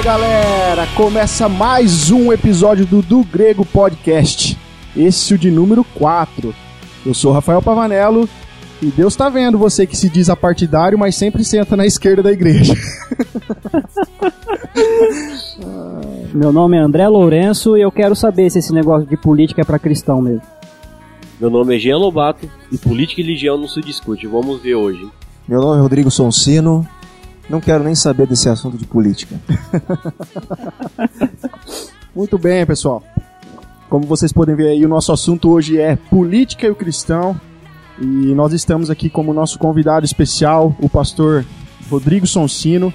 Fala 0.00 0.18
galera, 0.18 0.86
começa 0.96 1.46
mais 1.46 2.10
um 2.10 2.32
episódio 2.32 2.86
do 2.86 3.02
Do 3.02 3.22
Grego 3.22 3.66
Podcast. 3.66 4.56
Esse 4.96 5.34
é 5.34 5.36
o 5.36 5.38
de 5.38 5.50
número 5.50 5.84
4. 5.84 6.54
Eu 7.04 7.12
sou 7.12 7.32
Rafael 7.32 7.60
Pavanello 7.60 8.26
e 8.80 8.86
Deus 8.86 9.14
tá 9.14 9.28
vendo 9.28 9.58
você 9.58 9.86
que 9.86 9.94
se 9.94 10.08
diz 10.08 10.30
apartidário, 10.30 10.98
mas 10.98 11.16
sempre 11.16 11.44
senta 11.44 11.76
na 11.76 11.84
esquerda 11.84 12.22
da 12.22 12.32
igreja. 12.32 12.72
Meu 16.32 16.50
nome 16.50 16.78
é 16.78 16.80
André 16.80 17.06
Lourenço 17.06 17.76
e 17.76 17.82
eu 17.82 17.92
quero 17.92 18.16
saber 18.16 18.48
se 18.48 18.60
esse 18.60 18.72
negócio 18.72 19.06
de 19.06 19.18
política 19.18 19.60
é 19.60 19.64
para 19.64 19.78
cristão 19.78 20.22
mesmo. 20.22 20.40
Meu 21.38 21.50
nome 21.50 21.76
é 21.76 21.78
Jean 21.78 21.98
Lobato 21.98 22.48
e 22.72 22.78
política 22.78 23.20
e 23.20 23.24
religião 23.24 23.58
não 23.58 23.68
se 23.68 23.82
discute. 23.82 24.26
Vamos 24.26 24.62
ver 24.62 24.76
hoje. 24.76 25.06
Meu 25.46 25.60
nome 25.60 25.78
é 25.78 25.82
Rodrigo 25.82 26.10
Sonsino. 26.10 26.88
Não 27.50 27.60
quero 27.60 27.82
nem 27.82 27.96
saber 27.96 28.28
desse 28.28 28.48
assunto 28.48 28.78
de 28.78 28.86
política. 28.86 29.34
Muito 32.14 32.38
bem, 32.38 32.64
pessoal. 32.64 33.02
Como 33.88 34.06
vocês 34.06 34.32
podem 34.32 34.54
ver 34.54 34.68
aí, 34.68 34.86
o 34.86 34.88
nosso 34.88 35.10
assunto 35.10 35.50
hoje 35.50 35.76
é 35.76 35.96
política 35.96 36.68
e 36.68 36.70
o 36.70 36.76
cristão. 36.76 37.38
E 38.00 38.04
nós 38.04 38.52
estamos 38.52 38.88
aqui 38.88 39.10
como 39.10 39.34
nosso 39.34 39.58
convidado 39.58 40.06
especial, 40.06 40.76
o 40.80 40.88
pastor 40.88 41.44
Rodrigo 41.90 42.24
Sonsino, 42.24 42.94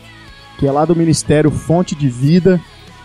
que 0.57 0.65
é 0.65 0.71
lá 0.71 0.85
do 0.85 0.95
Ministério 0.95 1.51
Fonte 1.51 1.93
de 1.93 2.07
Vida, 2.07 2.61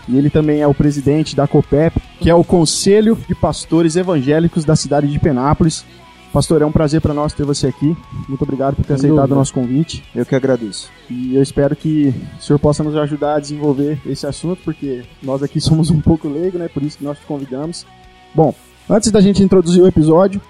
e 0.07 0.17
ele 0.17 0.29
também 0.29 0.61
é 0.61 0.67
o 0.67 0.73
presidente 0.73 1.35
da 1.35 1.47
COPEP, 1.47 2.01
que 2.21 2.29
é 2.29 2.33
o 2.33 2.45
Conselho 2.45 3.17
de 3.27 3.35
Pastores 3.35 3.97
Evangélicos 3.97 4.63
da 4.63 4.75
cidade 4.77 5.07
de 5.07 5.19
Penápolis. 5.19 5.85
Pastor, 6.33 6.61
é 6.61 6.65
um 6.65 6.71
prazer 6.71 7.01
para 7.01 7.13
nós 7.13 7.33
ter 7.33 7.43
você 7.43 7.67
aqui. 7.67 7.95
Muito 8.27 8.41
obrigado 8.41 8.75
por 8.75 8.83
ter 8.83 8.97
Sem 8.97 9.09
aceitado 9.09 9.15
dúvida. 9.17 9.35
o 9.35 9.37
nosso 9.37 9.53
convite. 9.53 10.03
Eu 10.15 10.25
que 10.25 10.33
agradeço. 10.33 10.89
E 11.09 11.35
eu 11.35 11.41
espero 11.41 11.75
que 11.75 12.13
o 12.39 12.41
senhor 12.41 12.57
possa 12.57 12.83
nos 12.83 12.95
ajudar 12.95 13.35
a 13.35 13.39
desenvolver 13.39 13.99
esse 14.05 14.25
assunto, 14.25 14.61
porque 14.63 15.03
nós 15.21 15.43
aqui 15.43 15.59
somos 15.61 15.89
um 15.91 15.99
pouco 15.99 16.29
leigos, 16.29 16.59
né? 16.59 16.69
Por 16.69 16.83
isso 16.83 16.97
que 16.97 17.03
nós 17.03 17.19
te 17.19 17.25
convidamos. 17.25 17.85
Bom, 18.33 18.55
antes 18.89 19.11
da 19.11 19.19
gente 19.19 19.43
introduzir 19.43 19.83
o 19.83 19.87
episódio, 19.87 20.41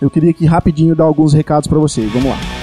eu 0.00 0.08
queria 0.08 0.30
aqui 0.30 0.46
rapidinho 0.46 0.96
dar 0.96 1.04
alguns 1.04 1.34
recados 1.34 1.68
para 1.68 1.78
vocês. 1.78 2.10
Vamos 2.10 2.30
lá. 2.30 2.57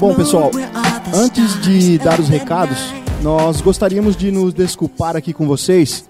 Bom, 0.00 0.14
pessoal, 0.14 0.50
antes 1.14 1.60
de 1.62 1.98
dar 1.98 2.18
os 2.18 2.28
recados, 2.28 2.92
nós 3.22 3.60
gostaríamos 3.60 4.16
de 4.16 4.30
nos 4.30 4.52
desculpar 4.52 5.16
aqui 5.16 5.32
com 5.32 5.46
vocês, 5.46 6.08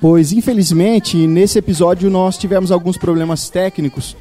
pois 0.00 0.32
infelizmente 0.32 1.16
nesse 1.26 1.58
episódio 1.58 2.10
nós 2.10 2.36
tivemos 2.36 2.72
alguns 2.72 2.96
problemas 2.96 3.48
técnicos 3.48 4.16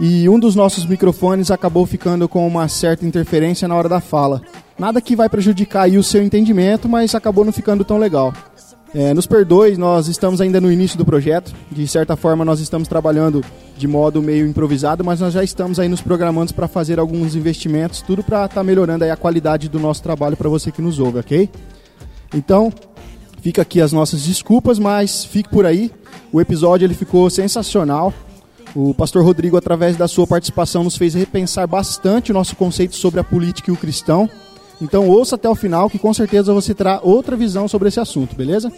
e 0.00 0.28
um 0.28 0.38
dos 0.38 0.54
nossos 0.54 0.86
microfones 0.86 1.50
acabou 1.50 1.84
ficando 1.84 2.26
com 2.26 2.46
uma 2.46 2.66
certa 2.68 3.04
interferência 3.04 3.68
na 3.68 3.74
hora 3.74 3.88
da 3.88 4.00
fala. 4.00 4.40
Nada 4.78 5.00
que 5.02 5.14
vai 5.14 5.28
prejudicar 5.28 5.90
o 5.90 6.02
seu 6.02 6.22
entendimento, 6.22 6.88
mas 6.88 7.14
acabou 7.14 7.44
não 7.44 7.52
ficando 7.52 7.84
tão 7.84 7.98
legal. 7.98 8.32
É, 8.92 9.14
nos 9.14 9.24
perdoe, 9.24 9.76
nós 9.76 10.08
estamos 10.08 10.40
ainda 10.40 10.60
no 10.60 10.70
início 10.70 10.98
do 10.98 11.04
projeto. 11.04 11.54
De 11.70 11.86
certa 11.86 12.16
forma, 12.16 12.44
nós 12.44 12.58
estamos 12.60 12.88
trabalhando 12.88 13.44
de 13.76 13.86
modo 13.86 14.20
meio 14.20 14.46
improvisado, 14.46 15.04
mas 15.04 15.20
nós 15.20 15.32
já 15.32 15.44
estamos 15.44 15.78
aí 15.78 15.88
nos 15.88 16.00
programando 16.00 16.52
para 16.52 16.66
fazer 16.66 16.98
alguns 16.98 17.36
investimentos, 17.36 18.02
tudo 18.02 18.22
para 18.22 18.44
estar 18.46 18.64
melhorando 18.64 19.04
aí 19.04 19.10
a 19.10 19.16
qualidade 19.16 19.68
do 19.68 19.78
nosso 19.78 20.02
trabalho 20.02 20.36
para 20.36 20.48
você 20.48 20.72
que 20.72 20.82
nos 20.82 20.98
ouve, 20.98 21.20
ok? 21.20 21.48
Então, 22.34 22.72
fica 23.40 23.62
aqui 23.62 23.80
as 23.80 23.92
nossas 23.92 24.22
desculpas, 24.22 24.78
mas 24.78 25.24
fique 25.24 25.48
por 25.48 25.64
aí. 25.64 25.92
O 26.32 26.40
episódio 26.40 26.84
ele 26.84 26.94
ficou 26.94 27.30
sensacional. 27.30 28.12
O 28.74 28.92
pastor 28.92 29.24
Rodrigo, 29.24 29.56
através 29.56 29.96
da 29.96 30.08
sua 30.08 30.26
participação, 30.26 30.82
nos 30.84 30.96
fez 30.96 31.14
repensar 31.14 31.66
bastante 31.66 32.32
o 32.32 32.34
nosso 32.34 32.56
conceito 32.56 32.96
sobre 32.96 33.20
a 33.20 33.24
política 33.24 33.70
e 33.70 33.74
o 33.74 33.76
cristão. 33.76 34.28
Então 34.80 35.08
ouça 35.08 35.34
até 35.34 35.48
o 35.48 35.54
final 35.54 35.90
que 35.90 35.98
com 35.98 36.12
certeza 36.14 36.52
você 36.52 36.74
terá 36.74 37.00
outra 37.02 37.36
visão 37.36 37.68
sobre 37.68 37.88
esse 37.88 38.00
assunto, 38.00 38.34
beleza? 38.34 38.72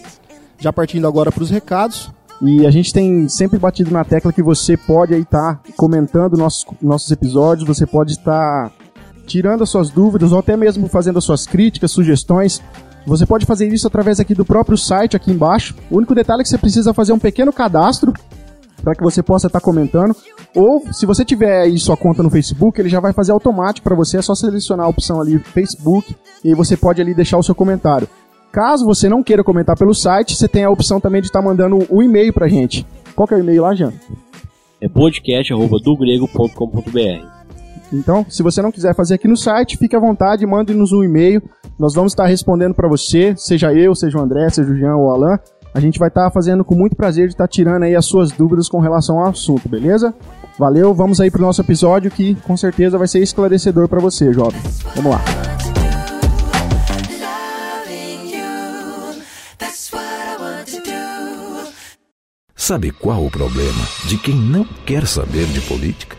Já 0.58 0.72
partindo 0.72 1.06
agora 1.06 1.30
para 1.30 1.42
os 1.42 1.50
recados. 1.50 2.10
E 2.40 2.66
a 2.66 2.70
gente 2.72 2.92
tem 2.92 3.28
sempre 3.28 3.58
batido 3.58 3.92
na 3.92 4.04
tecla 4.04 4.32
que 4.32 4.42
você 4.42 4.76
pode 4.76 5.14
estar 5.14 5.60
comentando 5.76 6.36
nossos, 6.36 6.66
nossos 6.82 7.10
episódios, 7.10 7.66
você 7.66 7.86
pode 7.86 8.12
estar 8.12 8.72
tirando 9.26 9.62
as 9.62 9.70
suas 9.70 9.90
dúvidas 9.90 10.32
ou 10.32 10.40
até 10.40 10.56
mesmo 10.56 10.88
fazendo 10.88 11.18
as 11.18 11.24
suas 11.24 11.46
críticas, 11.46 11.92
sugestões. 11.92 12.60
Você 13.06 13.24
pode 13.24 13.46
fazer 13.46 13.68
isso 13.72 13.86
através 13.86 14.18
aqui 14.18 14.34
do 14.34 14.44
próprio 14.44 14.76
site 14.76 15.16
aqui 15.16 15.30
embaixo. 15.30 15.74
O 15.88 15.98
único 15.98 16.14
detalhe 16.14 16.40
é 16.40 16.42
que 16.42 16.48
você 16.48 16.58
precisa 16.58 16.92
fazer 16.92 17.12
um 17.12 17.18
pequeno 17.18 17.52
cadastro 17.52 18.12
para 18.82 18.94
que 18.94 19.02
você 19.02 19.22
possa 19.22 19.46
estar 19.46 19.60
comentando. 19.60 20.14
Ou, 20.54 20.82
se 20.92 21.06
você 21.06 21.24
tiver 21.24 21.62
aí 21.62 21.78
sua 21.78 21.96
conta 21.96 22.22
no 22.22 22.30
Facebook, 22.30 22.80
ele 22.80 22.88
já 22.88 23.00
vai 23.00 23.12
fazer 23.12 23.32
automático 23.32 23.82
para 23.84 23.96
você. 23.96 24.18
É 24.18 24.22
só 24.22 24.34
selecionar 24.34 24.86
a 24.86 24.88
opção 24.88 25.20
ali 25.20 25.38
Facebook 25.38 26.16
e 26.44 26.54
você 26.54 26.76
pode 26.76 27.00
ali 27.00 27.14
deixar 27.14 27.38
o 27.38 27.42
seu 27.42 27.54
comentário. 27.54 28.08
Caso 28.50 28.84
você 28.84 29.08
não 29.08 29.22
queira 29.22 29.42
comentar 29.42 29.78
pelo 29.78 29.94
site, 29.94 30.36
você 30.36 30.46
tem 30.46 30.64
a 30.64 30.70
opção 30.70 31.00
também 31.00 31.22
de 31.22 31.28
estar 31.28 31.40
mandando 31.40 31.78
um 31.90 32.02
e-mail 32.02 32.34
pra 32.34 32.48
gente. 32.48 32.86
Qual 33.14 33.26
que 33.26 33.32
é 33.32 33.38
o 33.38 33.40
e-mail 33.40 33.62
lá, 33.62 33.74
Jean? 33.74 33.94
É 34.78 34.88
podcast.dogrego.com.br. 34.88 37.26
Então, 37.92 38.26
se 38.28 38.42
você 38.42 38.60
não 38.60 38.72
quiser 38.72 38.94
fazer 38.94 39.14
aqui 39.14 39.26
no 39.28 39.36
site, 39.36 39.78
fique 39.78 39.96
à 39.96 40.00
vontade, 40.00 40.46
mande-nos 40.46 40.92
um 40.92 41.04
e-mail. 41.04 41.42
Nós 41.78 41.94
vamos 41.94 42.12
estar 42.12 42.26
respondendo 42.26 42.74
para 42.74 42.88
você, 42.88 43.34
seja 43.36 43.72
eu, 43.72 43.94
seja 43.94 44.18
o 44.18 44.20
André, 44.20 44.50
seja 44.50 44.70
o 44.70 44.76
Jean 44.76 44.96
ou 44.96 45.08
o 45.08 45.10
Alan. 45.10 45.38
A 45.74 45.80
gente 45.80 45.98
vai 45.98 46.08
estar 46.08 46.30
fazendo 46.30 46.64
com 46.64 46.74
muito 46.74 46.94
prazer 46.94 47.28
de 47.28 47.34
estar 47.34 47.48
tirando 47.48 47.84
aí 47.84 47.96
as 47.96 48.04
suas 48.04 48.30
dúvidas 48.30 48.68
com 48.68 48.78
relação 48.78 49.18
ao 49.18 49.30
assunto, 49.30 49.68
beleza? 49.68 50.14
Valeu, 50.58 50.92
vamos 50.92 51.18
aí 51.18 51.30
pro 51.30 51.40
nosso 51.40 51.62
episódio 51.62 52.10
que 52.10 52.34
com 52.34 52.56
certeza 52.56 52.98
vai 52.98 53.08
ser 53.08 53.20
esclarecedor 53.20 53.88
para 53.88 53.98
você, 53.98 54.32
jovem. 54.32 54.60
Vamos 54.94 55.12
lá. 55.12 55.20
Sabe 62.54 62.92
qual 62.92 63.24
o 63.24 63.30
problema 63.30 63.84
de 64.06 64.18
quem 64.18 64.36
não 64.36 64.64
quer 64.86 65.06
saber 65.06 65.46
de 65.46 65.60
política? 65.62 66.16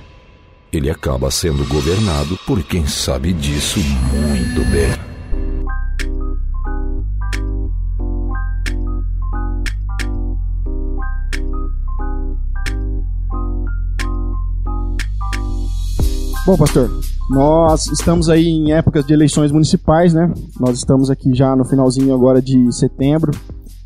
Ele 0.74 0.90
acaba 0.90 1.30
sendo 1.30 1.64
governado 1.68 2.38
por 2.46 2.62
quem 2.64 2.88
sabe 2.88 3.32
disso 3.32 3.80
muito 3.80 4.70
bem. 4.72 5.13
Bom, 16.46 16.58
pastor, 16.58 16.90
nós 17.30 17.88
estamos 17.88 18.28
aí 18.28 18.50
em 18.50 18.74
épocas 18.74 19.06
de 19.06 19.14
eleições 19.14 19.50
municipais, 19.50 20.14
né? 20.14 20.30
Nós 20.60 20.78
estamos 20.78 21.10
aqui 21.10 21.34
já 21.34 21.56
no 21.56 21.64
finalzinho 21.64 22.14
agora 22.14 22.42
de 22.42 22.70
setembro 22.74 23.32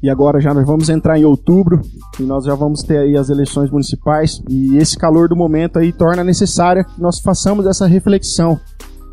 e 0.01 0.09
agora 0.09 0.41
já 0.41 0.55
nós 0.55 0.65
vamos 0.65 0.89
entrar 0.89 1.19
em 1.19 1.23
outubro 1.23 1.79
e 2.19 2.23
nós 2.23 2.45
já 2.45 2.55
vamos 2.55 2.81
ter 2.81 2.97
aí 2.97 3.15
as 3.15 3.29
eleições 3.29 3.69
municipais 3.69 4.41
e 4.49 4.75
esse 4.75 4.97
calor 4.97 5.29
do 5.29 5.35
momento 5.35 5.77
aí 5.77 5.93
torna 5.93 6.23
necessária 6.23 6.83
que 6.83 6.99
nós 6.99 7.19
façamos 7.19 7.67
essa 7.67 7.85
reflexão 7.85 8.59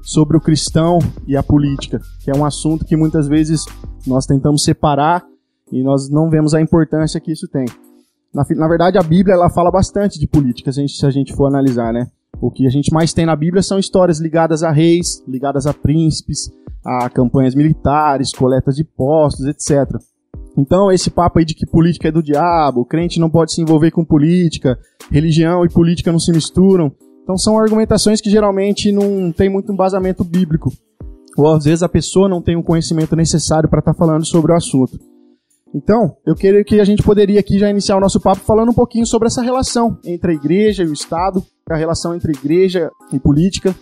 sobre 0.02 0.38
o 0.38 0.40
cristão 0.40 0.98
e 1.26 1.36
a 1.36 1.42
política, 1.42 2.00
que 2.22 2.30
é 2.30 2.34
um 2.34 2.46
assunto 2.46 2.86
que 2.86 2.96
muitas 2.96 3.28
vezes 3.28 3.62
nós 4.06 4.24
tentamos 4.24 4.64
separar 4.64 5.22
e 5.70 5.82
nós 5.82 6.08
não 6.08 6.30
vemos 6.30 6.54
a 6.54 6.62
importância 6.62 7.20
que 7.20 7.32
isso 7.32 7.46
tem. 7.48 7.66
Na, 8.32 8.42
na 8.56 8.68
verdade, 8.68 8.96
a 8.96 9.02
Bíblia 9.02 9.34
ela 9.34 9.50
fala 9.50 9.70
bastante 9.70 10.18
de 10.18 10.26
política, 10.26 10.72
se 10.72 10.80
a 10.80 10.82
gente, 10.82 10.96
se 10.96 11.04
a 11.04 11.10
gente 11.10 11.34
for 11.34 11.46
analisar, 11.46 11.92
né? 11.92 12.08
O 12.44 12.50
que 12.50 12.66
a 12.66 12.70
gente 12.70 12.92
mais 12.92 13.14
tem 13.14 13.24
na 13.24 13.34
Bíblia 13.34 13.62
são 13.62 13.78
histórias 13.78 14.20
ligadas 14.20 14.62
a 14.62 14.70
reis, 14.70 15.24
ligadas 15.26 15.66
a 15.66 15.72
príncipes, 15.72 16.52
a 16.84 17.08
campanhas 17.08 17.54
militares, 17.54 18.32
coletas 18.32 18.76
de 18.76 18.82
impostos, 18.82 19.46
etc. 19.46 19.98
Então, 20.54 20.92
esse 20.92 21.08
papo 21.08 21.38
aí 21.38 21.46
de 21.46 21.54
que 21.54 21.64
política 21.64 22.08
é 22.08 22.12
do 22.12 22.22
diabo, 22.22 22.84
crente 22.84 23.18
não 23.18 23.30
pode 23.30 23.54
se 23.54 23.62
envolver 23.62 23.92
com 23.92 24.04
política, 24.04 24.78
religião 25.10 25.64
e 25.64 25.70
política 25.70 26.12
não 26.12 26.18
se 26.18 26.32
misturam. 26.32 26.92
Então, 27.22 27.38
são 27.38 27.58
argumentações 27.58 28.20
que 28.20 28.28
geralmente 28.28 28.92
não 28.92 29.32
tem 29.32 29.48
muito 29.48 29.72
embasamento 29.72 30.22
bíblico. 30.22 30.70
Ou 31.38 31.50
às 31.50 31.64
vezes 31.64 31.82
a 31.82 31.88
pessoa 31.88 32.28
não 32.28 32.42
tem 32.42 32.56
o 32.56 32.62
conhecimento 32.62 33.16
necessário 33.16 33.70
para 33.70 33.78
estar 33.78 33.94
falando 33.94 34.26
sobre 34.26 34.52
o 34.52 34.54
assunto. 34.54 35.00
Então, 35.74 36.14
eu 36.26 36.34
creio 36.34 36.62
que 36.62 36.78
a 36.78 36.84
gente 36.84 37.02
poderia 37.02 37.40
aqui 37.40 37.58
já 37.58 37.70
iniciar 37.70 37.96
o 37.96 38.00
nosso 38.00 38.20
papo 38.20 38.42
falando 38.42 38.68
um 38.68 38.74
pouquinho 38.74 39.06
sobre 39.06 39.28
essa 39.28 39.40
relação 39.40 39.98
entre 40.04 40.32
a 40.32 40.34
igreja 40.34 40.84
e 40.84 40.88
o 40.88 40.92
Estado, 40.92 41.42
a 41.70 41.76
relação 41.76 42.14
entre 42.14 42.32
igreja 42.32 42.90
e 43.12 43.18
política. 43.18 43.74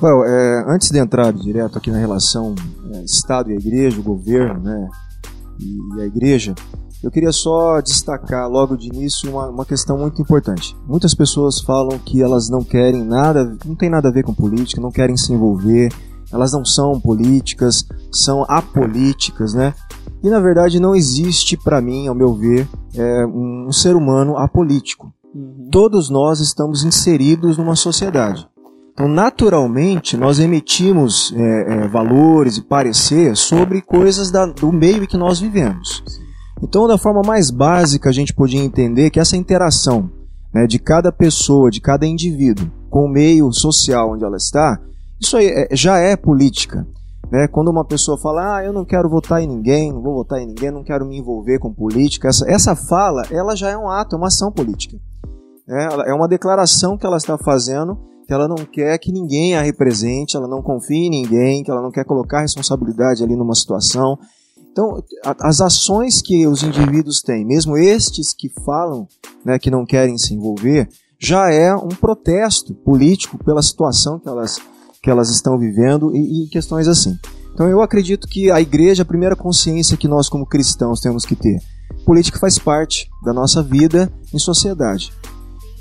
Well, 0.00 0.24
é, 0.24 0.64
antes 0.68 0.90
de 0.90 0.98
entrar 0.98 1.32
direto 1.32 1.78
aqui 1.78 1.90
na 1.90 1.98
relação 1.98 2.54
é, 2.92 3.02
Estado 3.02 3.50
e 3.50 3.56
igreja, 3.56 4.00
o 4.00 4.04
governo 4.04 4.60
né, 4.60 4.88
e, 5.58 5.96
e 5.96 6.02
a 6.02 6.06
igreja, 6.06 6.54
eu 7.02 7.10
queria 7.10 7.32
só 7.32 7.80
destacar 7.80 8.48
logo 8.48 8.76
de 8.76 8.86
início 8.88 9.30
uma, 9.30 9.48
uma 9.48 9.64
questão 9.64 9.98
muito 9.98 10.22
importante. 10.22 10.76
Muitas 10.86 11.14
pessoas 11.14 11.60
falam 11.60 11.98
que 11.98 12.22
elas 12.22 12.48
não 12.48 12.62
querem 12.62 13.04
nada, 13.04 13.56
não 13.64 13.74
tem 13.74 13.90
nada 13.90 14.08
a 14.08 14.12
ver 14.12 14.22
com 14.22 14.32
política, 14.32 14.80
não 14.80 14.90
querem 14.90 15.16
se 15.16 15.32
envolver, 15.32 15.92
elas 16.32 16.52
não 16.52 16.64
são 16.64 17.00
políticas, 17.00 17.84
são 18.12 18.44
apolíticas, 18.48 19.54
né? 19.54 19.74
E 20.22 20.30
na 20.30 20.40
verdade 20.40 20.80
não 20.80 20.94
existe 20.94 21.56
para 21.56 21.80
mim, 21.80 22.06
ao 22.06 22.14
meu 22.14 22.34
ver, 22.34 22.66
é, 22.94 23.26
um 23.26 23.70
ser 23.72 23.94
humano 23.94 24.36
apolítico. 24.38 25.12
Todos 25.70 26.08
nós 26.10 26.40
estamos 26.40 26.84
inseridos 26.84 27.56
numa 27.58 27.74
sociedade. 27.74 28.46
Então, 28.92 29.08
naturalmente, 29.08 30.16
nós 30.16 30.38
emitimos 30.38 31.32
é, 31.36 31.40
é, 31.84 31.88
valores 31.88 32.56
e 32.58 32.62
parecer 32.62 33.36
sobre 33.36 33.82
coisas 33.82 34.30
da- 34.30 34.46
do 34.46 34.70
meio 34.72 35.02
em 35.02 35.06
que 35.06 35.16
nós 35.16 35.40
vivemos. 35.40 36.04
Então, 36.62 36.86
da 36.86 36.96
forma 36.96 37.20
mais 37.26 37.50
básica, 37.50 38.08
a 38.08 38.12
gente 38.12 38.32
podia 38.32 38.60
entender 38.62 39.10
que 39.10 39.18
essa 39.18 39.36
interação 39.36 40.08
né, 40.54 40.68
de 40.68 40.78
cada 40.78 41.10
pessoa, 41.10 41.68
de 41.68 41.80
cada 41.80 42.06
indivíduo, 42.06 42.70
com 42.88 43.06
o 43.06 43.08
meio 43.10 43.52
social 43.52 44.12
onde 44.12 44.24
ela 44.24 44.36
está, 44.36 44.80
isso 45.20 45.36
aí 45.36 45.46
é- 45.46 45.68
já 45.74 45.98
é 45.98 46.16
política. 46.16 46.86
Né? 47.32 47.48
Quando 47.48 47.72
uma 47.72 47.84
pessoa 47.84 48.16
fala, 48.16 48.58
ah, 48.58 48.64
eu 48.64 48.72
não 48.72 48.84
quero 48.84 49.08
votar 49.08 49.42
em 49.42 49.48
ninguém, 49.48 49.92
não 49.92 50.00
vou 50.00 50.14
votar 50.14 50.38
em 50.40 50.46
ninguém, 50.46 50.70
não 50.70 50.84
quero 50.84 51.04
me 51.04 51.18
envolver 51.18 51.58
com 51.58 51.72
política, 51.74 52.28
essa, 52.28 52.48
essa 52.48 52.76
fala, 52.76 53.22
ela 53.32 53.56
já 53.56 53.70
é 53.70 53.76
um 53.76 53.88
ato, 53.90 54.14
é 54.14 54.18
uma 54.18 54.28
ação 54.28 54.52
política. 54.52 54.96
É, 55.68 55.84
ela- 55.84 56.04
é 56.04 56.12
uma 56.14 56.28
declaração 56.28 56.96
que 56.96 57.06
ela 57.06 57.16
está 57.16 57.36
fazendo 57.38 57.98
que 58.26 58.32
ela 58.32 58.48
não 58.48 58.56
quer 58.56 58.96
que 58.98 59.12
ninguém 59.12 59.54
a 59.54 59.62
represente, 59.62 60.36
ela 60.36 60.48
não 60.48 60.62
confia 60.62 60.96
em 60.96 61.10
ninguém, 61.10 61.62
que 61.62 61.70
ela 61.70 61.82
não 61.82 61.90
quer 61.90 62.04
colocar 62.04 62.40
responsabilidade 62.40 63.22
ali 63.22 63.36
numa 63.36 63.54
situação. 63.54 64.18
Então, 64.72 65.02
as 65.40 65.60
ações 65.60 66.20
que 66.22 66.46
os 66.46 66.62
indivíduos 66.62 67.20
têm, 67.20 67.44
mesmo 67.44 67.76
estes 67.76 68.32
que 68.32 68.48
falam 68.64 69.06
né, 69.44 69.58
que 69.58 69.70
não 69.70 69.84
querem 69.84 70.16
se 70.18 70.34
envolver, 70.34 70.88
já 71.20 71.50
é 71.52 71.74
um 71.74 71.88
protesto 71.88 72.74
político 72.74 73.38
pela 73.44 73.62
situação 73.62 74.18
que 74.18 74.28
elas, 74.28 74.58
que 75.02 75.10
elas 75.10 75.28
estão 75.30 75.58
vivendo 75.58 76.14
e, 76.16 76.44
e 76.44 76.48
questões 76.48 76.88
assim. 76.88 77.16
Então, 77.52 77.68
eu 77.68 77.80
acredito 77.82 78.26
que 78.26 78.50
a 78.50 78.60
igreja, 78.60 79.02
a 79.02 79.06
primeira 79.06 79.36
consciência 79.36 79.96
que 79.96 80.08
nós, 80.08 80.28
como 80.28 80.46
cristãos, 80.46 80.98
temos 80.98 81.24
que 81.24 81.36
ter, 81.36 81.60
política 82.04 82.38
faz 82.38 82.58
parte 82.58 83.08
da 83.22 83.32
nossa 83.32 83.62
vida 83.62 84.12
em 84.32 84.38
sociedade. 84.38 85.12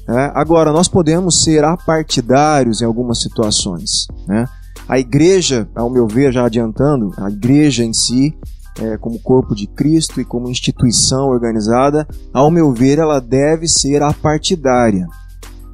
Né? 0.08 0.32
agora, 0.34 0.72
nós 0.72 0.88
podemos 0.88 1.44
ser 1.44 1.64
apartidários 1.64 2.82
em 2.82 2.86
algumas 2.86 3.22
situações. 3.22 4.08
Né? 4.28 4.46
A 4.88 5.00
igreja, 5.00 5.68
ao 5.76 5.90
meu 5.90 6.08
ver, 6.08 6.34
já 6.34 6.46
adiantando, 6.46 7.14
a 7.18 7.30
igreja 7.30 7.84
em 7.84 7.94
si, 7.94 8.36
é, 8.80 8.98
como 8.98 9.20
corpo 9.20 9.56
de 9.56 9.68
Cristo 9.68 10.20
e 10.20 10.26
como 10.26 10.50
instituição 10.50 11.30
organizada, 11.30 12.08
ao 12.34 12.52
meu 12.52 12.74
ver, 12.74 13.00
ela 13.00 13.20
deve 13.20 13.68
ser 13.68 14.02
apartidária. 14.02 15.08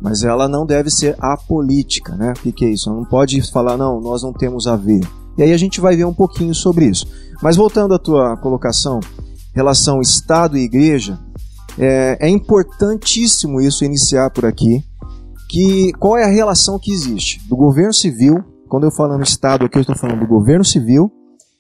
Mas 0.02 0.24
ela 0.24 0.48
não 0.48 0.66
deve 0.66 0.90
ser 0.90 1.16
apolítica, 1.20 2.16
né? 2.16 2.34
O 2.38 2.42
que, 2.42 2.52
que 2.52 2.66
é 2.66 2.70
isso? 2.70 2.90
Ela 2.90 3.00
não 3.00 3.06
pode 3.06 3.42
falar, 3.52 3.78
não, 3.78 4.00
nós 4.00 4.24
não 4.24 4.32
temos 4.32 4.68
a 4.68 4.76
ver. 4.76 5.02
E 5.38 5.44
aí 5.44 5.52
a 5.52 5.58
gente 5.58 5.82
vai 5.82 5.96
ver 5.96 6.06
um 6.06 6.14
pouquinho 6.14 6.54
sobre 6.54 6.86
isso. 6.86 7.06
Mas 7.42 7.56
voltando 7.56 7.94
à 7.94 8.00
tua 8.00 8.38
colocação, 8.38 9.00
relação 9.54 10.02
Estado 10.02 10.58
e 10.58 10.64
Igreja, 10.64 11.20
é, 11.80 12.18
é 12.28 12.30
importantíssimo 12.30 13.60
isso 13.62 13.84
iniciar 13.86 14.30
por 14.30 14.46
aqui. 14.46 14.84
Que 15.50 15.92
qual 15.94 16.18
é 16.18 16.26
a 16.26 16.30
relação 16.32 16.78
que 16.78 16.92
existe 16.92 17.48
do 17.50 17.56
governo 17.56 17.94
civil? 17.94 18.44
Quando 18.68 18.84
eu 18.86 18.92
falo 18.92 19.18
no 19.18 19.24
Estado 19.24 19.66
aqui, 19.66 19.78
eu 19.78 19.82
estou 19.82 19.96
falando 19.96 20.20
do 20.20 20.28
governo 20.28 20.64
civil 20.64 21.12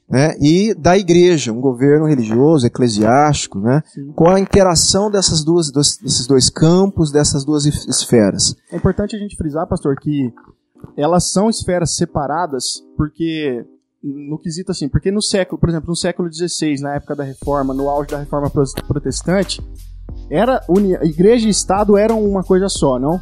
né, 0.07 0.35
e 0.39 0.73
da 0.75 0.97
igreja, 0.97 1.51
um 1.51 1.59
governo 1.61 2.05
religioso, 2.07 2.65
eclesiástico, 2.67 3.59
né? 3.59 3.81
Qual 4.15 4.33
a 4.35 4.39
interação 4.39 5.09
dessas 5.09 5.43
duas, 5.43 5.71
dos- 5.71 5.97
desses 5.97 6.25
dois 6.27 6.49
campos, 6.49 7.11
dessas 7.11 7.43
duas 7.45 7.65
es- 7.65 7.87
esferas? 7.87 8.55
É 8.71 8.75
importante 8.75 9.15
a 9.15 9.19
gente 9.19 9.35
frisar, 9.35 9.67
pastor, 9.67 9.95
que 9.99 10.31
elas 10.97 11.31
são 11.31 11.49
esferas 11.49 11.95
separadas 11.95 12.83
porque 12.97 13.65
no 14.03 14.37
quesito 14.39 14.71
assim, 14.71 14.87
porque 14.89 15.11
no 15.11 15.21
século, 15.21 15.59
por 15.59 15.69
exemplo, 15.69 15.89
no 15.89 15.95
século 15.95 16.31
XVI, 16.31 16.79
na 16.81 16.95
época 16.95 17.15
da 17.15 17.23
Reforma, 17.23 17.73
no 17.73 17.89
auge 17.89 18.09
da 18.11 18.19
Reforma 18.19 18.49
pro- 18.49 18.63
protestante, 18.87 19.61
era 20.29 20.61
uni- 20.69 20.93
igreja 21.03 21.47
e 21.47 21.51
Estado 21.51 21.97
eram 21.97 22.23
uma 22.23 22.43
coisa 22.43 22.67
só, 22.69 22.97
não? 22.99 23.19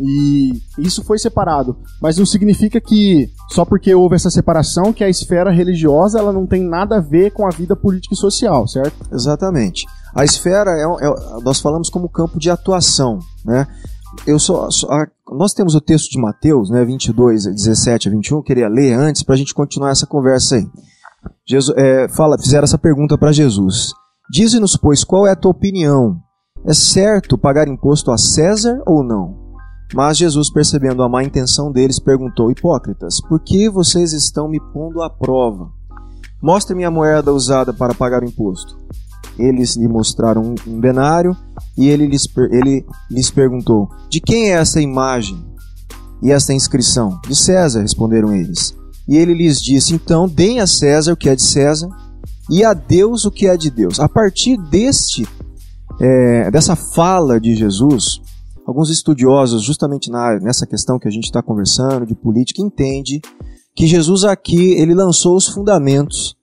E 0.00 0.52
isso 0.78 1.02
foi 1.02 1.18
separado, 1.18 1.76
mas 2.00 2.16
não 2.16 2.24
significa 2.24 2.80
que 2.80 3.28
só 3.50 3.64
porque 3.64 3.92
houve 3.92 4.14
essa 4.14 4.30
separação 4.30 4.92
que 4.92 5.02
a 5.02 5.08
esfera 5.08 5.50
religiosa 5.50 6.20
ela 6.20 6.32
não 6.32 6.46
tem 6.46 6.62
nada 6.62 6.98
a 6.98 7.00
ver 7.00 7.32
com 7.32 7.44
a 7.46 7.50
vida 7.50 7.74
política 7.74 8.14
e 8.14 8.16
social, 8.18 8.68
certo? 8.68 8.94
Exatamente. 9.12 9.84
A 10.14 10.24
esfera 10.24 10.70
é, 10.70 10.82
é- 10.84 11.40
nós 11.42 11.58
falamos 11.60 11.90
como 11.90 12.08
campo 12.08 12.38
de 12.38 12.48
atuação, 12.48 13.18
né? 13.44 13.66
Eu 14.24 14.38
só, 14.38 14.70
só- 14.70 14.88
a- 14.88 15.08
nós 15.32 15.52
temos 15.52 15.74
o 15.74 15.80
texto 15.80 16.10
de 16.12 16.20
Mateus, 16.20 16.70
né, 16.70 16.84
22, 16.84 17.44
17 17.44 18.08
a 18.08 18.10
21, 18.12 18.36
eu 18.38 18.42
queria 18.42 18.68
ler 18.68 18.92
antes 18.94 19.24
para 19.24 19.34
a 19.34 19.38
gente 19.38 19.52
continuar 19.52 19.90
essa 19.90 20.06
conversa 20.06 20.56
aí. 20.56 20.66
Jesus, 21.44 21.76
é, 21.76 22.08
fala, 22.08 22.38
fizeram 22.38 22.64
essa 22.64 22.78
pergunta 22.78 23.18
para 23.18 23.32
Jesus. 23.32 23.92
Dize-nos, 24.30 24.76
pois, 24.76 25.02
qual 25.02 25.26
é 25.26 25.32
a 25.32 25.36
tua 25.36 25.50
opinião? 25.50 26.16
É 26.64 26.74
certo 26.74 27.38
pagar 27.38 27.68
imposto 27.68 28.10
a 28.10 28.18
César 28.18 28.82
ou 28.86 29.02
não? 29.02 29.48
Mas 29.94 30.18
Jesus, 30.18 30.50
percebendo 30.50 31.02
a 31.02 31.08
má 31.08 31.24
intenção 31.24 31.72
deles, 31.72 31.98
perguntou: 31.98 32.50
Hipócritas, 32.50 33.20
por 33.28 33.40
que 33.40 33.70
vocês 33.70 34.12
estão 34.12 34.48
me 34.48 34.60
pondo 34.72 35.02
à 35.02 35.08
prova? 35.08 35.70
Mostre-me 36.42 36.84
a 36.84 36.90
moeda 36.90 37.32
usada 37.32 37.72
para 37.72 37.94
pagar 37.94 38.22
o 38.22 38.26
imposto. 38.26 38.76
Eles 39.38 39.76
lhe 39.76 39.88
mostraram 39.88 40.54
um, 40.66 40.80
denário 40.80 41.36
e 41.76 41.88
ele 41.88 42.06
lhes, 42.06 42.28
ele 42.50 42.84
lhes 43.10 43.30
perguntou: 43.30 43.88
De 44.10 44.20
quem 44.20 44.50
é 44.50 44.54
essa 44.54 44.80
imagem 44.80 45.42
e 46.22 46.30
esta 46.30 46.52
inscrição? 46.52 47.20
De 47.26 47.34
César, 47.34 47.80
responderam 47.80 48.34
eles. 48.34 48.76
E 49.06 49.16
ele 49.16 49.32
lhes 49.32 49.60
disse: 49.60 49.94
Então, 49.94 50.28
deem 50.28 50.60
a 50.60 50.66
César 50.66 51.12
o 51.12 51.16
que 51.16 51.28
é 51.28 51.34
de 51.34 51.42
César 51.42 51.88
e 52.50 52.64
a 52.64 52.74
Deus 52.74 53.24
o 53.24 53.30
que 53.30 53.46
é 53.46 53.56
de 53.56 53.70
Deus. 53.70 53.98
A 53.98 54.08
partir 54.08 54.56
deste, 54.56 55.26
é, 56.00 56.50
dessa 56.50 56.76
fala 56.76 57.40
de 57.40 57.54
Jesus, 57.54 58.20
alguns 58.66 58.90
estudiosos, 58.90 59.62
justamente 59.62 60.10
na, 60.10 60.38
nessa 60.40 60.66
questão 60.66 60.98
que 60.98 61.08
a 61.08 61.10
gente 61.10 61.24
está 61.24 61.42
conversando 61.42 62.06
de 62.06 62.14
política, 62.14 62.62
entende 62.62 63.20
que 63.74 63.86
Jesus 63.86 64.24
aqui 64.24 64.72
ele 64.72 64.94
lançou 64.94 65.36
os 65.36 65.48
fundamentos, 65.48 66.36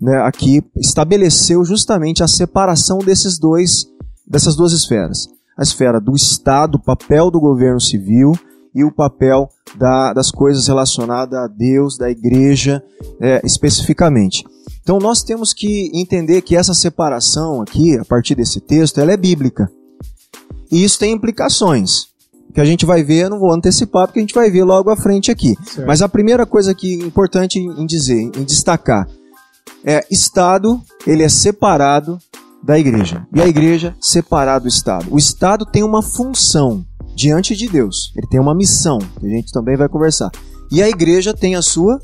né, 0.00 0.18
aqui 0.22 0.62
estabeleceu 0.76 1.64
justamente 1.64 2.22
a 2.22 2.28
separação 2.28 2.98
desses 2.98 3.38
dois, 3.38 3.86
dessas 4.26 4.56
duas 4.56 4.72
esferas, 4.72 5.28
a 5.56 5.62
esfera 5.62 6.00
do 6.00 6.14
Estado, 6.14 6.76
o 6.76 6.82
papel 6.82 7.30
do 7.30 7.40
governo 7.40 7.80
civil 7.80 8.32
e 8.74 8.84
o 8.84 8.92
papel 8.92 9.48
da- 9.76 10.12
das 10.12 10.30
coisas 10.30 10.68
relacionadas 10.68 11.38
a 11.38 11.46
Deus, 11.48 11.98
da 11.98 12.10
Igreja, 12.10 12.82
é, 13.20 13.40
especificamente. 13.44 14.44
Então 14.88 14.98
nós 14.98 15.22
temos 15.22 15.52
que 15.52 15.90
entender 15.92 16.40
que 16.40 16.56
essa 16.56 16.72
separação 16.72 17.60
aqui, 17.60 17.98
a 17.98 18.06
partir 18.06 18.34
desse 18.34 18.58
texto, 18.58 18.98
ela 18.98 19.12
é 19.12 19.18
bíblica. 19.18 19.70
E 20.72 20.82
isso 20.82 20.98
tem 20.98 21.12
implicações. 21.12 22.06
Que 22.54 22.60
a 22.62 22.64
gente 22.64 22.86
vai 22.86 23.02
ver, 23.02 23.24
eu 23.24 23.28
não 23.28 23.38
vou 23.38 23.52
antecipar, 23.52 24.06
porque 24.06 24.18
a 24.18 24.22
gente 24.22 24.34
vai 24.34 24.50
ver 24.50 24.64
logo 24.64 24.88
à 24.88 24.96
frente 24.96 25.30
aqui. 25.30 25.54
Mas 25.86 26.00
a 26.00 26.08
primeira 26.08 26.46
coisa 26.46 26.74
que 26.74 27.02
é 27.02 27.04
importante 27.04 27.58
em 27.58 27.84
dizer, 27.84 28.30
em 28.34 28.44
destacar, 28.44 29.06
é 29.84 30.06
Estado, 30.10 30.80
ele 31.06 31.22
é 31.22 31.28
separado 31.28 32.18
da 32.64 32.78
igreja. 32.78 33.26
E 33.34 33.42
a 33.42 33.46
igreja 33.46 33.94
separada 34.00 34.60
do 34.60 34.68
Estado. 34.68 35.06
O 35.10 35.18
Estado 35.18 35.66
tem 35.66 35.82
uma 35.82 36.00
função 36.00 36.82
diante 37.14 37.54
de 37.54 37.68
Deus. 37.68 38.10
Ele 38.16 38.26
tem 38.26 38.40
uma 38.40 38.54
missão, 38.54 38.98
que 39.20 39.26
a 39.26 39.28
gente 39.28 39.52
também 39.52 39.76
vai 39.76 39.86
conversar. 39.90 40.30
E 40.72 40.82
a 40.82 40.88
igreja 40.88 41.34
tem 41.34 41.56
a 41.56 41.60
sua 41.60 42.00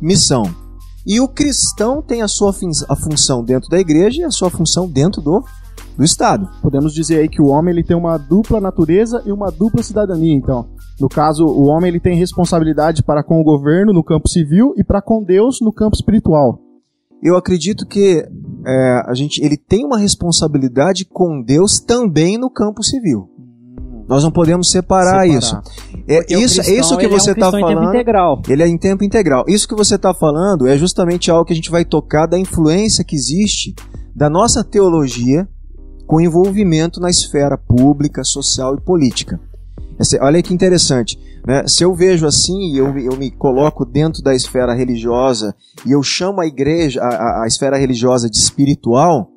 missão. 0.00 0.61
E 1.06 1.20
o 1.20 1.28
cristão 1.28 2.00
tem 2.00 2.22
a 2.22 2.28
sua 2.28 2.54
a 2.88 2.96
função 2.96 3.44
dentro 3.44 3.68
da 3.68 3.78
igreja 3.78 4.22
e 4.22 4.24
a 4.24 4.30
sua 4.30 4.50
função 4.50 4.88
dentro 4.88 5.20
do, 5.20 5.44
do 5.96 6.04
Estado. 6.04 6.48
Podemos 6.60 6.94
dizer 6.94 7.18
aí 7.18 7.28
que 7.28 7.42
o 7.42 7.46
homem 7.46 7.72
ele 7.72 7.84
tem 7.84 7.96
uma 7.96 8.16
dupla 8.16 8.60
natureza 8.60 9.22
e 9.26 9.32
uma 9.32 9.50
dupla 9.50 9.82
cidadania, 9.82 10.34
então. 10.34 10.68
No 11.00 11.08
caso, 11.08 11.44
o 11.44 11.64
homem 11.64 11.88
ele 11.88 12.00
tem 12.00 12.16
responsabilidade 12.16 13.02
para 13.02 13.24
com 13.24 13.40
o 13.40 13.44
governo 13.44 13.92
no 13.92 14.04
campo 14.04 14.28
civil 14.28 14.72
e 14.76 14.84
para 14.84 15.02
com 15.02 15.24
Deus 15.24 15.58
no 15.60 15.72
campo 15.72 15.96
espiritual. 15.96 16.60
Eu 17.22 17.36
acredito 17.36 17.86
que 17.86 18.24
é, 18.66 19.02
a 19.06 19.14
gente, 19.14 19.44
ele 19.44 19.56
tem 19.56 19.84
uma 19.84 19.98
responsabilidade 19.98 21.04
com 21.04 21.42
Deus 21.42 21.80
também 21.80 22.38
no 22.38 22.50
campo 22.50 22.82
civil. 22.82 23.28
Nós 24.08 24.22
não 24.24 24.30
podemos 24.30 24.70
separar, 24.70 25.22
Separar. 25.22 25.26
isso. 25.26 25.56
É 26.08 26.18
Porque 26.18 26.36
o 26.36 26.40
isso, 26.40 26.56
cristão, 26.56 26.74
isso 26.80 26.98
que 26.98 27.08
você 27.08 27.30
é 27.30 27.32
um 27.32 27.36
está 27.36 27.50
cristão 27.50 27.60
em 27.60 27.62
tempo 27.66 27.74
falando. 27.80 27.94
integral. 27.94 28.42
Ele 28.48 28.62
é 28.62 28.68
em 28.68 28.76
tempo 28.78 29.04
integral. 29.04 29.44
Isso 29.48 29.66
que 29.68 29.74
você 29.74 29.94
está 29.94 30.12
falando 30.12 30.66
é 30.66 30.76
justamente 30.76 31.30
algo 31.30 31.44
que 31.44 31.52
a 31.52 31.56
gente 31.56 31.70
vai 31.70 31.84
tocar 31.84 32.26
da 32.26 32.38
influência 32.38 33.04
que 33.04 33.14
existe 33.16 33.74
da 34.14 34.28
nossa 34.28 34.62
teologia 34.64 35.48
com 36.06 36.20
envolvimento 36.20 37.00
na 37.00 37.08
esfera 37.08 37.56
pública, 37.56 38.22
social 38.24 38.74
e 38.74 38.80
política. 38.80 39.40
Olha 40.20 40.42
que 40.42 40.52
interessante. 40.52 41.16
Né? 41.46 41.64
Se 41.66 41.84
eu 41.84 41.94
vejo 41.94 42.26
assim 42.26 42.72
e 42.72 42.78
eu, 42.78 42.92
me- 42.92 43.04
eu 43.06 43.16
me 43.16 43.30
coloco 43.30 43.84
dentro 43.84 44.20
da 44.22 44.34
esfera 44.34 44.74
religiosa 44.74 45.54
e 45.86 45.92
eu 45.92 46.02
chamo 46.02 46.40
a 46.40 46.46
igreja, 46.46 47.00
a, 47.00 47.06
a- 47.08 47.44
a 47.44 47.46
esfera 47.46 47.76
religiosa 47.78 48.28
de 48.28 48.36
espiritual 48.36 49.28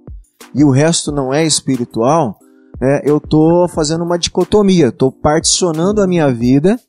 e 0.54 0.64
o 0.64 0.72
resto 0.72 1.12
não 1.12 1.34
é 1.34 1.46
espiritual, 1.46 2.38
né? 2.80 3.02
eu 3.04 3.18
estou 3.18 3.68
fazendo 3.68 4.04
uma 4.04 4.18
dicotomia, 4.18 4.88
estou 4.88 5.12
particionando 5.12 6.02
a 6.02 6.08
minha 6.08 6.32
vida 6.32 6.80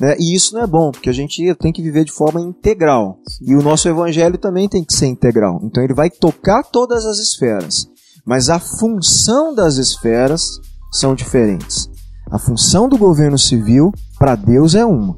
Né? 0.00 0.16
E 0.18 0.34
isso 0.34 0.54
não 0.54 0.62
é 0.62 0.66
bom, 0.66 0.90
porque 0.90 1.10
a 1.10 1.12
gente 1.12 1.54
tem 1.56 1.72
que 1.72 1.82
viver 1.82 2.04
de 2.04 2.12
forma 2.12 2.40
integral. 2.40 3.18
E 3.40 3.54
o 3.54 3.62
nosso 3.62 3.88
evangelho 3.88 4.38
também 4.38 4.68
tem 4.68 4.84
que 4.84 4.94
ser 4.94 5.06
integral. 5.06 5.60
Então 5.64 5.82
ele 5.82 5.94
vai 5.94 6.08
tocar 6.08 6.62
todas 6.62 7.04
as 7.04 7.18
esferas. 7.18 7.88
Mas 8.24 8.48
a 8.48 8.58
função 8.58 9.54
das 9.54 9.76
esferas 9.76 10.60
são 10.92 11.14
diferentes. 11.14 11.90
A 12.30 12.38
função 12.38 12.88
do 12.88 12.98
governo 12.98 13.38
civil 13.38 13.92
para 14.18 14.36
Deus 14.36 14.74
é 14.74 14.84
uma. 14.84 15.16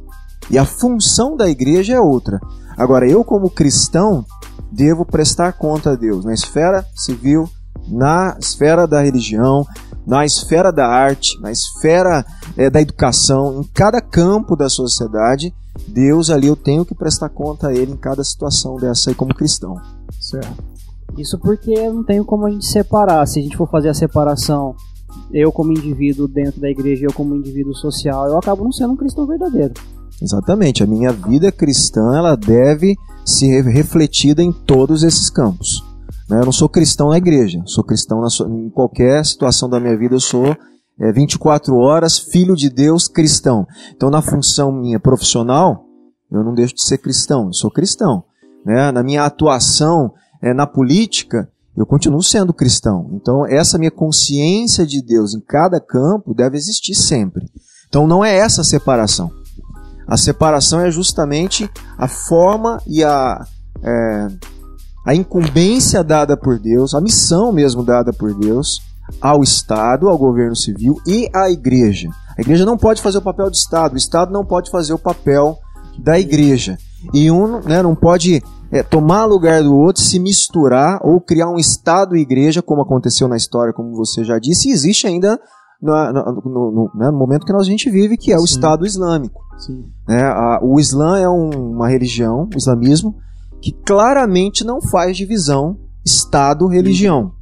E 0.51 0.57
a 0.57 0.65
função 0.65 1.37
da 1.37 1.49
igreja 1.49 1.95
é 1.95 2.01
outra. 2.01 2.41
Agora, 2.77 3.09
eu, 3.09 3.23
como 3.25 3.51
cristão, 3.51 4.25
devo 4.71 5.05
prestar 5.05 5.53
conta 5.53 5.91
a 5.91 5.97
Deus 5.97 6.25
na 6.25 6.33
esfera 6.33 6.87
civil, 6.95 7.49
na 7.91 8.37
esfera 8.39 8.87
da 8.87 9.03
religião, 9.03 9.67
na 10.07 10.25
esfera 10.25 10.73
da 10.73 10.87
arte, 10.87 11.39
na 11.41 11.51
esfera 11.51 12.25
eh, 12.57 12.71
da 12.71 12.81
educação, 12.81 13.61
em 13.61 13.65
cada 13.75 14.01
campo 14.01 14.57
da 14.57 14.69
sociedade, 14.69 15.53
Deus 15.89 16.31
ali 16.31 16.47
eu 16.47 16.57
tenho 16.57 16.85
que 16.85 16.95
prestar 16.95 17.29
conta 17.29 17.69
a 17.69 17.75
Ele 17.75 17.93
em 17.93 17.97
cada 17.97 18.23
situação 18.25 18.77
dessa 18.77 19.11
aí 19.11 19.15
como 19.15 19.35
cristão. 19.35 19.77
Certo. 20.21 20.65
Isso 21.19 21.39
porque 21.39 21.75
não 21.91 22.05
tem 22.05 22.23
como 22.23 22.47
a 22.47 22.51
gente 22.51 22.67
separar. 22.67 23.27
Se 23.27 23.41
a 23.41 23.43
gente 23.43 23.57
for 23.57 23.69
fazer 23.69 23.89
a 23.89 23.95
separação, 23.95 24.75
eu 25.33 25.51
como 25.51 25.73
indivíduo 25.73 26.29
dentro 26.29 26.61
da 26.61 26.69
igreja 26.69 27.03
e 27.03 27.07
eu 27.07 27.13
como 27.13 27.35
indivíduo 27.35 27.75
social, 27.75 28.29
eu 28.29 28.39
acabo 28.39 28.65
não 28.65 28.73
sendo 28.73 28.93
um 28.93 28.97
cristão 28.97 29.27
verdadeiro. 29.27 29.75
Exatamente, 30.23 30.83
a 30.83 30.87
minha 30.87 31.13
vida 31.13 31.51
cristã 31.51 32.17
ela 32.17 32.37
deve 32.37 32.95
ser 33.25 33.63
re- 33.63 33.73
refletida 33.73 34.43
em 34.43 34.53
todos 34.53 35.03
esses 35.03 35.31
campos. 35.31 35.83
Né? 36.31 36.41
Eu 36.41 36.45
não 36.45 36.53
sou 36.53 36.69
cristão 36.69 37.09
na 37.09 37.19
igreja, 37.19 37.61
sou 37.67 37.83
cristão 37.83 38.23
em 38.49 38.71
qualquer 38.71 39.25
situação 39.25 39.69
da 39.69 39.81
minha 39.81 39.99
vida, 39.99 40.15
eu 40.15 40.21
sou 40.21 40.57
é, 40.99 41.13
24 41.13 41.75
horas 41.77 42.19
filho 42.19 42.55
de 42.55 42.71
Deus 42.71 43.09
cristão. 43.09 43.67
Então, 43.95 44.11
na 44.11 44.23
função 44.23 44.71
minha 44.71 45.01
profissional, 45.01 45.85
eu 46.31 46.45
não 46.45 46.55
deixo 46.55 46.75
de 46.77 46.85
ser 46.85 46.99
cristão, 46.99 47.47
eu 47.47 47.53
sou 47.53 47.71
cristão. 47.71 48.23
né? 48.65 48.93
Na 48.93 49.03
minha 49.03 49.25
atuação 49.25 50.15
é, 50.41 50.55
na 50.55 50.69
política, 50.69 51.51
eu 51.77 51.85
continuo 51.85 52.23
sendo 52.23 52.55
cristão. 52.55 53.11
Então, 53.15 53.45
essa 53.45 53.77
minha 53.77 53.91
consciência 53.91 54.87
de 54.87 55.03
Deus 55.03 55.35
em 55.35 55.41
cada 55.41 55.81
campo 55.81 56.33
deve 56.33 56.57
existir 56.57 56.95
sempre. 56.95 57.51
Então, 57.89 58.07
não 58.07 58.25
é 58.25 58.37
essa 58.37 58.61
a 58.61 58.65
separação. 58.65 59.33
A 60.07 60.17
separação 60.17 60.81
é 60.81 60.91
justamente 60.91 61.69
a 61.99 62.07
forma 62.07 62.81
e 62.87 63.03
a, 63.03 63.45
é, 63.83 64.29
a 65.07 65.15
incumbência 65.15 66.03
dada 66.05 66.37
por 66.37 66.59
Deus, 66.59 66.95
a 66.95 67.01
missão 67.01 67.53
mesmo 67.53 67.83
dada 67.83 68.13
por 68.13 68.35
Deus 68.35 68.81
ao 69.21 69.43
Estado, 69.43 70.09
ao 70.09 70.17
governo 70.19 70.55
civil 70.55 70.97
e 71.07 71.29
à 71.35 71.51
igreja. 71.51 72.09
A 72.39 72.41
igreja 72.41 72.65
não 72.65 72.77
pode 72.79 73.03
fazer 73.03 73.19
o 73.19 73.23
papel 73.23 73.51
do 73.51 73.55
Estado, 73.55 73.95
o 73.95 73.99
Estado 73.99 74.33
não 74.33 74.45
pode 74.45 74.71
fazer 74.71 74.93
o 74.93 74.99
papel 74.99 75.59
da 75.99 76.19
igreja. 76.19 76.79
E 77.13 77.31
um 77.31 77.61
né, 77.61 77.83
não 77.83 77.95
pode 77.95 78.43
é, 78.71 78.83
tomar 78.83 79.25
lugar 79.25 79.63
do 79.63 79.75
outro, 79.75 80.03
se 80.03 80.19
misturar 80.19 81.01
ou 81.03 81.21
criar 81.21 81.49
um 81.49 81.57
Estado 81.59 82.17
e 82.17 82.21
igreja, 82.21 82.63
como 82.63 82.83
aconteceu 82.83 83.27
na 83.27 83.37
história, 83.37 83.73
como 83.73 83.97
você 83.97 84.23
já 84.23 84.39
disse, 84.39 84.69
e 84.69 84.73
existe 84.73 85.07
ainda 85.07 85.41
na- 85.83 86.13
no, 86.13 86.71
no- 86.71 86.91
né, 86.95 87.11
no 87.11 87.19
momento 87.19 87.45
que 87.47 87.53
nós 87.53 87.63
a 87.67 87.71
gente 87.71 87.91
vive, 87.91 88.17
que 88.19 88.31
é 88.33 88.37
o 88.37 88.47
Sim. 88.47 88.55
Estado 88.55 88.87
Islâmico. 88.87 89.41
Sim. 89.59 89.85
né? 90.07 90.23
A- 90.23 90.61
o 90.63 90.79
Islã 90.79 91.19
é 91.19 91.29
um- 91.29 91.73
uma 91.73 91.89
religião, 91.89 92.49
o 92.55 92.57
islamismo, 92.57 93.17
que 93.61 93.73
claramente 93.73 94.65
não 94.65 94.81
faz 94.81 95.17
divisão 95.17 95.77
Estado-religião. 96.05 97.33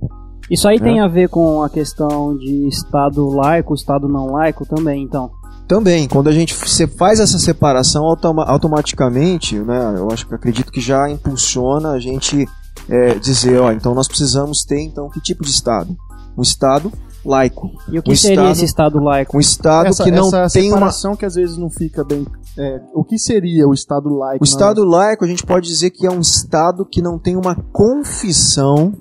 Isso 0.51 0.67
aí 0.67 0.77
É. 0.77 0.81
tem 0.81 1.01
a 1.01 1.07
ver 1.09 1.29
com 1.29 1.63
a 1.63 1.69
questão 1.69 2.37
de 2.37 2.67
Estado 2.69 3.29
laico, 3.29 3.75
Estado 3.75 4.09
não 4.09 4.33
laico 4.33 4.65
também, 4.67 5.03
então. 5.03 5.31
Também, 5.67 6.09
quando 6.09 6.29
a 6.29 6.33
gente 6.33 6.55
faz 6.97 7.21
essa 7.21 7.39
separação 7.39 8.05
automa- 8.07 8.45
automaticamente, 8.45 9.59
né, 9.59 9.95
eu 9.99 10.09
acho 10.11 10.27
que 10.27 10.35
acredito 10.35 10.73
que 10.73 10.81
já 10.81 11.09
impulsiona 11.11 11.91
a 11.91 12.01
gente 12.01 12.49
é, 12.89 13.15
dizer, 13.19 13.61
ó, 13.61 13.71
então 13.71 13.95
nós 13.95 14.09
precisamos 14.09 14.65
ter 14.65 14.81
então 14.81 15.11
que 15.11 15.21
tipo 15.21 15.45
de 15.45 15.51
Estado? 15.51 15.95
Um 16.39 16.41
Estado 16.43 16.91
laico, 17.29 17.71
E 17.93 17.99
o 17.99 18.03
que 18.03 18.13
Um 18.13 18.17
seria 18.17 18.35
Estado- 18.37 18.53
esse 18.53 18.65
Estado 18.65 18.99
laico? 18.99 19.37
um 19.37 19.41
Estado 19.41 19.87
essa, 19.89 20.03
que 20.05 20.11
não 20.11 20.27
essa 20.29 20.49
tem 20.59 20.69
uma 20.71 20.77
separação 20.77 21.15
que 21.17 21.25
às 21.27 21.35
vezes 21.35 21.57
não 21.57 21.69
fica 21.71 22.03
bem. 22.03 22.27
é, 22.57 22.81
o 22.95 23.05
que 23.05 23.19
seria 23.19 23.69
o 23.69 23.73
Estado 23.75 24.09
laico? 24.09 24.43
O 24.43 24.47
Estado 24.47 24.85
laico, 24.85 25.25
a 25.25 25.29
gente 25.29 25.45
pode 25.47 25.67
dizer 25.69 25.91
que 25.91 26.07
é 26.07 26.11
um 26.11 26.21
Estado 26.21 26.85
que 26.85 27.01
não 27.03 27.19
tem 27.19 27.37
uma 27.37 27.55
confissão 27.55 28.93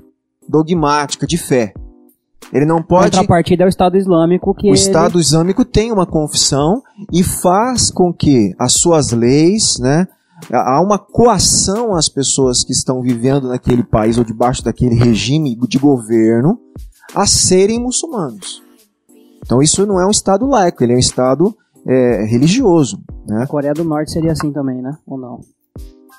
dogmática 0.47 1.25
de 1.25 1.37
fé. 1.37 1.73
Ele 2.53 2.65
não 2.65 2.77
A 2.77 2.83
pode. 2.83 3.11
contrapartida 3.11 3.63
é 3.63 3.65
o 3.65 3.69
Estado 3.69 3.97
Islâmico, 3.97 4.53
que 4.53 4.67
O 4.67 4.69
ele- 4.69 4.75
Estado 4.75 5.19
Islâmico 5.19 5.65
tem 5.65 5.91
uma 5.91 6.05
confissão 6.05 6.81
e 7.11 7.23
faz 7.23 7.91
com 7.91 8.13
que 8.13 8.53
as 8.57 8.73
suas 8.73 9.11
leis, 9.11 9.77
né, 9.79 10.07
há 10.51 10.79
uma 10.81 10.97
coação 10.97 11.93
às 11.95 12.07
pessoas 12.07 12.63
que 12.63 12.71
estão 12.71 13.01
vivendo 13.01 13.49
naquele 13.49 13.83
país 13.83 14.17
ou 14.17 14.23
debaixo 14.23 14.63
daquele 14.63 14.95
regime 14.95 15.57
de 15.67 15.77
governo 15.77 16.57
a 17.15 17.25
serem 17.25 17.79
muçulmanos. 17.79 18.61
Então 19.45 19.61
isso 19.61 19.85
não 19.85 19.99
é 19.99 20.05
um 20.05 20.11
Estado 20.11 20.45
laico, 20.45 20.83
ele 20.83 20.93
é 20.93 20.95
um 20.95 20.99
Estado 20.99 21.55
é, 21.85 22.23
religioso. 22.25 22.99
Né? 23.27 23.43
A 23.43 23.47
Coreia 23.47 23.73
do 23.73 23.83
Norte 23.83 24.11
seria 24.11 24.31
assim 24.31 24.51
também, 24.51 24.81
né? 24.81 24.97
Ou 25.05 25.17
não? 25.17 25.39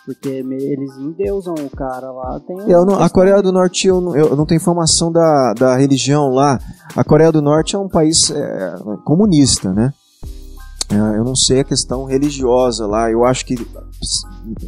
Porque 0.06 0.28
eles 0.28 0.96
endeusam 0.96 1.54
o 1.54 1.68
cara 1.68 2.10
lá. 2.10 2.40
Tem 2.40 2.56
Eu 2.70 2.86
não- 2.86 2.98
a 3.02 3.10
Coreia 3.10 3.42
do 3.42 3.52
Norte, 3.52 3.86
eu 3.86 4.00
não, 4.00 4.16
eu 4.16 4.34
não 4.34 4.46
tenho 4.46 4.56
informação 4.58 5.12
da, 5.12 5.52
da 5.52 5.76
religião 5.76 6.30
lá. 6.30 6.58
A 6.96 7.04
Coreia 7.04 7.30
do 7.30 7.42
Norte 7.42 7.76
é 7.76 7.78
um 7.78 7.88
país 7.88 8.30
é, 8.30 8.74
comunista, 9.04 9.70
né? 9.74 9.92
É, 10.90 11.18
eu 11.18 11.24
não 11.24 11.36
sei 11.36 11.60
a 11.60 11.64
questão 11.64 12.04
religiosa 12.06 12.86
lá. 12.86 13.10
Eu 13.10 13.26
acho 13.26 13.44
que 13.44 13.54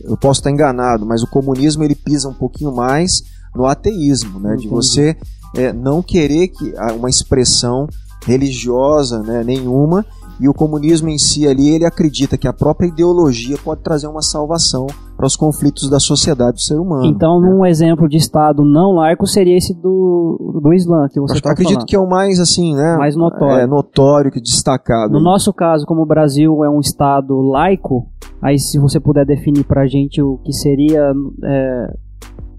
eu 0.04 0.14
posso 0.18 0.40
estar 0.40 0.50
enganado, 0.50 1.06
mas 1.06 1.22
o 1.22 1.26
comunismo 1.26 1.82
ele 1.82 1.94
pisa 1.94 2.28
um 2.28 2.34
pouquinho 2.34 2.70
mais 2.74 3.22
no 3.54 3.64
ateísmo, 3.64 4.38
né? 4.38 4.50
De 4.50 4.66
Entendi. 4.66 4.68
você 4.68 5.16
é, 5.56 5.72
não 5.72 6.02
querer 6.02 6.48
que 6.48 6.74
uma 6.96 7.08
expressão 7.08 7.86
religiosa, 8.24 9.20
né, 9.20 9.42
nenhuma. 9.44 10.04
E 10.40 10.48
o 10.48 10.54
comunismo 10.54 11.10
em 11.10 11.18
si 11.18 11.46
ali, 11.46 11.68
ele 11.68 11.84
acredita 11.84 12.38
que 12.38 12.48
a 12.48 12.52
própria 12.52 12.86
ideologia 12.86 13.56
pode 13.62 13.82
trazer 13.82 14.06
uma 14.06 14.22
salvação 14.22 14.86
para 15.14 15.26
os 15.26 15.36
conflitos 15.36 15.90
da 15.90 16.00
sociedade 16.00 16.52
do 16.52 16.60
ser 16.60 16.80
humano. 16.80 17.04
Então, 17.04 17.38
num 17.38 17.66
exemplo 17.66 18.08
de 18.08 18.16
Estado 18.16 18.64
não 18.64 18.92
laico, 18.92 19.26
seria 19.26 19.54
esse 19.54 19.74
do, 19.74 20.60
do 20.62 20.72
Islã 20.72 21.08
que 21.08 21.20
você 21.20 21.32
Acho 21.34 21.42
que 21.42 21.48
está 21.48 21.50
acredito 21.50 21.74
falando. 21.74 21.86
que 21.86 21.94
é 21.94 21.98
o 21.98 22.08
mais 22.08 22.40
assim, 22.40 22.74
né? 22.74 22.96
Mais 22.96 23.14
notório. 23.14 23.62
É, 23.62 23.66
notório, 23.66 24.30
que 24.30 24.40
destacado. 24.40 25.12
No 25.12 25.20
nosso 25.20 25.52
caso, 25.52 25.84
como 25.84 26.00
o 26.00 26.06
Brasil 26.06 26.64
é 26.64 26.70
um 26.70 26.80
Estado 26.80 27.38
laico, 27.42 28.06
aí 28.40 28.58
se 28.58 28.78
você 28.78 28.98
puder 28.98 29.26
definir 29.26 29.64
pra 29.64 29.86
gente 29.86 30.22
o 30.22 30.38
que 30.38 30.54
seria, 30.54 31.12
é, 31.44 31.94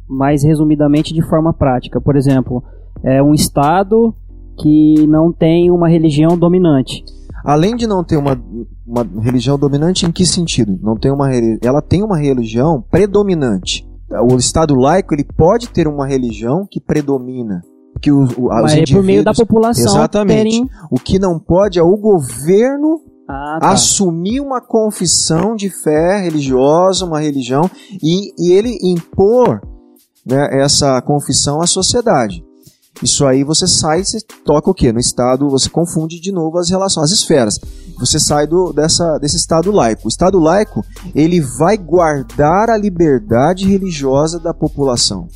mais 0.07 0.43
resumidamente, 0.43 1.15
de 1.15 1.23
forma 1.23 1.51
prática. 1.51 1.99
Por 1.99 2.15
exemplo, 2.15 2.63
é 3.03 3.21
um 3.21 3.33
Estado 3.33 4.13
que 4.57 5.07
não 5.07 5.31
tem 5.31 5.71
uma 5.71 5.89
religião 5.89 6.37
dominante. 6.37 7.03
Além 7.43 7.75
de 7.75 7.87
não 7.87 8.03
ter 8.03 8.17
uma, 8.17 8.39
uma 8.85 9.03
religião 9.21 9.57
dominante, 9.57 10.05
em 10.05 10.11
que 10.11 10.25
sentido? 10.25 10.77
Não 10.81 10.95
tem 10.95 11.11
uma 11.11 11.29
ela 11.61 11.81
tem 11.81 12.03
uma 12.03 12.17
religião 12.17 12.83
predominante. 12.89 13.87
O 14.29 14.37
Estado 14.37 14.75
laico 14.75 15.15
ele 15.15 15.23
pode 15.23 15.69
ter 15.69 15.87
uma 15.87 16.05
religião 16.05 16.67
que 16.69 16.79
predomina, 16.79 17.61
que 18.01 18.11
o, 18.11 18.19
o, 18.37 18.53
os 18.53 18.61
Mas 18.61 18.73
é 18.73 18.83
por 18.93 19.03
meio 19.03 19.23
da 19.23 19.33
população 19.33 19.93
Exatamente. 19.93 20.37
terem... 20.37 20.69
O 20.91 20.99
que 20.99 21.17
não 21.17 21.39
pode 21.39 21.79
é 21.79 21.83
o 21.83 21.97
governo 21.97 22.99
Ah, 23.27 23.57
tá. 23.59 23.71
assumir 23.71 24.41
uma 24.41 24.61
confissão 24.61 25.55
de 25.55 25.69
fé 25.69 26.19
religiosa, 26.21 27.05
uma 27.05 27.21
religião, 27.21 27.69
e, 28.03 28.33
e 28.37 28.51
ele 28.51 28.77
impor 28.83 29.61
né, 30.25 30.61
essa 30.61 31.01
confissão 31.01 31.61
à 31.61 31.65
sociedade. 31.65 32.43
Isso 33.01 33.25
aí 33.25 33.43
você 33.43 33.67
sai, 33.67 34.03
você 34.03 34.19
toca 34.45 34.69
o 34.69 34.73
quê? 34.73 34.91
No 34.91 34.99
estado, 34.99 35.49
você 35.49 35.69
confunde 35.69 36.19
de 36.19 36.31
novo 36.31 36.57
as 36.57 36.69
relações, 36.69 37.11
as 37.11 37.19
esferas. 37.19 37.59
Você 37.99 38.19
sai 38.19 38.45
do, 38.45 38.71
dessa, 38.71 39.17
desse 39.17 39.37
estado 39.37 39.71
laico. 39.71 40.05
O 40.05 40.09
estado 40.09 40.39
laico, 40.39 40.85
ele 41.15 41.41
vai 41.41 41.77
guardar 41.77 42.69
a 42.69 42.77
liberdade 42.77 43.67
religiosa 43.67 44.39
da 44.39 44.53
população. 44.53 45.27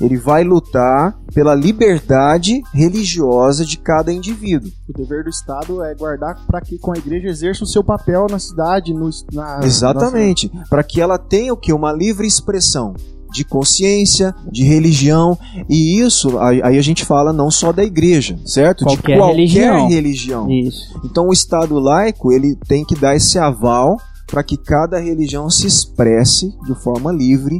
Ele 0.00 0.16
vai 0.16 0.42
lutar 0.42 1.14
pela 1.34 1.54
liberdade 1.54 2.62
religiosa 2.72 3.66
de 3.66 3.76
cada 3.76 4.10
indivíduo. 4.10 4.70
O 4.88 4.96
dever 4.96 5.24
do 5.24 5.28
Estado 5.28 5.84
é 5.84 5.94
guardar 5.94 6.34
para 6.46 6.62
que 6.62 6.78
com 6.78 6.92
a 6.92 6.96
igreja 6.96 7.28
exerça 7.28 7.64
o 7.64 7.66
seu 7.66 7.84
papel 7.84 8.26
na 8.30 8.38
cidade, 8.38 8.94
no, 8.94 9.10
na, 9.30 9.60
Exatamente. 9.62 10.50
Para 10.70 10.82
que 10.82 11.02
ela 11.02 11.18
tenha 11.18 11.52
o 11.52 11.56
que? 11.56 11.70
Uma 11.70 11.92
livre 11.92 12.26
expressão 12.26 12.94
de 13.32 13.44
consciência, 13.44 14.34
de 14.50 14.64
religião. 14.64 15.38
E 15.68 16.00
isso, 16.00 16.38
aí 16.38 16.60
aí 16.62 16.78
a 16.78 16.82
gente 16.82 17.04
fala 17.04 17.32
não 17.32 17.50
só 17.50 17.72
da 17.72 17.84
igreja, 17.84 18.38
certo? 18.44 18.84
Qualquer 18.84 19.12
de 19.14 19.18
qualquer 19.18 19.34
religião. 19.36 19.88
religião. 19.88 20.50
Isso. 20.50 21.00
Então 21.04 21.28
o 21.28 21.32
Estado 21.32 21.78
laico, 21.78 22.32
ele 22.32 22.56
tem 22.68 22.84
que 22.84 22.94
dar 22.94 23.14
esse 23.16 23.38
aval 23.38 23.96
para 24.26 24.44
que 24.44 24.56
cada 24.56 24.98
religião 25.00 25.50
se 25.50 25.66
expresse 25.66 26.54
de 26.64 26.74
forma 26.82 27.10
livre 27.10 27.58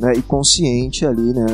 né, 0.00 0.14
e 0.16 0.22
consciente 0.22 1.04
ali 1.04 1.32
né, 1.34 1.44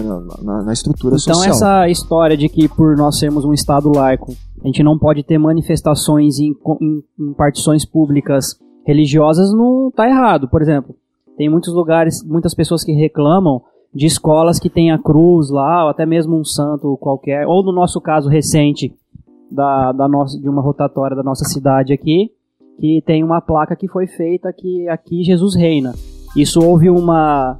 na, 0.40 0.62
na- 0.62 0.72
estrutura 0.72 1.16
Então 1.20 1.34
social. 1.34 1.50
essa 1.54 1.88
história 1.88 2.36
de 2.36 2.48
que 2.48 2.68
por 2.68 2.96
nós 2.96 3.18
sermos 3.18 3.44
um 3.44 3.52
Estado 3.52 3.90
laico, 3.92 4.32
a 4.62 4.66
gente 4.68 4.80
não 4.84 4.96
pode 4.96 5.24
ter 5.24 5.36
manifestações 5.36 6.38
em, 6.38 6.52
em- 6.80 7.02
em 7.30 7.32
partições 7.34 7.84
públicas 7.84 8.54
religiosas 8.86 9.52
não 9.52 9.90
tá 9.90 10.08
errado. 10.08 10.48
Por 10.48 10.62
exemplo, 10.62 10.94
tem 11.36 11.48
muitos 11.48 11.72
lugares, 11.74 12.22
muitas 12.24 12.54
pessoas 12.54 12.84
que 12.84 12.92
reclamam 12.92 13.62
de 13.94 14.06
escolas 14.06 14.58
que 14.58 14.70
tem 14.70 14.90
a 14.90 14.98
cruz 14.98 15.50
lá, 15.50 15.84
ou 15.84 15.90
até 15.90 16.06
mesmo 16.06 16.36
um 16.38 16.44
santo 16.44 16.96
qualquer, 16.98 17.46
ou 17.46 17.62
no 17.62 17.72
nosso 17.72 18.00
caso 18.00 18.28
recente 18.28 18.94
da, 19.50 19.92
da 19.92 20.08
nossa, 20.08 20.38
de 20.40 20.48
uma 20.48 20.62
rotatória 20.62 21.14
da 21.16 21.22
nossa 21.22 21.44
cidade 21.44 21.92
aqui, 21.92 22.30
que 22.80 23.02
tem 23.04 23.22
uma 23.22 23.40
placa 23.40 23.76
que 23.76 23.86
foi 23.86 24.06
feita 24.06 24.50
que 24.52 24.88
aqui 24.88 25.22
Jesus 25.22 25.54
reina. 25.54 25.92
Isso 26.34 26.58
houve 26.64 26.88
uma, 26.88 27.58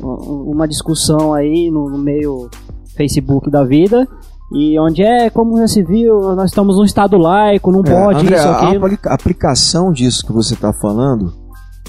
uma 0.00 0.66
discussão 0.66 1.34
aí 1.34 1.70
no, 1.70 1.90
no 1.90 1.98
meio 1.98 2.48
Facebook 2.96 3.50
da 3.50 3.62
vida, 3.64 4.08
e 4.52 4.78
onde 4.78 5.02
é, 5.02 5.28
como 5.30 5.58
já 5.58 5.66
se 5.66 5.82
viu, 5.82 6.18
nós 6.34 6.50
estamos 6.50 6.76
num 6.78 6.84
estado 6.84 7.18
laico, 7.18 7.70
não 7.70 7.80
É, 7.80 7.82
pode 8.04 8.20
André, 8.20 8.36
isso, 8.36 8.48
a 8.48 8.56
aquilo. 8.68 8.84
aplica- 8.86 9.10
a 9.10 9.14
aplicação 9.14 9.92
disso 9.92 10.24
que 10.26 10.32
você 10.32 10.54
está 10.54 10.72
falando, 10.72 11.32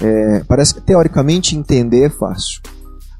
é, 0.00 0.44
parece 0.44 0.74
que 0.74 0.80
teoricamente 0.80 1.56
entender 1.56 2.04
é 2.04 2.10
fácil. 2.10 2.60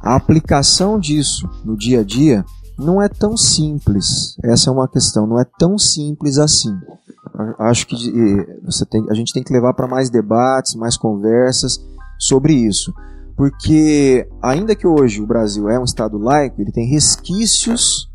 A 0.00 0.14
aplicação 0.14 0.98
disso 0.98 1.48
no 1.64 1.76
dia 1.76 2.00
a 2.00 2.04
dia 2.04 2.44
não 2.78 3.00
é 3.00 3.08
tão 3.08 3.36
simples. 3.36 4.36
Essa 4.42 4.70
é 4.70 4.72
uma 4.72 4.86
questão, 4.86 5.26
não 5.26 5.40
é 5.40 5.44
tão 5.58 5.78
simples 5.78 6.38
assim. 6.38 6.76
Acho 7.58 7.86
que 7.86 7.96
tem, 8.88 9.06
a 9.10 9.14
gente 9.14 9.32
tem 9.32 9.42
que 9.42 9.52
levar 9.52 9.74
para 9.74 9.88
mais 9.88 10.10
debates, 10.10 10.74
mais 10.74 10.96
conversas 10.96 11.80
sobre 12.18 12.52
isso. 12.52 12.94
Porque, 13.36 14.26
ainda 14.42 14.74
que 14.74 14.86
hoje 14.86 15.20
o 15.20 15.26
Brasil 15.26 15.68
é 15.68 15.78
um 15.78 15.84
Estado 15.84 16.16
laico, 16.16 16.60
ele 16.60 16.72
tem 16.72 16.88
resquícios 16.88 18.10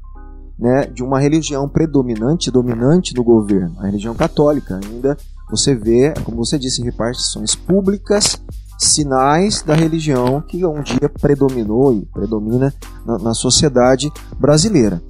né, 0.57 0.87
de 0.87 1.03
uma 1.03 1.19
religião 1.19 1.69
predominante, 1.69 2.49
dominante 2.49 3.15
no 3.15 3.23
governo, 3.23 3.75
a 3.79 3.85
religião 3.85 4.15
católica. 4.15 4.79
Ainda 4.83 5.15
você 5.51 5.75
vê, 5.75 6.13
como 6.23 6.37
você 6.37 6.57
disse, 6.57 6.81
em 6.81 6.85
repartições 6.85 7.53
públicas, 7.53 8.41
sinais 8.79 9.61
da 9.61 9.75
religião 9.75 10.41
que 10.41 10.65
um 10.65 10.81
dia 10.81 11.07
predominou 11.07 11.93
e 11.93 12.05
predomina 12.07 12.73
na, 13.05 13.17
na 13.19 13.33
sociedade 13.33 14.11
brasileira. 14.39 15.01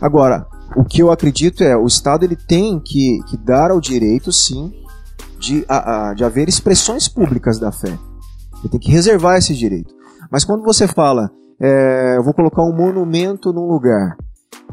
Agora, 0.00 0.46
o 0.76 0.84
que 0.84 1.02
eu 1.02 1.10
acredito 1.10 1.64
é 1.64 1.76
o 1.76 1.86
Estado 1.86 2.24
ele 2.24 2.36
tem 2.36 2.78
que, 2.78 3.18
que 3.28 3.36
dar 3.38 3.70
ao 3.72 3.80
direito, 3.80 4.30
sim, 4.30 4.72
de, 5.40 5.64
a- 5.68 6.10
a- 6.10 6.14
de 6.14 6.22
haver 6.24 6.48
expressões 6.48 7.08
públicas 7.08 7.58
da 7.58 7.72
fé. 7.72 7.98
Ele 8.60 8.68
tem 8.70 8.78
que 8.80 8.90
reservar 8.92 9.36
esse 9.38 9.54
direito. 9.54 9.92
Mas 10.30 10.44
quando 10.44 10.62
você 10.62 10.86
fala, 10.86 11.30
é, 11.60 12.16
eu 12.18 12.22
vou 12.22 12.34
colocar 12.34 12.62
um 12.62 12.76
monumento 12.76 13.52
num 13.52 13.66
lugar, 13.66 14.16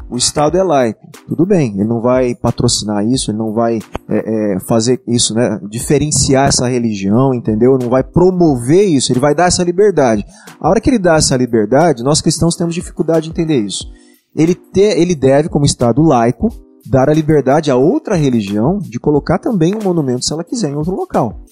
o 0.08 0.16
Estado 0.16 0.56
é 0.56 0.62
laico, 0.62 1.00
tudo 1.26 1.44
bem, 1.44 1.74
ele 1.74 1.88
não 1.88 2.00
vai 2.00 2.34
patrocinar 2.34 3.04
isso, 3.04 3.30
ele 3.30 3.38
não 3.38 3.52
vai 3.52 3.80
é, 4.08 4.54
é, 4.54 4.60
fazer 4.60 5.02
isso, 5.06 5.34
né, 5.34 5.58
diferenciar 5.68 6.48
essa 6.48 6.68
religião, 6.68 7.34
entendeu? 7.34 7.76
Não 7.80 7.88
vai 7.88 8.04
promover 8.04 8.84
isso, 8.84 9.10
ele 9.10 9.18
vai 9.18 9.34
dar 9.34 9.46
essa 9.46 9.64
liberdade. 9.64 10.24
A 10.60 10.68
hora 10.68 10.80
que 10.80 10.88
ele 10.88 10.98
dá 10.98 11.16
essa 11.16 11.36
liberdade, 11.36 12.04
nós 12.04 12.20
cristãos 12.20 12.54
temos 12.54 12.74
dificuldade 12.74 13.24
de 13.24 13.30
entender 13.30 13.58
isso. 13.58 13.90
Ele, 14.34 14.54
te, 14.54 14.80
ele 14.80 15.14
deve, 15.14 15.48
como 15.48 15.64
Estado 15.64 16.02
laico, 16.02 16.52
dar 16.88 17.08
a 17.08 17.14
liberdade 17.14 17.70
a 17.70 17.76
outra 17.76 18.14
religião 18.14 18.78
de 18.78 19.00
colocar 19.00 19.38
também 19.38 19.74
um 19.74 19.82
monumento, 19.82 20.24
se 20.24 20.32
ela 20.32 20.44
quiser, 20.44 20.70
em 20.70 20.76
outro 20.76 20.94
local. 20.94 21.42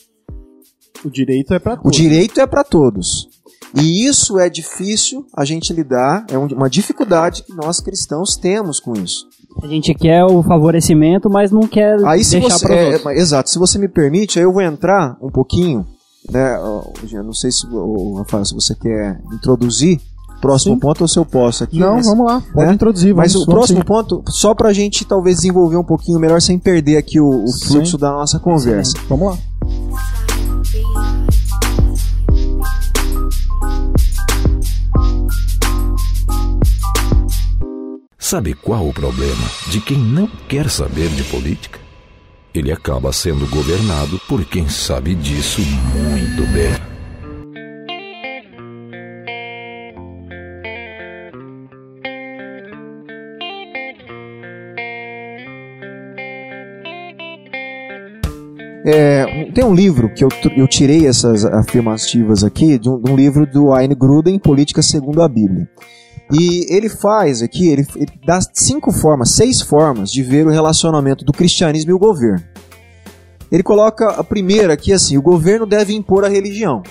O 1.04 1.10
direito 1.10 1.52
é 1.52 1.58
para 1.58 1.80
O 1.82 1.90
direito 1.90 2.40
é 2.40 2.46
para 2.46 2.62
todos. 2.62 3.28
E 3.76 4.06
isso 4.06 4.38
é 4.38 4.48
difícil 4.48 5.26
a 5.36 5.44
gente 5.44 5.72
lidar, 5.72 6.24
é 6.30 6.38
um- 6.38 6.46
uma 6.46 6.70
dificuldade 6.70 7.42
que 7.42 7.52
nós 7.54 7.80
cristãos 7.80 8.36
temos 8.36 8.78
com 8.78 8.92
isso. 8.94 9.26
A 9.62 9.66
gente 9.66 9.94
quer 9.94 10.24
o 10.24 10.42
favorecimento, 10.42 11.28
mas 11.30 11.50
não 11.50 11.62
quer 11.62 11.96
Aí 12.06 12.24
se 12.24 12.38
deixar 12.40 12.58
você, 12.58 12.66
para 12.66 12.74
é, 12.76 13.16
é, 13.16 13.20
exato, 13.20 13.50
se 13.50 13.58
você 13.58 13.78
me 13.78 13.88
permite, 13.88 14.38
aí 14.38 14.44
eu 14.44 14.52
vou 14.52 14.62
entrar 14.62 15.16
um 15.22 15.30
pouquinho, 15.30 15.86
né, 16.30 16.56
Jean, 17.06 17.22
não 17.22 17.32
sei 17.32 17.50
se 17.52 17.66
o 17.66 18.14
Rafael, 18.18 18.44
se 18.44 18.54
você 18.54 18.74
quer 18.74 19.20
introduzir 19.32 20.00
o 20.36 20.40
próximo 20.40 20.74
Sim. 20.74 20.80
ponto 20.80 21.00
ou 21.02 21.08
se 21.08 21.18
eu 21.18 21.24
posso 21.24 21.64
aqui. 21.64 21.78
Não, 21.78 21.94
mas, 21.96 22.06
vamos 22.06 22.26
lá, 22.26 22.42
pode 22.52 22.66
né? 22.66 22.74
introduzir. 22.74 23.14
Mas 23.14 23.34
o 23.34 23.40
vamos 23.40 23.54
próximo 23.54 23.78
sim. 23.80 23.84
ponto, 23.84 24.22
só 24.28 24.54
pra 24.54 24.72
gente 24.72 25.04
talvez 25.04 25.36
desenvolver 25.36 25.76
um 25.76 25.84
pouquinho 25.84 26.18
melhor 26.18 26.40
sem 26.42 26.58
perder 26.58 26.96
aqui 26.96 27.20
o, 27.20 27.44
o 27.44 27.48
Sim. 27.48 27.66
fluxo 27.68 27.96
da 27.96 28.10
nossa 28.10 28.38
conversa. 28.40 28.94
Vamos 29.08 29.30
lá. 29.30 29.38
Sabe 38.26 38.54
qual 38.54 38.88
o 38.88 38.94
problema 38.94 39.46
de 39.70 39.82
quem 39.82 39.98
não 39.98 40.26
quer 40.48 40.70
saber 40.70 41.10
de 41.10 41.22
política? 41.24 41.78
Ele 42.54 42.72
acaba 42.72 43.12
sendo 43.12 43.46
governado 43.50 44.18
por 44.26 44.42
quem 44.46 44.66
sabe 44.66 45.14
disso 45.14 45.60
muito 45.60 46.50
bem. 46.50 46.72
É, 58.86 59.52
tem 59.52 59.62
um 59.62 59.74
livro 59.74 60.14
que 60.14 60.24
eu, 60.24 60.28
eu 60.56 60.66
tirei 60.66 61.06
essas 61.06 61.44
afirmativas 61.44 62.42
aqui 62.42 62.78
de 62.78 62.88
um, 62.88 62.98
de 62.98 63.12
um 63.12 63.16
livro 63.16 63.44
do 63.44 63.70
Ayn 63.74 63.90
Gruden, 63.94 64.38
Política 64.38 64.80
segundo 64.80 65.20
a 65.20 65.28
Bíblia. 65.28 65.68
E 66.32 66.66
ele 66.74 66.88
faz 66.88 67.42
aqui, 67.42 67.68
ele, 67.68 67.86
ele 67.96 68.12
dá 68.24 68.40
cinco 68.52 68.90
formas, 68.90 69.30
seis 69.30 69.60
formas 69.60 70.10
de 70.10 70.22
ver 70.22 70.46
o 70.46 70.50
relacionamento 70.50 71.24
do 71.24 71.32
cristianismo 71.32 71.90
e 71.90 71.94
o 71.94 71.98
governo. 71.98 72.42
Ele 73.52 73.62
coloca 73.62 74.08
a 74.08 74.24
primeira 74.24 74.72
aqui 74.72 74.92
assim: 74.92 75.16
o 75.16 75.22
governo 75.22 75.66
deve 75.66 75.94
impor 75.94 76.24
a 76.24 76.28
religião. 76.28 76.82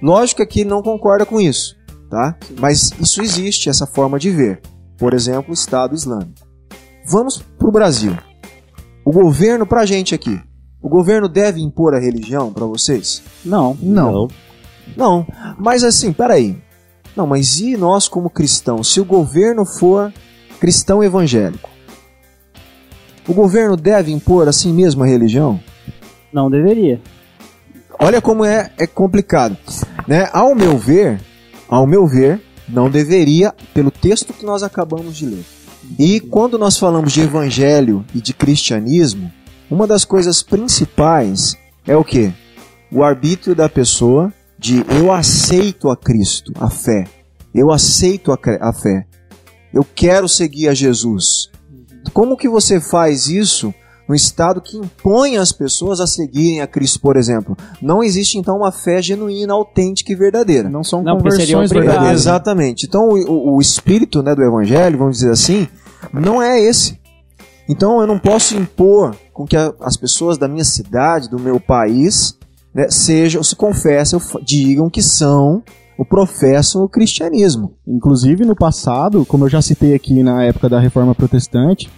Lógico 0.00 0.46
que 0.46 0.60
ele 0.60 0.70
não 0.70 0.82
concorda 0.82 1.26
com 1.26 1.40
isso, 1.40 1.76
tá? 2.08 2.36
Mas 2.58 2.90
isso 3.00 3.20
existe, 3.22 3.68
essa 3.68 3.86
forma 3.86 4.18
de 4.18 4.30
ver. 4.30 4.60
Por 4.96 5.14
exemplo, 5.14 5.50
o 5.50 5.54
Estado 5.54 5.94
Islâmico. 5.94 6.46
Vamos 7.04 7.42
para 7.58 7.68
o 7.68 7.72
Brasil. 7.72 8.16
O 9.04 9.10
governo, 9.10 9.66
pra 9.66 9.84
gente 9.84 10.14
aqui, 10.14 10.40
o 10.80 10.88
governo 10.88 11.28
deve 11.28 11.60
impor 11.60 11.94
a 11.94 11.98
religião 11.98 12.52
pra 12.52 12.66
vocês? 12.66 13.22
Não. 13.44 13.76
Não. 13.80 14.28
Não. 14.96 15.26
Mas 15.58 15.84
assim, 15.84 16.12
peraí. 16.12 16.56
Não, 17.16 17.26
mas 17.26 17.60
e 17.60 17.76
nós 17.76 18.08
como 18.08 18.30
cristãos? 18.30 18.92
Se 18.92 19.00
o 19.00 19.04
governo 19.04 19.64
for 19.64 20.12
cristão 20.60 21.02
evangélico, 21.02 21.68
o 23.26 23.34
governo 23.34 23.76
deve 23.76 24.12
impor 24.12 24.48
assim 24.48 24.72
mesmo 24.72 25.04
a 25.04 25.06
religião? 25.06 25.60
Não 26.32 26.50
deveria. 26.50 27.00
Olha 27.98 28.20
como 28.20 28.44
é, 28.44 28.72
é 28.78 28.86
complicado. 28.86 29.56
Né? 30.08 30.28
Ao 30.32 30.54
meu 30.54 30.76
ver, 30.76 31.20
ao 31.68 31.86
meu 31.86 32.06
ver, 32.06 32.40
não 32.68 32.90
deveria, 32.90 33.54
pelo 33.72 33.90
texto 33.90 34.32
que 34.32 34.44
nós 34.44 34.62
acabamos 34.62 35.16
de 35.16 35.26
ler. 35.26 35.44
E 35.98 36.20
quando 36.20 36.58
nós 36.58 36.78
falamos 36.78 37.12
de 37.12 37.20
evangelho 37.20 38.04
e 38.14 38.20
de 38.20 38.32
cristianismo, 38.32 39.30
uma 39.70 39.86
das 39.86 40.04
coisas 40.04 40.42
principais 40.42 41.56
é 41.86 41.96
o 41.96 42.04
que? 42.04 42.32
O 42.90 43.02
arbítrio 43.02 43.54
da 43.54 43.68
pessoa 43.68 44.32
de 44.62 44.84
eu 44.96 45.10
aceito 45.12 45.90
a 45.90 45.96
Cristo, 45.96 46.52
a 46.60 46.70
fé. 46.70 47.04
Eu 47.52 47.72
aceito 47.72 48.30
a, 48.32 48.38
a 48.60 48.72
fé. 48.72 49.04
Eu 49.74 49.84
quero 49.94 50.28
seguir 50.28 50.68
a 50.68 50.74
Jesus. 50.74 51.50
Como 52.14 52.36
que 52.36 52.48
você 52.48 52.80
faz 52.80 53.26
isso 53.26 53.74
no 54.08 54.14
estado 54.14 54.60
que 54.60 54.76
impõe 54.76 55.36
as 55.36 55.50
pessoas 55.52 55.98
a 56.00 56.06
seguirem 56.06 56.60
a 56.60 56.66
Cristo, 56.68 57.00
por 57.00 57.16
exemplo? 57.16 57.56
Não 57.80 58.02
existe 58.04 58.38
então 58.38 58.56
uma 58.58 58.70
fé 58.70 59.02
genuína, 59.02 59.52
autêntica 59.52 60.12
e 60.12 60.16
verdadeira. 60.16 60.68
Não 60.70 60.84
são 60.84 61.02
Não, 61.02 61.16
conversões 61.18 61.70
verdadeiras. 61.70 62.20
Exatamente. 62.20 62.86
Então 62.86 63.08
o, 63.08 63.14
o- 63.18 63.56
o 63.56 63.60
espírito 63.60 64.22
né, 64.22 64.32
do 64.34 64.42
evangelho, 64.44 64.96
vamos 64.98 65.18
dizer 65.18 65.32
assim, 65.32 65.66
não 66.12 66.40
é 66.40 66.60
esse. 66.60 67.00
Então 67.68 68.00
eu 68.00 68.06
não 68.06 68.18
posso 68.18 68.56
impor 68.56 69.16
com 69.32 69.44
que 69.44 69.56
a- 69.56 69.72
as 69.80 69.96
pessoas 69.96 70.38
da 70.38 70.46
minha 70.46 70.64
cidade, 70.64 71.28
do 71.28 71.38
meu 71.38 71.58
país, 71.58 72.36
né, 72.74 72.86
sejam, 72.88 73.42
se 73.42 73.54
confessem, 73.54 74.18
digam 74.44 74.88
que 74.88 75.02
são 75.02 75.62
ou 75.98 76.04
professam 76.04 76.82
o 76.82 76.88
cristianismo. 76.88 77.74
Inclusive, 77.86 78.44
no 78.44 78.56
passado, 78.56 79.24
como 79.26 79.44
eu 79.44 79.48
já 79.48 79.60
citei 79.60 79.94
aqui 79.94 80.22
na 80.22 80.42
época 80.44 80.68
da 80.68 80.80
Reforma 80.80 81.14
Protestante, 81.14 81.90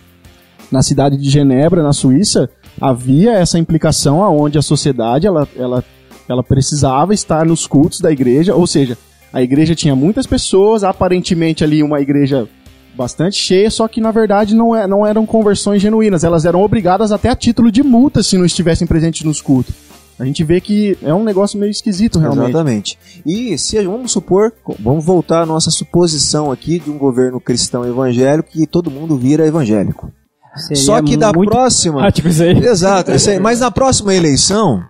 na 0.71 0.83
cidade 0.83 1.17
de 1.17 1.31
Genebra, 1.31 1.83
na 1.83 1.93
Suíça, 1.93 2.51
havia 2.81 3.33
essa 3.33 3.59
implicação 3.59 4.23
aonde 4.23 4.59
a 4.59 4.63
sociedade 4.63 5.27
ela, 5.27 5.49
ela, 5.57 5.85
ela 6.29 6.43
precisava 6.43 7.15
estar 7.15 7.47
nos 7.47 7.67
cultos 7.67 8.01
da 8.01 8.11
igreja, 8.11 8.55
ou 8.55 8.67
seja, 8.67 8.99
a 9.33 9.43
igreja 9.43 9.75
tinha 9.75 9.95
muitas 9.95 10.27
pessoas, 10.27 10.83
aparentemente 10.83 11.63
ali 11.63 11.83
uma 11.83 12.01
igreja 12.01 12.49
bastante 12.97 13.37
cheia, 13.37 13.71
só 13.71 13.89
que 13.89 14.01
na 14.01 14.11
verdade 14.11 14.55
não, 14.55 14.75
é, 14.75 14.87
não 14.87 15.07
eram 15.07 15.27
conversões 15.27 15.83
genuínas, 15.83 16.25
elas 16.25 16.45
eram 16.45 16.63
obrigadas 16.63 17.11
até 17.11 17.29
a 17.29 17.37
título 17.37 17.71
de 17.71 17.83
multa 17.83 18.23
se 18.23 18.39
não 18.39 18.45
estivessem 18.45 18.87
presentes 18.87 19.25
nos 19.25 19.41
cultos. 19.41 19.75
A 20.18 20.24
gente 20.24 20.44
vê 20.44 20.61
que 20.61 20.96
é 21.03 21.12
um 21.12 21.24
negócio 21.24 21.59
meio 21.59 21.70
esquisito 21.70 22.18
realmente. 22.18 22.50
Exatamente. 22.50 22.98
E 23.27 23.59
se 23.59 23.83
vamos 23.85 24.12
supor, 24.12 24.53
vamos 24.79 25.05
voltar 25.05 25.42
à 25.42 25.46
nossa 25.46 25.70
suposição 25.70 26.53
aqui 26.53 26.79
de 26.79 26.90
um 26.90 26.96
governo 26.98 27.40
cristão 27.40 27.85
evangélico 27.85 28.48
que 28.50 28.66
todo 28.66 28.90
mundo 28.90 29.16
vira 29.16 29.46
evangélico. 29.46 30.12
Seria 30.57 30.77
Só 30.85 31.03
que 31.03 31.16
da 31.16 31.33
muito 31.33 31.50
próxima. 31.50 31.98
prático 31.98 32.29
isso 32.29 32.42
aí. 32.44 32.57
Exato, 32.64 33.11
isso 33.11 33.29
aí. 33.31 33.40
mas 33.40 33.59
na 33.59 33.72
próxima 33.72 34.14
eleição, 34.14 34.85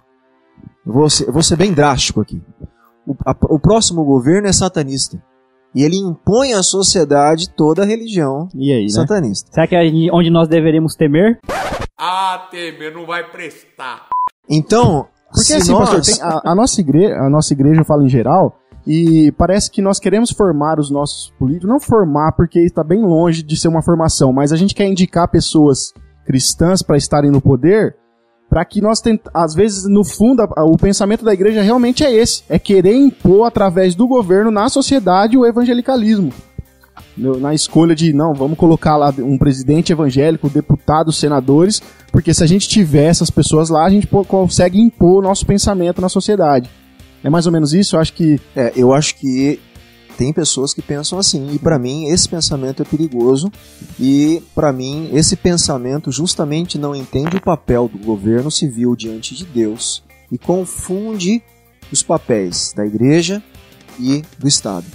vou 0.85 1.09
ser, 1.09 1.31
vou 1.33 1.43
ser 1.43 1.57
bem 1.57 1.73
drástico 1.73 2.21
aqui. 2.21 2.43
O, 3.07 3.15
a- 3.25 3.37
o 3.49 3.59
próximo 3.59 4.05
governo 4.05 4.47
é 4.47 4.53
satanista. 4.53 5.23
E 5.75 5.83
ele 5.83 5.97
impõe 5.97 6.53
à 6.53 6.63
sociedade 6.63 7.49
toda 7.51 7.83
a 7.83 7.87
religião 7.87 8.49
E 8.55 8.73
aí, 8.73 8.83
né? 8.85 8.89
satanista. 8.91 9.51
Será 9.53 9.67
que 9.67 9.75
é 9.75 9.81
onde 10.13 10.29
nós 10.31 10.47
deveríamos 10.49 10.95
temer? 10.95 11.41
Ah, 11.99 12.47
Temer, 12.51 12.93
não 12.95 13.07
vai 13.07 13.25
prestar. 13.31 14.07
Então, 14.49 15.07
Porque 15.35 15.47
se 15.47 15.55
assim, 15.55 15.73
nós... 15.73 15.91
pastor, 15.91 16.03
tem 16.03 16.23
a, 16.23 16.53
a 16.53 16.55
nossa 16.55 16.81
igreja, 16.81 17.15
a 17.17 17.29
nossa 17.29 17.53
igreja 17.53 17.81
eu 17.81 17.85
falo 17.85 18.05
em 18.05 18.09
geral, 18.09 18.57
e 18.87 19.33
parece 19.33 19.71
que 19.71 19.83
nós 19.83 19.99
queremos 19.99 20.31
formar 20.31 20.79
os 20.79 20.91
nossos 20.91 21.33
políticos, 21.39 21.69
não 21.69 21.81
formar 21.81 22.33
porque 22.33 22.61
está 22.61 22.85
bem 22.85 23.03
longe 23.03 23.43
de 23.43 23.57
ser 23.57 23.69
uma 23.69 23.83
formação, 23.83 24.33
mas 24.33 24.53
a 24.53 24.57
gente 24.57 24.75
quer 24.75 24.87
indicar 24.87 25.29
pessoas 25.29 25.93
cristãs 26.27 26.83
para 26.83 26.97
estarem 26.97 27.31
no 27.31 27.41
poder, 27.41 27.97
para 28.49 28.65
que 28.65 28.81
nós 28.81 29.01
tent... 29.01 29.21
às 29.33 29.55
vezes 29.55 29.85
no 29.89 30.05
fundo 30.05 30.43
a- 30.43 30.65
o 30.65 30.77
pensamento 30.77 31.25
da 31.25 31.33
igreja 31.33 31.63
realmente 31.63 32.05
é 32.05 32.13
esse, 32.15 32.45
é 32.49 32.59
querer 32.59 32.95
impor 32.95 33.47
através 33.47 33.95
do 33.95 34.07
governo 34.07 34.51
na 34.51 34.69
sociedade 34.69 35.37
o 35.37 35.45
evangelicalismo. 35.47 36.31
Na 37.17 37.55
escolha 37.55 37.95
de, 37.95 38.13
não, 38.13 38.35
vamos 38.35 38.59
colocar 38.59 38.97
lá 38.97 39.15
um 39.19 39.39
presidente 39.39 39.93
evangélico, 39.93 40.49
deputados, 40.49 41.19
senadores, 41.19 41.81
porque 42.11 42.35
se 42.35 42.43
a 42.43 42.47
gente 42.47 42.69
tiver 42.69 43.07
essas 43.07 43.31
pessoas 43.31 43.69
lá, 43.69 43.87
a 43.87 43.91
gente 43.91 44.07
consegue 44.07 44.81
impor 44.81 45.23
o 45.23 45.27
nosso 45.27 45.47
pensamento 45.47 46.01
na 46.01 46.09
sociedade. 46.09 46.69
É 47.23 47.31
mais 47.31 47.47
ou 47.47 47.53
menos 47.53 47.73
isso? 47.73 47.97
Eu 47.97 48.01
acho 48.01 48.13
que. 48.13 48.41
É, 48.55 48.73
eu 48.77 48.93
acho 48.93 49.17
que 49.17 49.61
tem 50.17 50.33
pessoas 50.33 50.73
que 50.73 50.83
pensam 50.83 51.19
assim, 51.19 51.53
e 51.53 51.59
para 51.59 51.79
mim 51.79 52.07
esse 52.07 52.29
pensamento 52.29 52.83
é 52.83 52.85
perigoso, 52.85 53.51
e 53.99 54.43
para 54.55 54.73
mim 54.73 55.11
esse 55.13 55.37
pensamento 55.37 56.13
justamente 56.13 56.79
não 56.79 56.95
entende 56.95 57.37
o 57.37 57.41
papel 57.41 57.89
do 57.89 57.99
governo 57.99 58.51
civil 58.51 58.95
diante 58.95 59.35
de 59.35 59.45
Deus 59.45 60.03
e 60.31 60.39
confunde 60.39 61.43
os 61.91 62.03
papéis 62.03 62.73
da 62.77 62.87
igreja 62.87 63.43
e 63.99 64.23
do 64.39 64.49
Estado. 64.49 64.87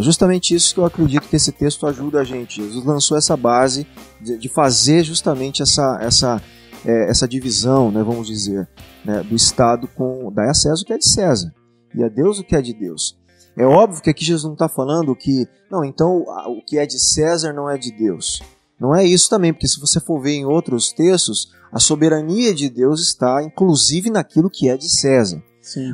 É 0.00 0.02
justamente 0.02 0.54
isso 0.54 0.72
que 0.72 0.80
eu 0.80 0.86
acredito 0.86 1.28
que 1.28 1.36
esse 1.36 1.52
texto 1.52 1.86
ajuda 1.86 2.20
a 2.20 2.24
gente. 2.24 2.62
Jesus 2.62 2.82
lançou 2.86 3.18
essa 3.18 3.36
base 3.36 3.86
de, 4.18 4.38
de 4.38 4.48
fazer 4.48 5.04
justamente 5.04 5.60
essa, 5.60 5.98
essa, 6.00 6.42
é, 6.86 7.10
essa 7.10 7.28
divisão, 7.28 7.90
né, 7.90 8.02
vamos 8.02 8.26
dizer, 8.26 8.66
né, 9.04 9.22
do 9.22 9.36
Estado 9.36 9.86
com 9.88 10.32
dá 10.32 10.50
a 10.50 10.54
César 10.54 10.82
o 10.82 10.86
que 10.86 10.94
é 10.94 10.98
de 10.98 11.06
César 11.06 11.54
e 11.94 12.02
a 12.02 12.08
Deus 12.08 12.38
o 12.38 12.44
que 12.44 12.56
é 12.56 12.62
de 12.62 12.72
Deus. 12.72 13.18
É 13.54 13.66
óbvio 13.66 14.00
que 14.02 14.08
aqui 14.08 14.24
Jesus 14.24 14.44
não 14.44 14.54
está 14.54 14.70
falando 14.70 15.14
que, 15.14 15.46
não, 15.70 15.84
então 15.84 16.24
o 16.46 16.64
que 16.64 16.78
é 16.78 16.86
de 16.86 16.98
César 16.98 17.52
não 17.52 17.68
é 17.68 17.76
de 17.76 17.92
Deus. 17.92 18.40
Não 18.80 18.94
é 18.94 19.04
isso 19.04 19.28
também, 19.28 19.52
porque 19.52 19.68
se 19.68 19.78
você 19.78 20.00
for 20.00 20.18
ver 20.18 20.32
em 20.32 20.46
outros 20.46 20.94
textos, 20.94 21.52
a 21.70 21.78
soberania 21.78 22.54
de 22.54 22.70
Deus 22.70 23.02
está 23.02 23.42
inclusive 23.42 24.08
naquilo 24.08 24.48
que 24.48 24.70
é 24.70 24.78
de 24.78 24.88
César. 24.88 25.42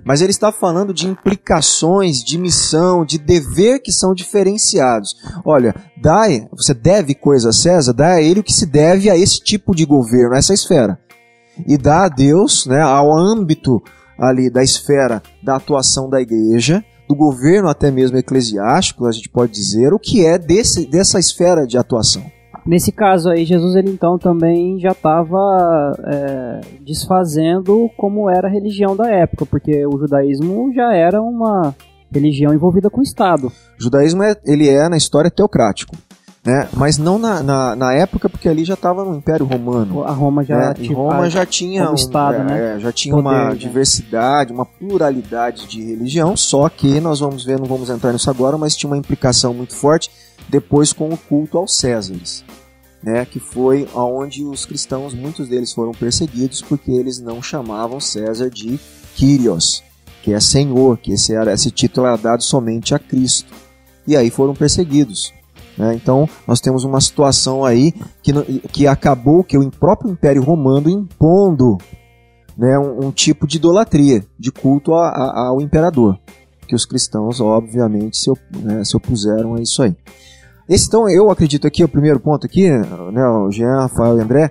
Mas 0.04 0.22
ele 0.22 0.30
está 0.30 0.50
falando 0.50 0.94
de 0.94 1.06
implicações, 1.06 2.24
de 2.24 2.38
missão, 2.38 3.04
de 3.04 3.18
dever 3.18 3.80
que 3.80 3.92
são 3.92 4.14
diferenciados. 4.14 5.14
Olha, 5.44 5.74
dai, 6.00 6.48
você 6.50 6.72
deve 6.72 7.14
coisa 7.14 7.50
a 7.50 7.52
César, 7.52 7.92
dá 7.92 8.14
a 8.14 8.22
ele 8.22 8.40
o 8.40 8.44
que 8.44 8.52
se 8.52 8.66
deve 8.66 9.10
a 9.10 9.16
esse 9.16 9.40
tipo 9.40 9.74
de 9.74 9.84
governo, 9.84 10.34
a 10.34 10.38
essa 10.38 10.54
esfera. 10.54 10.98
E 11.66 11.76
dá 11.76 12.04
a 12.04 12.08
Deus, 12.08 12.66
né, 12.66 12.80
ao 12.80 13.16
âmbito 13.16 13.82
ali 14.18 14.50
da 14.50 14.62
esfera 14.62 15.22
da 15.42 15.56
atuação 15.56 16.08
da 16.08 16.20
igreja, 16.20 16.84
do 17.08 17.14
governo 17.14 17.68
até 17.68 17.90
mesmo 17.90 18.16
eclesiástico, 18.16 19.06
a 19.06 19.12
gente 19.12 19.28
pode 19.28 19.52
dizer, 19.52 19.92
o 19.92 19.98
que 19.98 20.24
é 20.24 20.38
desse, 20.38 20.86
dessa 20.86 21.18
esfera 21.18 21.66
de 21.66 21.78
atuação. 21.78 22.24
Nesse 22.66 22.90
caso 22.90 23.30
aí, 23.30 23.44
Jesus 23.44 23.76
ele 23.76 23.90
então 23.90 24.18
também 24.18 24.78
já 24.80 24.90
estava 24.90 25.92
desfazendo 26.84 27.88
como 27.96 28.28
era 28.28 28.48
a 28.48 28.50
religião 28.50 28.96
da 28.96 29.08
época, 29.08 29.46
porque 29.46 29.86
o 29.86 29.96
judaísmo 29.98 30.72
já 30.74 30.92
era 30.92 31.22
uma 31.22 31.74
religião 32.12 32.52
envolvida 32.52 32.90
com 32.90 33.00
o 33.00 33.04
Estado. 33.04 33.48
O 33.78 33.82
judaísmo 33.82 34.22
é, 34.22 34.34
ele 34.44 34.68
é 34.68 34.88
na 34.88 34.96
história 34.96 35.30
teocrático, 35.30 35.94
né? 36.44 36.68
mas 36.74 36.98
não 36.98 37.18
na, 37.18 37.40
na, 37.42 37.76
na 37.76 37.92
época, 37.92 38.28
porque 38.28 38.48
ali 38.48 38.64
já 38.64 38.74
estava 38.74 39.04
no 39.04 39.14
Império 39.16 39.46
Romano. 39.46 40.02
A 40.04 40.10
Roma 40.12 40.42
já 40.42 40.56
né? 40.56 40.74
Tipo, 40.74 40.94
Roma 40.94 41.30
já 41.30 41.46
tinha, 41.46 41.90
um- 41.90 41.94
Estado, 41.94 42.36
é, 42.38 42.44
né? 42.44 42.76
é, 42.76 42.78
já 42.80 42.90
tinha 42.90 43.14
Poder, 43.14 43.28
uma 43.28 43.48
né? 43.50 43.54
diversidade, 43.54 44.52
uma 44.52 44.64
pluralidade 44.64 45.68
de 45.68 45.84
religião, 45.84 46.36
só 46.36 46.68
que 46.68 47.00
nós 47.00 47.20
vamos 47.20 47.44
ver, 47.44 47.58
não 47.58 47.66
vamos 47.66 47.90
entrar 47.90 48.12
nisso 48.12 48.30
agora, 48.30 48.56
mas 48.58 48.74
tinha 48.74 48.90
uma 48.90 48.98
implicação 48.98 49.54
muito 49.54 49.74
forte 49.74 50.10
depois 50.48 50.92
com 50.92 51.08
o 51.08 51.16
culto 51.16 51.58
aos 51.58 51.76
Césares. 51.76 52.44
Né, 53.02 53.24
que 53.24 53.38
foi 53.38 53.86
aonde 53.94 54.42
os 54.44 54.64
cristãos, 54.66 55.14
muitos 55.14 55.48
deles 55.48 55.72
foram 55.72 55.92
perseguidos 55.92 56.60
porque 56.60 56.90
eles 56.90 57.20
não 57.20 57.40
chamavam 57.40 58.00
César 58.00 58.50
de 58.50 58.80
Kyrios, 59.14 59.80
que 60.24 60.32
é 60.32 60.40
Senhor, 60.40 60.98
que 60.98 61.12
esse, 61.12 61.32
era, 61.32 61.52
esse 61.52 61.70
título 61.70 62.06
era 62.08 62.16
dado 62.16 62.42
somente 62.42 62.94
a 62.96 62.98
Cristo. 62.98 63.52
E 64.08 64.16
aí 64.16 64.28
foram 64.28 64.54
perseguidos. 64.54 65.32
né? 65.78 65.94
Então 65.94 66.28
nós 66.48 66.58
temos 66.60 66.82
uma 66.82 67.00
situação 67.00 67.64
aí 67.64 67.92
que, 68.22 68.32
que 68.72 68.86
acabou 68.88 69.44
que 69.44 69.56
o 69.56 69.70
próprio 69.70 70.10
Império 70.10 70.42
Romano 70.42 70.90
impondo 70.90 71.78
né, 72.56 72.76
um, 72.78 73.06
um 73.06 73.12
tipo 73.12 73.46
de 73.46 73.58
idolatria, 73.58 74.24
de 74.36 74.50
culto 74.50 74.94
a- 74.94 75.10
a- 75.10 75.48
ao 75.48 75.60
imperador, 75.60 76.18
que 76.66 76.74
os 76.74 76.84
cristãos 76.84 77.40
obviamente 77.40 78.16
se, 78.18 78.30
op- 78.30 78.40
né, 78.62 78.84
se 78.84 78.96
opuseram 78.96 79.54
a 79.54 79.60
isso 79.60 79.82
aí. 79.82 79.96
Esse, 80.68 80.88
então, 80.88 81.08
eu 81.08 81.30
acredito 81.30 81.66
aqui, 81.66 81.84
o 81.84 81.88
primeiro 81.88 82.18
ponto 82.18 82.44
aqui, 82.44 82.68
né, 82.68 83.26
o 83.28 83.50
Jean, 83.52 83.82
Rafael 83.82 84.18
e 84.18 84.20
André, 84.20 84.50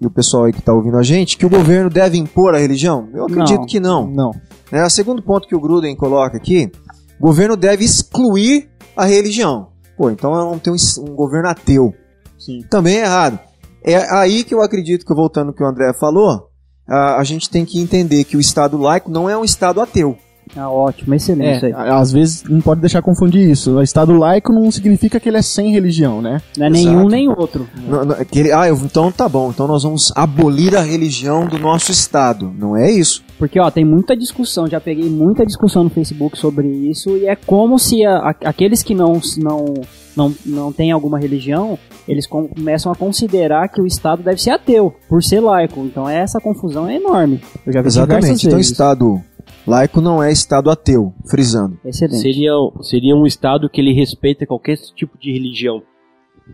e 0.00 0.06
o 0.06 0.10
pessoal 0.10 0.44
aí 0.44 0.52
que 0.52 0.60
está 0.60 0.72
ouvindo 0.72 0.96
a 0.96 1.02
gente, 1.02 1.36
que 1.36 1.44
o 1.44 1.50
governo 1.50 1.90
deve 1.90 2.16
impor 2.16 2.54
a 2.54 2.58
religião? 2.58 3.08
Eu 3.12 3.24
acredito 3.24 3.60
Não. 3.60 3.66
que 3.66 3.78
não. 3.78 4.06
Não. 4.06 4.30
Né, 4.72 4.82
o 4.82 4.88
segundo 4.88 5.22
ponto 5.22 5.46
que 5.46 5.54
o 5.54 5.60
Gruden 5.60 5.94
coloca 5.94 6.36
aqui, 6.38 6.72
o 7.20 7.26
governo 7.26 7.56
deve 7.56 7.84
excluir 7.84 8.70
a 8.96 9.04
religião. 9.04 9.68
Pô, 9.98 10.08
então 10.10 10.30
não 10.32 10.58
tenho 10.58 10.74
um 11.00 11.14
governo 11.14 11.50
ateu. 11.50 11.92
Sim. 12.38 12.62
Também 12.70 12.96
é 12.96 13.04
errado. 13.04 13.38
É 13.84 13.96
aí 14.14 14.44
que 14.44 14.54
eu 14.54 14.62
acredito 14.62 15.04
que, 15.04 15.14
voltando 15.14 15.48
ao 15.48 15.54
que 15.54 15.62
o 15.62 15.66
André 15.66 15.92
falou, 15.92 16.48
a, 16.88 17.16
a 17.20 17.24
gente 17.24 17.50
tem 17.50 17.66
que 17.66 17.78
entender 17.78 18.24
que 18.24 18.36
o 18.36 18.40
Estado 18.40 18.78
laico 18.78 19.10
não 19.10 19.28
é 19.28 19.36
um 19.36 19.44
Estado 19.44 19.78
ateu. 19.82 20.16
Ah, 20.56 20.70
ótimo, 20.70 21.14
excelente 21.14 21.56
isso 21.56 21.66
É, 21.66 21.68
aí. 21.68 21.74
a- 21.74 21.98
às 21.98 22.10
vezes 22.12 22.42
não 22.44 22.60
pode 22.60 22.80
deixar 22.80 23.02
confundir 23.02 23.48
isso. 23.48 23.76
O 23.76 23.82
Estado 23.82 24.12
laico 24.16 24.52
não 24.52 24.70
significa 24.70 25.20
que 25.20 25.28
ele 25.28 25.36
é 25.38 25.42
sem 25.42 25.70
religião, 25.72 26.20
né? 26.20 26.40
Não 26.56 26.66
é 26.66 26.68
Exato. 26.70 26.86
nenhum 26.86 27.08
nem 27.08 27.28
outro. 27.28 27.68
Não- 27.88 28.04
não- 28.04 28.16
que 28.24 28.38
ele- 28.38 28.52
ah, 28.52 28.66
eu- 28.68 28.76
então 28.76 29.10
tá 29.12 29.28
bom, 29.28 29.50
então 29.50 29.66
nós 29.68 29.82
vamos 29.82 30.12
abolir 30.16 30.76
a 30.76 30.80
religião 30.80 31.46
do 31.46 31.58
nosso 31.58 31.90
Estado. 31.92 32.52
Não 32.58 32.76
é 32.76 32.90
isso. 32.90 33.22
Porque, 33.38 33.58
ó, 33.60 33.70
tem 33.70 33.84
muita 33.84 34.16
discussão, 34.16 34.66
já 34.66 34.80
peguei 34.80 35.08
muita 35.08 35.46
discussão 35.46 35.84
no 35.84 35.90
Facebook 35.90 36.36
sobre 36.36 36.68
isso, 36.68 37.16
e 37.16 37.26
é 37.26 37.34
como 37.36 37.78
se 37.78 38.04
a- 38.04 38.18
a- 38.30 38.48
aqueles 38.48 38.82
que 38.82 38.94
não, 38.94 39.18
não, 39.38 39.74
não, 40.16 40.34
não 40.44 40.72
têm 40.72 40.90
alguma 40.92 41.18
religião, 41.18 41.78
eles 42.06 42.26
com- 42.26 42.48
começam 42.48 42.92
a 42.92 42.94
considerar 42.94 43.68
que 43.68 43.80
o 43.80 43.86
Estado 43.86 44.22
deve 44.22 44.42
ser 44.42 44.50
ateu, 44.50 44.92
por 45.08 45.22
ser 45.22 45.40
laico. 45.40 45.80
Então 45.80 46.06
essa 46.08 46.38
confusão 46.40 46.86
é 46.88 46.96
enorme. 46.96 47.40
Eu 47.66 47.72
já 47.72 47.80
vi 47.80 47.86
Exatamente. 47.88 48.46
Então, 48.46 48.56
vezes. 48.58 48.72
Estado 48.72 49.22
laico 49.66 50.00
não 50.00 50.22
é 50.22 50.30
Estado 50.32 50.70
ateu, 50.70 51.12
frisando. 51.28 51.78
Excelente. 51.84 52.20
Seria, 52.20 52.52
seria 52.82 53.14
um 53.16 53.26
estado 53.26 53.68
que 53.68 53.80
ele 53.80 53.92
respeita 53.92 54.46
qualquer 54.46 54.76
tipo 54.94 55.18
de 55.18 55.32
religião. 55.32 55.82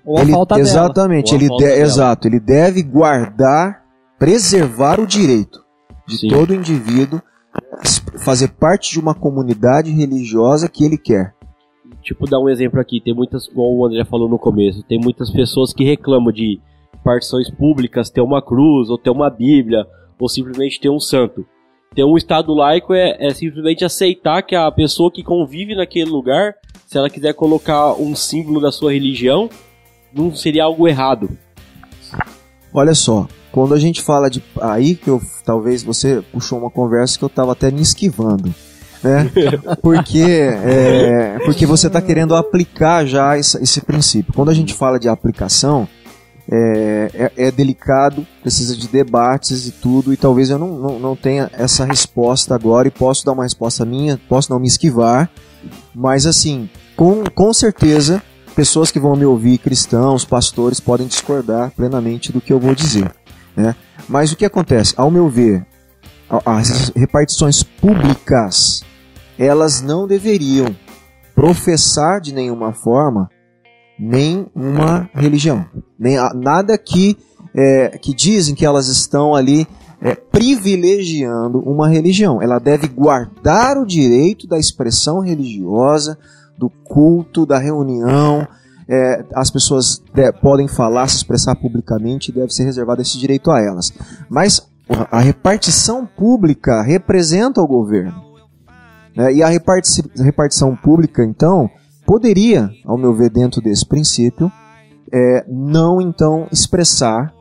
Ou 0.05 0.19
a 0.19 0.23
Ele- 0.23 0.33
falta 0.33 0.55
dela. 0.57 0.67
exatamente, 0.69 1.33
Ou 1.33 1.39
a 1.39 1.41
ele 1.41 1.49
falta 1.49 1.65
de- 1.65 1.71
dela. 1.71 1.83
exato, 1.83 2.29
ele 2.29 2.41
deve 2.41 2.83
guardar, 2.83 3.83
preservar 4.19 5.01
o 5.01 5.07
direito 5.07 5.65
de 6.07 6.19
Sim. 6.19 6.29
todo 6.29 6.55
indivíduo 6.55 7.21
fazer 8.19 8.49
parte 8.49 8.93
de 8.93 9.01
uma 9.01 9.15
comunidade 9.15 9.91
religiosa 9.91 10.69
que 10.69 10.85
ele 10.85 10.99
quer. 10.99 11.35
Tipo, 12.03 12.29
dar 12.29 12.39
um 12.39 12.49
exemplo 12.49 12.79
aqui, 12.81 13.01
tem 13.01 13.15
muitas, 13.15 13.49
como 13.49 13.79
o 13.79 13.87
André 13.87 14.05
falou 14.05 14.29
no 14.29 14.39
começo, 14.39 14.83
tem 14.85 14.99
muitas 15.01 15.31
pessoas 15.31 15.73
que 15.73 15.85
reclamam 15.85 16.31
de 16.33 16.61
partições 17.03 17.51
públicas 17.51 18.11
ter 18.11 18.21
uma 18.21 18.43
cruz, 18.43 18.91
ou 18.91 18.99
ter 18.99 19.11
uma 19.11 19.29
bíblia, 19.31 19.87
ou 20.19 20.29
simplesmente 20.29 20.81
ter 20.81 20.89
um 20.91 21.01
santo. 21.01 21.45
Ter 21.95 22.05
um 22.05 22.17
estado 22.17 22.53
laico 22.55 22.93
é, 22.93 23.17
é 23.19 23.33
simplesmente 23.33 23.85
aceitar 23.85 24.43
que 24.43 24.55
a 24.55 24.71
pessoa 24.71 25.11
que 25.11 25.23
convive 25.23 25.75
naquele 25.75 26.11
lugar, 26.11 26.55
se 26.87 26.99
ela 26.99 27.09
quiser 27.09 27.33
colocar 27.35 27.95
um 27.95 28.15
símbolo 28.15 28.61
da 28.61 28.71
sua 28.71 28.93
religião, 28.93 29.49
não 30.13 30.35
seria 30.35 30.65
algo 30.65 30.87
errado. 30.87 31.31
Olha 32.73 32.95
só, 32.95 33.27
quando 33.51 33.75
a 33.75 33.79
gente 33.79 34.03
fala 34.03 34.29
de. 34.29 34.43
Aí 34.61 34.95
que 34.95 35.09
eu. 35.09 35.21
Talvez 35.45 35.83
você 35.83 36.23
puxou 36.33 36.59
uma 36.59 36.71
conversa 36.71 37.19
que 37.19 37.25
eu 37.25 37.29
estava 37.29 37.53
até 37.53 37.71
me 37.71 37.81
esquivando. 37.81 38.55
Né? 39.03 39.31
Porque, 39.81 40.19
é, 40.21 41.39
porque 41.45 41.65
você 41.65 41.87
está 41.87 42.01
querendo 42.01 42.35
aplicar 42.35 43.07
já 43.07 43.39
esse, 43.39 43.63
esse 43.63 43.81
princípio. 43.81 44.33
Quando 44.35 44.51
a 44.51 44.55
gente 44.55 44.75
fala 44.75 44.99
de 44.99 45.09
aplicação, 45.09 45.87
é, 46.51 47.11
é- 47.37 47.47
é 47.47 47.51
delicado, 47.51 48.27
precisa 48.43 48.77
de 48.77 48.89
debates 48.89 49.67
e 49.67 49.73
tudo, 49.73 50.13
e 50.13 50.17
talvez 50.17 50.51
eu 50.51 50.59
não, 50.59 50.79
não, 50.79 50.99
não 50.99 51.17
tenha 51.17 51.51
essa 51.53 51.85
resposta 51.85 52.55
agora 52.55 52.89
e 52.89 52.91
posso 52.91 53.25
dar 53.25 53.33
uma 53.33 53.43
resposta 53.43 53.85
minha, 53.85 54.21
posso 54.29 54.53
não 54.53 54.61
me 54.61 54.69
esquivar, 54.69 55.31
mas 55.95 56.27
assim, 56.27 56.69
com, 56.97 57.25
com 57.25 57.53
certeza, 57.53 58.23
pessoas 58.55 58.91
que 58.91 59.01
vão 59.01 59.17
me 59.17 59.25
ouvir, 59.25 59.59
cristãos, 59.59 60.25
pastores, 60.25 60.81
podem 60.81 61.07
discordar 61.07 61.71
plenamente 61.73 62.33
do 62.33 62.41
que 62.41 62.53
eu 62.53 62.61
vou 62.61 62.75
dizer. 62.75 63.13
Né? 63.57 63.75
Mas 64.09 64.33
o 64.33 64.37
que 64.37 64.45
acontece? 64.45 64.95
Ao 64.97 65.11
meu 65.11 65.29
ver, 65.29 65.67
as 66.45 66.91
repartições 66.95 67.63
públicas, 67.63 68.83
elas 69.39 69.83
não 69.83 70.07
deveriam 70.07 70.75
professar 71.35 72.21
de 72.21 72.33
nenhuma 72.33 72.73
forma 72.73 73.29
nem 73.99 74.47
uma 74.55 75.09
religião, 75.15 75.65
nem 75.99 76.17
nada 76.35 76.77
que 76.79 77.17
é, 77.55 77.97
que 77.99 78.13
dizem 78.15 78.55
que 78.55 78.67
elas 78.67 78.87
estão 78.89 79.35
ali 79.35 79.67
é, 80.01 80.15
privilegiando 80.15 81.59
uma 81.61 81.89
religião. 81.89 82.43
Ela 82.43 82.59
deve 82.59 82.87
guardar 82.87 83.79
o 83.79 83.87
direito 83.87 84.47
da 84.47 84.59
expressão 84.59 85.21
religiosa, 85.21 86.19
do 86.59 86.69
culto, 86.69 87.47
da 87.47 87.59
reunião. 87.59 88.47
É, 88.89 89.25
as 89.35 89.51
pessoas 89.51 90.03
de- 90.15 90.33
podem 90.35 90.69
falar, 90.69 91.09
se 91.09 91.17
expressar 91.17 91.57
publicamente, 91.57 92.31
deve 92.31 92.53
ser 92.53 92.65
reservado 92.65 93.01
esse 93.03 93.19
direito 93.19 93.51
a 93.51 93.61
elas. 93.61 93.93
Mas 94.29 94.69
a 95.11 95.19
repartição 95.21 96.07
pública 96.07 96.83
representa 96.83 97.61
o 97.61 97.67
governo. 97.67 98.23
né? 99.17 99.33
E 99.33 99.43
a 99.43 99.49
reparti- 99.49 100.05
repartição 100.17 100.77
pública, 100.77 101.25
então, 101.25 101.71
poderia, 102.07 102.71
ao 102.85 102.97
meu 102.97 103.13
ver, 103.15 103.31
dentro 103.31 103.61
desse 103.61 103.85
princípio, 103.85 104.51
é, 105.13 105.45
não 105.49 106.01
então 106.01 106.47
expressar 106.53 107.33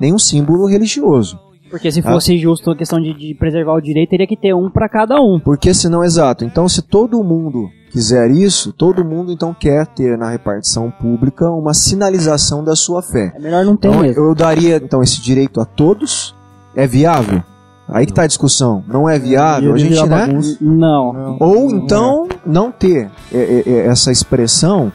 nenhum 0.00 0.18
símbolo 0.18 0.66
religioso. 0.66 1.38
Porque 1.70 1.90
se 1.90 2.00
Ah. 2.00 2.12
fosse 2.12 2.36
justo 2.36 2.70
a 2.70 2.76
questão 2.76 3.00
de, 3.00 3.14
de 3.14 3.34
preservar 3.34 3.72
o 3.74 3.80
direito, 3.80 4.10
teria 4.10 4.26
que 4.26 4.36
ter 4.36 4.54
um 4.54 4.70
para 4.70 4.88
cada 4.90 5.18
um. 5.22 5.40
Porque 5.40 5.72
senão, 5.72 6.04
exato. 6.04 6.44
Então, 6.44 6.68
se 6.68 6.82
todo 6.82 7.22
mundo 7.24 7.70
quiser 7.90 8.30
isso, 8.30 8.72
todo 8.74 9.02
mundo 9.04 9.32
então 9.32 9.54
quer 9.58 9.86
ter 9.86 10.18
na 10.18 10.28
repartição 10.30 10.90
pública 10.90 11.50
uma 11.50 11.72
sinalização 11.72 12.62
da 12.62 12.76
sua 12.76 13.00
fé. 13.02 13.32
É 13.34 13.40
melhor 13.40 13.64
não 13.64 13.74
ter 13.76 13.88
Então, 13.88 14.02
mesmo. 14.02 14.22
eu 14.22 14.34
daria 14.34 14.76
então 14.76 15.02
esse 15.02 15.20
direito 15.22 15.60
a 15.62 15.64
todos. 15.64 16.34
É 16.76 16.86
viável? 16.86 17.42
Aí 17.88 18.06
que 18.06 18.12
tá 18.12 18.22
a 18.22 18.26
discussão. 18.26 18.84
Não 18.86 19.08
é 19.08 19.18
viável, 19.18 19.74
a 19.74 19.78
gente, 19.78 20.06
né? 20.06 20.28
Não. 20.60 21.12
Não. 21.12 21.36
Ou 21.40 21.70
então 21.70 22.28
não 22.46 22.70
ter 22.70 23.10
é, 23.32 23.36
é, 23.36 23.62
é, 23.66 23.86
essa 23.86 24.10
expressão 24.10 24.92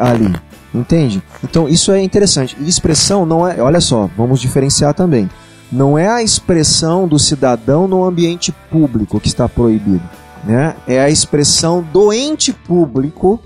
ali. 0.00 0.34
Entende? 0.74 1.22
Então 1.42 1.68
isso 1.68 1.90
é 1.92 2.02
interessante. 2.02 2.56
E 2.60 2.68
expressão 2.68 3.24
não 3.24 3.46
é. 3.46 3.60
Olha 3.60 3.80
só, 3.80 4.08
vamos 4.16 4.40
diferenciar 4.40 4.94
também. 4.94 5.28
Não 5.70 5.98
é 5.98 6.08
a 6.08 6.22
expressão 6.22 7.06
do 7.06 7.18
cidadão 7.18 7.86
no 7.86 8.04
ambiente 8.04 8.52
público 8.70 9.20
que 9.20 9.28
está 9.28 9.48
proibido. 9.48 10.02
Né? 10.44 10.74
É 10.86 11.00
a 11.00 11.10
expressão 11.10 11.82
do 11.92 12.12
ente 12.12 12.52
público 12.52 13.40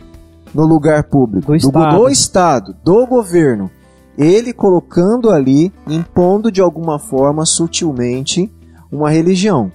no 0.54 0.64
lugar 0.64 1.04
público. 1.04 1.48
Do 1.48 1.56
Estado. 1.56 1.96
do 1.96 2.08
Estado, 2.08 2.76
do 2.84 3.06
governo. 3.06 3.70
Ele 4.16 4.52
colocando 4.52 5.30
ali, 5.30 5.72
impondo 5.88 6.52
de 6.52 6.60
alguma 6.60 6.98
forma, 6.98 7.46
sutilmente, 7.46 8.50
uma 8.92 9.10
religião. 9.10 9.72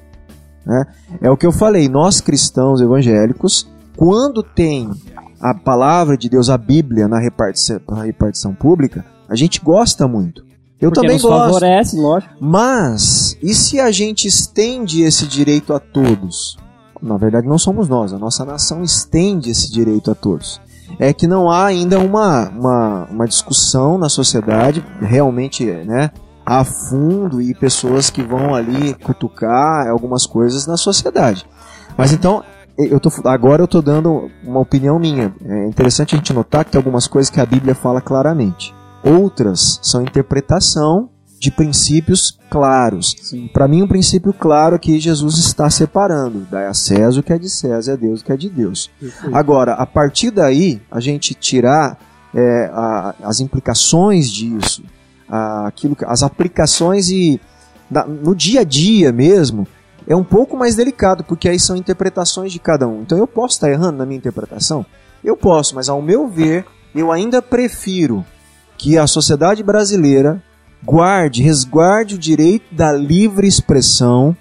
né? 0.65 0.85
É 1.21 1.29
o 1.29 1.37
que 1.37 1.45
eu 1.45 1.51
falei, 1.51 1.89
nós 1.89 2.21
cristãos 2.21 2.79
evangélicos, 2.81 3.67
quando 3.95 4.43
tem 4.43 4.89
a 5.41 5.53
palavra 5.53 6.17
de 6.17 6.29
Deus, 6.29 6.49
a 6.49 6.57
Bíblia, 6.57 7.07
na 7.07 7.19
repartição, 7.19 7.79
na 7.89 8.03
repartição 8.03 8.53
pública, 8.53 9.03
a 9.27 9.35
gente 9.35 9.59
gosta 9.59 10.07
muito. 10.07 10.45
Eu 10.79 10.91
Porque 10.91 11.07
também 11.07 11.19
gosto. 11.19 11.29
favorece, 11.29 11.97
lógico. 11.97 12.33
Mas, 12.39 13.35
e 13.41 13.53
se 13.53 13.79
a 13.79 13.89
gente 13.91 14.27
estende 14.27 15.01
esse 15.01 15.25
direito 15.25 15.73
a 15.73 15.79
todos? 15.79 16.55
Na 17.01 17.17
verdade, 17.17 17.47
não 17.47 17.57
somos 17.57 17.89
nós, 17.89 18.13
a 18.13 18.19
nossa 18.19 18.45
nação 18.45 18.83
estende 18.83 19.49
esse 19.49 19.71
direito 19.71 20.11
a 20.11 20.15
todos. 20.15 20.61
É 20.99 21.11
que 21.13 21.27
não 21.27 21.49
há 21.49 21.65
ainda 21.65 21.99
uma, 21.99 22.49
uma, 22.49 23.05
uma 23.05 23.27
discussão 23.27 23.97
na 23.97 24.09
sociedade, 24.09 24.83
realmente, 25.01 25.65
né, 25.65 26.11
a 26.49 26.63
fundo, 26.63 27.41
e 27.41 27.53
pessoas 27.53 28.09
que 28.09 28.23
vão 28.23 28.55
ali 28.55 28.93
cutucar 28.93 29.85
algumas 29.89 30.25
coisas 30.25 30.65
na 30.65 30.77
sociedade. 30.77 31.45
Mas 31.97 32.13
então, 32.13 32.41
eu 32.77 32.99
tô, 33.01 33.09
agora 33.25 33.61
eu 33.61 33.65
estou 33.65 33.81
dando 33.81 34.29
uma 34.45 34.61
opinião 34.61 34.97
minha. 34.97 35.33
É 35.43 35.67
interessante 35.67 36.15
a 36.15 36.17
gente 36.17 36.31
notar 36.31 36.63
que 36.63 36.71
tem 36.71 36.79
algumas 36.79 37.05
coisas 37.05 37.29
que 37.29 37.41
a 37.41 37.45
Bíblia 37.45 37.75
fala 37.75 37.99
claramente. 37.99 38.73
Outras 39.03 39.79
são 39.83 40.01
interpretação 40.01 41.09
de 41.39 41.51
princípios 41.51 42.39
claros. 42.49 43.13
Para 43.53 43.67
mim, 43.67 43.83
um 43.83 43.87
princípio 43.87 44.33
claro 44.33 44.75
é 44.75 44.79
que 44.79 44.99
Jesus 44.99 45.37
está 45.37 45.69
separando. 45.69 46.47
Dá 46.49 46.69
a 46.69 46.73
César 46.73 47.19
o 47.19 47.23
que 47.23 47.33
é 47.33 47.37
de 47.37 47.49
César, 47.49 47.93
a 47.93 47.95
Deus 47.95 48.21
o 48.21 48.23
que 48.23 48.31
é 48.31 48.37
de 48.37 48.49
Deus. 48.49 48.89
Agora, 49.33 49.73
a 49.73 49.85
partir 49.85 50.31
daí, 50.31 50.81
a 50.89 50.99
gente 51.01 51.33
tirar 51.33 51.97
é, 52.33 52.69
a- 52.73 53.15
as 53.23 53.39
implicações 53.39 54.29
disso, 54.29 54.83
aquilo, 55.29 55.95
as 56.05 56.23
aplicações 56.23 57.09
e 57.09 57.39
no 58.21 58.35
dia 58.35 58.61
a 58.61 58.63
dia 58.63 59.11
mesmo, 59.11 59.67
é 60.07 60.15
um 60.15 60.23
pouco 60.23 60.57
mais 60.57 60.75
delicado, 60.75 61.23
porque 61.23 61.49
aí 61.49 61.59
são 61.59 61.75
interpretações 61.75 62.51
de 62.51 62.59
cada 62.59 62.87
um. 62.87 63.01
Então 63.01 63.17
eu 63.17 63.27
posso 63.27 63.55
estar 63.55 63.69
errando 63.69 63.97
na 63.97 64.05
minha 64.05 64.17
interpretação? 64.17 64.85
Eu 65.23 65.35
posso, 65.35 65.75
mas 65.75 65.89
ao 65.89 66.01
meu 66.01 66.27
ver, 66.27 66.65
eu 66.95 67.11
ainda 67.11 67.41
prefiro 67.41 68.25
que 68.77 68.97
a 68.97 69.07
sociedade 69.07 69.63
brasileira 69.63 70.41
guarde, 70.83 71.41
resguarde 71.41 72.15
o 72.15 72.19
direito 72.19 72.73
da 72.73 72.91
livre 72.91 73.47
expressão 73.47 74.35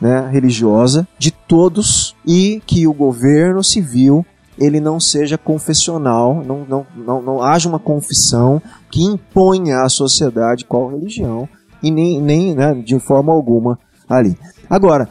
né, 0.00 0.28
religiosa 0.30 1.06
de 1.18 1.30
todos 1.30 2.14
e 2.26 2.60
que 2.66 2.86
o 2.86 2.92
governo 2.92 3.62
civil 3.62 4.26
ele 4.58 4.80
não 4.80 5.00
seja 5.00 5.36
confessional, 5.36 6.42
não, 6.44 6.64
não, 6.68 6.86
não, 6.96 7.22
não 7.22 7.42
haja 7.42 7.68
uma 7.68 7.78
confissão 7.78 8.62
que 8.90 9.02
imponha 9.02 9.80
à 9.80 9.88
sociedade 9.88 10.64
qual 10.64 10.90
religião 10.90 11.48
e 11.82 11.90
nem, 11.90 12.20
nem 12.20 12.54
né, 12.54 12.74
de 12.74 12.98
forma 12.98 13.32
alguma 13.32 13.78
ali. 14.08 14.36
Agora, 14.68 15.08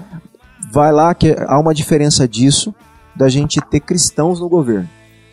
vai 0.71 0.91
lá 0.91 1.13
que 1.13 1.35
há 1.47 1.59
uma 1.59 1.73
diferença 1.73 2.27
disso 2.27 2.73
da 3.15 3.29
gente 3.29 3.61
ter 3.69 3.79
cristãos 3.79 4.39
no 4.39 4.49
governo. 4.49 4.89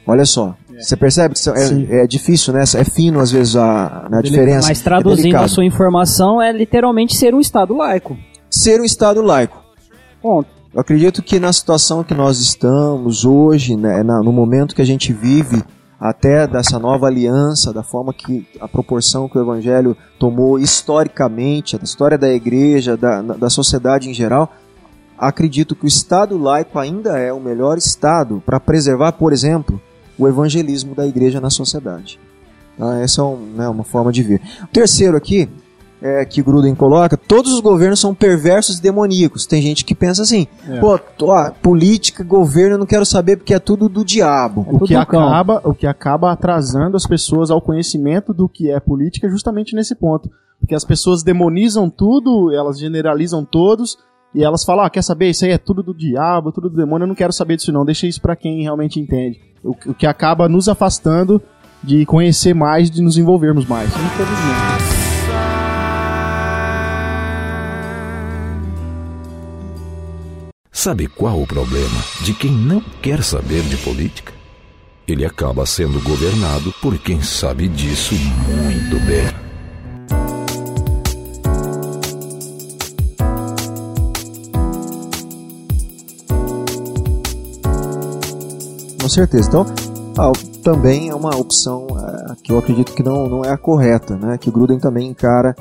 Olha 0.06 0.24
só, 0.24 0.56
você 0.78 0.96
percebe 0.96 1.34
que 1.34 1.50
é, 1.50 2.02
é 2.02 2.06
difícil, 2.06 2.52
né? 2.52 2.64
É 2.74 2.84
fino 2.84 3.20
às 3.20 3.30
vezes 3.30 3.54
a, 3.54 4.08
né, 4.10 4.18
a 4.18 4.22
diferença. 4.22 4.68
Mas 4.68 4.80
é 4.80 4.84
traduzindo 4.84 5.22
delicado. 5.22 5.44
a 5.44 5.48
sua 5.48 5.64
informação, 5.64 6.40
é 6.40 6.50
literalmente 6.52 7.16
ser 7.16 7.34
um 7.34 7.40
Estado 7.40 7.76
laico. 7.76 8.16
Ser 8.50 8.80
um 8.80 8.84
Estado 8.84 9.22
laico. 9.22 9.62
Ponto. 10.20 10.59
Eu 10.72 10.80
acredito 10.80 11.20
que 11.20 11.40
na 11.40 11.52
situação 11.52 12.04
que 12.04 12.14
nós 12.14 12.38
estamos 12.38 13.24
hoje, 13.24 13.76
né, 13.76 14.04
no 14.04 14.32
momento 14.32 14.74
que 14.74 14.80
a 14.82 14.86
gente 14.86 15.12
vive, 15.12 15.64
até 15.98 16.46
dessa 16.46 16.78
nova 16.78 17.08
aliança, 17.08 17.72
da 17.72 17.82
forma 17.82 18.14
que 18.14 18.46
a 18.60 18.68
proporção 18.68 19.28
que 19.28 19.36
o 19.36 19.42
Evangelho 19.42 19.96
tomou 20.16 20.60
historicamente, 20.60 21.76
da 21.76 21.82
história 21.82 22.16
da 22.16 22.32
igreja, 22.32 22.96
da, 22.96 23.20
da 23.20 23.50
sociedade 23.50 24.08
em 24.08 24.14
geral, 24.14 24.52
acredito 25.18 25.74
que 25.74 25.84
o 25.84 25.88
Estado 25.88 26.38
laico 26.38 26.78
ainda 26.78 27.18
é 27.18 27.32
o 27.32 27.40
melhor 27.40 27.76
Estado 27.76 28.40
para 28.46 28.60
preservar, 28.60 29.12
por 29.12 29.32
exemplo, 29.32 29.80
o 30.16 30.28
evangelismo 30.28 30.94
da 30.94 31.06
igreja 31.06 31.40
na 31.40 31.50
sociedade. 31.50 32.20
Tá? 32.78 33.00
Essa 33.00 33.22
é 33.22 33.24
um, 33.24 33.36
né, 33.56 33.68
uma 33.68 33.84
forma 33.84 34.12
de 34.12 34.22
ver. 34.22 34.40
O 34.62 34.68
terceiro 34.68 35.16
aqui, 35.16 35.48
é, 36.02 36.24
que 36.24 36.42
Gruden 36.42 36.74
coloca, 36.74 37.16
todos 37.16 37.52
os 37.52 37.60
governos 37.60 38.00
são 38.00 38.14
perversos 38.14 38.78
e 38.78 38.82
demoníacos. 38.82 39.46
Tem 39.46 39.60
gente 39.60 39.84
que 39.84 39.94
pensa 39.94 40.22
assim, 40.22 40.46
pô, 40.80 40.98
tô- 40.98 41.30
ah, 41.32 41.52
política, 41.62 42.24
governo, 42.24 42.74
eu 42.74 42.78
não 42.78 42.86
quero 42.86 43.04
saber 43.04 43.36
porque 43.36 43.52
é 43.54 43.58
tudo 43.58 43.88
do 43.88 44.04
diabo. 44.04 44.66
O 44.70 44.80
que, 44.80 44.94
cão. 44.94 45.00
acaba, 45.02 45.60
o 45.64 45.74
que 45.74 45.86
acaba 45.86 46.32
atrasando 46.32 46.96
as 46.96 47.06
pessoas 47.06 47.50
ao 47.50 47.60
conhecimento 47.60 48.32
do 48.32 48.48
que 48.48 48.70
é 48.70 48.80
política 48.80 49.26
é 49.26 49.30
justamente 49.30 49.74
nesse 49.74 49.94
ponto. 49.94 50.30
Porque 50.58 50.74
as 50.74 50.84
pessoas 50.84 51.22
demonizam 51.22 51.88
tudo, 51.90 52.52
elas 52.52 52.78
generalizam 52.78 53.44
todos, 53.44 53.96
e 54.34 54.44
elas 54.44 54.64
falam, 54.64 54.84
ah, 54.84 54.90
quer 54.90 55.02
saber, 55.02 55.30
isso 55.30 55.44
aí 55.44 55.50
é 55.50 55.58
tudo 55.58 55.82
do 55.82 55.92
diabo, 55.94 56.52
tudo 56.52 56.70
do 56.70 56.76
demônio, 56.76 57.04
eu 57.04 57.08
não 57.08 57.14
quero 57.14 57.32
saber 57.32 57.56
disso 57.56 57.72
não, 57.72 57.84
deixa 57.84 58.06
isso 58.06 58.20
pra 58.20 58.36
quem 58.36 58.62
realmente 58.62 59.00
entende. 59.00 59.38
O, 59.64 59.70
o 59.86 59.94
que 59.94 60.06
acaba 60.06 60.48
nos 60.48 60.68
afastando 60.68 61.42
de 61.82 62.04
conhecer 62.06 62.54
mais, 62.54 62.90
de 62.90 63.02
nos 63.02 63.18
envolvermos 63.18 63.66
mais. 63.66 63.88
Infelizmente. 63.88 64.89
Sabe 70.72 71.08
qual 71.08 71.42
o 71.42 71.46
problema 71.46 72.00
de 72.22 72.32
quem 72.32 72.52
não 72.52 72.80
quer 73.02 73.24
saber 73.24 73.62
de 73.64 73.76
política? 73.78 74.32
Ele 75.06 75.24
acaba 75.24 75.66
sendo 75.66 76.00
governado 76.00 76.72
por 76.80 76.96
quem 76.96 77.20
sabe 77.20 77.66
disso 77.68 78.14
muito 78.14 79.04
bem. 79.04 79.28
Com 89.02 89.08
certeza. 89.08 89.48
Então, 89.48 89.66
ah, 90.16 90.30
também 90.62 91.08
é 91.08 91.14
uma 91.14 91.34
opção 91.34 91.88
é, 91.98 92.36
que 92.44 92.52
eu 92.52 92.58
acredito 92.58 92.94
que 92.94 93.02
não, 93.02 93.28
não 93.28 93.44
é 93.44 93.50
a 93.50 93.58
correta, 93.58 94.16
né? 94.16 94.38
Que 94.38 94.48
o 94.48 94.52
Gruden 94.52 94.78
também 94.78 95.08
encara 95.08 95.56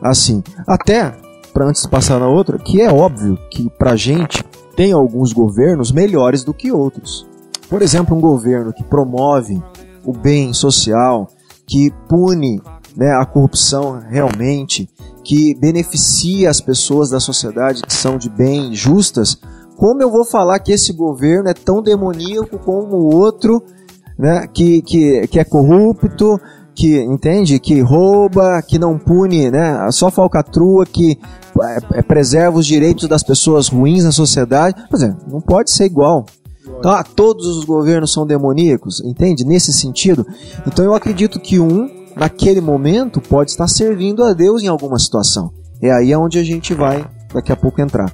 assim. 0.00 0.40
Até, 0.68 1.10
para 1.52 1.66
antes 1.66 1.82
de 1.82 1.88
passar 1.88 2.20
na 2.20 2.28
outra, 2.28 2.58
que 2.58 2.80
é 2.80 2.92
óbvio 2.92 3.36
que 3.50 3.68
pra 3.70 3.96
gente 3.96 4.51
tem 4.76 4.92
alguns 4.92 5.32
governos 5.32 5.92
melhores 5.92 6.44
do 6.44 6.54
que 6.54 6.72
outros. 6.72 7.26
Por 7.68 7.82
exemplo, 7.82 8.16
um 8.16 8.20
governo 8.20 8.72
que 8.72 8.84
promove 8.84 9.62
o 10.04 10.12
bem 10.12 10.52
social, 10.52 11.28
que 11.66 11.90
pune 12.08 12.60
né, 12.96 13.12
a 13.12 13.24
corrupção 13.24 14.00
realmente, 14.00 14.88
que 15.24 15.54
beneficia 15.54 16.50
as 16.50 16.60
pessoas 16.60 17.10
da 17.10 17.20
sociedade 17.20 17.82
que 17.82 17.94
são 17.94 18.18
de 18.18 18.28
bem, 18.28 18.74
justas, 18.74 19.38
como 19.76 20.02
eu 20.02 20.10
vou 20.10 20.24
falar 20.24 20.58
que 20.58 20.72
esse 20.72 20.92
governo 20.92 21.48
é 21.48 21.54
tão 21.54 21.82
demoníaco 21.82 22.58
como 22.58 22.96
o 22.96 23.14
outro, 23.16 23.62
né, 24.18 24.46
que, 24.52 24.82
que, 24.82 25.26
que 25.28 25.40
é 25.40 25.44
corrupto, 25.44 26.38
que 26.74 27.00
entende, 27.02 27.58
que 27.58 27.80
rouba, 27.80 28.62
que 28.62 28.78
não 28.78 28.98
pune, 28.98 29.50
né, 29.50 29.90
só 29.90 30.10
falcatrua, 30.10 30.86
que 30.86 31.18
é, 31.60 31.98
é, 31.98 32.02
preserva 32.02 32.58
os 32.58 32.66
direitos 32.66 33.08
das 33.08 33.22
pessoas 33.22 33.68
ruins 33.68 34.04
na 34.04 34.12
sociedade. 34.12 34.82
Por 34.88 34.96
exemplo, 34.96 35.20
não 35.30 35.40
pode 35.40 35.70
ser 35.70 35.84
igual. 35.84 36.24
Então, 36.78 36.90
ah, 36.90 37.04
todos 37.04 37.46
os 37.46 37.64
governos 37.64 38.12
são 38.12 38.26
demoníacos, 38.26 39.02
entende? 39.04 39.44
Nesse 39.44 39.72
sentido. 39.72 40.26
Então 40.66 40.84
eu 40.84 40.94
acredito 40.94 41.40
que 41.40 41.58
um, 41.58 41.88
naquele 42.16 42.60
momento, 42.60 43.20
pode 43.20 43.50
estar 43.50 43.68
servindo 43.68 44.22
a 44.22 44.32
Deus 44.32 44.62
em 44.62 44.68
alguma 44.68 44.98
situação. 44.98 45.52
É 45.80 45.90
aí 45.90 46.14
onde 46.14 46.38
a 46.38 46.44
gente 46.44 46.74
vai 46.74 47.04
daqui 47.34 47.52
a 47.52 47.56
pouco 47.56 47.80
entrar. 47.80 48.12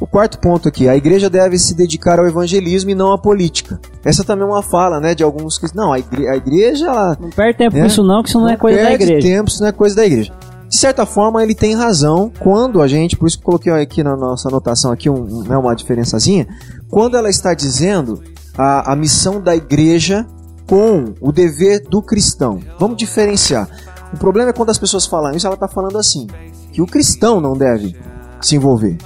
O 0.00 0.06
quarto 0.06 0.38
ponto 0.38 0.68
aqui, 0.68 0.88
a 0.88 0.96
igreja 0.96 1.30
deve 1.30 1.56
se 1.58 1.74
dedicar 1.74 2.18
ao 2.18 2.26
evangelismo 2.26 2.90
e 2.90 2.94
não 2.94 3.12
à 3.12 3.18
política. 3.18 3.80
Essa 4.04 4.24
também 4.24 4.44
é 4.44 4.50
uma 4.50 4.62
fala, 4.62 4.98
né, 5.00 5.14
de 5.14 5.22
alguns 5.22 5.56
que 5.56 5.66
não, 5.74 5.92
a 5.92 5.98
igreja, 5.98 6.30
a 6.32 6.36
igreja 6.36 6.86
ela, 6.86 7.16
Não 7.20 7.30
perde 7.30 7.58
tempo 7.58 7.76
É. 7.76 7.80
com 7.80 7.86
isso 7.86 8.02
não, 8.02 8.22
que 8.22 8.28
isso 8.28 8.40
não, 8.40 8.48
é 8.48 8.56
coisa 8.56 8.78
da 8.82 8.88
perde 8.88 9.04
igreja. 9.04 9.26
tempo, 9.28 9.48
isso 9.50 9.60
não 9.60 9.68
é 9.68 9.72
coisa 9.72 9.94
da 9.96 10.04
igreja. 10.04 10.32
De 10.68 10.76
certa 10.76 11.06
forma, 11.06 11.42
ele 11.42 11.54
tem 11.54 11.74
razão 11.76 12.30
quando 12.40 12.82
a 12.82 12.88
gente, 12.88 13.16
por 13.16 13.28
isso 13.28 13.38
que 13.38 13.42
eu 13.42 13.46
coloquei 13.46 13.72
aqui 13.72 14.02
na 14.02 14.16
nossa 14.16 14.48
anotação 14.48 14.90
aqui 14.90 15.08
um- 15.08 15.44
né, 15.44 15.56
uma 15.56 15.74
diferençazinha, 15.76 16.48
quando 16.90 17.16
ela 17.16 17.30
está 17.30 17.54
dizendo 17.54 18.20
a, 18.58 18.92
a 18.92 18.96
missão 18.96 19.40
da 19.40 19.54
igreja 19.54 20.26
com 20.66 21.14
o 21.20 21.30
dever 21.30 21.80
do 21.88 22.02
cristão. 22.02 22.58
Vamos 22.80 22.96
diferenciar. 22.96 23.68
O 24.12 24.16
problema 24.16 24.50
é 24.50 24.52
quando 24.52 24.70
as 24.70 24.78
pessoas 24.78 25.06
falam 25.06 25.32
isso, 25.36 25.46
ela 25.46 25.54
está 25.54 25.68
falando 25.68 25.98
assim, 25.98 26.26
que 26.72 26.82
o 26.82 26.86
cristão 26.86 27.40
não 27.40 27.52
deve 27.52 27.94
se 28.40 28.56
envolver. 28.56 28.98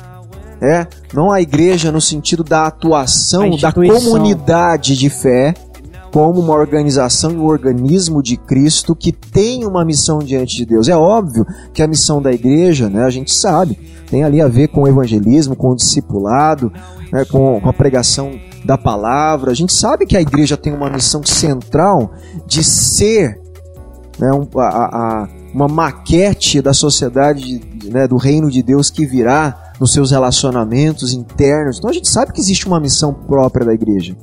É, 0.60 0.86
não 1.14 1.30
a 1.30 1.40
igreja 1.40 1.92
no 1.92 2.00
sentido 2.00 2.42
da 2.42 2.66
atuação 2.66 3.42
da 3.60 3.68
comunidade 4.02 4.96
de 4.96 5.08
fé 5.08 5.54
como 6.10 6.40
uma 6.40 6.54
organização 6.54 7.30
e 7.30 7.36
um 7.36 7.44
organismo 7.44 8.22
de 8.22 8.36
Cristo 8.36 8.96
que 8.96 9.12
tem 9.12 9.64
uma 9.64 9.84
missão 9.84 10.18
diante 10.18 10.56
de 10.56 10.64
Deus. 10.64 10.88
É 10.88 10.96
óbvio 10.96 11.46
que 11.72 11.82
a 11.82 11.86
missão 11.86 12.20
da 12.20 12.32
igreja, 12.32 12.88
né, 12.88 13.04
a 13.04 13.10
gente 13.10 13.32
sabe, 13.32 13.78
tem 14.10 14.24
ali 14.24 14.40
a 14.40 14.48
ver 14.48 14.68
com 14.68 14.82
o 14.82 14.88
evangelismo, 14.88 15.54
com 15.54 15.68
o 15.70 15.76
discipulado, 15.76 16.72
né, 17.12 17.24
com, 17.26 17.60
com 17.60 17.68
a 17.68 17.72
pregação 17.74 18.32
da 18.64 18.76
palavra. 18.78 19.50
A 19.50 19.54
gente 19.54 19.72
sabe 19.72 20.06
que 20.06 20.16
a 20.16 20.20
igreja 20.20 20.56
tem 20.56 20.72
uma 20.72 20.88
missão 20.90 21.22
central 21.24 22.10
de 22.46 22.64
ser 22.64 23.38
né, 24.18 24.32
um- 24.32 24.58
a- 24.58 24.66
a- 24.66 25.28
uma 25.52 25.68
maquete 25.68 26.60
da 26.60 26.72
sociedade, 26.72 27.60
né, 27.84 28.06
do 28.06 28.16
reino 28.16 28.50
de 28.50 28.62
Deus 28.62 28.90
que 28.90 29.06
virá 29.06 29.72
nos 29.80 29.92
seus 29.92 30.10
relacionamentos 30.10 31.12
internos. 31.12 31.78
Então 31.78 31.90
a 31.90 31.92
gente 31.92 32.08
sabe 32.08 32.32
que 32.32 32.40
existe 32.40 32.66
uma 32.66 32.80
missão 32.80 33.12
própria 33.12 33.66
da 33.66 33.72
igreja. 33.72 34.16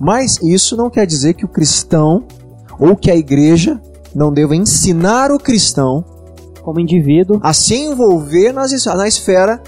Mas 0.00 0.38
isso 0.42 0.76
não 0.76 0.90
quer 0.90 1.06
dizer 1.06 1.34
que 1.34 1.44
o 1.44 1.48
cristão 1.48 2.24
ou 2.78 2.94
que 2.94 3.10
a 3.10 3.16
igreja 3.16 3.80
não 4.14 4.32
deva 4.32 4.54
ensinar 4.54 5.30
o 5.30 5.38
cristão 5.38 6.04
Como 6.62 6.80
indivíduo, 6.80 7.40
a 7.42 7.52
se 7.52 7.74
envolver 7.74 8.52
nas, 8.52 8.72
na 8.84 9.08
esfera 9.08 9.60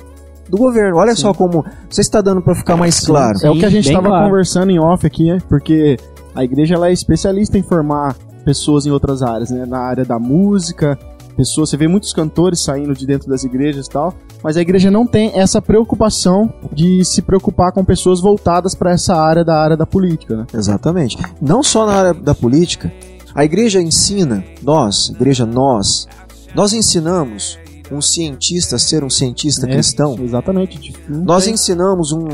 do 0.49 0.57
governo. 0.57 0.99
Olha 0.99 1.15
só 1.15 1.33
como. 1.33 1.65
Você 1.89 2.01
está 2.01 2.21
dando 2.21 2.43
para 2.43 2.55
ficar 2.55 2.77
mais 2.77 3.01
claro. 3.01 3.39
É 3.43 3.51
o 3.51 3.59
que 3.59 3.65
a 3.65 3.71
gente 3.71 3.89
estava 3.89 4.09
claro. 4.09 4.27
conversando 4.27 4.71
em 4.71 4.79
off 4.79 5.07
aqui, 5.07 5.25
né? 5.25 5.39
Porque 5.49 5.97
a 6.35 6.45
igreja 6.45 6.75
ela 6.75 6.89
é 6.89 6.93
especialista 6.93 7.57
em 7.57 7.63
formar 7.63 8.17
pessoas 8.51 8.85
em 8.85 8.91
outras 8.91 9.23
áreas, 9.23 9.49
né? 9.49 9.65
Na 9.65 9.79
área 9.79 10.05
da 10.05 10.19
música, 10.19 10.99
pessoas, 11.37 11.71
você 11.71 11.77
vê 11.77 11.87
muitos 11.87 12.13
cantores 12.13 12.61
saindo 12.61 12.93
de 12.95 13.07
dentro 13.07 13.29
das 13.29 13.45
igrejas 13.45 13.87
e 13.87 13.91
tal, 13.91 14.13
mas 14.43 14.57
a 14.57 14.61
igreja 14.61 14.91
não 14.91 15.07
tem 15.07 15.31
essa 15.39 15.63
preocupação 15.63 16.53
de 16.73 17.05
se 17.05 17.23
preocupar 17.23 17.71
com 17.71 17.85
pessoas 17.85 18.21
voltadas 18.21 18.75
para 18.75 18.91
essa 18.91 19.15
área 19.15 19.45
da 19.45 19.57
área 19.57 19.77
da 19.77 19.87
política, 19.87 20.37
né? 20.37 20.47
Exatamente. 20.53 21.17
Não 21.41 21.63
só 21.63 21.87
na 21.87 21.93
área 21.93 22.15
da 22.15 22.35
política, 22.35 22.93
a 23.33 23.45
igreja 23.45 23.81
ensina, 23.81 24.43
nós, 24.65 25.11
igreja 25.11 25.47
nós, 25.47 26.09
nós 26.53 26.73
ensinamos 26.73 27.57
um 27.93 28.01
cientista 28.01 28.77
a 28.77 28.79
ser 28.79 29.03
um 29.03 29.11
cientista 29.11 29.67
É, 29.67 29.71
cristão. 29.71 30.17
Exatamente. 30.21 30.93
Nós 31.09 31.47
ensinamos 31.47 32.13
um 32.13 32.29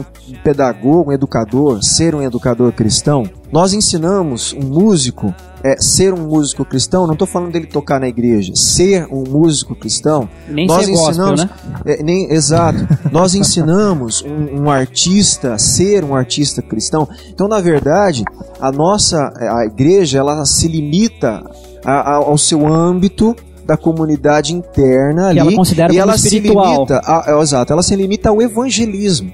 pedagogo, 0.45 1.11
um 1.11 1.13
educador, 1.13 1.83
ser 1.83 2.15
um 2.15 2.23
educador 2.23 2.73
cristão. 2.73 3.25
Nós 3.51 3.73
ensinamos 3.73 4.53
um 4.53 4.67
músico 4.67 5.35
é, 5.73 5.77
ser 5.81 6.13
um 6.15 6.27
músico 6.29 6.65
cristão. 6.65 7.07
Não 7.07 7.13
estou 7.15 7.27
falando 7.27 7.53
dele 7.53 7.67
tocar 7.67 7.99
na 8.01 8.09
igreja. 8.09 8.53
Ser 8.55 9.07
um 9.11 9.25
músico 9.29 9.75
cristão. 9.75 10.29
nem 10.49 10.67
Nós 10.67 10.85
ser 10.85 10.91
gospel, 10.93 11.11
ensinamos, 11.11 11.45
né? 11.45 11.51
é, 11.87 12.03
nem, 12.03 12.31
exato. 12.33 12.87
Nós 13.11 13.35
ensinamos 13.35 14.23
um, 14.23 14.63
um 14.65 14.71
artista 14.71 15.55
a 15.55 15.59
ser 15.59 16.05
um 16.05 16.15
artista 16.15 16.63
cristão. 16.63 17.09
Então, 17.29 17.49
na 17.49 17.61
verdade, 17.61 18.23
a 18.61 18.71
nossa 18.71 19.33
a 19.39 19.65
igreja 19.67 20.19
ela 20.19 20.45
se 20.45 20.69
limita 20.69 21.43
a- 21.85 22.13
a- 22.13 22.15
ao 22.17 22.37
seu 22.39 22.67
âmbito 22.67 23.35
da 23.65 23.77
comunidade 23.77 24.55
interna 24.55 25.33
Que 25.33 25.41
ali 25.41 25.49
ela 25.49 25.53
considera 25.57 25.93
e 25.93 25.99
ela 25.99 26.17
se 26.17 26.27
espiritual. 26.29 26.73
limita, 26.75 27.01
a, 27.05 27.25
é, 27.33 27.41
exato, 27.43 27.73
ela 27.73 27.83
se 27.83 27.97
limita 27.97 28.29
ao 28.29 28.41
evangelismo. 28.41 29.33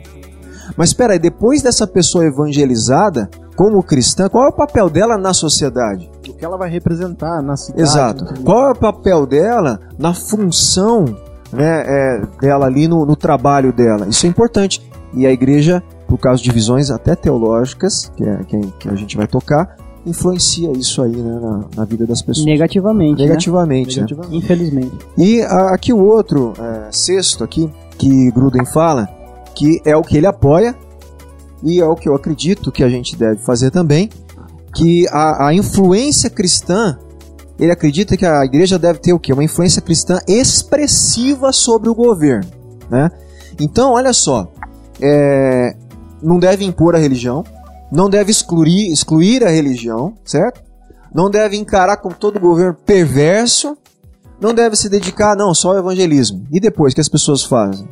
Mas 0.77 0.89
espera 0.89 1.13
aí, 1.13 1.19
depois 1.19 1.61
dessa 1.61 1.87
pessoa 1.87 2.25
evangelizada, 2.25 3.29
como 3.57 3.83
cristã, 3.83 4.29
qual 4.31 4.45
é 4.45 4.49
o 4.49 4.53
papel 4.53 4.89
dela 4.89 5.19
na 5.19 5.35
sociedade? 5.35 6.11
Que 6.43 6.47
ela 6.47 6.57
vai 6.59 6.69
representar 6.69 7.41
na 7.41 7.57
cidade. 7.57 7.83
Exato. 7.83 8.43
Qual 8.43 8.67
é 8.67 8.73
o 8.73 8.75
papel 8.75 9.25
dela 9.27 9.79
na 9.97 10.13
função 10.13 11.05
né, 11.53 11.85
é, 11.87 12.23
dela 12.41 12.67
ali 12.67 12.89
no, 12.89 13.07
no 13.07 13.15
trabalho 13.15 13.73
dela? 13.73 14.09
Isso 14.09 14.27
é 14.27 14.29
importante. 14.29 14.83
E 15.15 15.25
a 15.25 15.31
igreja, 15.31 15.81
por 16.09 16.19
causa 16.19 16.43
de 16.43 16.51
visões 16.51 16.91
até 16.91 17.15
teológicas, 17.15 18.11
que, 18.17 18.25
é, 18.25 18.39
que, 18.43 18.61
que 18.81 18.89
a 18.89 18.97
gente 18.97 19.17
vai 19.17 19.29
tocar, 19.29 19.77
influencia 20.05 20.73
isso 20.73 21.01
aí 21.01 21.15
né, 21.15 21.39
na, 21.41 21.65
na 21.77 21.85
vida 21.85 22.05
das 22.05 22.21
pessoas. 22.21 22.45
Negativamente, 22.45 23.21
né? 23.23 23.29
Negativamente. 23.29 24.01
né? 24.01 24.03
Negativamente. 24.03 24.37
Infelizmente. 24.37 24.99
E 25.17 25.43
a- 25.43 25.73
aqui 25.73 25.93
o 25.93 26.03
outro, 26.05 26.55
é, 26.59 26.89
sexto 26.91 27.45
aqui, 27.45 27.71
que 27.97 28.33
Gruden 28.33 28.67
fala, 28.67 29.09
que 29.55 29.81
é 29.85 29.97
o 29.97 30.03
que 30.03 30.17
ele 30.17 30.27
apoia, 30.27 30.75
e 31.63 31.81
é 31.81 31.87
o 31.87 31.95
que 31.95 32.09
eu 32.09 32.17
acredito 32.17 32.73
que 32.73 32.83
a 32.83 32.89
gente 32.89 33.15
deve 33.17 33.37
fazer 33.45 33.71
também, 33.71 34.11
que 34.75 35.07
a, 35.11 35.49
a 35.49 35.55
influência 35.55 36.31
cristã, 36.31 36.99
ele 37.59 37.71
acredita 37.71 38.17
que 38.17 38.25
a 38.25 38.45
igreja 38.45 38.79
deve 38.79 38.99
ter 38.99 39.13
o 39.13 39.19
quê? 39.19 39.33
Uma 39.33 39.45
influência 39.45 39.83
cristã 39.83 40.19
expressiva 40.27 41.53
sobre 41.53 41.89
o 41.89 41.95
governo, 41.95 42.51
né? 42.91 43.11
Então, 43.61 43.93
olha 43.93 44.13
só, 44.13 44.51
é, 45.01 45.77
não 46.23 46.39
deve 46.39 46.65
impor 46.65 46.95
a 46.95 46.99
religião, 46.99 47.45
não 47.91 48.09
deve 48.09 48.31
excluir, 48.31 48.91
excluir 48.91 49.45
a 49.45 49.51
religião, 49.51 50.15
certo? 50.25 50.63
Não 51.15 51.31
deve 51.31 51.57
encarar 51.57 51.99
como 51.99 52.15
todo 52.15 52.41
governo 52.41 52.75
perverso, 52.87 53.77
não 54.41 54.55
deve 54.55 54.75
se 54.77 54.89
dedicar, 54.89 55.37
não, 55.37 55.55
só 55.55 55.73
ao 55.73 55.79
evangelismo. 55.79 56.47
E 56.51 56.59
depois, 56.59 56.93
o 56.93 56.95
que 56.95 57.01
as 57.01 57.09
pessoas 57.09 57.45
fazem? 57.45 57.87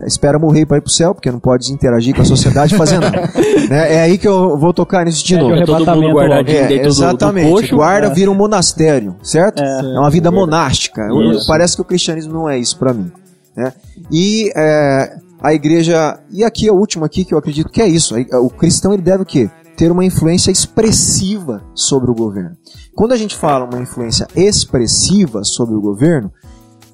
É, 0.00 0.06
Espera 0.06 0.38
morrer 0.38 0.66
para 0.66 0.78
ir 0.78 0.80
pro 0.80 0.90
céu, 0.90 1.14
porque 1.14 1.30
não 1.30 1.38
pode 1.40 1.72
interagir 1.72 2.14
com 2.14 2.22
a 2.22 2.24
social 2.24 2.52
fazendo 2.70 3.02
nada. 3.02 3.30
Né? 3.68 3.94
É 3.94 4.00
aí 4.02 4.18
que 4.18 4.28
eu 4.28 4.58
vou 4.58 4.74
tocar 4.74 5.04
nisso 5.06 5.24
de 5.24 5.34
É, 5.34 5.38
novo. 5.38 5.54
que 5.56 5.62
o 5.62 5.66
Todo 5.66 5.96
mundo 5.96 6.12
guardadinho 6.14 6.58
É, 6.58 6.66
dentro 6.66 6.76
do- 6.76 6.82
do, 6.82 6.88
exatamente. 6.88 7.50
coxo. 7.50 7.76
Guarda 7.76 8.06
é. 8.08 8.10
vira 8.10 8.30
um 8.30 8.34
monastério, 8.34 9.16
certo? 9.22 9.62
É, 9.62 9.98
uma 9.98 10.10
vida 10.10 10.30
monástica. 10.30 11.00
Isso. 11.32 11.46
Parece 11.46 11.74
que 11.76 11.80
o 11.82 11.84
cristianismo 11.84 12.32
não 12.34 12.48
é 12.48 12.58
isso 12.58 12.78
para 12.78 12.92
mim. 12.92 13.10
Né? 13.56 13.72
E 14.10 14.52
é, 14.54 15.16
a 15.40 15.54
igreja. 15.54 16.18
E 16.30 16.44
aqui 16.44 16.68
é 16.68 16.72
o 16.72 16.76
último 16.76 17.04
aqui 17.06 17.24
que 17.24 17.32
eu 17.32 17.38
acredito 17.38 17.70
que 17.70 17.80
é 17.80 17.88
isso. 17.88 18.14
O 18.42 18.50
cristão 18.50 18.92
ele 18.92 19.02
deve 19.02 19.22
o 19.22 19.26
quê? 19.26 19.48
Ter 19.76 19.90
uma 19.90 20.04
influência 20.04 20.50
expressiva 20.50 21.62
sobre 21.74 22.10
o 22.10 22.14
governo. 22.14 22.56
Quando 22.94 23.12
a 23.12 23.16
gente 23.16 23.34
fala 23.34 23.64
uma 23.64 23.80
influência 23.82 24.26
expressiva 24.36 25.42
sobre 25.42 25.74
o 25.74 25.80
governo, 25.80 26.30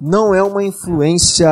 não 0.00 0.32
é 0.34 0.42
uma 0.42 0.62
influência 0.62 1.48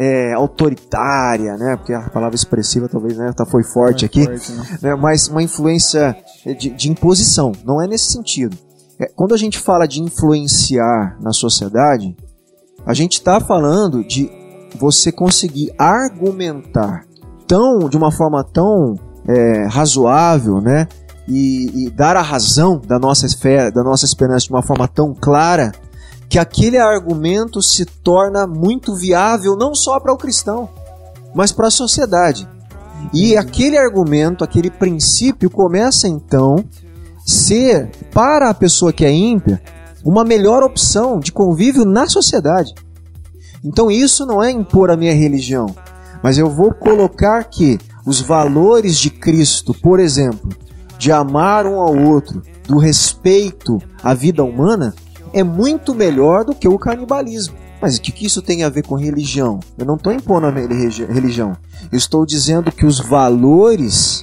é, 0.00 0.32
autoritária, 0.32 1.58
né? 1.58 1.76
Porque 1.76 1.92
a 1.92 2.08
palavra 2.08 2.34
expressiva 2.34 2.88
talvez 2.88 3.18
né, 3.18 3.34
tá, 3.36 3.44
foi 3.44 3.62
forte 3.62 4.06
aqui 4.06 4.24
Forte, 4.24 4.52
né? 4.52 4.78
né, 4.80 4.94
mas 4.94 5.28
uma 5.28 5.42
influência 5.42 6.16
de, 6.58 6.70
de 6.70 6.90
imposição. 6.90 7.52
Não 7.66 7.82
é 7.82 7.86
nesse 7.86 8.10
sentido. 8.10 8.56
É, 8.98 9.10
quando 9.14 9.34
a 9.34 9.36
gente 9.36 9.58
fala 9.58 9.86
de 9.86 10.00
influenciar 10.00 11.18
na 11.20 11.34
sociedade, 11.34 12.16
a 12.86 12.94
gente 12.94 13.14
está 13.14 13.38
falando 13.40 14.02
de 14.02 14.30
você 14.78 15.12
conseguir 15.12 15.70
argumentar 15.78 17.04
tão 17.46 17.86
de 17.86 17.96
uma 17.98 18.10
forma 18.10 18.42
tão 18.42 18.94
é, 19.28 19.66
razoável, 19.66 20.62
né, 20.62 20.88
e, 21.28 21.84
e 21.84 21.90
dar 21.90 22.16
a 22.16 22.22
razão 22.22 22.80
da 22.80 22.98
nossa 22.98 23.28
fé, 23.36 23.70
da 23.70 23.82
nossa 23.84 24.06
esperança 24.06 24.46
de 24.46 24.50
uma 24.50 24.62
forma 24.62 24.88
tão 24.88 25.14
clara 25.14 25.72
que 26.30 26.38
aquele 26.38 26.78
argumento 26.78 27.60
se 27.60 27.84
torna 27.84 28.46
muito 28.46 28.94
viável 28.94 29.56
não 29.56 29.74
só 29.74 29.98
para 29.98 30.12
o 30.12 30.16
cristão, 30.16 30.68
mas 31.34 31.50
para 31.50 31.66
a 31.66 31.72
sociedade. 31.72 32.48
E 33.12 33.36
aquele 33.36 33.76
argumento, 33.76 34.44
aquele 34.44 34.70
princípio 34.70 35.50
começa 35.50 36.06
então 36.06 36.64
ser 37.26 37.90
para 38.14 38.48
a 38.48 38.54
pessoa 38.54 38.92
que 38.92 39.04
é 39.04 39.12
ímpia 39.12 39.60
uma 40.04 40.24
melhor 40.24 40.62
opção 40.62 41.18
de 41.18 41.32
convívio 41.32 41.84
na 41.84 42.08
sociedade. 42.08 42.74
Então 43.64 43.90
isso 43.90 44.24
não 44.24 44.40
é 44.40 44.52
impor 44.52 44.88
a 44.88 44.96
minha 44.96 45.12
religião, 45.12 45.66
mas 46.22 46.38
eu 46.38 46.48
vou 46.48 46.72
colocar 46.72 47.42
que 47.42 47.76
os 48.06 48.20
valores 48.20 48.96
de 48.98 49.10
Cristo, 49.10 49.74
por 49.74 49.98
exemplo, 49.98 50.48
de 50.96 51.10
amar 51.10 51.66
um 51.66 51.80
ao 51.80 51.96
outro, 51.96 52.40
do 52.68 52.78
respeito 52.78 53.82
à 54.00 54.14
vida 54.14 54.44
humana, 54.44 54.94
é 55.32 55.42
muito 55.42 55.94
melhor 55.94 56.44
do 56.44 56.54
que 56.54 56.68
o 56.68 56.78
canibalismo. 56.78 57.54
Mas 57.80 57.96
o 57.96 58.02
que 58.02 58.12
que 58.12 58.26
isso 58.26 58.42
tem 58.42 58.62
a 58.62 58.68
ver 58.68 58.82
com 58.82 58.94
religião? 58.94 59.58
Eu 59.78 59.86
não 59.86 59.94
estou 59.94 60.12
impondo 60.12 60.46
a 60.46 60.50
religião. 60.50 61.56
Eu 61.90 61.96
estou 61.96 62.26
dizendo 62.26 62.70
que 62.70 62.84
os 62.84 63.00
valores 63.00 64.22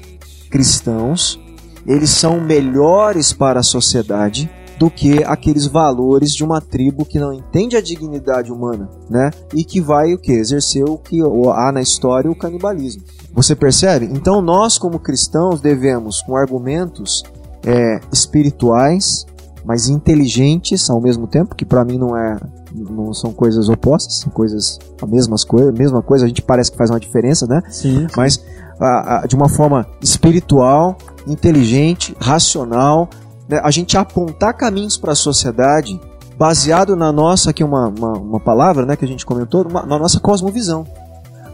cristãos, 0.52 1.40
eles 1.86 2.12
são 2.12 2.40
melhores 2.40 3.34
para 3.34 3.60
a 3.60 3.64
sociedade 3.64 4.50
do 4.78 4.92
que 4.92 5.24
aqueles 5.24 5.66
valores 5.66 6.34
de 6.34 6.44
uma 6.44 6.62
tribo 6.62 7.04
que 7.04 7.20
não 7.20 7.34
entende 7.34 7.76
a 7.76 7.82
dignidade 7.82 8.52
humana, 8.52 8.88
né? 9.10 9.32
E 9.54 9.64
que 9.64 9.82
vai 9.82 10.14
o 10.14 10.20
que 10.20 10.32
exercer 10.32 10.84
o 10.88 10.98
que 10.98 11.20
há 11.54 11.72
na 11.72 11.82
história 11.82 12.30
o 12.30 12.36
canibalismo. 12.36 13.04
Você 13.34 13.56
percebe? 13.56 14.06
Então 14.06 14.40
nós 14.40 14.78
como 14.78 15.00
cristãos 15.00 15.60
devemos 15.60 16.22
com 16.22 16.36
argumentos 16.36 17.24
é, 17.66 18.00
espirituais, 18.12 19.26
mas 19.68 19.90
inteligentes 19.90 20.90
ao 20.90 21.02
mesmo 21.02 21.28
tempo, 21.28 21.54
que 21.54 21.66
para 21.66 21.84
mim 21.84 21.98
não 21.98 22.16
é 22.16 22.38
não 22.74 23.14
são 23.14 23.34
coisas 23.34 23.68
opostas, 23.68 24.20
são 24.20 24.32
coisas 24.32 24.80
a 25.02 25.06
mesmas 25.06 25.44
coisa, 25.44 25.72
mesma 25.74 26.02
coisa, 26.02 26.24
a 26.24 26.28
gente 26.28 26.42
parece 26.42 26.72
que 26.72 26.78
faz 26.78 26.90
uma 26.90 27.00
diferença, 27.00 27.46
né? 27.46 27.62
Sim. 27.70 28.08
mas 28.16 28.42
ah, 28.80 29.22
ah, 29.24 29.28
de 29.28 29.36
uma 29.36 29.50
forma 29.50 29.86
espiritual, 30.02 30.98
inteligente, 31.28 32.16
racional, 32.20 33.10
né? 33.50 33.60
a 33.62 33.70
gente 33.72 33.98
apontar 33.98 34.54
caminhos 34.56 34.98
para 34.98 35.12
a 35.12 35.16
sociedade 35.16 36.00
baseado 36.38 36.96
na 36.96 37.12
nossa, 37.12 37.50
aqui 37.50 37.64
uma, 37.64 37.88
uma, 37.88 38.14
uma 38.14 38.40
palavra 38.40 38.86
né, 38.86 38.96
que 38.96 39.04
a 39.04 39.08
gente 39.08 39.26
comentou, 39.26 39.68
uma- 39.68 39.86
na 39.86 39.98
nossa 39.98 40.20
cosmovisão, 40.20 40.86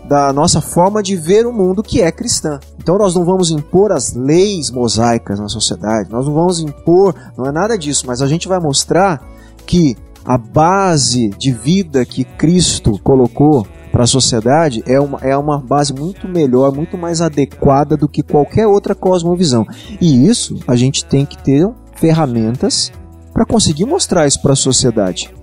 da 0.07 0.33
nossa 0.33 0.61
forma 0.61 1.01
de 1.01 1.15
ver 1.15 1.45
o 1.45 1.53
mundo 1.53 1.81
que 1.81 2.01
é 2.01 2.11
cristã. 2.11 2.59
Então 2.77 2.97
nós 2.97 3.15
não 3.15 3.23
vamos 3.23 3.51
impor 3.51 3.91
as 3.91 4.13
leis 4.13 4.69
mosaicas 4.69 5.39
na 5.39 5.47
sociedade, 5.47 6.11
nós 6.11 6.25
não 6.25 6.33
vamos 6.33 6.59
impor, 6.59 7.15
não 7.37 7.45
é 7.45 7.51
nada 7.51 7.77
disso, 7.77 8.05
mas 8.05 8.21
a 8.21 8.27
gente 8.27 8.47
vai 8.47 8.59
mostrar 8.59 9.21
que 9.65 9.95
a 10.25 10.37
base 10.37 11.29
de 11.29 11.51
vida 11.51 12.05
que 12.05 12.23
Cristo 12.23 12.99
colocou 13.03 13.65
para 13.91 14.05
a 14.05 14.07
sociedade 14.07 14.83
é 14.87 14.99
uma, 14.99 15.19
é 15.19 15.37
uma 15.37 15.59
base 15.59 15.93
muito 15.93 16.27
melhor, 16.27 16.73
muito 16.73 16.97
mais 16.97 17.21
adequada 17.21 17.95
do 17.95 18.09
que 18.09 18.23
qualquer 18.23 18.65
outra 18.65 18.95
cosmovisão. 18.95 19.65
E 20.01 20.27
isso 20.27 20.59
a 20.67 20.75
gente 20.75 21.05
tem 21.05 21.25
que 21.25 21.37
ter 21.37 21.69
ferramentas 21.95 22.91
para 23.31 23.45
conseguir 23.45 23.85
mostrar 23.85 24.25
isso 24.25 24.41
para 24.41 24.53
a 24.53 24.55
sociedade. 24.55 25.33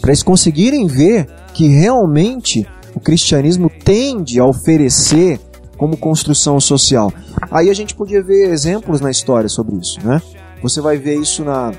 Para 0.00 0.10
eles 0.10 0.22
conseguirem 0.22 0.86
ver 0.86 1.28
que 1.54 1.68
realmente 1.68 2.66
o 2.94 3.00
cristianismo 3.00 3.70
tende 3.84 4.38
a 4.40 4.44
oferecer 4.44 5.40
como 5.76 5.96
construção 5.96 6.60
social. 6.60 7.12
Aí 7.50 7.68
a 7.68 7.74
gente 7.74 7.94
podia 7.94 8.22
ver 8.22 8.50
exemplos 8.52 9.00
na 9.00 9.10
história 9.10 9.48
sobre 9.48 9.76
isso, 9.76 9.98
né? 10.06 10.20
Você 10.62 10.80
vai 10.80 10.96
ver 10.96 11.16
isso 11.16 11.44
na, 11.44 11.72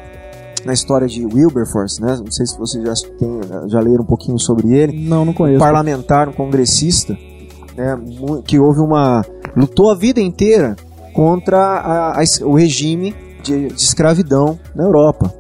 na 0.66 0.74
história 0.74 1.08
de 1.08 1.26
Wilberforce, 1.26 2.02
né? 2.02 2.18
Não 2.18 2.30
sei 2.32 2.46
se 2.46 2.58
vocês 2.58 2.84
já, 2.84 2.94
tem, 3.18 3.40
já 3.68 3.80
leram 3.80 4.04
um 4.04 4.06
pouquinho 4.06 4.38
sobre 4.38 4.74
ele 4.74 5.08
Não, 5.08 5.24
não 5.24 5.34
conheço. 5.34 5.60
parlamentar, 5.60 6.28
um 6.28 6.34
congressista, 6.34 7.18
né, 7.78 7.98
que 8.46 8.60
houve 8.60 8.80
uma 8.82 9.24
lutou 9.56 9.90
a 9.92 9.96
vida 9.96 10.20
inteira 10.20 10.76
contra 11.14 11.58
a- 11.60 12.20
a 12.20 12.24
o 12.46 12.56
regime 12.56 13.16
de, 13.44 13.68
de 13.68 13.74
escravidão 13.82 14.60
na 14.76 14.84
Europa, 14.84 15.34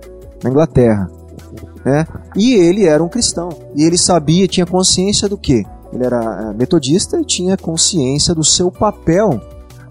na 0.44 0.50
Inglaterra, 0.50 1.10
né? 1.86 2.08
E 2.36 2.54
ele 2.54 2.86
era 2.86 3.04
um 3.04 3.10
cristão 3.10 3.50
e 3.76 3.84
ele 3.84 3.98
sabia, 3.98 4.48
tinha 4.48 4.66
consciência 4.66 5.28
do 5.28 5.38
que 5.38 5.66
ele 5.94 6.06
era 6.06 6.50
eh, 6.50 6.54
metodista 6.54 7.22
e 7.22 7.26
tinha 7.26 7.56
consciência 7.56 8.34
do 8.34 8.44
seu 8.44 8.72
papel 8.72 9.40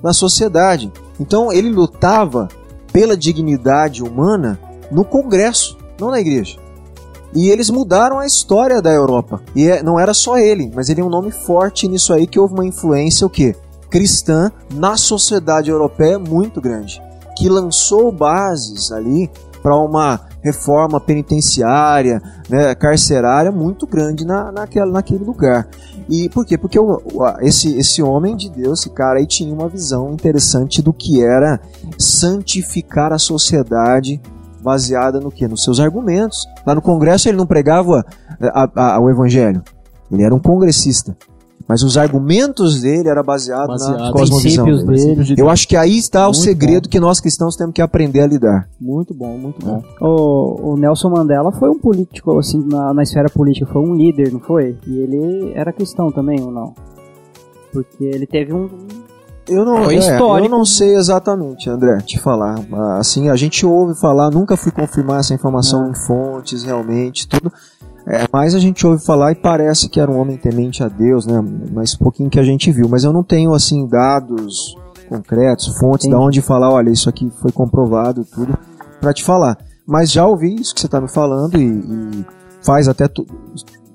na 0.03 0.12
sociedade. 0.12 0.93
Então 1.20 1.53
ele 1.53 1.70
lutava 1.70 2.49
pela 2.93 3.16
dignidade 3.16 4.03
humana 4.03 4.59
no 4.90 5.05
Congresso, 5.05 5.78
não 6.01 6.11
na 6.11 6.20
igreja. 6.20 6.59
E 7.34 7.49
eles 7.49 7.70
mudaram 7.70 8.18
a 8.18 8.26
história 8.26 8.82
da 8.82 8.90
Europa. 8.90 9.40
E 9.55 9.68
é- 9.68 9.82
não 9.82 9.99
era 9.99 10.12
só 10.12 10.36
ele, 10.36 10.70
mas 10.74 10.88
ele 10.88 11.01
é 11.01 11.05
um 11.05 11.09
nome 11.09 11.30
forte 11.30 11.88
nisso 11.88 12.12
aí 12.12 12.26
que 12.26 12.38
houve 12.38 12.55
uma 12.55 12.66
influência 12.66 13.26
o 13.26 13.30
quê? 13.30 13.55
Cristã 13.88 14.51
na 14.74 14.97
sociedade 14.97 15.70
europeia 15.70 16.18
muito 16.18 16.61
grande, 16.61 17.01
que 17.36 17.49
lançou 17.49 18.11
bases 18.11 18.90
ali 18.90 19.30
para 19.62 19.76
uma 19.76 20.20
reforma 20.42 21.00
penitenciária, 21.00 22.20
né, 22.50 22.74
carcerária 22.74 23.52
muito 23.52 23.86
grande 23.86 24.24
na, 24.26 24.50
naquela, 24.50 24.90
naquele 24.90 25.22
lugar. 25.24 25.68
E 26.08 26.28
por 26.30 26.44
quê? 26.44 26.58
Porque 26.58 26.78
o- 26.78 27.22
a- 27.22 27.38
esse, 27.42 27.76
esse 27.78 28.02
homem 28.02 28.36
de 28.36 28.50
Deus, 28.50 28.80
esse 28.80 28.90
cara 28.90 29.20
aí 29.20 29.26
tinha 29.26 29.54
uma 29.54 29.68
visão 29.68 30.10
interessante 30.12 30.82
do 30.82 30.92
que 30.92 31.24
era 31.24 31.60
santificar 31.96 33.12
a 33.12 33.18
sociedade 33.18 34.20
baseada 34.62 35.18
no 35.20 35.30
que? 35.30 35.46
Nos 35.48 35.64
seus 35.64 35.80
argumentos. 35.80 36.46
Lá 36.66 36.74
no 36.74 36.82
Congresso 36.82 37.28
ele 37.28 37.36
não 37.38 37.46
pregava 37.46 38.04
eh, 38.40 38.50
a- 38.54 38.94
a- 38.96 39.00
o 39.00 39.08
Evangelho. 39.10 39.62
Ele 40.10 40.22
era 40.24 40.34
um 40.34 40.38
congressista. 40.40 41.16
Mas 41.68 41.82
os 41.82 41.96
argumentos 41.96 42.80
dele 42.80 43.08
eram 43.08 43.22
baseados 43.22 43.80
na 43.86 43.92
Baseado. 43.92 44.12
cosmovisão 44.12 44.64
Princípios 44.64 45.04
dele. 45.04 45.24
dele. 45.24 45.40
Eu 45.40 45.48
acho 45.48 45.66
que 45.68 45.76
aí 45.76 45.96
está 45.98 46.22
o 46.22 46.32
Muito 46.32 46.38
segredo 46.40 46.88
que 46.88 47.00
nós 47.00 47.20
cristãos 47.20 47.56
temos 47.56 47.72
que 47.74 47.82
aprender 47.82 48.20
a 48.20 48.26
lidar. 48.26 48.68
Muito 48.80 49.14
bom, 49.14 49.36
muito 49.38 49.64
bom. 49.64 49.82
O, 50.00 50.72
o 50.72 50.76
Nelson 50.76 51.10
Mandela 51.10 51.52
foi 51.52 51.68
um 51.70 51.78
político, 51.78 52.38
assim, 52.38 52.62
na, 52.66 52.92
na 52.92 53.02
esfera 53.02 53.28
política, 53.28 53.66
foi 53.72 53.82
um 53.82 53.94
líder, 53.94 54.32
não 54.32 54.40
foi? 54.40 54.76
E 54.86 54.98
ele 54.98 55.52
era 55.54 55.72
cristão 55.72 56.10
também, 56.10 56.40
ou 56.40 56.50
não? 56.50 56.74
Porque 57.72 58.04
ele 58.04 58.26
teve 58.26 58.52
um. 58.52 58.68
Eu 59.48 59.64
não, 59.64 59.90
é, 59.90 60.20
eu 60.20 60.48
não 60.48 60.64
sei 60.64 60.94
exatamente, 60.94 61.68
André, 61.68 61.98
te 62.02 62.16
falar. 62.20 62.54
Assim, 62.96 63.28
a 63.28 63.34
gente 63.34 63.66
ouve 63.66 63.98
falar, 64.00 64.30
nunca 64.30 64.56
fui 64.56 64.70
confirmar 64.70 65.18
essa 65.18 65.34
informação 65.34 65.84
Ah. 65.86 65.88
em 65.90 65.94
fontes, 66.06 66.62
realmente, 66.62 67.26
tudo. 67.26 67.52
É, 68.07 68.26
mas 68.32 68.55
a 68.55 68.59
gente 68.59 68.86
ouve 68.86 69.05
falar 69.05 69.32
e 69.32 69.34
parece 69.36 69.88
que 69.88 70.00
era 70.00 70.11
um 70.11 70.18
homem 70.18 70.36
temente 70.36 70.82
a 70.82 70.88
Deus, 70.88 71.26
né? 71.26 71.42
Mas 71.72 71.94
um 71.94 71.98
pouquinho 71.98 72.30
que 72.30 72.40
a 72.40 72.44
gente 72.44 72.70
viu. 72.72 72.88
Mas 72.88 73.05
eu 73.05 73.12
não 73.12 73.22
tenho, 73.22 73.55
assim, 73.55 73.86
dados 73.86 74.76
concretos, 75.09 75.78
fontes, 75.78 76.09
da 76.09 76.16
Entendi. 76.16 76.26
onde 76.26 76.42
falar, 76.42 76.70
olha, 76.70 76.90
isso 76.90 77.09
aqui 77.09 77.30
foi 77.40 77.53
comprovado, 77.53 78.24
tudo, 78.24 78.57
pra 79.00 79.12
te 79.12 79.22
falar. 79.22 79.59
Mas 79.86 80.11
já 80.11 80.26
ouvi 80.26 80.55
isso 80.55 80.74
que 80.74 80.80
você 80.80 80.88
tá 80.88 81.00
me 81.00 81.09
falando 81.09 81.61
e, 81.61 81.66
e 81.66 82.24
faz 82.62 82.88
até 82.88 83.09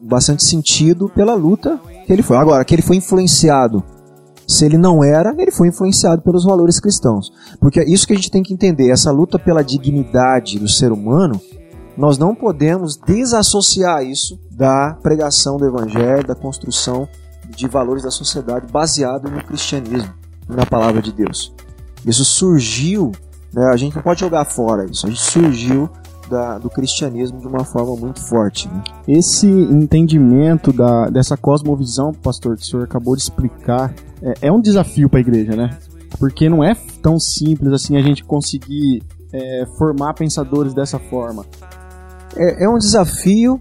bastante 0.01 0.43
sentido 0.43 1.09
pela 1.09 1.33
luta 1.33 1.79
que 2.05 2.13
ele 2.13 2.21
foi. 2.21 2.37
Agora, 2.37 2.63
que 2.63 2.75
ele 2.75 2.81
foi 2.81 2.97
influenciado 2.97 3.83
se 4.47 4.65
ele 4.65 4.77
não 4.77 5.03
era, 5.03 5.35
ele 5.37 5.51
foi 5.51 5.67
influenciado 5.67 6.21
pelos 6.21 6.45
valores 6.45 6.79
cristãos. 6.79 7.31
Porque 7.59 7.81
é 7.81 7.83
isso 7.83 8.07
que 8.07 8.13
a 8.13 8.15
gente 8.15 8.31
tem 8.31 8.41
que 8.41 8.53
entender, 8.53 8.89
essa 8.89 9.11
luta 9.11 9.37
pela 9.37 9.61
dignidade 9.61 10.57
do 10.57 10.69
ser 10.69 10.91
humano, 10.93 11.39
nós 11.97 12.17
não 12.17 12.35
podemos 12.35 12.95
desassociar 12.95 14.03
isso 14.03 14.39
da 14.51 14.93
pregação 15.01 15.57
do 15.57 15.65
evangelho, 15.65 16.25
da 16.25 16.35
construção 16.35 17.07
de 17.49 17.67
valores 17.67 18.03
da 18.03 18.11
sociedade 18.11 18.67
baseado 18.71 19.29
no 19.31 19.43
cristianismo 19.43 20.13
na 20.47 20.65
palavra 20.65 21.01
de 21.01 21.11
Deus. 21.11 21.53
Isso 22.05 22.23
surgiu, 22.23 23.11
né, 23.53 23.69
a 23.73 23.77
gente 23.77 23.95
não 23.95 24.03
pode 24.03 24.19
jogar 24.19 24.45
fora 24.45 24.85
isso, 24.85 25.05
a 25.07 25.09
gente 25.09 25.21
surgiu 25.21 25.89
da- 26.29 26.57
do 26.57 26.69
cristianismo 26.69 27.39
de 27.39 27.47
uma 27.47 27.63
forma 27.63 27.95
muito 27.95 28.21
forte. 28.21 28.67
né? 28.67 28.83
Esse 29.07 29.47
entendimento 29.47 30.73
da, 30.73 31.09
dessa 31.09 31.37
cosmovisão, 31.37 32.11
pastor, 32.13 32.57
que 32.57 32.63
o 32.63 32.65
senhor 32.65 32.83
acabou 32.83 33.15
de 33.15 33.21
explicar, 33.21 33.93
é, 34.21 34.47
é 34.47 34.51
um 34.51 34.59
desafio 34.61 35.09
para 35.09 35.19
a 35.19 35.21
igreja, 35.21 35.55
né? 35.55 35.77
Porque 36.19 36.49
não 36.49 36.63
é 36.63 36.75
tão 37.01 37.17
simples 37.19 37.71
assim 37.73 37.95
a 37.97 38.01
gente 38.01 38.23
conseguir 38.25 39.01
é, 39.31 39.65
formar 39.77 40.13
pensadores 40.13 40.73
dessa 40.73 40.99
forma. 40.99 41.45
É, 42.37 42.63
é 42.65 42.69
um 42.69 42.77
desafio 42.77 43.59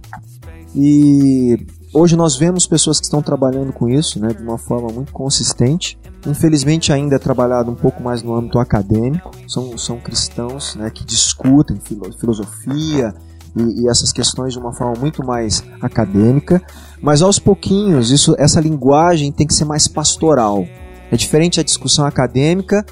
e 0.75 1.59
hoje 1.93 2.17
nós 2.17 2.37
vemos 2.37 2.67
pessoas 2.67 2.99
que 2.99 3.05
estão 3.05 3.23
trabalhando 3.23 3.73
com 3.73 3.89
isso 3.89 4.21
né, 4.21 4.29
de 4.29 4.43
uma 4.43 4.59
forma 4.59 4.89
muito 4.93 5.13
consistente. 5.13 5.99
Infelizmente 6.27 6.93
ainda 6.93 7.17
é 7.17 7.19
trabalhado 7.19 7.71
um 7.71 7.75
pouco 7.75 8.03
mais 8.03 8.23
no 8.23 8.35
âmbito 8.35 8.59
acadêmico. 8.59 9.31
São, 9.49 9.77
são 9.79 9.99
cristãos 9.99 10.75
né, 10.77 10.91
que 10.91 11.05
discutem 11.05 11.79
filo- 11.81 12.13
filosofia 12.19 13.15
e, 13.57 13.83
e 13.83 13.89
essas 13.89 14.13
questões 14.13 14.53
de 14.53 14.59
uma 14.59 14.73
forma 14.73 14.95
muito 15.01 15.25
mais 15.25 15.63
acadêmica. 15.81 16.61
Mas 17.01 17.23
aos 17.23 17.39
pouquinhos 17.39 18.11
isso, 18.11 18.35
essa 18.39 18.61
linguagem 18.61 19.33
tem 19.33 19.47
que 19.47 19.55
ser 19.55 19.65
mais 19.65 19.89
pastoral. 19.89 20.67
É 21.11 21.17
diferente 21.17 21.61
a 21.61 21.63
discussão 21.63 22.05
acadêmica 22.05 22.85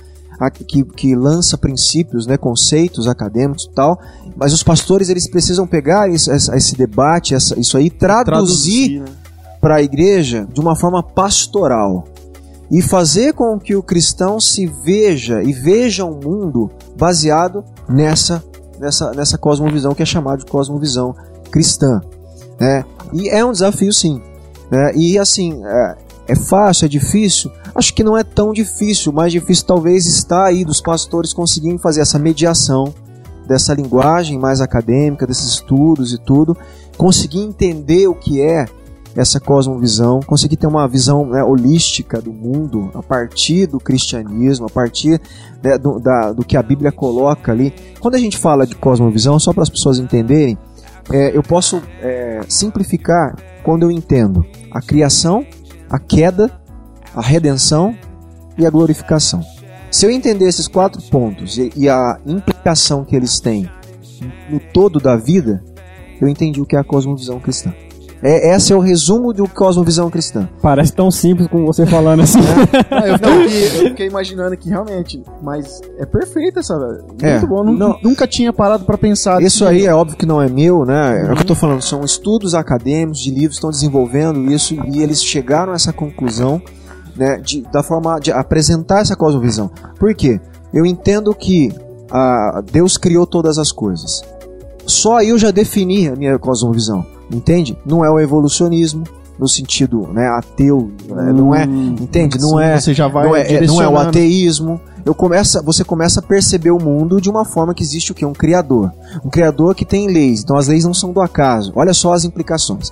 que, 0.66 0.85
que 0.85 1.14
lança 1.14 1.57
princípios, 1.57 2.26
né, 2.26 2.37
conceitos 2.37 3.07
acadêmicos 3.09 3.64
e 3.64 3.70
tal, 3.70 3.99
mas 4.37 4.53
os 4.53 4.62
pastores 4.62 5.09
eles 5.09 5.28
precisam 5.28 5.66
pegar 5.66 6.11
isso- 6.11 6.30
esse 6.32 6.76
debate, 6.76 7.35
essa- 7.35 7.59
isso 7.59 7.76
aí, 7.76 7.89
traduzir 7.91 9.01
né? 9.01 9.07
para 9.61 9.76
a 9.76 9.82
igreja 9.82 10.47
de 10.53 10.61
uma 10.61 10.76
forma 10.76 11.03
pastoral 11.03 12.05
e 12.70 12.82
fazer 12.82 13.32
com 13.35 13.59
que 13.59 13.76
o 13.76 13.82
cristão 13.82 14.41
se 14.41 14.66
veja 14.66 15.43
e 15.43 15.53
veja 15.53 16.05
o 16.05 16.14
mundo 16.14 16.70
baseado 16.97 17.64
nessa 17.89 18.43
nessa, 18.80 19.12
nessa 19.12 19.39
cosmovisão 19.39 19.95
que 19.95 20.03
é 20.03 20.07
chamada 20.07 20.39
de 20.39 20.47
cosmovisão 20.47 21.14
cristã. 21.51 22.01
Né? 22.61 22.85
E 23.12 23.28
é 23.28 23.45
um 23.45 23.53
desafio, 23.53 23.93
sim. 23.93 24.20
Né? 24.68 24.93
E 24.97 25.16
assim, 25.16 25.62
é, 25.64 25.97
é 26.27 26.35
fácil, 26.35 26.87
é 26.87 26.89
difícil? 26.89 27.51
Acho 27.75 27.95
que 27.95 28.03
não 28.03 28.16
é 28.16 28.25
tão 28.25 28.53
difícil. 28.53 29.12
Mais 29.12 29.33
difícil 29.33 29.66
talvez 29.66 30.07
está 30.07 30.47
aí 30.47 30.64
dos 30.64 30.81
pastores 30.81 31.33
conseguirem 31.33 31.79
fazer 31.79 32.01
essa 32.01 32.18
mediação 32.18 32.95
dessa 33.47 33.75
linguagem 33.75 34.39
mais 34.39 34.61
acadêmica, 34.61 35.27
desses 35.27 35.51
estudos 35.51 36.12
e 36.12 36.18
tudo, 36.18 36.57
conseguir 36.97 37.41
entender 37.41 38.07
o 38.07 38.14
que 38.14 38.41
é 38.41 38.66
essa 39.14 39.39
cosmovisão, 39.39 40.20
conseguir 40.20 40.57
ter 40.57 40.66
uma 40.66 40.89
visão 40.89 41.27
né, 41.27 41.43
holística 41.43 42.20
do 42.20 42.33
mundo 42.33 42.91
a 42.95 43.03
partir 43.03 43.66
do 43.66 43.79
cristianismo, 43.79 44.66
a 44.66 44.70
partir 44.70 45.20
né, 45.62 45.79
do, 45.79 46.01
da, 46.01 46.33
do 46.33 46.45
que 46.45 46.57
a 46.57 46.62
Bíblia 46.62 46.91
coloca 46.91 47.53
ali. 47.53 47.72
Quando 48.01 48.16
a 48.16 48.18
gente 48.18 48.37
fala 48.37 48.66
de 48.66 48.75
cosmovisão, 48.75 49.39
só 49.39 49.53
para 49.53 49.62
as 49.62 49.70
pessoas 49.70 49.99
entenderem, 49.99 50.59
é, 51.12 51.37
eu 51.37 51.43
posso 51.43 51.81
é, 52.01 52.41
simplificar 52.49 53.37
quando 53.62 53.85
eu 53.85 53.91
entendo 53.91 54.45
a 54.70 54.81
criação, 54.81 55.47
a 55.89 55.99
queda, 55.99 56.51
a 57.14 57.20
redenção 57.20 57.97
e 58.57 58.66
a 58.66 58.70
glorificação. 58.70 59.43
Se 59.91 60.07
eu 60.07 60.11
entender 60.11 60.49
esses 60.49 60.66
quatro 60.66 61.01
pontos 61.03 61.57
e, 61.57 61.89
a 61.89 62.18
implicação 62.26 63.05
que 63.05 63.14
eles 63.14 63.39
têm 63.39 63.70
no 64.51 64.59
todo 64.59 64.99
da 64.99 65.16
vida, 65.16 65.62
eu 66.20 66.26
entendi 66.26 66.61
o 66.61 66.66
que 66.66 66.74
é 66.74 66.78
a 66.78 66.85
cosmovisão 66.85 67.39
cristã. 67.39 67.72
É, 68.27 68.57
esse 68.57 68.72
é 68.72 68.77
o 68.77 68.81
resumo 68.81 69.35
do 69.35 69.47
Cosmovisão 69.47 70.09
Cristã. 70.11 70.49
Parece 70.62 70.95
tão 70.95 71.11
simples 71.11 71.47
como 71.47 71.66
você 71.66 71.85
falando 71.85 72.22
assim. 72.22 72.39
Ah, 72.91 73.07
eu, 73.07 73.18
fiquei, 73.20 73.66
eu 73.66 73.89
fiquei 73.91 74.07
imaginando 74.07 74.55
aqui 74.55 74.70
realmente, 74.70 75.22
mas 75.43 75.83
é 75.99 76.07
perfeita 76.07 76.61
essa, 76.61 76.75
muito 77.07 77.22
É. 77.22 77.39
bom. 77.45 77.62
Não. 77.64 77.99
Nunca 78.03 78.27
tinha 78.27 78.51
parado 78.51 78.87
pra 78.87 78.97
pensar. 78.97 79.43
Isso 79.43 79.64
desse 79.66 79.77
aí 79.83 79.87
é 79.87 79.95
óbvio 79.95 80.16
que 80.16 80.25
não 80.25 80.41
é 80.41 80.49
meu, 80.49 80.87
né? 80.87 81.27
É 81.29 81.33
o 81.33 81.37
que 81.37 81.43
eu 81.43 81.47
tô 81.47 81.55
falando, 81.55 81.83
são 81.83 82.03
estudos 82.03 82.55
acadêmicos 82.55 83.20
de 83.20 83.31
livros 83.31 83.51
que 83.51 83.57
estão 83.57 83.70
desenvolvendo 83.70 84.51
isso 84.51 84.75
e 84.87 85.03
eles 85.03 85.22
chegaram 85.22 85.72
a 85.72 85.77
essa 85.77 85.93
conclusão, 85.93 86.62
né, 87.14 87.37
de, 87.45 87.61
da 87.70 87.83
forma 87.83 88.18
de 88.18 88.33
apresentar 88.33 89.01
essa 89.01 89.14
cosmovisão. 89.14 89.70
Por 89.99 90.14
quê? 90.14 90.41
Eu 90.72 90.87
entendo 90.87 91.35
que 91.35 91.70
ah, 92.11 92.62
Deus 92.72 92.97
criou 92.97 93.27
todas 93.27 93.59
as 93.59 93.70
coisas. 93.70 94.22
Só 94.87 95.18
aí 95.18 95.29
eu 95.29 95.39
já 95.39 95.51
defini 95.51 96.09
a 96.09 96.16
minha 96.16 96.39
cosmovisão, 96.39 97.05
entende? 97.31 97.77
Não 97.85 98.05
é 98.05 98.11
o 98.11 98.18
evolucionismo 98.20 99.05
no 99.39 99.49
sentido, 99.49 100.09
né, 100.12 100.29
ateu, 100.29 100.93
né, 101.09 101.33
não 101.33 101.53
é, 101.53 101.64
entende? 101.64 102.39
Não 102.41 102.61
é 102.61 102.79
Você 102.81 102.95
já 102.95 103.09
vai 103.09 103.27
não 103.27 103.35
é, 103.35 103.53
é- 103.55 103.66
não 103.66 103.83
é 103.83 103.89
o 103.89 103.99
ateísmo. 103.99 104.81
Eu 105.05 105.12
começa, 105.14 105.61
você 105.61 105.83
começa 105.85 106.20
a 106.20 106.22
perceber 106.22 106.70
o 106.70 106.79
mundo 106.79 107.20
de 107.20 107.29
uma 107.29 107.45
forma 107.45 107.75
que 107.75 107.83
existe 107.83 108.12
o 108.12 108.14
que? 108.14 108.25
Um 108.25 108.33
criador. 108.33 108.93
Um 109.25 109.29
criador 109.29 109.75
que 109.75 109.85
tem 109.85 110.07
leis. 110.07 110.43
Então 110.43 110.57
as 110.57 110.68
leis 110.68 110.85
não 110.85 110.95
são 110.95 111.12
do 111.12 111.20
acaso. 111.20 111.72
Olha 111.75 111.93
só 111.93 112.12
as 112.14 112.25
implicações. 112.25 112.91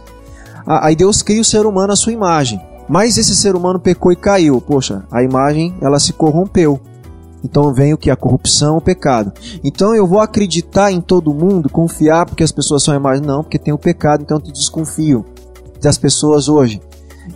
A- 0.67 0.87
Aí 0.89 0.97
Deus 0.97 1.23
cria 1.23 1.41
o 1.41 1.45
ser 1.45 1.65
humano 1.65 1.93
à 1.93 1.97
sua 1.97 2.13
imagem. 2.13 2.61
Mas 2.89 3.17
esse 3.17 3.35
ser 3.37 3.55
humano 3.55 3.79
pecou 3.81 4.13
e 4.13 4.17
caiu. 4.17 4.61
Poxa, 4.61 5.05
a 5.11 5.23
imagem 5.23 5.73
ela 5.81 5.99
se 6.01 6.13
corrompeu. 6.13 6.79
Então 7.45 7.73
vem 7.73 7.93
o 7.93 7.99
que? 7.99 8.11
A 8.11 8.17
corrupção, 8.17 8.77
o 8.77 8.81
pecado. 8.81 9.33
Então 9.65 9.95
eu 9.95 10.07
vou 10.07 10.21
acreditar 10.21 10.93
em 10.93 11.01
todo 11.01 11.35
mundo, 11.35 11.69
confiar 11.69 12.27
porque 12.27 12.43
as 12.43 12.53
pessoas 12.53 12.83
são 12.83 12.95
imagem. 12.95 13.25
Não, 13.25 13.43
porque 13.43 13.59
tem 13.59 13.73
o 13.75 13.79
pecado, 13.79 14.23
então 14.23 14.39
eu 14.45 14.53
desconfio 14.53 15.25
das 15.81 15.99
pessoas 15.99 16.49
hoje. 16.49 16.81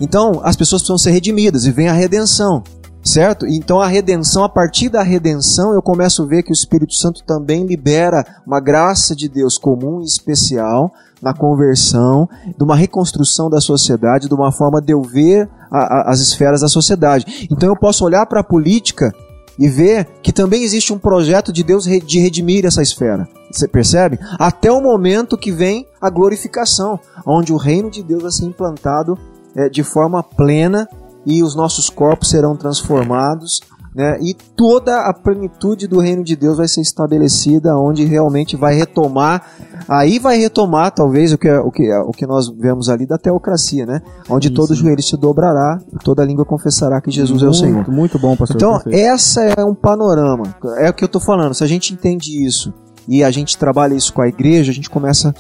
Então 0.00 0.40
as 0.42 0.57
pessoas 0.57 0.82
precisam 0.82 0.98
ser 0.98 1.11
redimidas 1.11 1.64
e 1.64 1.70
vem 1.70 1.88
a 1.88 1.92
redenção. 1.92 2.62
Certo? 3.04 3.46
Então 3.46 3.80
a 3.80 3.86
redenção, 3.86 4.42
a 4.42 4.48
partir 4.48 4.88
da 4.88 5.00
redenção, 5.00 5.72
eu 5.72 5.80
começo 5.80 6.24
a 6.24 6.26
ver 6.26 6.42
que 6.42 6.50
o 6.50 6.52
Espírito 6.52 6.92
Santo 6.94 7.22
também 7.22 7.64
libera 7.64 8.24
uma 8.44 8.59
graça 8.59 9.14
de 9.14 9.28
Deus 9.28 9.57
comum 9.57 10.00
e 10.00 10.04
especial 10.04 10.92
na 11.22 11.32
conversão, 11.32 12.28
de 12.59 12.64
uma 12.64 12.74
reconstrução 12.74 13.48
da 13.48 13.61
sociedade, 13.61 14.28
de 14.28 14.34
uma 14.34 14.50
forma 14.50 14.82
de 14.82 14.92
eu 14.92 15.02
ver 15.02 15.48
a- 15.70 15.78
a- 15.78 16.11
as 16.11 16.18
esferas 16.18 16.62
da 16.62 16.68
sociedade. 16.68 17.46
Então 17.50 17.68
eu 17.68 17.76
posso 17.76 18.04
olhar 18.04 18.26
para 18.26 18.40
a 18.40 18.44
política 18.44 19.12
e 19.59 19.68
ver 19.68 20.07
que 20.22 20.32
também 20.32 20.62
existe 20.62 20.92
um 20.92 20.98
projeto 20.98 21.52
de 21.52 21.62
Deus 21.62 21.84
de 21.84 22.18
redimir 22.18 22.64
essa 22.66 22.82
esfera. 22.82 23.28
Você 23.50 23.66
percebe? 23.66 24.18
Até 24.38 24.70
o 24.70 24.82
momento 24.82 25.38
que 25.38 25.50
vem 25.50 25.86
a 26.00 26.11
glorificação, 26.11 26.98
onde 27.24 27.52
o 27.52 27.57
reino 27.57 27.90
de 27.90 28.02
Deus 28.02 28.22
vai 28.22 28.32
ser 28.32 28.44
implantado 28.44 29.18
eh, 29.54 29.68
de 29.68 29.82
forma 29.82 30.22
plena 30.22 30.88
e 31.24 31.42
os 31.42 31.54
nossos 31.54 31.88
corpos 31.88 32.30
serão 32.30 32.57
transformados, 32.57 33.61
né? 33.97 34.18
E 34.20 34.34
toda 34.55 35.09
a 35.09 35.14
plenitude 35.14 35.86
do 35.86 35.99
reino 36.01 36.22
de 36.22 36.36
Deus 36.36 36.59
vai 36.59 36.68
ser 36.68 36.82
estabelecida, 36.82 37.74
onde 37.78 38.05
realmente 38.05 38.55
vai 38.55 38.74
retomar, 38.74 39.42
aí 39.88 40.18
vai 40.18 40.36
retomar 40.36 40.90
talvez 40.90 41.32
o 41.32 41.38
que 41.38 41.49
é- 41.49 41.59
o 41.59 41.70
que 41.70 41.90
é- 41.90 42.01
o 42.01 42.11
que 42.11 42.26
nós 42.26 42.47
vemos 42.51 42.90
ali 42.90 43.07
da 43.07 43.16
teocracia, 43.16 43.86
né? 43.86 44.03
Onde 44.28 44.51
todo 44.51 44.74
joelho 44.74 45.03
se 45.03 45.16
dobrará 45.16 45.78
toda 46.05 46.22
língua 46.24 46.44
confessará 46.44 47.01
que 47.01 47.11
Jesus 47.11 47.42
é 47.42 47.47
o 47.47 47.55
Senhor. 47.55 47.76
Muito, 47.76 47.90
muito 47.90 48.18
bom, 48.18 48.36
pastor. 48.36 48.57
Então, 48.57 48.74
perfeito. 48.74 48.99
essa 48.99 49.42
é 49.42 49.64
um 49.64 49.74
panorama. 49.74 50.55
É 50.76 50.90
o 50.90 50.92
que 50.92 51.03
eu 51.03 51.09
tô 51.09 51.18
falando. 51.18 51.55
Se 51.55 51.64
a 51.64 51.66
gente 51.66 51.94
entende 51.94 52.44
isso 52.44 52.74
e 53.09 53.24
a 53.24 53.30
gente 53.30 53.57
trabalha 53.57 53.94
isso 53.94 54.12
com 54.12 54.20
a 54.20 54.28
igreja, 54.28 54.70
a 54.70 54.74
gente 54.74 54.90
começa 54.90 55.34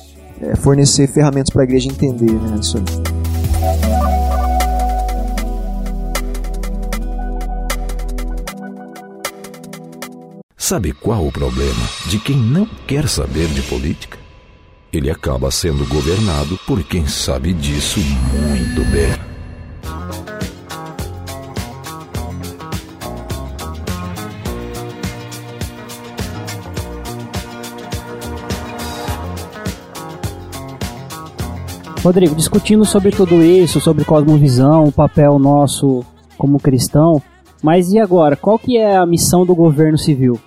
a 0.52 0.56
fornecer 0.56 1.06
ferramentas 1.08 1.50
para 1.50 1.62
a 1.62 1.64
igreja 1.64 1.88
entender 1.90 2.32
né, 2.32 2.58
isso 2.58 2.78
aí. 2.78 3.95
Sabe 10.68 10.92
qual 10.92 11.24
o 11.24 11.30
problema 11.30 11.86
de 12.08 12.18
quem 12.18 12.36
não 12.36 12.66
quer 12.88 13.08
saber 13.08 13.46
de 13.46 13.62
política? 13.62 14.18
Ele 14.92 15.08
acaba 15.08 15.48
sendo 15.48 15.86
governado 15.86 16.58
por 16.66 16.82
quem 16.82 17.06
sabe 17.06 17.52
disso 17.52 18.00
muito 18.00 18.84
bem. 18.90 19.14
Rodrigo, 32.02 32.34
discutindo 32.34 32.84
sobre 32.84 33.12
tudo 33.12 33.40
isso, 33.40 33.80
sobre 33.80 34.04
cosmovisão, 34.04 34.82
o 34.82 34.90
papel 34.90 35.38
nosso 35.38 36.04
como 36.36 36.58
cristão, 36.58 37.22
mas 37.62 37.92
e 37.92 38.00
agora? 38.00 38.34
Qual 38.34 38.58
que 38.58 38.76
é 38.76 38.96
a 38.96 39.06
missão 39.06 39.46
do 39.46 39.54
governo 39.54 39.96
civil? 39.96 40.40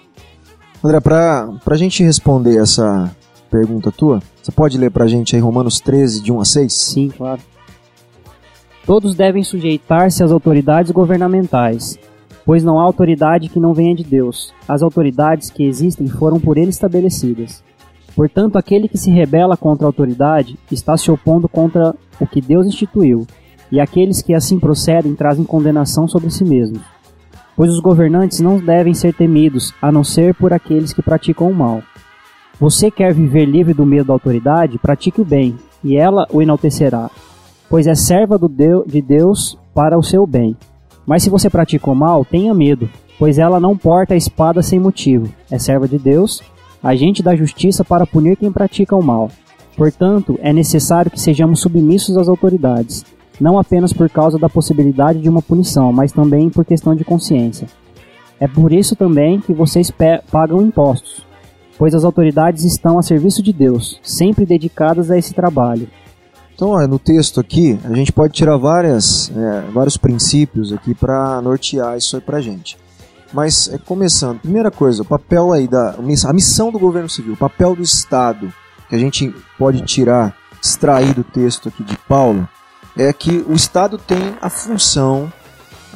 André, 0.84 1.00
para 1.02 1.60
a 1.68 1.76
gente 1.76 2.04
responder 2.04 2.58
essa 2.58 3.12
pergunta 3.52 3.92
tua, 3.92 4.22
você 4.42 4.52
pode 4.52 4.78
ler 4.78 4.90
para 4.90 5.04
a 5.04 5.08
gente 5.08 5.36
aí 5.36 5.42
Romanos 5.42 5.80
13, 5.82 6.24
de 6.24 6.32
1 6.32 6.40
a 6.40 6.46
6? 6.46 6.74
Sim, 6.74 7.10
claro. 7.10 7.42
Todos 8.86 9.14
devem 9.14 9.44
sujeitar-se 9.44 10.24
às 10.24 10.32
autoridades 10.32 10.92
governamentais, 10.92 12.00
pois 12.46 12.64
não 12.64 12.80
há 12.80 12.84
autoridade 12.84 13.50
que 13.50 13.60
não 13.60 13.74
venha 13.74 13.94
de 13.94 14.04
Deus. 14.04 14.54
As 14.68 14.82
autoridades 14.82 15.50
que 15.50 15.64
existem 15.64 16.08
foram 16.08 16.40
por 16.40 16.58
ele 16.58 16.70
estabelecidas. 16.70 17.62
Portanto, 18.16 18.58
aquele 18.58 18.88
que 18.88 18.98
se 18.98 19.12
rebela 19.12 19.58
contra 19.58 19.86
a 19.86 19.90
autoridade 19.90 20.58
está 20.72 20.96
se 20.98 21.12
opondo 21.12 21.48
contra 21.48 21.94
o 22.20 22.26
que 22.26 22.42
Deus 22.42 22.66
instituiu, 22.66 23.28
e 23.72 23.80
aqueles 23.80 24.22
que 24.22 24.34
assim 24.34 24.60
procedem 24.60 25.14
trazem 25.14 25.46
condenação 25.46 26.08
sobre 26.08 26.32
si 26.32 26.44
mesmos. 26.44 26.82
Pois 27.60 27.74
os 27.74 27.82
governantes 27.82 28.40
não 28.40 28.58
devem 28.58 28.94
ser 28.94 29.14
temidos, 29.14 29.74
a 29.82 29.92
não 29.92 30.02
ser 30.02 30.34
por 30.34 30.54
aqueles 30.54 30.94
que 30.94 31.02
praticam 31.02 31.52
o 31.52 31.54
mal. 31.54 31.84
Você 32.58 32.90
quer 32.90 33.14
viver 33.14 33.44
livre 33.44 33.74
do 33.74 33.86
medo 33.86 34.08
da 34.08 34.14
autoridade? 34.14 34.80
Pratique 34.80 35.20
o 35.20 35.26
bem, 35.26 35.58
e 35.84 35.98
ela 35.98 36.26
o 36.32 36.42
enaltecerá, 36.42 37.12
pois 37.70 37.86
é 37.86 37.94
serva 37.96 38.40
de 38.88 39.02
Deus 39.02 39.58
para 39.74 40.00
o 40.00 40.02
seu 40.02 40.26
bem. 40.26 40.56
Mas 41.06 41.22
se 41.22 41.30
você 41.30 41.50
pratica 41.50 41.92
o 41.92 41.94
mal, 41.94 42.24
tenha 42.24 42.54
medo, 42.54 42.90
pois 43.20 43.38
ela 43.38 43.60
não 43.60 43.78
porta 43.78 44.14
a 44.14 44.18
espada 44.18 44.62
sem 44.62 44.80
motivo. 44.80 45.28
É 45.52 45.60
serva 45.60 45.86
de 45.86 46.00
Deus, 46.00 46.42
agente 46.82 47.22
da 47.22 47.36
justiça 47.36 47.84
para 47.84 48.08
punir 48.08 48.38
quem 48.38 48.54
pratica 48.54 48.96
o 48.96 49.04
mal. 49.04 49.30
Portanto, 49.76 50.40
é 50.42 50.54
necessário 50.54 51.12
que 51.12 51.20
sejamos 51.20 51.60
submissos 51.60 52.16
às 52.16 52.30
autoridades, 52.30 53.04
não 53.40 53.58
apenas 53.58 53.94
por 53.94 54.10
causa 54.10 54.38
da 54.38 54.50
possibilidade 54.50 55.20
de 55.20 55.30
uma 55.30 55.42
punição, 55.42 55.94
mas 55.94 56.12
também 56.12 56.50
por 56.50 56.66
questão 56.66 56.96
de 56.96 57.06
consciência. 57.06 57.68
É 58.40 58.48
por 58.48 58.72
isso 58.72 58.96
também 58.96 59.40
que 59.40 59.54
vocês 59.54 59.92
pagam 60.32 60.62
impostos, 60.62 61.26
pois 61.78 61.94
as 61.94 62.04
autoridades 62.04 62.64
estão 62.64 62.98
a 62.98 63.04
serviço 63.04 63.44
de 63.44 63.52
Deus, 63.52 64.00
sempre 64.04 64.46
dedicadas 64.46 65.12
a 65.12 65.18
esse 65.18 65.34
trabalho. 65.34 65.88
Então, 66.54 66.72
ó, 66.72 66.88
no 66.88 67.00
texto 67.00 67.40
aqui, 67.40 67.80
a 67.86 67.94
gente 67.94 68.12
pode 68.12 68.34
tirar 68.34 68.58
várias, 68.58 69.32
é, 69.34 69.72
vários 69.72 69.96
princípios 69.96 70.74
aqui 70.74 70.94
para 70.94 71.42
nortear 71.42 71.98
isso 71.98 72.18
aí 72.18 72.22
pra 72.22 72.42
gente. 72.42 72.78
Mas, 73.34 73.70
é, 73.72 73.78
começando, 73.78 74.40
primeira 74.40 74.70
coisa, 74.70 75.04
o 75.04 75.06
papel 75.06 75.54
aí 75.54 75.68
da. 75.68 75.96
A 76.28 76.34
missão 76.34 76.70
do 76.70 76.78
governo 76.78 77.08
civil, 77.08 77.34
o 77.34 77.38
papel 77.38 77.76
do 77.76 77.82
Estado, 77.82 78.52
que 78.90 78.96
a 78.96 79.00
gente 79.00 79.34
pode 79.58 79.82
tirar, 79.84 80.36
extrair 80.62 81.14
do 81.14 81.24
texto 81.24 81.70
aqui 81.70 81.82
de 81.82 81.98
Paulo, 82.10 82.46
é 83.00 83.14
que 83.14 83.46
o 83.48 83.54
Estado 83.54 83.98
tem 83.98 84.36
a 84.42 84.50
função 84.50 85.32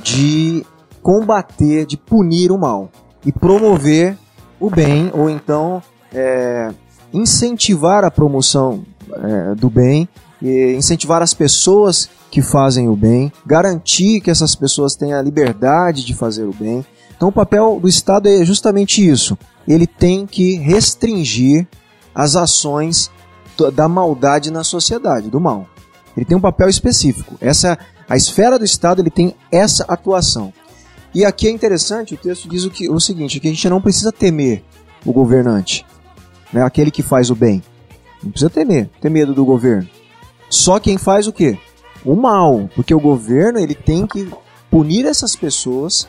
de 0.01 0.66
combater, 1.01 1.86
de 1.86 1.97
punir 1.97 2.49
o 2.49 2.58
mal 2.58 2.89
e 3.26 3.32
promover 3.32 4.18
o 4.58 4.70
bem, 4.70 5.12
ou 5.14 5.30
então 5.30 5.84
é, 6.14 6.70
incentivar 7.14 8.06
a 8.06 8.10
promoção 8.10 8.86
é, 9.12 9.56
do 9.56 9.70
bem, 9.70 10.08
incentivar 10.41 11.22
as 11.22 11.34
pessoas 11.34 12.10
que 12.30 12.41
fazem 12.41 12.89
o 12.89 12.95
bem, 12.95 13.32
garantir 13.45 14.20
que 14.20 14.30
essas 14.30 14.56
pessoas 14.56 14.95
tenham 14.95 15.18
a 15.18 15.22
liberdade 15.22 16.06
de 16.06 16.14
fazer 16.14 16.43
o 16.43 16.54
bem. 16.54 16.86
Então, 17.16 17.30
o 17.30 17.32
papel 17.32 17.80
do 17.82 17.88
Estado 17.88 18.28
é 18.28 18.43
justamente 18.43 19.08
isso. 19.08 19.38
Ele 19.66 19.88
tem 19.88 20.26
que 20.26 20.56
restringir 20.56 21.66
as 22.14 22.36
ações 22.36 23.10
da 23.74 23.88
maldade 23.88 24.51
na 24.51 24.64
sociedade, 24.66 25.30
do 25.30 25.39
mal. 25.39 25.68
Ele 26.16 26.26
tem 26.26 26.38
um 26.38 26.41
papel 26.41 26.70
específico. 26.70 27.36
Essa 27.41 27.78
a 28.07 28.16
esfera 28.16 28.59
do 28.59 28.66
Estado 28.66 29.01
ele 29.01 29.09
tem 29.09 29.36
essa 29.51 29.86
atuação. 29.88 30.53
E 31.14 31.24
aqui 31.24 31.47
é 31.47 31.51
interessante, 31.51 32.16
o 32.16 32.18
texto 32.18 32.49
diz 32.49 32.66
o, 32.66 32.72
que, 32.72 32.89
o 32.89 32.99
seguinte, 32.99 33.39
que 33.39 33.47
a 33.47 33.51
gente 33.51 33.70
não 33.70 33.82
precisa 33.82 34.11
temer 34.11 34.64
o 35.05 35.14
governante, 35.14 35.86
né, 36.51 36.64
aquele 36.64 36.89
que 36.89 37.03
faz 37.03 37.30
o 37.30 37.36
bem. 37.36 37.61
Não 38.22 38.32
precisa 38.32 38.49
temer, 38.49 38.89
ter 38.99 39.09
medo 39.09 39.34
do 39.34 39.45
governo. 39.45 39.88
Só 40.49 40.80
quem 40.80 40.97
faz 40.97 41.28
o 41.28 41.34
quê? 41.34 41.57
O 42.03 42.16
mal, 42.16 42.70
porque 42.76 42.93
o 42.93 42.99
governo 42.99 43.59
ele 43.59 43.76
tem 43.76 44.07
que 44.07 44.28
punir 44.72 45.05
essas 45.05 45.36
pessoas, 45.36 46.07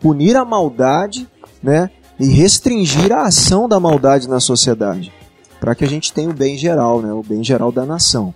punir 0.00 0.36
a 0.36 0.44
maldade, 0.44 1.28
né, 1.62 1.90
e 2.18 2.26
restringir 2.28 3.12
a 3.12 3.26
ação 3.26 3.68
da 3.68 3.78
maldade 3.78 4.26
na 4.26 4.40
sociedade, 4.40 5.12
para 5.60 5.74
que 5.74 5.84
a 5.84 5.88
gente 5.88 6.12
tenha 6.12 6.30
o 6.30 6.34
bem 6.34 6.56
geral, 6.56 7.02
né, 7.02 7.12
o 7.12 7.22
bem 7.22 7.44
geral 7.44 7.70
da 7.70 7.84
nação. 7.84 8.34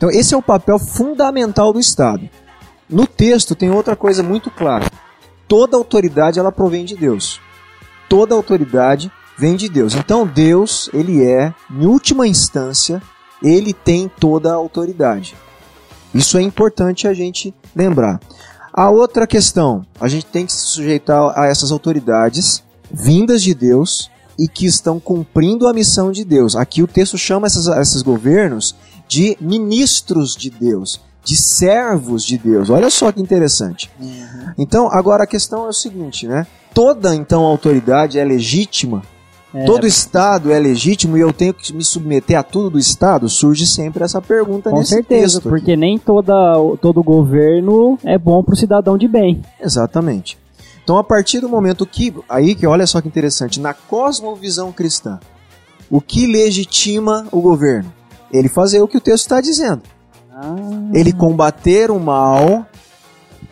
Então 0.00 0.10
esse 0.10 0.32
é 0.32 0.36
o 0.36 0.40
papel 0.40 0.78
fundamental 0.78 1.74
do 1.74 1.78
Estado. 1.78 2.26
No 2.88 3.06
texto 3.06 3.54
tem 3.54 3.70
outra 3.70 3.94
coisa 3.94 4.22
muito 4.22 4.50
clara. 4.50 4.90
Toda 5.46 5.76
autoridade 5.76 6.38
ela 6.38 6.50
provém 6.50 6.86
de 6.86 6.96
Deus. 6.96 7.38
Toda 8.08 8.34
autoridade 8.34 9.12
vem 9.36 9.56
de 9.56 9.68
Deus. 9.68 9.94
Então 9.94 10.26
Deus, 10.26 10.88
ele 10.94 11.22
é, 11.22 11.52
em 11.70 11.84
última 11.84 12.26
instância, 12.26 13.02
ele 13.42 13.74
tem 13.74 14.10
toda 14.18 14.50
a 14.50 14.54
autoridade. 14.54 15.36
Isso 16.14 16.38
é 16.38 16.40
importante 16.40 17.06
a 17.06 17.12
gente 17.12 17.54
lembrar. 17.76 18.18
A 18.72 18.88
outra 18.88 19.26
questão, 19.26 19.84
a 20.00 20.08
gente 20.08 20.24
tem 20.24 20.46
que 20.46 20.52
se 20.52 20.60
sujeitar 20.60 21.38
a 21.38 21.46
essas 21.46 21.70
autoridades 21.70 22.64
vindas 22.90 23.42
de 23.42 23.52
Deus 23.52 24.10
e 24.38 24.48
que 24.48 24.64
estão 24.64 24.98
cumprindo 24.98 25.68
a 25.68 25.74
missão 25.74 26.10
de 26.10 26.24
Deus. 26.24 26.56
Aqui 26.56 26.82
o 26.82 26.86
texto 26.86 27.18
chama 27.18 27.46
esses, 27.46 27.66
esses 27.66 28.00
governos 28.00 28.74
de 29.10 29.36
ministros 29.40 30.36
de 30.36 30.48
Deus, 30.48 31.00
de 31.24 31.34
servos 31.36 32.24
de 32.24 32.38
Deus. 32.38 32.70
Olha 32.70 32.88
só 32.88 33.10
que 33.10 33.20
interessante. 33.20 33.90
Então, 34.56 34.88
agora 34.88 35.24
a 35.24 35.26
questão 35.26 35.66
é 35.66 35.68
o 35.68 35.72
seguinte, 35.72 36.28
né? 36.28 36.46
Toda 36.72 37.12
então 37.12 37.42
autoridade 37.42 38.20
é 38.20 38.24
legítima 38.24 39.02
É, 39.52 39.64
Todo 39.64 39.84
Estado 39.84 40.52
é 40.52 40.58
legítimo 40.60 41.16
e 41.16 41.20
eu 41.20 41.32
tenho 41.32 41.52
que 41.52 41.72
me 41.74 41.82
submeter 41.82 42.38
a 42.38 42.42
tudo 42.44 42.70
do 42.70 42.78
Estado? 42.78 43.28
Surge 43.28 43.66
sempre 43.66 44.04
essa 44.04 44.22
pergunta 44.22 44.70
com 44.70 44.78
nesse 44.78 44.90
certeza, 44.90 45.38
aqui. 45.38 45.48
porque 45.48 45.74
nem 45.74 45.98
toda, 45.98 46.32
todo 46.80 47.02
governo 47.02 47.98
é 48.04 48.16
bom 48.16 48.44
pro 48.44 48.54
cidadão 48.54 48.96
de 48.96 49.08
bem. 49.08 49.42
Exatamente. 49.60 50.38
Então, 50.84 50.96
a 50.98 51.02
partir 51.02 51.40
do 51.40 51.48
momento 51.48 51.84
que. 51.84 52.14
Aí 52.28 52.54
que 52.54 52.64
olha 52.64 52.86
só 52.86 53.00
que 53.00 53.08
interessante, 53.08 53.58
na 53.58 53.74
cosmovisão 53.74 54.70
cristã, 54.70 55.18
o 55.90 56.00
que 56.00 56.28
legitima 56.28 57.26
o 57.32 57.40
governo? 57.40 57.92
Ele 58.32 58.48
fazer 58.48 58.80
o 58.80 58.88
que 58.88 58.96
o 58.96 59.00
texto 59.00 59.24
está 59.24 59.40
dizendo. 59.40 59.82
Ah, 60.32 60.54
Ele 60.94 61.12
combater 61.12 61.90
o 61.90 61.98
mal, 61.98 62.66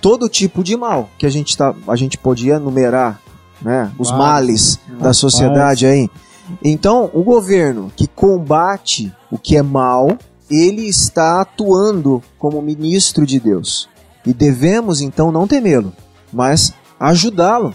todo 0.01 0.29
tipo 0.29 0.63
de 0.63 0.77
mal 0.77 1.09
que 1.19 1.27
a 1.27 1.31
gente, 1.31 1.57
tá, 1.57 1.75
a 1.87 1.97
gente 1.97 2.17
podia 2.17 2.59
numerar, 2.59 3.21
né? 3.61 3.93
Os 3.99 4.11
males 4.11 4.79
da 5.01 5.13
sociedade 5.13 5.87
aí. 5.87 6.09
Então, 6.63 7.11
o 7.13 7.23
governo 7.23 7.93
que 7.95 8.07
combate 8.07 9.13
o 9.31 9.39
que 9.39 9.57
é 9.57 9.63
mal, 9.63 10.17
ele 10.51 10.89
está 10.89 11.43
atuando 11.43 12.23
como 12.39 12.63
ministro 12.63 13.27
de 13.27 13.39
Deus. 13.39 13.89
E 14.25 14.33
devemos 14.33 15.01
então 15.01 15.31
não 15.31 15.47
temê-lo, 15.47 15.93
mas 16.33 16.73
ajudá-lo. 16.99 17.75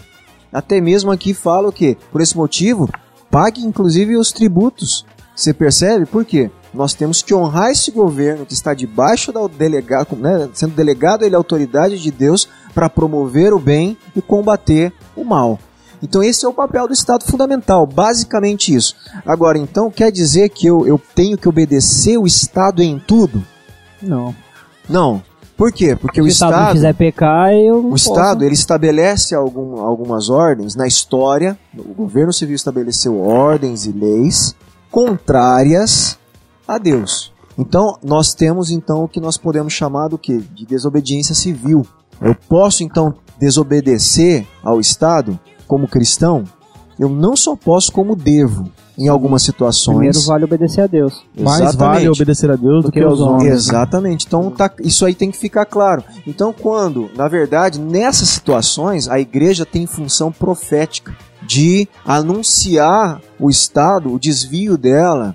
Até 0.52 0.80
mesmo 0.80 1.10
aqui 1.10 1.34
fala 1.34 1.68
o 1.68 1.72
quê? 1.72 1.96
Por 2.12 2.20
esse 2.20 2.36
motivo, 2.36 2.88
pague 3.30 3.64
inclusive 3.64 4.16
os 4.16 4.32
tributos. 4.32 5.04
Você 5.34 5.52
percebe? 5.52 6.06
Por 6.06 6.24
quê? 6.24 6.50
Nós 6.74 6.92
temos 6.92 7.22
que 7.22 7.34
honrar 7.34 7.70
esse 7.70 7.90
governo 7.90 8.44
que 8.44 8.52
está 8.52 8.74
debaixo 8.74 9.32
da 9.32 9.46
delegado, 9.46 10.16
né, 10.16 10.48
sendo 10.52 10.74
delegado 10.74 11.24
ele 11.24 11.34
a 11.34 11.38
autoridade 11.38 11.98
de 11.98 12.10
Deus 12.10 12.48
para 12.74 12.90
promover 12.90 13.52
o 13.52 13.58
bem 13.58 13.96
e 14.14 14.20
combater 14.20 14.92
o 15.16 15.24
mal. 15.24 15.58
Então 16.02 16.22
esse 16.22 16.44
é 16.44 16.48
o 16.48 16.52
papel 16.52 16.86
do 16.86 16.92
Estado 16.92 17.24
fundamental, 17.24 17.86
basicamente 17.86 18.74
isso. 18.74 18.94
Agora, 19.24 19.56
então, 19.56 19.90
quer 19.90 20.10
dizer 20.10 20.50
que 20.50 20.66
eu, 20.66 20.86
eu 20.86 21.00
tenho 21.14 21.38
que 21.38 21.48
obedecer 21.48 22.18
o 22.18 22.26
Estado 22.26 22.82
em 22.82 22.98
tudo? 22.98 23.42
não. 24.02 24.34
Não. 24.86 25.22
Por 25.56 25.72
quê? 25.72 25.94
Porque 25.94 26.20
Se 26.20 26.26
o 26.26 26.26
Estado 26.26 26.50
não 26.50 26.58
Estado, 26.58 26.74
quiser 26.74 26.94
pecar, 26.94 27.52
eu 27.54 27.78
o 27.78 27.90
posso. 27.90 28.10
Estado 28.10 28.44
ele 28.44 28.54
estabelece 28.54 29.34
algum, 29.34 29.80
algumas 29.80 30.28
ordens 30.28 30.74
na 30.74 30.86
história. 30.86 31.56
O 31.78 31.94
governo 31.94 32.32
civil 32.32 32.56
estabeleceu 32.56 33.20
ordens 33.20 33.86
e 33.86 33.92
leis 33.92 34.54
contrárias 34.90 36.18
a 36.66 36.78
Deus. 36.78 37.32
Então 37.56 37.98
nós 38.02 38.34
temos 38.34 38.70
então 38.70 39.04
o 39.04 39.08
que 39.08 39.20
nós 39.20 39.36
podemos 39.36 39.72
chamar 39.72 40.08
do 40.08 40.18
que 40.18 40.38
de 40.38 40.66
desobediência 40.66 41.34
civil. 41.34 41.86
Eu 42.20 42.34
posso 42.48 42.82
então 42.82 43.14
desobedecer 43.38 44.46
ao 44.62 44.80
Estado 44.80 45.38
como 45.66 45.88
cristão? 45.88 46.44
Eu 46.98 47.08
não 47.08 47.36
só 47.36 47.56
posso 47.56 47.90
como 47.90 48.14
devo 48.14 48.70
em 48.96 49.08
algumas 49.08 49.42
situações. 49.42 49.96
Primeiro 49.96 50.20
vale 50.20 50.44
obedecer 50.44 50.82
a 50.82 50.86
Deus. 50.86 51.24
Mais 51.36 51.58
vale 51.58 51.68
Exatamente. 51.68 52.08
obedecer 52.10 52.50
a 52.50 52.56
Deus 52.56 52.84
do, 52.84 52.92
que 52.92 53.00
aos 53.00 53.20
homens. 53.20 53.52
Exatamente. 53.52 54.26
Então 54.26 54.50
tá- 54.50 54.70
isso 54.80 55.04
aí 55.04 55.14
tem 55.14 55.30
que 55.30 55.36
ficar 55.36 55.66
claro. 55.66 56.04
Então 56.26 56.52
quando, 56.52 57.10
na 57.16 57.26
verdade, 57.26 57.80
nessas 57.80 58.28
situações 58.28 59.08
a 59.08 59.18
igreja 59.18 59.66
tem 59.66 59.86
função 59.86 60.30
profética 60.30 61.16
de 61.42 61.88
anunciar 62.04 63.20
o 63.38 63.50
estado, 63.50 64.12
o 64.12 64.18
desvio 64.18 64.78
dela, 64.78 65.34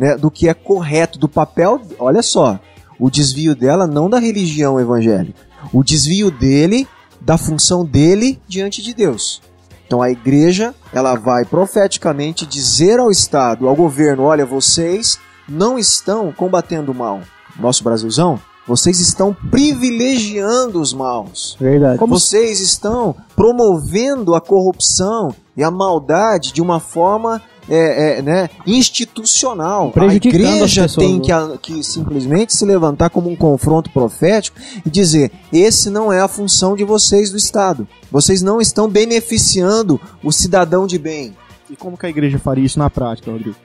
né, 0.00 0.16
do 0.16 0.30
que 0.30 0.48
é 0.48 0.54
correto, 0.54 1.18
do 1.18 1.28
papel. 1.28 1.78
Olha 1.98 2.22
só, 2.22 2.58
o 2.98 3.10
desvio 3.10 3.54
dela 3.54 3.86
não 3.86 4.08
da 4.08 4.18
religião 4.18 4.80
evangélica, 4.80 5.38
o 5.74 5.84
desvio 5.84 6.30
dele 6.30 6.88
da 7.20 7.36
função 7.36 7.84
dele 7.84 8.40
diante 8.48 8.80
de 8.80 8.94
Deus. 8.94 9.42
Então 9.86 10.00
a 10.00 10.10
igreja, 10.10 10.74
ela 10.90 11.16
vai 11.16 11.44
profeticamente 11.44 12.46
dizer 12.46 12.98
ao 12.98 13.10
Estado, 13.10 13.68
ao 13.68 13.76
governo, 13.76 14.22
olha, 14.22 14.46
vocês 14.46 15.18
não 15.46 15.78
estão 15.78 16.32
combatendo 16.32 16.92
o 16.92 16.94
mal. 16.94 17.20
Nosso 17.58 17.84
Brasilzão, 17.84 18.40
vocês 18.66 19.00
estão 19.00 19.36
privilegiando 19.50 20.80
os 20.80 20.94
maus. 20.94 21.58
Verdade. 21.60 21.98
Vocês 22.06 22.60
estão 22.60 23.14
promovendo 23.36 24.34
a 24.34 24.40
corrupção 24.40 25.34
e 25.54 25.62
a 25.62 25.70
maldade 25.70 26.52
de 26.54 26.62
uma 26.62 26.80
forma 26.80 27.42
é, 27.70 28.18
é, 28.18 28.22
né, 28.22 28.50
institucional. 28.66 29.92
A 29.96 30.14
igreja 30.14 30.82
pessoas, 30.82 30.94
tem 30.96 31.14
né? 31.18 31.20
que, 31.24 31.32
a- 31.32 31.58
que 31.62 31.82
simplesmente 31.82 32.52
se 32.54 32.64
levantar 32.64 33.08
como 33.10 33.30
um 33.30 33.36
confronto 33.36 33.90
profético 33.90 34.58
e 34.84 34.90
dizer: 34.90 35.30
esse 35.52 35.88
não 35.88 36.12
é 36.12 36.20
a 36.20 36.28
função 36.28 36.74
de 36.76 36.84
vocês 36.84 37.30
do 37.30 37.36
Estado. 37.36 37.86
Vocês 38.10 38.42
não 38.42 38.60
estão 38.60 38.88
beneficiando 38.88 40.00
o 40.22 40.32
cidadão 40.32 40.86
de 40.86 40.98
bem. 40.98 41.34
E 41.70 41.76
como 41.76 41.96
que 41.96 42.04
a 42.06 42.10
igreja 42.10 42.38
faria 42.38 42.64
isso 42.66 42.78
na 42.78 42.90
prática, 42.90 43.30
Rodrigo? 43.30 43.56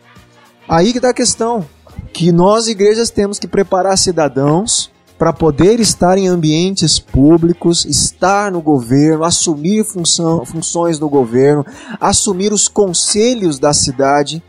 Aí 0.69 0.91
que 0.91 0.99
está 0.99 1.09
a 1.09 1.13
questão. 1.13 1.65
Que 2.13 2.31
nós, 2.31 2.67
igrejas, 2.67 3.09
temos 3.09 3.39
que 3.39 3.47
preparar 3.47 3.97
cidadãos 3.97 4.91
para 5.17 5.31
poder 5.31 5.79
estar 5.79 6.17
em 6.17 6.27
ambientes 6.27 6.99
públicos, 6.99 7.85
estar 7.85 8.51
no 8.51 8.61
governo, 8.61 9.23
assumir 9.23 9.85
função, 9.85 10.45
funções 10.45 10.99
do 10.99 11.07
governo, 11.07 11.65
assumir 11.99 12.51
os 12.51 12.67
conselhos 12.67 13.57
da 13.57 13.73
cidade, 13.73 14.43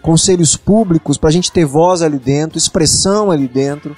conselhos 0.00 0.56
públicos, 0.56 1.18
para 1.18 1.28
a 1.28 1.32
gente 1.32 1.52
ter 1.52 1.66
voz 1.66 2.00
ali 2.00 2.18
dentro, 2.18 2.56
expressão 2.56 3.30
ali 3.30 3.46
dentro, 3.46 3.96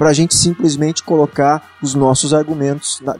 para 0.00 0.08
a 0.08 0.12
gente 0.14 0.34
simplesmente 0.34 1.02
colocar 1.02 1.62
os 1.82 1.94
nossos 1.94 2.32
argumentos, 2.32 3.02
na- 3.02 3.16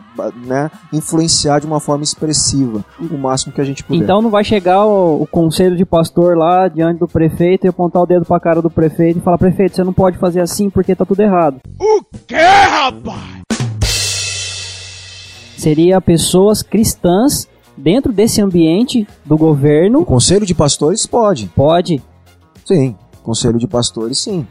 né, 0.46 0.70
influenciar 0.90 1.58
de 1.58 1.66
uma 1.66 1.78
forma 1.78 2.02
expressiva, 2.02 2.82
o 2.98 3.18
máximo 3.18 3.52
que 3.52 3.60
a 3.60 3.64
gente 3.64 3.84
puder. 3.84 4.02
Então 4.02 4.22
não 4.22 4.30
vai 4.30 4.42
chegar 4.42 4.86
o, 4.86 5.20
o 5.20 5.26
conselho 5.26 5.76
de 5.76 5.84
pastor 5.84 6.38
lá 6.38 6.68
diante 6.68 6.98
do 6.98 7.06
prefeito 7.06 7.66
e 7.66 7.68
apontar 7.68 8.00
o 8.02 8.06
dedo 8.06 8.24
pra 8.24 8.40
cara 8.40 8.62
do 8.62 8.70
prefeito 8.70 9.18
e 9.18 9.22
falar: 9.22 9.36
prefeito, 9.36 9.76
você 9.76 9.84
não 9.84 9.92
pode 9.92 10.16
fazer 10.16 10.40
assim 10.40 10.70
porque 10.70 10.94
tá 10.96 11.04
tudo 11.04 11.20
errado. 11.20 11.60
O 11.78 12.00
que, 12.26 12.34
rapaz? 12.34 13.42
Seria 15.58 16.00
pessoas 16.00 16.62
cristãs 16.62 17.46
dentro 17.76 18.10
desse 18.10 18.40
ambiente 18.40 19.06
do 19.22 19.34
o 19.34 19.38
governo. 19.38 20.02
conselho 20.06 20.46
de 20.46 20.54
pastores 20.54 21.04
pode. 21.06 21.46
Pode, 21.54 22.02
Sim, 22.64 22.96
conselho 23.22 23.58
de 23.58 23.66
pastores, 23.66 24.18
sim. 24.18 24.46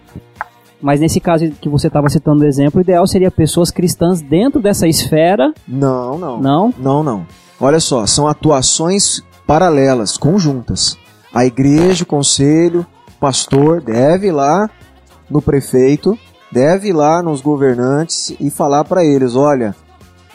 Mas 0.82 1.00
nesse 1.00 1.20
caso 1.20 1.50
que 1.62 1.70
você 1.70 1.88
estava 1.88 2.10
citando 2.10 2.44
o 2.44 2.48
exemplo, 2.48 2.80
o 2.80 2.82
ideal 2.82 3.06
seria 3.06 3.30
pessoas 3.30 3.72
cristãs 3.72 4.22
dentro 4.22 4.62
dessa 4.62 4.88
esfera. 4.88 5.54
Não, 5.68 6.18
não. 6.18 6.40
Não? 6.40 6.74
Não, 6.78 7.04
não. 7.04 7.28
Olha 7.60 7.80
só, 7.80 8.06
são 8.06 8.28
atuações 8.28 9.22
paralelas, 9.46 10.18
conjuntas. 10.18 10.98
A 11.34 11.46
igreja, 11.46 12.04
o 12.04 12.08
conselho, 12.08 12.86
o 13.08 13.20
pastor 13.20 13.82
deve 13.82 14.28
ir 14.28 14.32
lá 14.32 14.70
no 15.30 15.42
prefeito, 15.42 16.18
deve 16.52 16.90
ir 16.90 16.94
lá 16.94 17.22
nos 17.22 17.42
governantes 17.42 18.34
e 18.40 18.50
falar 18.50 18.86
para 18.86 19.04
eles: 19.04 19.36
olha, 19.36 19.76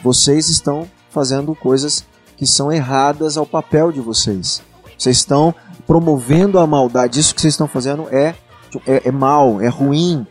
vocês 0.02 0.48
estão 0.48 0.86
fazendo 1.10 1.54
coisas 1.54 2.04
que 2.36 2.46
são 2.46 2.70
erradas 2.70 3.36
ao 3.36 3.46
papel 3.46 3.90
de 3.90 4.00
vocês. 4.00 4.62
Vocês 4.98 5.16
estão 5.16 5.54
promovendo 5.86 6.58
a 6.58 6.66
maldade. 6.66 7.20
Isso 7.20 7.34
que 7.34 7.40
vocês 7.40 7.54
estão 7.54 7.68
fazendo 7.68 8.06
é, 8.10 8.34
é, 8.86 9.08
é 9.08 9.10
mal, 9.10 9.60
é 9.60 9.68
ruim. 9.68 10.26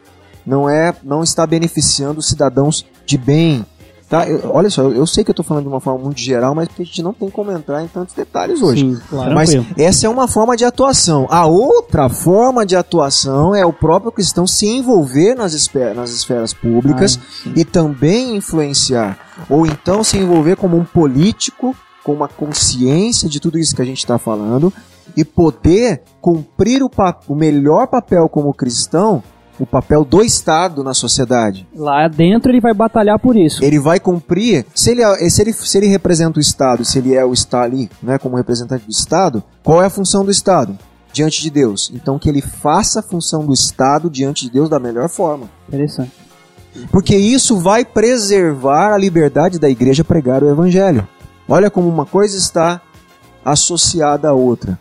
Não 0.46 0.70
é, 0.70 0.94
não 1.04 1.24
está 1.24 1.46
beneficiando 1.48 2.20
os 2.20 2.28
cidadãos 2.28 2.86
de 3.06 3.18
bem. 3.18 3.66
Tá? 4.10 4.28
Eu- 4.30 4.52
olha 4.54 4.70
só, 4.70 4.84
eu, 4.84 4.94
eu 4.94 5.08
sei 5.08 5.24
que 5.24 5.32
eu 5.32 5.34
estou 5.34 5.44
falando 5.46 5.64
de 5.64 5.70
uma 5.70 5.80
forma 5.80 6.04
muito 6.04 6.20
geral, 6.20 6.54
mas 6.54 6.68
porque 6.68 6.84
a 6.84 6.86
gente 6.86 7.02
não 7.02 7.14
tem 7.14 7.30
como 7.32 7.52
entrar 7.52 7.84
em 7.84 7.88
tantos 7.88 8.14
detalhes 8.14 8.62
hoje. 8.62 8.82
Sim, 8.82 9.02
claro. 9.10 9.34
Mas 9.34 9.50
essa 9.76 10.06
é 10.06 10.10
uma 10.10 10.28
forma 10.28 10.56
de 10.56 10.64
atuação. 10.66 11.26
A 11.32 11.48
outra 11.48 12.08
forma 12.10 12.64
de 12.66 12.76
atuação 12.76 13.56
é 13.56 13.66
o 13.66 13.74
próprio 13.74 14.12
cristão 14.12 14.46
se 14.46 14.68
envolver 14.68 15.34
nas, 15.34 15.54
esfe- 15.54 15.94
nas 15.96 16.12
esferas 16.12 16.54
públicas 16.54 17.18
e 17.56 17.66
também 17.66 18.36
influenciar. 18.36 19.18
Ou 19.50 19.66
então 19.66 20.04
se 20.04 20.18
envolver 20.20 20.58
como 20.58 20.78
um 20.78 20.84
político, 20.86 21.76
com 22.04 22.14
uma 22.14 22.28
consciência 22.28 23.28
de 23.30 23.40
tudo 23.40 23.58
isso 23.58 23.76
que 23.76 23.82
a 23.82 23.86
gente 23.86 24.00
está 24.00 24.20
falando 24.20 24.72
e 25.18 25.24
poder 25.26 26.04
cumprir 26.22 26.84
o, 26.84 26.92
o 27.28 27.36
melhor 27.36 27.88
papel 27.88 28.28
como 28.30 28.54
cristão, 28.54 29.24
o 29.60 29.66
papel 29.66 30.04
do 30.04 30.22
Estado 30.22 30.84
na 30.84 30.94
sociedade. 30.94 31.68
Lá 31.76 32.08
dentro 32.08 32.52
ele 32.52 32.60
vai 32.60 32.74
batalhar 32.74 33.20
por 33.20 33.36
isso. 33.36 33.64
Ele 33.64 33.80
vai 33.80 34.00
cumprir, 34.00 34.66
se 34.74 34.92
ele, 34.92 35.04
é- 35.04 35.30
se 35.30 35.42
ele, 35.42 35.54
se 35.54 35.78
ele 35.78 35.88
representa 35.88 36.40
o 36.40 36.42
Estado, 36.42 36.84
se 36.84 36.98
ele 36.98 37.14
é 37.16 37.24
o 37.24 37.34
Estado 37.34 37.64
ali, 37.66 37.90
né, 38.02 38.18
como 38.18 38.36
representante 38.36 38.86
do 38.86 38.92
Estado, 38.92 39.44
qual 39.64 39.82
é 39.82 39.86
a 39.86 39.90
função 39.90 40.26
do 40.26 40.32
Estado? 40.32 40.78
Diante 41.12 41.42
de 41.42 41.50
Deus. 41.52 41.92
Então 41.94 42.18
que 42.18 42.28
ele 42.28 42.42
faça 42.42 43.00
a 43.00 43.04
função 43.04 43.46
do 43.46 43.54
Estado 43.54 44.10
diante 44.10 44.46
de 44.46 44.52
Deus 44.52 44.70
da 44.70 44.80
melhor 44.80 45.08
forma. 45.08 45.48
Interessante. 45.68 46.12
Porque 46.92 47.16
isso 47.16 47.60
vai 47.60 47.86
preservar 47.86 48.94
a 48.94 48.98
liberdade 48.98 49.60
da 49.60 49.70
igreja 49.70 50.04
pregar 50.04 50.44
o 50.44 50.50
evangelho. 50.50 51.08
Olha 51.48 51.70
como 51.70 51.88
uma 51.88 52.06
coisa 52.06 52.36
está 52.36 52.82
associada 53.46 54.30
à 54.30 54.34
outra. 54.34 54.80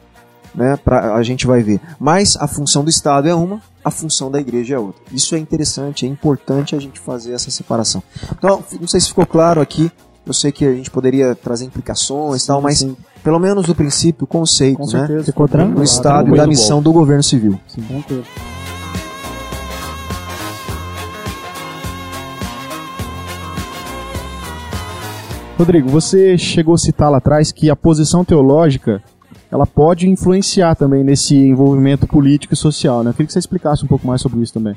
Né? 0.55 0.77
Pra, 0.77 1.15
a 1.15 1.23
gente 1.23 1.47
vai 1.47 1.63
ver. 1.63 1.81
Mas 1.99 2.37
a 2.37 2.47
função 2.47 2.85
do 2.85 2.91
Estado 2.91 3.29
é 3.29 3.35
uma, 3.35 3.61
a 3.85 3.91
função 3.91 4.31
da 4.31 4.41
igreja 4.41 4.75
é 4.75 4.79
outra. 4.79 5.03
Isso 5.13 5.35
é 5.35 5.39
interessante, 5.39 6.05
é 6.05 6.09
importante 6.09 6.77
a 6.77 6.79
gente 6.79 7.01
fazer 7.01 7.33
essa 7.33 7.51
separação. 7.51 8.03
Então, 8.37 8.63
não 8.81 8.87
sei 8.87 9.01
se 9.01 9.09
ficou 9.09 9.27
claro 9.27 9.61
aqui. 9.61 9.91
Eu 10.25 10.33
sei 10.33 10.53
que 10.53 10.65
a 10.65 10.73
gente 10.73 10.91
poderia 10.91 11.35
trazer 11.35 11.65
implicações 11.65 12.45
e 12.45 12.47
tal, 12.47 12.63
mas 12.63 12.79
sim. 12.79 12.97
pelo 13.25 13.41
menos 13.41 13.69
o 13.69 13.75
princípio, 13.75 14.23
o 14.23 14.27
conceito, 14.27 14.79
Com 14.79 14.87
né? 14.87 15.23
Ficou 15.25 15.49
tranquilo? 15.49 15.79
Do 15.79 15.83
Estado 15.83 16.33
e 16.33 16.37
da 16.37 16.45
bom. 16.45 16.49
missão 16.49 16.81
do 16.81 16.93
governo 16.93 17.25
civil. 17.25 17.59
Sim, 17.67 17.83
tranquilo. 17.83 18.25
Rodrigo, 25.59 25.89
você 25.89 26.37
chegou 26.37 26.75
a 26.75 26.79
citar 26.79 27.11
lá 27.11 27.19
atrás 27.19 27.53
que 27.53 27.71
a 27.71 27.77
posição 27.77 28.25
teológica 28.25 29.03
ela 29.53 29.67
pode 29.67 30.09
influenciar 30.09 30.75
também 30.75 31.05
nesse 31.05 31.37
envolvimento 31.37 32.07
político 32.07 32.55
e 32.55 32.57
social, 32.57 33.05
né? 33.05 33.11
Eu 33.11 33.15
queria 33.15 33.27
que 33.27 33.33
você 33.35 33.39
explicasse 33.39 33.85
um 33.85 33.89
pouco 33.89 34.07
mais 34.07 34.23
sobre 34.23 34.41
isso 34.41 34.55
também. 34.55 34.75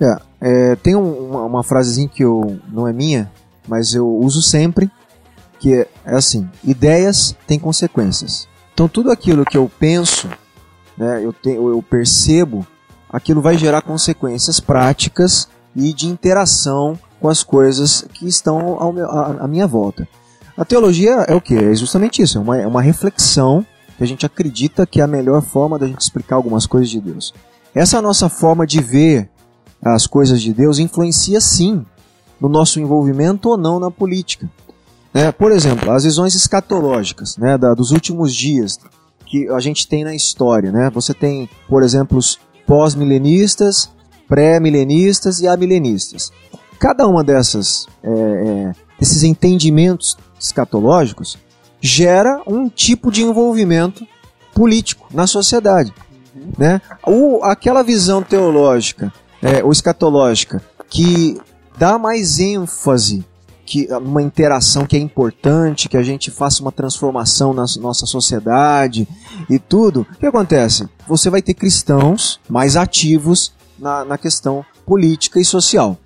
É, 0.00 0.16
é, 0.40 0.76
tem 0.76 0.94
um- 0.94 1.30
uma, 1.30 1.42
uma 1.44 1.62
frasezinha 1.64 2.08
que 2.08 2.24
eu, 2.24 2.58
não 2.72 2.86
é 2.86 2.92
minha, 2.92 3.28
mas 3.66 3.92
eu 3.94 4.08
uso 4.08 4.40
sempre, 4.40 4.88
que 5.58 5.74
é, 5.74 5.88
é 6.06 6.14
assim: 6.14 6.48
ideias 6.64 7.36
têm 7.46 7.58
consequências. 7.58 8.46
Então 8.72 8.86
tudo 8.88 9.10
aquilo 9.10 9.44
que 9.44 9.58
eu 9.58 9.68
penso, 9.80 10.28
né, 10.96 11.20
eu, 11.24 11.32
te, 11.32 11.48
eu 11.50 11.82
percebo, 11.90 12.64
aquilo 13.10 13.40
vai 13.42 13.58
gerar 13.58 13.82
consequências 13.82 14.60
práticas 14.60 15.48
e 15.74 15.92
de 15.92 16.06
interação 16.06 16.96
com 17.20 17.28
as 17.28 17.42
coisas 17.42 18.04
que 18.14 18.28
estão 18.28 18.80
ao 18.80 18.92
meu- 18.92 19.10
à, 19.10 19.38
à 19.40 19.48
minha 19.48 19.66
volta. 19.66 20.06
A 20.56 20.64
teologia 20.64 21.24
é 21.26 21.34
o 21.34 21.40
que? 21.40 21.56
É 21.56 21.74
justamente 21.74 22.22
isso, 22.22 22.38
é 22.38 22.40
uma, 22.40 22.56
é 22.58 22.66
uma 22.66 22.80
reflexão 22.82 23.66
que 23.98 24.04
a 24.04 24.06
gente 24.06 24.24
acredita 24.24 24.86
que 24.86 25.00
é 25.00 25.04
a 25.04 25.08
melhor 25.08 25.42
forma 25.42 25.76
da 25.78 25.86
gente 25.86 26.00
explicar 26.00 26.36
algumas 26.36 26.64
coisas 26.66 26.88
de 26.88 27.00
Deus. 27.00 27.34
Essa 27.74 28.00
nossa 28.00 28.28
forma 28.28 28.64
de 28.64 28.80
ver 28.80 29.28
as 29.84 30.06
coisas 30.06 30.40
de 30.40 30.52
Deus 30.52 30.78
influencia 30.78 31.40
sim 31.40 31.84
no 32.40 32.48
nosso 32.48 32.78
envolvimento 32.80 33.48
ou 33.48 33.58
não 33.58 33.80
na 33.80 33.90
política. 33.90 34.48
Né? 35.12 35.32
Por 35.32 35.50
exemplo, 35.50 35.90
as 35.90 36.04
visões 36.04 36.34
escatológicas 36.36 37.36
né, 37.36 37.58
da- 37.58 37.74
dos 37.74 37.90
últimos 37.90 38.32
dias 38.32 38.78
que 39.26 39.48
a 39.50 39.58
gente 39.58 39.86
tem 39.88 40.04
na 40.04 40.14
história. 40.14 40.70
Né? 40.70 40.88
Você 40.90 41.12
tem, 41.12 41.48
por 41.68 41.82
exemplo, 41.82 42.16
os 42.18 42.38
pós-milenistas, 42.66 43.90
pré-milenistas 44.28 45.40
e 45.40 45.48
amilenistas. 45.48 46.30
Cada 46.78 47.06
uma 47.08 47.24
dessas 47.24 47.86
é, 48.02 48.10
é, 48.10 48.72
desses 48.98 49.24
entendimentos 49.24 50.16
escatológicos 50.40 51.36
gera 51.80 52.42
um 52.46 52.68
tipo 52.68 53.10
de 53.10 53.22
envolvimento 53.22 54.06
político 54.54 55.08
na 55.12 55.26
sociedade. 55.26 55.92
Né? 56.56 56.80
O, 57.06 57.42
aquela 57.44 57.82
visão 57.82 58.22
teológica 58.22 59.12
é, 59.42 59.62
ou 59.62 59.72
escatológica 59.72 60.62
que 60.88 61.40
dá 61.76 61.98
mais 61.98 62.38
ênfase 62.38 63.24
que 63.68 63.86
uma 63.92 64.22
interação 64.22 64.86
que 64.86 64.96
é 64.96 64.98
importante, 64.98 65.90
que 65.90 65.96
a 65.96 66.02
gente 66.02 66.30
faça 66.30 66.62
uma 66.62 66.72
transformação 66.72 67.52
na 67.52 67.66
nossa 67.78 68.06
sociedade 68.06 69.06
e 69.48 69.58
tudo, 69.58 70.06
o 70.10 70.18
que 70.18 70.24
acontece? 70.24 70.88
Você 71.06 71.28
vai 71.28 71.42
ter 71.42 71.52
cristãos 71.52 72.40
mais 72.48 72.76
ativos 72.76 73.52
na, 73.78 74.06
na 74.06 74.16
questão 74.16 74.64
política 74.86 75.38
e 75.38 75.44
social. 75.44 75.98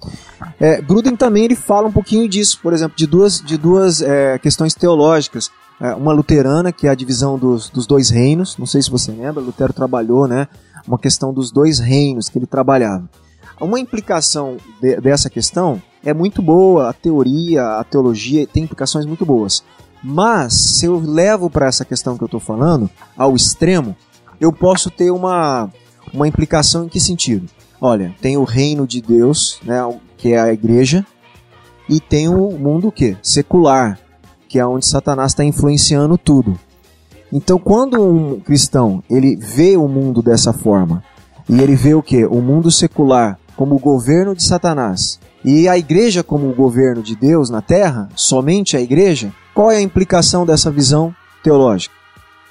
É, 0.58 0.82
Gruden 0.82 1.14
também 1.14 1.44
ele 1.44 1.54
fala 1.54 1.86
um 1.86 1.92
pouquinho 1.92 2.28
disso, 2.28 2.58
por 2.60 2.72
exemplo, 2.72 2.96
de 2.96 3.06
duas, 3.06 3.40
de 3.40 3.56
duas 3.56 4.02
é, 4.02 4.38
questões 4.40 4.74
teológicas. 4.74 5.48
É, 5.82 5.92
uma 5.96 6.12
luterana, 6.12 6.70
que 6.70 6.86
é 6.86 6.90
a 6.90 6.94
divisão 6.94 7.36
dos, 7.36 7.68
dos 7.68 7.88
dois 7.88 8.08
reinos, 8.08 8.56
não 8.56 8.66
sei 8.66 8.80
se 8.80 8.88
você 8.88 9.10
lembra, 9.10 9.42
Lutero 9.42 9.72
trabalhou, 9.72 10.28
né? 10.28 10.46
Uma 10.86 10.96
questão 10.96 11.34
dos 11.34 11.50
dois 11.50 11.80
reinos 11.80 12.28
que 12.28 12.38
ele 12.38 12.46
trabalhava. 12.46 13.10
Uma 13.60 13.80
implicação 13.80 14.58
de- 14.80 15.00
dessa 15.00 15.28
questão 15.28 15.82
é 16.04 16.14
muito 16.14 16.40
boa, 16.40 16.88
a 16.88 16.92
teoria, 16.92 17.78
a 17.78 17.84
teologia 17.84 18.46
tem 18.46 18.62
implicações 18.62 19.04
muito 19.04 19.26
boas. 19.26 19.64
Mas, 20.04 20.54
se 20.54 20.86
eu 20.86 21.00
levo 21.00 21.50
para 21.50 21.66
essa 21.66 21.84
questão 21.84 22.16
que 22.16 22.22
eu 22.22 22.26
estou 22.26 22.40
falando, 22.40 22.88
ao 23.16 23.34
extremo, 23.34 23.96
eu 24.40 24.52
posso 24.52 24.88
ter 24.88 25.10
uma, 25.10 25.68
uma 26.14 26.28
implicação 26.28 26.84
em 26.84 26.88
que 26.88 27.00
sentido? 27.00 27.48
Olha, 27.80 28.14
tem 28.20 28.36
o 28.36 28.44
reino 28.44 28.86
de 28.86 29.00
Deus, 29.00 29.58
né, 29.64 29.78
que 30.16 30.32
é 30.32 30.40
a 30.40 30.52
igreja, 30.52 31.04
e 31.88 31.98
tem 31.98 32.28
o 32.28 32.52
mundo 32.52 32.88
o 32.88 32.92
quê? 32.92 33.16
Secular, 33.20 33.98
que 34.52 34.58
é 34.58 34.66
onde 34.66 34.84
Satanás 34.84 35.32
está 35.32 35.42
influenciando 35.42 36.18
tudo. 36.18 36.60
Então, 37.32 37.58
quando 37.58 37.98
um 37.98 38.38
cristão 38.38 39.02
ele 39.08 39.34
vê 39.34 39.78
o 39.78 39.88
mundo 39.88 40.20
dessa 40.20 40.52
forma 40.52 41.02
e 41.48 41.58
ele 41.58 41.74
vê 41.74 41.94
o 41.94 42.02
que? 42.02 42.26
O 42.26 42.42
mundo 42.42 42.70
secular 42.70 43.38
como 43.56 43.76
o 43.76 43.78
governo 43.78 44.34
de 44.34 44.44
Satanás 44.44 45.18
e 45.42 45.66
a 45.70 45.78
igreja 45.78 46.22
como 46.22 46.50
o 46.50 46.54
governo 46.54 47.02
de 47.02 47.16
Deus 47.16 47.48
na 47.48 47.62
Terra, 47.62 48.10
somente 48.14 48.76
a 48.76 48.80
igreja. 48.82 49.32
Qual 49.54 49.70
é 49.70 49.78
a 49.78 49.82
implicação 49.82 50.44
dessa 50.44 50.70
visão 50.70 51.14
teológica? 51.42 51.94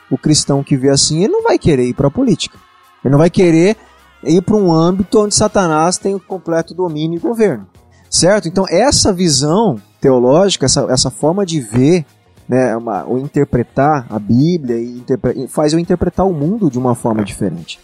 O 0.10 0.18
cristão 0.18 0.64
que 0.64 0.76
vê 0.76 0.90
assim, 0.90 1.24
ele 1.24 1.34
não 1.34 1.44
vai 1.44 1.60
querer 1.60 1.86
ir 1.86 1.94
para 1.94 2.08
a 2.08 2.12
política. 2.12 2.58
Ele 3.06 3.12
não 3.12 3.20
vai 3.20 3.30
querer 3.30 3.78
ir 4.24 4.42
para 4.42 4.56
um 4.56 4.74
âmbito 4.74 5.20
onde 5.20 5.36
Satanás 5.36 6.00
tem 6.00 6.16
o 6.16 6.20
completo 6.20 6.74
domínio 6.74 7.18
e 7.18 7.22
governo. 7.22 7.68
Certo? 8.10 8.48
Então, 8.48 8.66
essa 8.68 9.14
visão 9.14 9.80
teológica, 10.02 10.66
essa, 10.66 10.88
essa 10.90 11.12
forma 11.12 11.46
de 11.46 11.62
ver, 11.62 12.06
né, 12.50 12.76
uma, 12.76 13.06
ou 13.06 13.20
interpretar 13.20 14.08
a 14.10 14.20
Bíblia, 14.20 14.78
e 14.78 14.98
interpre- 14.98 15.48
faz 15.48 15.72
eu 15.72 15.80
interpretar 15.80 16.28
o 16.28 16.34
mundo 16.34 16.70
de 16.70 16.80
uma 16.80 16.96
forma 16.96 17.24
diferente. 17.24 17.80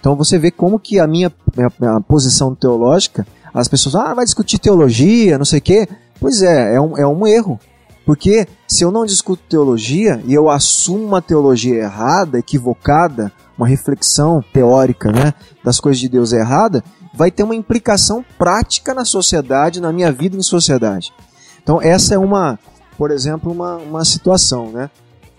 Então, 0.00 0.14
você 0.14 0.38
vê 0.38 0.50
como 0.50 0.78
que 0.78 1.00
a 1.00 1.06
minha, 1.06 1.32
minha, 1.56 1.72
minha 1.78 2.00
posição 2.00 2.54
teológica, 2.54 3.26
as 3.52 3.66
pessoas, 3.66 3.96
ah, 3.96 4.14
vai 4.14 4.24
discutir 4.24 4.58
teologia, 4.58 5.36
não 5.36 5.44
sei 5.44 5.58
o 5.58 5.62
quê. 5.62 5.88
Pois 6.20 6.42
é, 6.42 6.76
é 6.76 6.80
um, 6.80 6.96
é 6.96 7.06
um 7.06 7.26
erro. 7.26 7.58
Porque 8.04 8.46
se 8.68 8.84
eu 8.84 8.92
não 8.92 9.04
discuto 9.04 9.42
teologia 9.48 10.22
e 10.24 10.32
eu 10.32 10.48
assumo 10.48 11.04
uma 11.04 11.20
teologia 11.20 11.74
errada, 11.74 12.38
equivocada, 12.38 13.32
uma 13.58 13.66
reflexão 13.66 14.44
teórica 14.52 15.10
né, 15.10 15.34
das 15.64 15.80
coisas 15.80 16.00
de 16.00 16.08
Deus 16.08 16.32
errada, 16.32 16.84
vai 17.12 17.30
ter 17.30 17.42
uma 17.42 17.54
implicação 17.56 18.24
prática 18.38 18.94
na 18.94 19.04
sociedade, 19.04 19.80
na 19.80 19.92
minha 19.92 20.12
vida 20.12 20.36
em 20.36 20.42
sociedade. 20.42 21.12
Então 21.66 21.82
essa 21.82 22.14
é 22.14 22.18
uma, 22.18 22.56
por 22.96 23.10
exemplo, 23.10 23.50
uma, 23.50 23.74
uma 23.78 24.04
situação. 24.04 24.70
Né? 24.70 24.88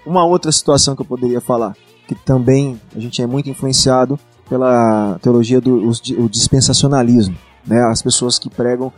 Uma 0.05 0.25
outra 0.25 0.51
situação 0.51 0.93
que 0.93 1.01
eu 1.01 1.05
poderia 1.05 1.39
falar, 1.39 1.73
que 2.05 2.13
também 2.13 2.77
a 2.93 2.99
gente 2.99 3.21
é 3.21 3.25
muito 3.25 3.49
influenciado 3.49 4.19
pela 4.49 5.17
teologia 5.21 5.61
do 5.61 5.89
o 5.89 6.27
dispensacionalismo, 6.27 7.37
né? 7.65 7.81
as 7.89 8.01
pessoas 8.01 8.37
que 8.37 8.49
pregam 8.49 8.91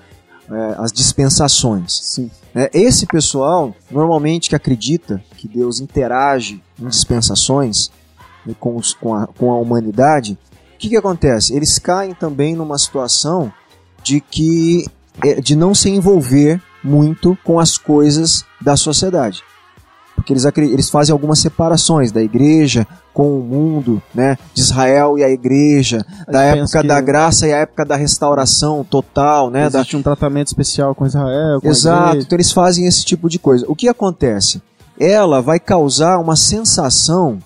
é, 0.50 0.76
as 0.80 0.92
dispensações. 0.92 2.00
Sim. 2.02 2.32
É, 2.56 2.72
esse 2.74 3.06
pessoal, 3.06 3.76
normalmente 3.92 4.50
que 4.50 4.56
acredita 4.56 5.24
que 5.38 5.48
Deus 5.48 5.80
interage 5.80 6.64
em 6.82 6.88
dispensações, 6.88 7.92
né, 8.44 8.56
com, 8.60 8.76
os- 8.76 8.96
com, 8.96 9.14
a, 9.14 9.28
com 9.28 9.52
a 9.52 9.60
humanidade, 9.60 10.36
o 10.74 10.78
que, 10.80 10.90
que 10.90 10.98
acontece? 10.98 11.56
Eles 11.56 11.78
caem 11.78 12.16
também 12.16 12.56
numa 12.56 12.80
situação 12.80 13.54
de 14.02 14.20
que 14.20 14.88
é, 15.24 15.40
de 15.40 15.56
não 15.56 15.76
se 15.76 15.90
envolver 15.92 16.60
muito 16.84 17.38
com 17.44 17.60
as 17.60 17.78
coisas 17.78 18.44
da 18.62 18.76
sociedade. 18.76 19.44
Porque 20.16 20.34
eles, 20.34 20.46
eles 20.58 20.90
fazem 20.90 21.14
algumas 21.14 21.40
separações 21.40 22.12
da 22.12 22.22
igreja 22.22 22.86
com 23.14 23.40
o 23.40 23.44
mundo, 23.44 24.02
né? 24.14 24.38
De 24.54 24.62
Israel 24.62 25.18
e 25.18 25.24
a 25.24 25.30
igreja, 25.30 26.06
da 26.28 26.54
pensam 26.54 26.82
época 26.82 26.84
da 26.84 27.02
graça 27.02 27.48
e 27.48 27.54
a 27.54 27.58
época 27.58 27.86
da 27.86 27.96
restauração 27.96 28.84
total, 28.84 29.50
né? 29.50 29.70
Da, 29.70 29.80
Existe 29.80 29.96
um 29.96 30.02
tratamento 30.02 30.48
especial 30.48 30.94
com 30.94 31.06
Israel, 31.06 31.62
com 31.62 31.68
Exato, 31.70 32.18
então 32.18 32.36
eles 32.36 32.52
fazem 32.52 32.86
esse 32.86 33.06
tipo 33.06 33.30
de 33.30 33.40
coisa. 33.40 33.66
O 33.70 33.76
que 33.76 33.88
acontece? 33.88 34.62
Ela 35.00 35.42
vai 35.42 35.60
causar 35.60 36.20
uma 36.20 36.36
sensação 36.36 37.40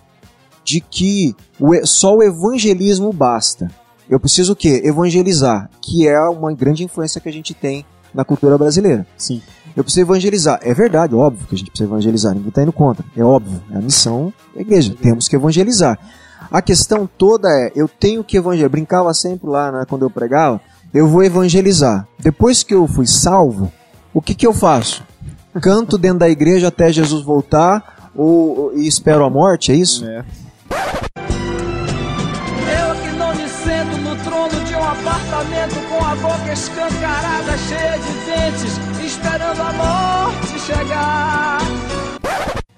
de 0.64 0.82
que 0.82 1.36
o 1.60 1.74
só 1.86 2.16
o 2.16 2.24
evangelismo 2.24 3.14
basta. 3.14 3.70
Eu 4.10 4.20
preciso 4.20 4.54
o 4.54 4.56
quê? 4.56 4.82
Evangelizar, 4.84 5.70
que 5.82 6.08
é 6.08 6.20
uma 6.22 6.52
grande 6.54 6.84
influência 6.84 7.22
que 7.22 7.30
a 7.30 7.34
gente 7.34 7.54
tem 7.54 7.86
na 8.14 8.24
cultura 8.24 8.58
brasileira. 8.58 9.06
Sim. 9.18 9.42
Eu 9.76 9.84
preciso 9.84 10.02
evangelizar. 10.06 10.60
É 10.62 10.74
verdade, 10.74 11.16
óbvio 11.16 11.48
que 11.48 11.56
a 11.56 11.58
gente 11.58 11.70
precisa 11.72 11.90
evangelizar, 11.90 12.34
ninguém 12.34 12.50
está 12.50 12.62
indo 12.62 12.72
contra. 12.74 13.04
É 13.18 13.24
óbvio, 13.24 13.62
é 13.72 13.78
a 13.78 13.82
missão 13.82 14.32
da 14.56 14.62
igreja, 14.62 14.96
temos 15.02 15.28
que 15.28 15.36
evangelizar. 15.36 15.98
A 16.52 16.62
questão 16.62 17.10
toda 17.18 17.48
é, 17.50 17.72
eu 17.76 17.88
tenho 17.88 18.24
que 18.24 18.38
evangelizar. 18.38 18.70
Brincava 18.70 19.12
sempre 19.14 19.50
lá 19.50 19.72
né, 19.72 19.86
quando 19.90 20.04
eu 20.04 20.10
pregava, 20.10 20.62
eu 20.94 21.08
vou 21.08 21.24
evangelizar. 21.24 22.08
Depois 22.20 22.62
que 22.62 22.74
eu 22.76 22.88
fui 22.88 23.08
salvo, 23.08 23.72
o 24.14 24.22
que, 24.22 24.36
que 24.36 24.46
eu 24.46 24.54
faço? 24.54 25.04
Canto 25.60 25.98
dentro 25.98 26.20
da 26.20 26.30
igreja 26.30 26.68
até 26.68 26.92
Jesus 26.92 27.24
voltar 27.24 28.12
ou, 28.16 28.60
ou- 28.60 28.78
e 28.78 28.88
espero 28.88 29.24
a 29.26 29.30
morte, 29.30 29.72
é 29.72 29.76
isso? 29.76 30.06
É. 30.06 30.24
com 35.90 36.06
a 36.06 36.16
boca 36.16 36.54
escancarada, 36.54 37.58
cheia 37.58 37.98
de 37.98 38.14
dentes, 38.26 38.78
esperando 39.04 39.62
a 39.62 39.74
morte 39.74 40.60
chegar. 40.60 41.60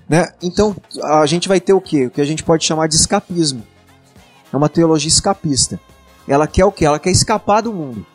Né? 0.07 0.27
Então 0.41 0.75
a 1.03 1.25
gente 1.25 1.47
vai 1.47 1.59
ter 1.59 1.73
o 1.73 1.81
quê? 1.81 2.07
O 2.07 2.11
que 2.11 2.21
a 2.21 2.25
gente 2.25 2.43
pode 2.43 2.63
chamar 2.63 2.87
de 2.87 2.95
escapismo. 2.95 3.63
É 4.51 4.57
uma 4.57 4.69
teologia 4.69 5.09
escapista. 5.09 5.79
Ela 6.27 6.47
quer 6.47 6.65
o 6.65 6.71
quê? 6.71 6.85
Ela 6.85 6.99
quer 6.99 7.11
escapar 7.11 7.61
do 7.61 7.73
mundo. 7.73 8.05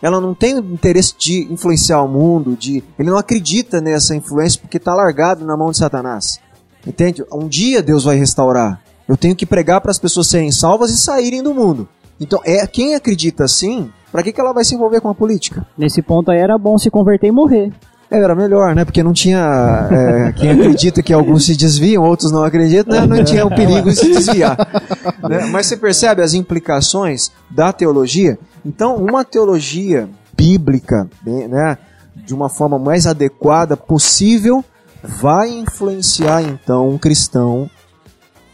Ela 0.00 0.20
não 0.20 0.34
tem 0.34 0.58
interesse 0.58 1.14
de 1.18 1.50
influenciar 1.50 2.02
o 2.02 2.08
mundo, 2.08 2.54
de 2.54 2.84
ele 2.98 3.10
não 3.10 3.16
acredita 3.16 3.80
nessa 3.80 4.14
influência 4.14 4.60
porque 4.60 4.76
está 4.76 4.94
largado 4.94 5.44
na 5.44 5.56
mão 5.56 5.70
de 5.70 5.78
Satanás. 5.78 6.38
Entende? 6.86 7.24
Um 7.32 7.48
dia 7.48 7.82
Deus 7.82 8.04
vai 8.04 8.16
restaurar. 8.16 8.80
Eu 9.08 9.16
tenho 9.16 9.36
que 9.36 9.46
pregar 9.46 9.80
para 9.80 9.90
as 9.90 9.98
pessoas 9.98 10.26
serem 10.26 10.50
salvas 10.50 10.90
e 10.90 10.98
saírem 10.98 11.42
do 11.42 11.54
mundo. 11.54 11.88
Então, 12.20 12.40
é 12.44 12.66
quem 12.66 12.94
acredita 12.94 13.44
assim, 13.44 13.90
para 14.10 14.22
que, 14.22 14.32
que 14.32 14.40
ela 14.40 14.52
vai 14.52 14.64
se 14.64 14.74
envolver 14.74 15.00
com 15.00 15.08
a 15.08 15.14
política? 15.14 15.66
Nesse 15.76 16.00
ponto 16.02 16.30
aí 16.30 16.38
era 16.38 16.56
bom 16.56 16.78
se 16.78 16.90
converter 16.90 17.28
e 17.28 17.32
morrer. 17.32 17.72
É, 18.10 18.18
era 18.18 18.34
melhor, 18.34 18.74
né? 18.74 18.84
Porque 18.84 19.02
não 19.02 19.12
tinha. 19.12 19.88
é, 19.90 20.32
quem 20.32 20.50
acredita 20.50 21.02
que 21.02 21.12
alguns 21.12 21.44
se 21.44 21.56
desviam, 21.56 22.04
outros 22.04 22.30
não 22.30 22.44
acreditam, 22.44 22.94
né? 22.94 23.06
não 23.06 23.24
tinha 23.24 23.44
o 23.44 23.54
perigo 23.54 23.90
de 23.90 23.96
se 23.96 24.08
desviar. 24.08 24.56
né? 25.28 25.46
Mas 25.46 25.66
você 25.66 25.76
percebe 25.76 26.22
as 26.22 26.32
implicações 26.32 27.32
da 27.50 27.72
teologia? 27.72 28.38
Então, 28.64 28.96
uma 28.96 29.24
teologia 29.24 30.08
bíblica, 30.36 31.08
né? 31.24 31.78
De 32.14 32.32
uma 32.32 32.48
forma 32.48 32.78
mais 32.78 33.06
adequada 33.06 33.76
possível, 33.76 34.64
vai 35.02 35.50
influenciar 35.50 36.42
então 36.42 36.88
um 36.88 36.98
cristão 36.98 37.68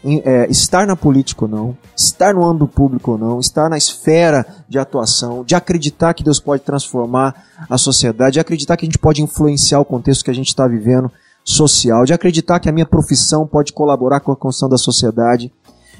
é, 0.05 0.49
estar 0.49 0.85
na 0.85 0.95
política 0.95 1.45
ou 1.45 1.49
não, 1.51 1.77
estar 1.95 2.33
no 2.33 2.45
âmbito 2.45 2.67
público 2.67 3.11
ou 3.11 3.17
não, 3.17 3.39
estar 3.39 3.69
na 3.69 3.77
esfera 3.77 4.45
de 4.67 4.77
atuação, 4.77 5.43
de 5.43 5.55
acreditar 5.55 6.13
que 6.13 6.23
Deus 6.23 6.39
pode 6.39 6.61
transformar 6.63 7.33
a 7.69 7.77
sociedade, 7.77 8.33
de 8.33 8.39
acreditar 8.39 8.75
que 8.75 8.85
a 8.85 8.87
gente 8.87 8.99
pode 8.99 9.21
influenciar 9.21 9.79
o 9.79 9.85
contexto 9.85 10.25
que 10.25 10.31
a 10.31 10.35
gente 10.35 10.47
está 10.49 10.67
vivendo 10.67 11.09
social, 11.45 12.05
de 12.05 12.13
acreditar 12.13 12.59
que 12.59 12.69
a 12.69 12.71
minha 12.71 12.85
profissão 12.85 13.47
pode 13.47 13.71
colaborar 13.73 14.19
com 14.19 14.31
a 14.31 14.35
construção 14.35 14.69
da 14.69 14.77
sociedade, 14.77 15.51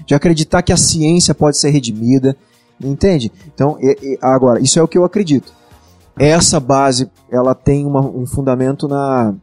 de 0.05 0.13
acreditar 0.13 0.61
que 0.61 0.73
a 0.73 0.77
ciência 0.77 1.33
pode 1.33 1.57
ser 1.57 1.69
redimida, 1.69 2.35
entende? 2.81 3.31
Então, 3.53 3.77
e- 3.79 3.97
e- 4.01 4.19
agora, 4.21 4.59
isso 4.59 4.79
é 4.79 4.83
o 4.83 4.87
que 4.87 4.97
eu 4.97 5.05
acredito. 5.05 5.51
Essa 6.17 6.59
base, 6.59 7.09
ela 7.31 7.55
tem 7.55 7.85
uma- 7.85 8.01
um 8.05 8.25
fundamento 8.25 8.87
na, 8.87 9.33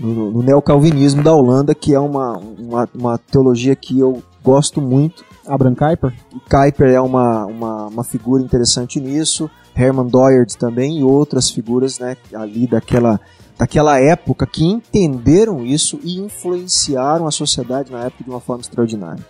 no, 0.00 0.30
no 0.32 0.42
neocalvinismo 0.42 1.22
da 1.22 1.32
Holanda, 1.34 1.74
que 1.74 1.94
é 1.94 2.00
uma, 2.00 2.36
uma, 2.38 2.88
uma 2.94 3.18
teologia 3.18 3.76
que 3.76 3.98
eu 4.00 4.22
gosto 4.42 4.80
muito. 4.80 5.22
Abraham 5.46 5.74
Kuyper? 5.74 6.12
Kuyper 6.48 6.88
é 6.88 7.00
uma, 7.00 7.44
uma, 7.46 7.86
uma 7.86 8.04
figura 8.04 8.42
interessante 8.42 9.00
nisso, 9.00 9.50
Herman 9.76 10.06
Doyard 10.08 10.56
também 10.56 10.98
e 10.98 11.04
outras 11.04 11.50
figuras 11.50 11.98
né, 11.98 12.16
ali 12.34 12.66
daquela, 12.66 13.20
daquela 13.58 13.98
época 14.00 14.46
que 14.46 14.64
entenderam 14.64 15.64
isso 15.64 15.98
e 16.02 16.18
influenciaram 16.18 17.26
a 17.26 17.30
sociedade 17.30 17.90
na 17.92 18.00
época 18.04 18.24
de 18.24 18.30
uma 18.30 18.40
forma 18.40 18.60
extraordinária. 18.62 19.24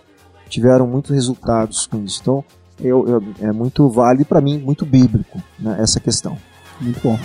Tiveram 0.49 0.85
muitos 0.87 1.11
resultados 1.11 1.87
com 1.87 2.03
isso. 2.03 2.19
Então, 2.21 2.43
eu, 2.79 3.07
eu- 3.07 3.23
é 3.39 3.51
muito 3.51 3.87
válido 3.89 4.25
para 4.25 4.41
mim, 4.41 4.57
muito 4.57 4.85
bíblico 4.85 5.41
né, 5.59 5.77
essa 5.79 5.99
questão. 5.99 6.37
Muito 6.79 6.99
bom. 7.01 7.17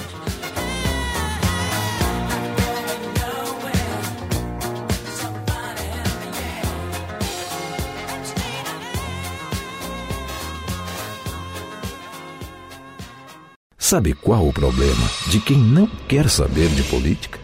Sabe 13.88 14.14
qual 14.14 14.48
o 14.48 14.52
problema 14.52 15.06
de 15.30 15.38
quem 15.38 15.56
não 15.56 15.86
quer 16.08 16.28
saber 16.28 16.68
de 16.70 16.82
política? 16.90 17.38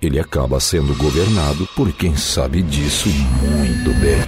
Ele 0.00 0.20
acaba 0.20 0.60
sendo 0.60 0.96
governado 0.96 1.66
por 1.74 1.92
quem 1.92 2.14
sabe 2.14 2.62
disso 2.62 3.08
muito 3.08 3.90
bem. 4.00 4.22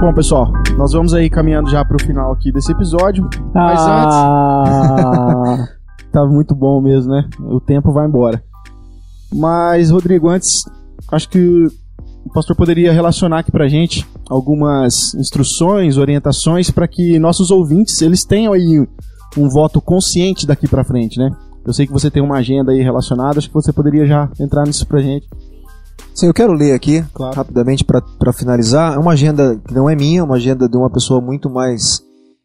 Bom, 0.00 0.14
pessoal, 0.14 0.52
nós 0.78 0.92
vamos 0.92 1.12
aí 1.12 1.28
caminhando 1.28 1.68
já 1.68 1.84
pro 1.84 2.00
final 2.00 2.30
aqui 2.30 2.52
desse 2.52 2.70
episódio. 2.70 3.28
Mas 3.52 3.80
Ah, 3.80 5.56
Tava 6.12 6.28
muito 6.28 6.54
bom 6.54 6.80
mesmo, 6.80 7.12
né? 7.12 7.28
O 7.40 7.58
tempo 7.58 7.90
vai 7.90 8.06
embora. 8.06 8.40
Mas, 9.32 9.90
Rodrigo, 9.90 10.28
antes, 10.28 10.62
acho 11.10 11.28
que 11.28 11.38
o 12.24 12.32
pastor 12.32 12.54
poderia 12.56 12.92
relacionar 12.92 13.40
aqui 13.40 13.50
pra 13.50 13.68
gente 13.68 14.06
algumas 14.28 15.14
instruções, 15.14 15.96
orientações 15.96 16.70
para 16.70 16.86
que 16.86 17.18
nossos 17.18 17.50
ouvintes, 17.50 18.00
eles 18.02 18.24
tenham 18.24 18.52
aí 18.52 18.86
um 19.36 19.48
voto 19.48 19.80
consciente 19.80 20.46
daqui 20.46 20.68
pra 20.68 20.84
frente, 20.84 21.18
né? 21.18 21.30
Eu 21.64 21.72
sei 21.72 21.86
que 21.86 21.92
você 21.92 22.10
tem 22.10 22.22
uma 22.22 22.36
agenda 22.38 22.72
aí 22.72 22.82
relacionada, 22.82 23.38
acho 23.38 23.48
que 23.48 23.54
você 23.54 23.72
poderia 23.72 24.06
já 24.06 24.28
entrar 24.40 24.66
nisso 24.66 24.86
pra 24.86 25.00
gente. 25.00 25.28
Sim, 26.14 26.26
eu 26.26 26.34
quero 26.34 26.52
ler 26.52 26.72
aqui, 26.72 27.02
Claro. 27.14 27.34
rapidamente, 27.34 27.84
para 27.84 28.32
finalizar. 28.32 28.94
É 28.94 28.98
uma 28.98 29.12
agenda 29.12 29.58
que 29.66 29.72
não 29.72 29.88
é 29.88 29.96
minha, 29.96 30.20
é 30.20 30.22
uma 30.22 30.36
agenda 30.36 30.68
de 30.68 30.76
uma 30.76 30.90
pessoa 30.90 31.20
muito 31.20 31.48
mais 31.48 32.02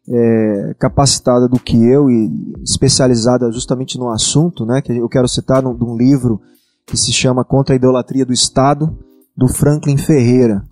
é, 0.08 0.74
capacitada 0.78 1.46
do 1.48 1.58
que 1.58 1.76
eu 1.76 2.08
e 2.08 2.54
especializada 2.64 3.52
justamente 3.52 3.98
no 3.98 4.08
assunto, 4.08 4.64
né? 4.64 4.80
Que 4.80 4.96
eu 4.96 5.08
quero 5.08 5.28
citar 5.28 5.62
num, 5.62 5.74
de 5.76 5.84
um 5.84 5.96
livro 5.96 6.40
que 6.88 6.96
se 6.96 7.12
chama 7.12 7.44
Contra 7.44 7.74
a 7.74 7.76
Idolatria 7.76 8.26
do 8.26 8.32
Estado, 8.32 8.98
do 9.36 9.46
Franklin 9.46 9.96
Ferreira. 9.96 10.62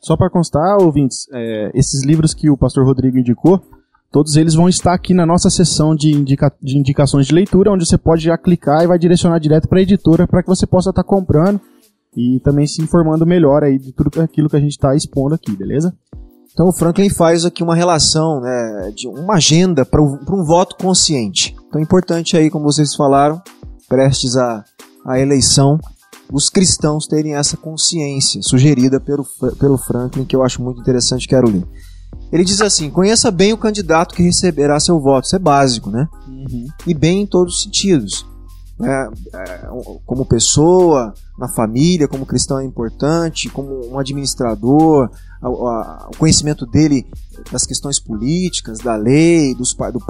Só 0.00 0.16
pra 0.16 0.28
constar, 0.30 0.76
ouvintes, 0.82 1.26
é, 1.32 1.70
esses 1.74 2.04
livros 2.04 2.34
que 2.34 2.50
o 2.50 2.56
pastor 2.56 2.84
Rodrigo 2.84 3.16
indicou, 3.18 3.60
todos 4.12 4.36
eles 4.36 4.54
vão 4.54 4.68
estar 4.68 4.92
aqui 4.92 5.14
na 5.14 5.24
nossa 5.24 5.48
sessão 5.48 5.94
de, 5.94 6.10
indica- 6.12 6.52
de 6.62 6.76
indicações 6.78 7.26
de 7.26 7.34
leitura, 7.34 7.72
onde 7.72 7.86
você 7.86 7.96
pode 7.96 8.22
já 8.24 8.36
clicar 8.36 8.82
e 8.82 8.86
vai 8.86 8.98
direcionar 8.98 9.38
direto 9.38 9.68
para 9.68 9.78
a 9.78 9.82
editora 9.82 10.26
para 10.28 10.42
que 10.42 10.48
você 10.48 10.66
possa 10.66 10.90
estar 10.90 11.02
comprando 11.04 11.60
e 12.16 12.40
também 12.40 12.66
se 12.66 12.82
informando 12.82 13.26
melhor 13.26 13.62
aí 13.64 13.78
de 13.78 13.92
tudo 13.92 14.20
aquilo 14.20 14.48
que 14.48 14.56
a 14.56 14.60
gente 14.60 14.72
está 14.72 14.94
expondo 14.94 15.34
aqui, 15.34 15.56
beleza? 15.56 15.94
Então 16.52 16.68
o 16.68 16.72
Franklin 16.72 17.10
faz 17.10 17.44
aqui 17.44 17.62
uma 17.62 17.74
relação, 17.74 18.40
né, 18.40 18.92
de 18.94 19.06
uma 19.08 19.34
agenda 19.34 19.84
para 19.84 20.00
um 20.02 20.44
voto 20.44 20.76
consciente. 20.76 21.54
Então 21.68 21.80
é 21.80 21.82
importante 21.84 22.36
aí, 22.36 22.48
como 22.48 22.64
vocês 22.64 22.94
falaram, 22.94 23.42
prestes 23.88 24.36
à, 24.36 24.64
à 25.06 25.18
eleição, 25.18 25.78
os 26.32 26.50
cristãos 26.50 27.06
terem 27.06 27.34
essa 27.36 27.56
consciência 27.56 28.42
sugerida 28.42 28.98
pelo, 28.98 29.24
pelo 29.58 29.78
Franklin, 29.78 30.24
que 30.24 30.34
eu 30.34 30.42
acho 30.42 30.60
muito 30.62 30.80
interessante, 30.80 31.28
quero 31.28 31.48
ler. 31.48 31.64
Ele 32.32 32.44
diz 32.44 32.60
assim: 32.60 32.90
conheça 32.90 33.30
bem 33.30 33.52
o 33.52 33.58
candidato 33.58 34.14
que 34.14 34.22
receberá 34.22 34.80
seu 34.80 34.98
voto. 35.00 35.26
Isso 35.26 35.36
é 35.36 35.38
básico, 35.38 35.90
né? 35.90 36.08
E 36.86 36.92
bem 36.94 37.22
em 37.22 37.26
todos 37.26 37.56
os 37.56 37.62
sentidos. 37.62 38.26
É, 38.82 39.08
é, 39.32 39.68
como 40.04 40.26
pessoa, 40.26 41.14
na 41.38 41.48
família, 41.48 42.06
como 42.08 42.26
cristão 42.26 42.58
é 42.58 42.64
importante, 42.64 43.48
como 43.48 43.88
um 43.90 43.98
administrador, 43.98 45.08
a- 45.40 45.46
a- 45.46 46.08
o 46.12 46.16
conhecimento 46.18 46.66
dele 46.66 47.06
das 47.50 47.64
questões 47.64 47.98
políticas, 47.98 48.78
da 48.78 48.96
lei, 48.96 49.54
dos 49.54 49.72
do, 49.74 50.02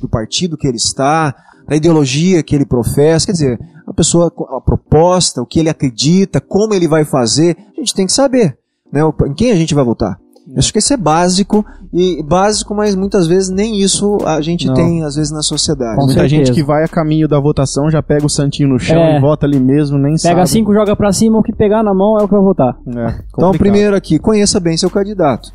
do 0.00 0.08
partido 0.08 0.56
que 0.56 0.66
ele 0.66 0.76
está, 0.78 1.34
da 1.68 1.76
ideologia 1.76 2.42
que 2.42 2.54
ele 2.54 2.66
professa. 2.66 3.26
Quer 3.26 3.32
dizer, 3.32 3.60
a 3.86 3.92
pessoa, 3.92 4.32
a 4.50 4.60
proposta, 4.60 5.42
o 5.42 5.46
que 5.46 5.58
ele 5.60 5.68
acredita, 5.68 6.40
como 6.40 6.74
ele 6.74 6.88
vai 6.88 7.04
fazer, 7.04 7.56
a 7.76 7.80
gente 7.80 7.94
tem 7.94 8.06
que 8.06 8.12
saber. 8.12 8.56
Né? 8.92 9.00
Em 9.26 9.34
quem 9.34 9.50
a 9.52 9.56
gente 9.56 9.74
vai 9.74 9.84
votar. 9.84 10.18
Acho 10.56 10.72
que 10.72 10.78
isso 10.78 10.94
é 10.94 10.96
básico, 10.96 11.66
e 11.92 12.22
básico, 12.22 12.72
mas 12.72 12.94
muitas 12.94 13.26
vezes 13.26 13.50
nem 13.50 13.80
isso 13.80 14.16
a 14.24 14.40
gente 14.40 14.68
Não. 14.68 14.74
tem, 14.74 15.02
às 15.02 15.16
vezes, 15.16 15.32
na 15.32 15.42
sociedade. 15.42 15.96
Com 15.96 16.04
Muita 16.06 16.20
certeza. 16.20 16.44
gente 16.44 16.52
que 16.54 16.62
vai 16.62 16.84
a 16.84 16.88
caminho 16.88 17.26
da 17.26 17.40
votação 17.40 17.90
já 17.90 18.00
pega 18.00 18.24
o 18.24 18.30
santinho 18.30 18.68
no 18.68 18.78
chão 18.78 18.96
É. 18.96 19.16
e 19.18 19.20
vota 19.20 19.44
ali 19.44 19.58
mesmo, 19.58 19.98
nem 19.98 20.16
sabe. 20.16 20.36
Pega 20.36 20.46
cinco, 20.46 20.72
joga 20.72 20.94
pra 20.94 21.12
cima, 21.12 21.36
o 21.36 21.42
que 21.42 21.52
pegar 21.52 21.82
na 21.82 21.92
mão 21.92 22.16
é 22.20 22.22
o 22.22 22.28
que 22.28 22.34
vai 22.34 22.42
votar. 22.44 22.76
É, 22.86 23.24
Então, 23.34 23.50
primeiro 23.52 23.96
aqui, 23.96 24.20
conheça 24.20 24.60
bem 24.60 24.76
seu 24.76 24.88
candidato. 24.88 25.50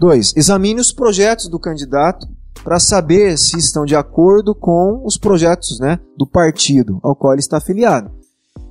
Dois, 0.00 0.32
examine 0.34 0.80
os 0.80 0.92
projetos 0.92 1.46
do 1.50 1.58
candidato 1.58 2.26
para 2.62 2.80
saber 2.80 3.36
se 3.38 3.58
estão 3.58 3.84
de 3.84 3.94
acordo 3.94 4.54
com 4.54 5.02
os 5.04 5.16
projetos 5.16 5.78
né, 5.80 5.98
do 6.16 6.26
partido 6.26 6.98
ao 7.02 7.14
qual 7.14 7.32
ele 7.32 7.40
está 7.40 7.58
afiliado. 7.58 8.10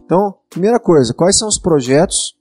Então, 0.06 0.36
primeira 0.50 0.80
coisa, 0.80 1.14
quais 1.14 1.38
são 1.38 1.48
os 1.48 1.58
projetos? 1.58 2.36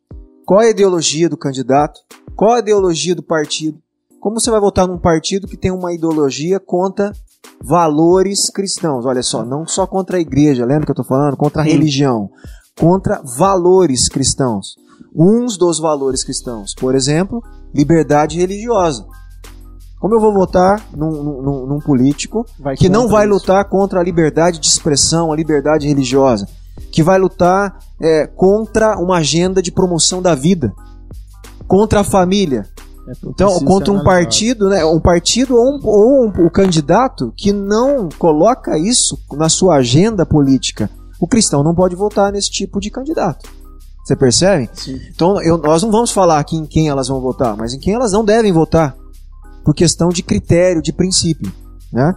Qual 0.44 0.60
é 0.60 0.66
a 0.66 0.70
ideologia 0.70 1.28
do 1.28 1.36
candidato? 1.36 2.00
Qual 2.36 2.52
a 2.52 2.58
ideologia 2.58 3.14
do 3.14 3.22
partido? 3.22 3.78
Como 4.20 4.40
você 4.40 4.50
vai 4.50 4.60
votar 4.60 4.86
num 4.86 4.98
partido 4.98 5.46
que 5.46 5.56
tem 5.56 5.70
uma 5.70 5.92
ideologia 5.92 6.58
contra 6.58 7.12
valores 7.62 8.50
cristãos? 8.50 9.06
Olha 9.06 9.22
só, 9.22 9.44
não 9.44 9.66
só 9.66 9.86
contra 9.86 10.16
a 10.18 10.20
igreja, 10.20 10.64
lembra 10.64 10.84
que 10.84 10.90
eu 10.90 10.94
estou 10.94 11.04
falando? 11.04 11.36
Contra 11.36 11.62
a 11.62 11.64
religião. 11.64 12.30
Contra 12.78 13.22
valores 13.22 14.08
cristãos. 14.08 14.76
Uns 15.14 15.56
dos 15.56 15.78
valores 15.78 16.24
cristãos, 16.24 16.74
por 16.74 16.94
exemplo, 16.94 17.42
liberdade 17.72 18.38
religiosa. 18.38 19.06
Como 20.04 20.16
eu 20.16 20.20
vou 20.20 20.34
votar 20.34 20.86
num, 20.94 21.10
num- 21.40 21.66
num 21.66 21.78
político 21.80 22.44
Vai 22.60 22.76
que 22.76 22.90
não 22.90 23.08
vai 23.08 23.24
isso. 23.24 23.32
lutar 23.32 23.64
contra 23.64 24.00
a 24.00 24.02
liberdade 24.02 24.58
de 24.60 24.66
expressão, 24.66 25.32
a 25.32 25.36
liberdade 25.36 25.88
religiosa, 25.88 26.46
que 26.92 27.02
vai 27.02 27.18
lutar 27.18 27.78
é, 27.98 28.26
contra 28.26 28.98
uma 28.98 29.16
agenda 29.16 29.62
de 29.62 29.72
promoção 29.72 30.20
da 30.20 30.34
vida, 30.34 30.74
contra 31.66 32.00
a 32.00 32.04
família. 32.04 32.66
Então, 33.24 33.46
Precisa 33.48 33.64
contra 33.64 33.92
um 33.94 34.04
partido, 34.04 34.68
né, 34.68 34.84
um 34.84 35.00
partido 35.00 35.56
ou, 35.56 35.62
um, 35.76 35.80
ou 35.82 36.26
um- 36.26 36.46
o 36.46 36.50
candidato 36.50 37.32
que 37.34 37.50
não 37.50 38.10
coloca 38.18 38.76
isso 38.78 39.18
na 39.32 39.48
sua 39.48 39.76
agenda 39.76 40.26
política. 40.26 40.90
O 41.18 41.26
cristão 41.26 41.62
não 41.64 41.74
pode 41.74 41.96
votar 41.96 42.30
nesse 42.30 42.50
tipo 42.50 42.78
de 42.78 42.90
candidato. 42.90 43.48
Você 44.04 44.14
percebe? 44.14 44.68
Então, 45.14 45.40
eu- 45.40 45.56
nós 45.56 45.82
não 45.82 45.90
vamos 45.90 46.10
falar 46.10 46.40
aqui 46.40 46.56
em 46.56 46.66
quem 46.66 46.90
elas 46.90 47.08
vão 47.08 47.22
votar, 47.22 47.56
mas 47.56 47.72
em 47.72 47.78
quem 47.78 47.94
elas 47.94 48.12
não 48.12 48.22
devem 48.22 48.52
votar. 48.52 48.94
Por 49.64 49.74
questão 49.74 50.10
de 50.10 50.22
critério, 50.22 50.82
de 50.82 50.92
princípio. 50.92 51.50
Né? 51.92 52.14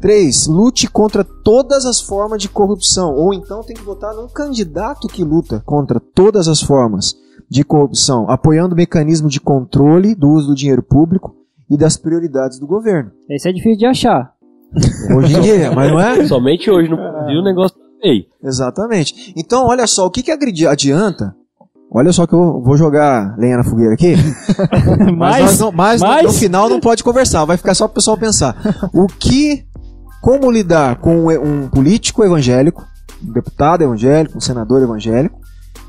Três, 0.00 0.46
lute 0.46 0.88
contra 0.88 1.24
todas 1.24 1.84
as 1.84 2.00
formas 2.00 2.40
de 2.40 2.48
corrupção. 2.48 3.14
Ou 3.14 3.32
então 3.32 3.62
tem 3.62 3.76
que 3.76 3.82
votar 3.82 4.14
num 4.14 4.28
candidato 4.28 5.08
que 5.08 5.24
luta 5.24 5.62
contra 5.64 6.00
todas 6.00 6.48
as 6.48 6.60
formas 6.60 7.14
de 7.48 7.64
corrupção, 7.64 8.28
apoiando 8.30 8.74
o 8.74 8.76
mecanismo 8.76 9.28
de 9.28 9.38
controle 9.38 10.14
do 10.14 10.30
uso 10.30 10.48
do 10.48 10.54
dinheiro 10.54 10.82
público 10.82 11.36
e 11.70 11.76
das 11.76 11.96
prioridades 11.96 12.58
do 12.58 12.66
governo. 12.66 13.10
Esse 13.28 13.48
é 13.48 13.52
difícil 13.52 13.78
de 13.78 13.86
achar. 13.86 14.32
Hoje 15.14 15.36
em 15.36 15.40
dia, 15.40 15.70
mas 15.76 15.90
não 15.90 16.00
é? 16.00 16.26
Somente 16.26 16.70
hoje 16.70 16.88
no 16.88 16.96
Brasil 16.96 17.40
o 17.40 17.44
negócio 17.44 17.76
feio. 18.00 18.24
Exatamente. 18.42 19.32
Então, 19.36 19.66
olha 19.66 19.86
só, 19.86 20.06
o 20.06 20.10
que, 20.10 20.22
que 20.22 20.32
adianta? 20.66 21.36
Olha 21.94 22.10
só 22.12 22.26
que 22.26 22.34
eu 22.34 22.62
vou 22.62 22.76
jogar 22.76 23.36
lenha 23.38 23.58
na 23.58 23.64
fogueira 23.64 23.92
aqui. 23.92 24.14
Mas, 25.16 25.42
Mas, 25.44 25.58
não- 25.58 25.72
mas 25.72 26.00
no- 26.00 26.06
mas- 26.08 26.22
no 26.24 26.32
final 26.32 26.68
não 26.68 26.80
pode 26.80 27.04
conversar, 27.04 27.44
vai 27.44 27.56
ficar 27.58 27.74
só 27.74 27.86
pro 27.86 27.96
pessoal 27.96 28.16
pensar. 28.16 28.56
O 28.94 29.06
que, 29.06 29.66
como 30.22 30.50
lidar 30.50 30.96
com 30.96 31.26
um 31.28 31.68
político 31.68 32.24
evangélico, 32.24 32.82
um 33.22 33.32
deputado 33.32 33.82
evangélico, 33.82 34.38
um 34.38 34.40
senador 34.40 34.80
evangélico, 34.82 35.38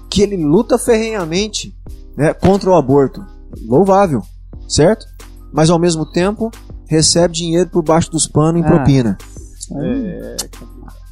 que 0.10 0.22
ele 0.22 0.36
luta 0.44 0.78
ferrenhamente 0.78 1.74
né, 2.18 2.34
contra 2.34 2.70
o 2.70 2.76
aborto? 2.76 3.24
Louvável, 3.66 4.22
certo? 4.68 5.06
Mas 5.54 5.70
ao 5.70 5.80
mesmo 5.80 6.06
tempo 6.06 6.52
recebe 6.88 7.34
dinheiro 7.34 7.70
por 7.70 7.82
baixo 7.82 8.12
dos 8.12 8.28
panos 8.28 8.62
em 8.62 8.66
Ah. 8.66 8.68
propina. 8.68 9.18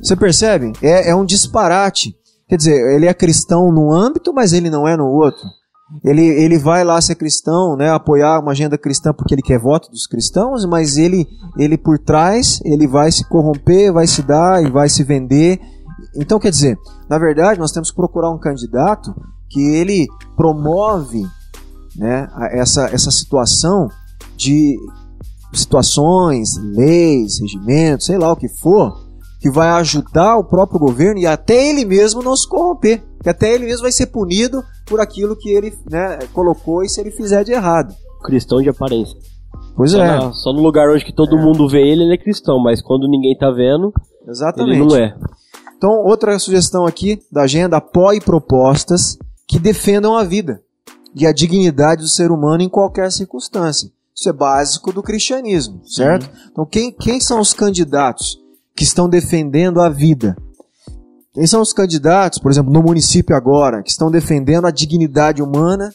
Você 0.01 0.15
percebe? 0.15 0.73
É, 0.81 1.09
é 1.11 1.15
um 1.15 1.23
disparate. 1.25 2.15
Quer 2.51 2.57
dizer, 2.57 2.95
ele 2.95 3.05
é 3.05 3.13
cristão 3.13 3.71
num 3.71 3.93
âmbito, 3.93 4.33
mas 4.33 4.51
ele 4.51 4.69
não 4.69 4.85
é 4.85 4.97
no 4.97 5.05
outro. 5.05 5.47
Ele, 6.03 6.21
ele 6.21 6.57
vai 6.57 6.83
lá 6.83 6.99
ser 6.99 7.15
cristão, 7.15 7.77
né, 7.77 7.89
apoiar 7.89 8.41
uma 8.41 8.51
agenda 8.51 8.77
cristã 8.77 9.13
porque 9.13 9.33
ele 9.33 9.41
quer 9.41 9.57
voto 9.57 9.89
dos 9.89 10.05
cristãos, 10.05 10.65
mas 10.65 10.97
ele, 10.97 11.25
ele 11.57 11.77
por 11.77 11.97
trás, 11.97 12.59
ele 12.65 12.87
vai 12.87 13.09
se 13.09 13.25
corromper, 13.29 13.93
vai 13.93 14.05
se 14.05 14.21
dar 14.21 14.61
e 14.61 14.69
vai 14.69 14.89
se 14.89 15.01
vender. 15.01 15.61
Então, 16.13 16.41
quer 16.41 16.49
dizer, 16.49 16.77
na 17.09 17.17
verdade, 17.17 17.57
nós 17.57 17.71
temos 17.71 17.89
que 17.89 17.95
procurar 17.95 18.29
um 18.29 18.37
candidato 18.37 19.15
que 19.49 19.61
ele 19.61 20.05
promove 20.35 21.25
né, 21.95 22.27
essa, 22.51 22.89
essa 22.93 23.11
situação 23.11 23.87
de 24.35 24.77
situações, 25.53 26.49
leis, 26.61 27.39
regimentos, 27.39 28.07
sei 28.07 28.17
lá 28.17 28.29
o 28.29 28.35
que 28.35 28.49
for, 28.49 29.00
que 29.41 29.49
vai 29.49 29.69
ajudar 29.69 30.37
o 30.37 30.43
próprio 30.43 30.79
governo 30.79 31.19
e 31.19 31.25
até 31.25 31.67
ele 31.67 31.83
mesmo 31.83 32.21
não 32.21 32.35
se 32.37 32.47
corromper. 32.47 33.03
Que 33.23 33.29
até 33.29 33.53
ele 33.53 33.65
mesmo 33.65 33.81
vai 33.81 33.91
ser 33.91 34.05
punido 34.07 34.63
por 34.85 34.99
aquilo 34.99 35.35
que 35.35 35.49
ele 35.49 35.73
né, 35.89 36.19
colocou 36.31 36.83
e 36.83 36.89
se 36.89 37.01
ele 37.01 37.09
fizer 37.09 37.43
de 37.43 37.51
errado. 37.51 37.93
Cristão 38.23 38.61
de 38.61 38.69
aparência. 38.69 39.17
Pois 39.75 39.91
Só, 39.91 39.97
é, 40.03 40.07
na- 40.07 40.31
só 40.31 40.53
no 40.53 40.61
lugar 40.61 40.89
onde 40.89 41.03
que 41.03 41.13
todo 41.13 41.37
mundo 41.37 41.67
vê 41.67 41.81
ele, 41.81 42.03
ele 42.03 42.13
é 42.13 42.17
cristão, 42.17 42.59
mas 42.61 42.81
quando 42.81 43.07
ninguém 43.07 43.35
tá 43.35 43.49
vendo, 43.49 43.91
exatamente. 44.27 44.77
ele 44.77 44.85
não 44.85 44.95
é. 44.95 45.15
Então, 45.75 45.91
outra 46.05 46.37
sugestão 46.37 46.85
aqui 46.85 47.19
da 47.31 47.41
agenda: 47.43 47.77
apoie 47.77 48.21
propostas 48.21 49.17
que 49.47 49.57
defendam 49.57 50.15
a 50.15 50.23
vida 50.23 50.61
e 51.15 51.25
a 51.25 51.31
dignidade 51.33 52.03
do 52.03 52.07
ser 52.07 52.29
humano 52.31 52.61
em 52.61 52.69
qualquer 52.69 53.11
circunstância. 53.11 53.89
Isso 54.15 54.29
é 54.29 54.33
básico 54.33 54.91
do 54.93 55.01
cristianismo, 55.01 55.81
certo? 55.85 56.29
Então, 56.51 56.65
quem, 56.65 56.91
quem 56.91 57.19
são 57.19 57.39
os 57.39 57.53
candidatos 57.53 58.37
que 58.76 58.84
estão 58.84 59.09
defendendo 59.09 59.82
a 59.82 59.89
vida? 59.89 60.36
Quem 61.34 61.47
são 61.47 61.61
os 61.61 61.72
candidatos, 61.74 62.39
por 62.39 62.51
exemplo, 62.51 62.72
no 62.74 62.82
município 62.84 63.36
agora, 63.36 63.82
que 63.82 63.89
estão 63.89 64.11
defendendo 64.11 64.67
a 64.67 64.72
dignidade 64.72 65.41
humana 65.41 65.93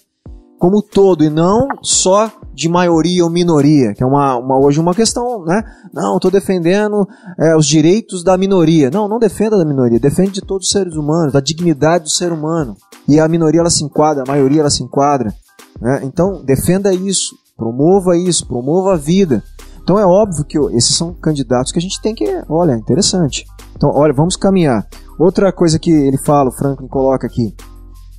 como 0.58 0.80
todo 0.80 1.22
e 1.22 1.28
não 1.28 1.68
só 1.82 2.32
de 2.54 2.66
maioria 2.66 3.22
ou 3.22 3.28
minoria, 3.28 3.92
que 3.92 4.02
é 4.02 4.06
uma, 4.06 4.36
uma- 4.38 4.58
hoje 4.58 4.80
uma 4.80 4.94
questão, 4.94 5.44
né? 5.44 5.62
Não, 5.92 6.16
estou 6.16 6.30
defendendo 6.30 7.06
é, 7.38 7.54
os 7.54 7.66
direitos 7.66 8.24
da 8.24 8.38
minoria. 8.38 8.88
Não, 8.90 9.06
não 9.06 9.18
defenda 9.18 9.58
da 9.58 9.64
minoria, 9.66 10.00
defende 10.00 10.32
de 10.32 10.40
todos 10.40 10.66
os 10.68 10.72
seres 10.72 10.94
humanos, 10.96 11.34
da 11.34 11.40
dignidade 11.40 12.04
do 12.04 12.10
ser 12.10 12.32
humano. 12.32 12.74
E 13.06 13.20
a 13.20 13.28
minoria 13.28 13.60
ela 13.60 13.68
se 13.68 13.84
enquadra, 13.84 14.22
a 14.26 14.30
maioria 14.30 14.60
ela 14.60 14.70
se 14.70 14.82
enquadra. 14.82 15.34
né? 15.78 16.00
Então, 16.04 16.42
defenda 16.42 16.94
isso, 16.94 17.34
promova 17.54 18.16
isso, 18.16 18.46
promova 18.46 18.94
a 18.94 18.96
vida. 18.96 19.44
Então 19.86 20.00
é 20.00 20.04
óbvio 20.04 20.44
que 20.44 20.58
esses 20.76 20.96
são 20.96 21.14
candidatos 21.14 21.70
que 21.70 21.78
a 21.78 21.80
gente 21.80 22.02
tem 22.02 22.12
que, 22.12 22.26
olha, 22.48 22.72
interessante. 22.72 23.46
Então, 23.76 23.88
olha, 23.94 24.12
vamos 24.12 24.34
caminhar. 24.34 24.84
Outra 25.16 25.52
coisa 25.52 25.78
que 25.78 25.92
ele 25.92 26.18
fala, 26.18 26.48
o 26.48 26.52
Franklin 26.52 26.88
coloca 26.88 27.24
aqui. 27.24 27.54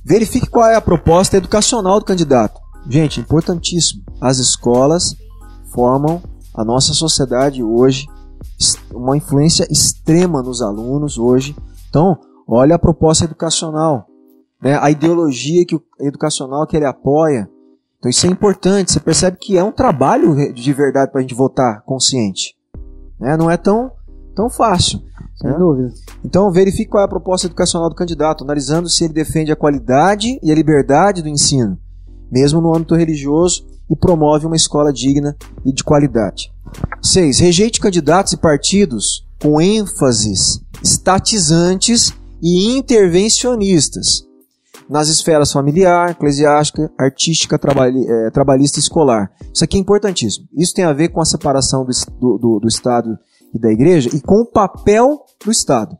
Verifique 0.02 0.48
qual 0.48 0.64
é 0.64 0.76
a 0.76 0.80
proposta 0.80 1.36
educacional 1.36 1.98
do 1.98 2.06
candidato. 2.06 2.58
Gente, 2.88 3.20
importantíssimo. 3.20 4.02
As 4.18 4.38
escolas 4.38 5.14
formam 5.70 6.22
a 6.54 6.64
nossa 6.64 6.94
sociedade 6.94 7.62
hoje, 7.62 8.06
uma 8.90 9.14
influência 9.18 9.66
extrema 9.70 10.40
nos 10.42 10.62
alunos 10.62 11.18
hoje. 11.18 11.54
Então, 11.90 12.18
olha 12.48 12.76
a 12.76 12.78
proposta 12.78 13.26
educacional, 13.26 14.06
né? 14.62 14.78
a 14.80 14.90
ideologia 14.90 15.66
que 15.66 15.76
o, 15.76 15.82
educacional 16.00 16.66
que 16.66 16.78
ele 16.78 16.86
apoia. 16.86 17.46
Então, 17.98 18.10
isso 18.10 18.26
é 18.26 18.30
importante. 18.30 18.92
Você 18.92 19.00
percebe 19.00 19.36
que 19.40 19.56
é 19.56 19.64
um 19.64 19.72
trabalho 19.72 20.52
de 20.52 20.72
verdade 20.72 21.10
para 21.10 21.20
a 21.20 21.22
gente 21.22 21.34
votar 21.34 21.82
consciente. 21.82 22.54
Né? 23.18 23.36
Não 23.36 23.50
é 23.50 23.56
tão, 23.56 23.90
tão 24.34 24.48
fácil. 24.48 25.00
Sem 25.36 25.50
né? 25.50 25.56
dúvida. 25.58 25.92
Então, 26.24 26.50
verifique 26.50 26.90
qual 26.90 27.02
é 27.02 27.06
a 27.06 27.08
proposta 27.08 27.46
educacional 27.46 27.88
do 27.88 27.96
candidato, 27.96 28.44
analisando 28.44 28.88
se 28.88 29.04
ele 29.04 29.12
defende 29.12 29.50
a 29.50 29.56
qualidade 29.56 30.38
e 30.42 30.50
a 30.50 30.54
liberdade 30.54 31.22
do 31.22 31.28
ensino, 31.28 31.78
mesmo 32.30 32.60
no 32.60 32.74
âmbito 32.74 32.94
religioso, 32.94 33.66
e 33.90 33.96
promove 33.96 34.46
uma 34.46 34.56
escola 34.56 34.92
digna 34.92 35.36
e 35.64 35.72
de 35.72 35.82
qualidade. 35.82 36.52
6. 37.02 37.38
Rejeite 37.38 37.80
candidatos 37.80 38.32
e 38.32 38.36
partidos 38.36 39.26
com 39.40 39.60
ênfases 39.60 40.60
estatizantes 40.82 42.12
e 42.42 42.76
intervencionistas 42.76 44.27
nas 44.88 45.08
esferas 45.08 45.52
familiar, 45.52 46.10
eclesiástica, 46.10 46.90
artística, 46.98 47.58
trabalhi- 47.58 48.06
eh, 48.08 48.30
trabalhista 48.30 48.78
e 48.78 48.82
escolar. 48.82 49.30
Isso 49.52 49.62
aqui 49.64 49.76
é 49.76 49.80
importantíssimo. 49.80 50.46
Isso 50.56 50.72
tem 50.74 50.84
a 50.84 50.92
ver 50.92 51.08
com 51.10 51.20
a 51.20 51.24
separação 51.24 51.84
do- 52.18 52.38
do- 52.38 52.58
do 52.60 52.68
Estado 52.68 53.18
e 53.54 53.58
da 53.58 53.70
Igreja 53.70 54.08
e 54.14 54.20
com 54.20 54.40
o 54.42 54.46
papel 54.46 55.24
do 55.44 55.50
Estado. 55.50 55.96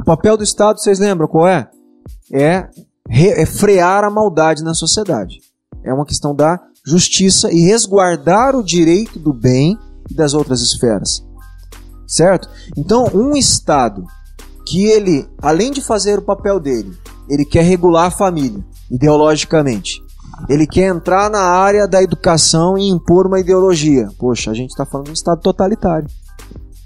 O 0.00 0.04
papel 0.04 0.36
do 0.36 0.42
Estado, 0.44 0.80
vocês 0.80 0.98
lembram 0.98 1.28
qual 1.28 1.46
é? 1.46 1.68
É, 2.32 2.68
re- 3.08 3.30
é 3.40 3.46
frear 3.46 4.04
a 4.04 4.10
maldade 4.10 4.62
na 4.64 4.74
sociedade. 4.74 5.40
é 5.84 5.94
uma 5.94 6.04
questão 6.04 6.34
da 6.34 6.58
justiça 6.84 7.48
e 7.52 7.60
resguardar 7.60 8.56
o 8.56 8.62
direito 8.64 9.20
do 9.20 9.32
bem 9.32 9.78
e 10.10 10.14
das 10.14 10.34
outras 10.34 10.60
esferas. 10.60 11.24
Certo? 12.08 12.48
Então, 12.76 13.06
um 13.14 13.36
Estado 13.36 14.04
que 14.66 14.84
ele, 14.84 15.28
além 15.40 15.70
de 15.70 15.80
fazer 15.80 16.18
o 16.18 16.22
papel 16.22 16.58
dele, 16.58 16.92
ele 17.28 17.44
quer 17.44 17.62
regular 17.62 18.06
a 18.06 18.10
família, 18.10 18.64
ideologicamente. 18.90 20.02
Ele 20.48 20.66
quer 20.66 20.88
entrar 20.94 21.30
na 21.30 21.40
área 21.40 21.88
da 21.88 22.02
educação 22.02 22.76
e 22.76 22.88
impor 22.88 23.26
uma 23.26 23.40
ideologia. 23.40 24.08
Poxa, 24.18 24.50
a 24.50 24.54
gente 24.54 24.70
está 24.70 24.84
falando 24.84 25.06
de 25.06 25.10
um 25.12 25.14
Estado 25.14 25.40
totalitário. 25.40 26.08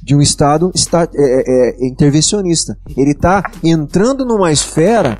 De 0.02 0.14
um 0.14 0.20
Estado 0.20 0.70
esta- 0.74 1.08
é, 1.12 1.16
é, 1.16 1.70
é, 1.84 1.86
intervencionista. 1.86 2.78
Ele 2.96 3.10
está 3.10 3.42
entrando 3.62 4.24
numa 4.24 4.52
esfera 4.52 5.18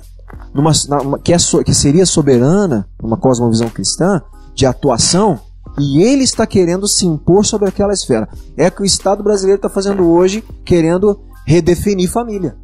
numa, 0.55 0.71
na- 0.89 1.01
uma- 1.03 1.19
que, 1.19 1.33
é 1.33 1.37
que 1.65 1.75
seria 1.75 2.07
soberana, 2.07 2.89
numa 3.03 3.17
cosmovisão 3.17 3.69
cristã, 3.69 4.23
de 4.55 4.65
atuação, 4.65 5.41
e 5.79 6.03
ele 6.03 6.23
está 6.23 6.47
querendo 6.47 6.87
se 6.87 7.07
impor 7.07 7.45
sobre 7.45 7.69
aquela 7.69 7.93
esfera. 7.93 8.29
É 8.57 8.69
o 8.69 8.73
que 8.73 8.83
o 8.83 8.85
Estado 8.85 9.23
brasileiro 9.25 9.59
está 9.59 9.69
fazendo 9.69 10.09
hoje, 10.09 10.43
querendo 10.65 11.21
redefinir 11.47 12.09
família. 12.11 12.57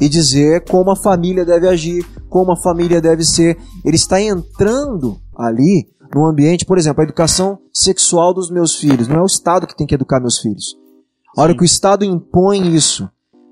E 0.00 0.08
dizer 0.08 0.64
como 0.64 0.90
a 0.90 0.96
família 0.96 1.44
deve 1.44 1.68
agir, 1.68 2.04
como 2.28 2.52
a 2.52 2.56
família 2.56 3.00
deve 3.00 3.24
ser. 3.24 3.56
Ele 3.84 3.96
está 3.96 4.20
entrando 4.20 5.18
ali 5.36 5.88
no 6.14 6.26
ambiente, 6.26 6.64
por 6.64 6.78
exemplo, 6.78 7.00
a 7.00 7.04
educação 7.04 7.58
sexual 7.72 8.32
dos 8.32 8.50
meus 8.50 8.76
filhos. 8.76 9.08
Não 9.08 9.16
é 9.16 9.22
o 9.22 9.26
Estado 9.26 9.66
que 9.66 9.76
tem 9.76 9.86
que 9.86 9.94
educar 9.94 10.20
meus 10.20 10.38
filhos. 10.38 10.76
A 11.36 11.42
hora 11.42 11.54
que 11.54 11.62
o 11.62 11.64
Estado 11.64 12.04
impõe 12.04 12.74
isso 12.74 13.08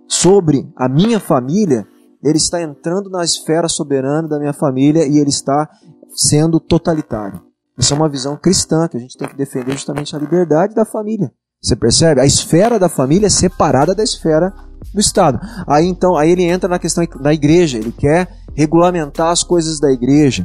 sobre 0.06 0.68
a 0.76 0.88
minha 0.88 1.18
família, 1.18 1.86
ele 2.22 2.36
está 2.36 2.62
entrando 2.62 3.10
na 3.10 3.24
esfera 3.24 3.68
soberana 3.68 4.28
da 4.28 4.38
minha 4.38 4.52
família 4.52 5.06
e 5.06 5.18
ele 5.18 5.30
está 5.30 5.68
sendo 6.14 6.60
totalitário. 6.60 7.40
Isso 7.76 7.92
é 7.92 7.96
uma 7.96 8.08
visão 8.08 8.36
cristã 8.36 8.86
que 8.86 8.96
a 8.96 9.00
gente 9.00 9.16
tem 9.16 9.26
que 9.26 9.36
defender 9.36 9.72
justamente 9.72 10.14
a 10.14 10.18
liberdade 10.18 10.74
da 10.74 10.84
família. 10.84 11.32
Você 11.60 11.74
percebe? 11.74 12.20
A 12.20 12.26
esfera 12.26 12.78
da 12.78 12.88
família 12.88 13.26
é 13.26 13.30
separada 13.30 13.94
da 13.94 14.02
esfera 14.02 14.52
do 14.94 15.00
Estado. 15.00 15.40
Aí 15.66 15.86
então, 15.86 16.16
aí 16.16 16.30
ele 16.30 16.44
entra 16.44 16.68
na 16.68 16.78
questão 16.78 17.04
da 17.20 17.32
igreja. 17.32 17.78
Ele 17.78 17.92
quer 17.92 18.28
regulamentar 18.54 19.30
as 19.30 19.42
coisas 19.42 19.80
da 19.80 19.90
igreja, 19.90 20.44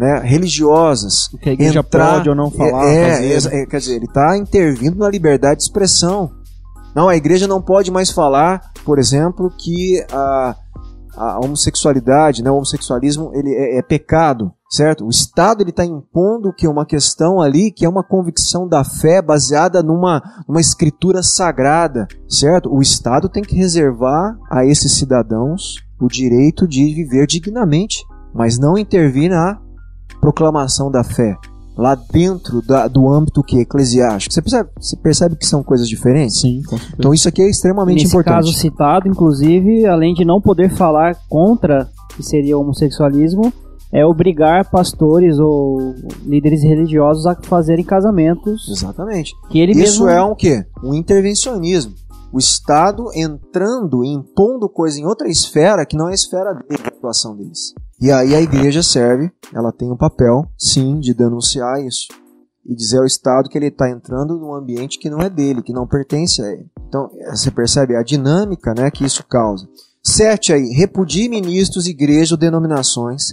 né, 0.00 0.20
religiosas. 0.24 1.26
O 1.32 1.38
que 1.38 1.48
a 1.50 1.52
igreja 1.52 1.80
entrar- 1.80 2.14
pode 2.14 2.28
ou 2.28 2.34
não 2.34 2.50
falar, 2.50 2.86
É, 2.88 3.24
exa- 3.26 3.54
é, 3.54 3.66
quer 3.66 3.78
dizer, 3.78 3.94
ele 3.96 4.06
está 4.06 4.36
intervindo 4.36 4.98
na 4.98 5.08
liberdade 5.08 5.58
de 5.58 5.62
expressão. 5.62 6.30
Não, 6.94 7.08
a 7.08 7.16
igreja 7.16 7.46
não 7.46 7.60
pode 7.62 7.90
mais 7.90 8.10
falar, 8.10 8.72
por 8.84 8.98
exemplo, 8.98 9.52
que 9.56 10.04
a, 10.10 10.56
a 11.16 11.38
homossexualidade, 11.44 12.42
né, 12.42 12.50
o 12.50 12.54
homossexualismo, 12.56 13.30
ele 13.34 13.54
é, 13.54 13.78
é 13.78 13.82
pecado, 13.82 14.50
certo? 14.70 15.04
O 15.06 15.10
Estado 15.10 15.62
ele 15.62 15.70
está 15.70 15.84
impondo 15.84 16.52
que 16.52 16.66
uma 16.68 16.84
questão 16.86 17.40
ali 17.40 17.70
que 17.70 17.84
é 17.84 17.88
uma 17.88 18.02
convicção 18.02 18.66
da 18.68 18.82
fé 18.84 19.22
baseada 19.22 19.82
numa, 19.82 20.22
numa 20.48 20.60
escritura 20.60 21.22
sagrada, 21.22 22.06
certo? 22.28 22.72
O 22.72 22.80
Estado 22.82 23.28
tem 23.28 23.42
que 23.42 23.54
reservar 23.56 24.36
a 24.50 24.64
esses 24.64 24.92
cidadãos 24.92 25.76
o 26.00 26.08
direito 26.08 26.66
de 26.68 26.84
viver 26.94 27.26
dignamente, 27.26 28.04
mas 28.34 28.58
não 28.58 28.76
intervir 28.76 29.30
na 29.30 29.58
proclamação 30.20 30.90
da 30.90 31.02
fé 31.04 31.36
lá 31.76 31.94
dentro 31.94 32.62
da- 32.62 32.88
do 32.88 33.06
âmbito 33.12 33.42
que 33.42 33.58
é 33.58 33.60
eclesiástico. 33.60 34.32
Você 34.32 34.40
percebe, 34.40 34.70
você 34.80 34.96
percebe 34.96 35.36
que 35.36 35.46
são 35.46 35.62
coisas 35.62 35.86
diferentes? 35.86 36.40
Sim, 36.40 36.62
com 36.62 36.76
certeza. 36.78 36.96
Então 36.98 37.12
isso 37.14 37.28
aqui 37.28 37.42
é 37.42 37.50
extremamente 37.50 37.96
Nesse 38.02 38.08
importante. 38.08 38.34
caso 38.34 38.52
citado, 38.54 39.08
inclusive, 39.08 39.84
além 39.86 40.14
de 40.14 40.24
não 40.24 40.40
poder 40.40 40.70
falar 40.70 41.16
contra 41.28 41.86
que 42.16 42.22
seria 42.22 42.56
o 42.56 42.62
homossexualismo, 42.62 43.52
é 43.96 44.04
obrigar 44.04 44.70
pastores 44.70 45.38
ou 45.38 45.94
líderes 46.26 46.62
religiosos 46.62 47.24
a 47.24 47.34
fazerem 47.34 47.82
casamentos 47.82 48.68
Exatamente. 48.68 49.32
que 49.48 49.58
ele 49.58 49.72
Isso 49.72 50.04
mesmo 50.04 50.08
é 50.08 50.22
um 50.22 50.34
quê? 50.34 50.66
Um 50.84 50.92
intervencionismo. 50.92 51.94
O 52.30 52.38
Estado 52.38 53.06
entrando, 53.14 54.04
impondo 54.04 54.68
coisa 54.68 55.00
em 55.00 55.06
outra 55.06 55.30
esfera 55.30 55.86
que 55.86 55.96
não 55.96 56.08
é 56.08 56.10
a 56.10 56.14
esfera 56.14 56.52
dele, 56.52 56.82
a 56.84 56.88
atuação 56.88 57.34
deles. 57.34 57.72
E 57.98 58.10
aí 58.10 58.34
a 58.34 58.42
igreja 58.42 58.82
serve, 58.82 59.32
ela 59.54 59.72
tem 59.72 59.90
um 59.90 59.96
papel, 59.96 60.46
sim, 60.58 61.00
de 61.00 61.14
denunciar 61.14 61.82
isso. 61.82 62.08
E 62.66 62.74
dizer 62.74 62.98
ao 62.98 63.06
Estado 63.06 63.48
que 63.48 63.56
ele 63.56 63.68
está 63.68 63.88
entrando 63.88 64.36
num 64.36 64.52
ambiente 64.52 64.98
que 64.98 65.08
não 65.08 65.20
é 65.20 65.30
dele, 65.30 65.62
que 65.62 65.72
não 65.72 65.86
pertence 65.86 66.42
a 66.42 66.52
ele. 66.52 66.66
Então, 66.86 67.08
você 67.30 67.50
percebe 67.50 67.96
a 67.96 68.02
dinâmica 68.02 68.74
né, 68.76 68.90
que 68.90 69.06
isso 69.06 69.24
causa. 69.26 69.66
Sete 70.04 70.52
aí, 70.52 70.68
repudie 70.74 71.30
ministros, 71.30 71.86
igrejas 71.86 72.32
ou 72.32 72.36
denominações 72.36 73.32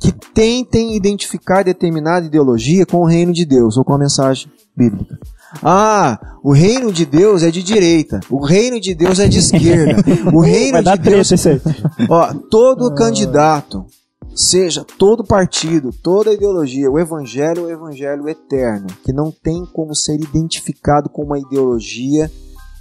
que 0.00 0.12
tentem 0.12 0.96
identificar 0.96 1.64
determinada 1.64 2.26
ideologia 2.26 2.86
com 2.86 2.98
o 2.98 3.06
reino 3.06 3.32
de 3.32 3.44
Deus 3.44 3.76
ou 3.76 3.84
com 3.84 3.94
a 3.94 3.98
mensagem 3.98 4.50
bíblica. 4.76 5.18
Ah, 5.62 6.36
o 6.42 6.52
reino 6.52 6.92
de 6.92 7.06
Deus 7.06 7.42
é 7.42 7.50
de 7.50 7.62
direita, 7.62 8.20
o 8.30 8.44
reino 8.44 8.80
de 8.80 8.94
Deus 8.94 9.18
é 9.18 9.26
de 9.26 9.38
esquerda, 9.38 10.02
o 10.32 10.40
reino 10.40 10.82
de 10.82 10.96
Deus. 10.98 11.30
isso 11.30 11.48
aí. 11.48 11.60
Ó, 12.08 12.34
todo 12.50 12.94
candidato, 12.94 13.86
seja 14.34 14.84
todo 14.98 15.24
partido, 15.24 15.90
toda 16.02 16.34
ideologia, 16.34 16.90
o 16.90 16.98
evangelho 16.98 17.62
é 17.62 17.62
o 17.62 17.70
evangelho 17.70 18.28
eterno, 18.28 18.86
que 19.02 19.12
não 19.12 19.32
tem 19.32 19.64
como 19.72 19.94
ser 19.94 20.14
identificado 20.16 21.08
com 21.08 21.24
uma 21.24 21.38
ideologia 21.38 22.30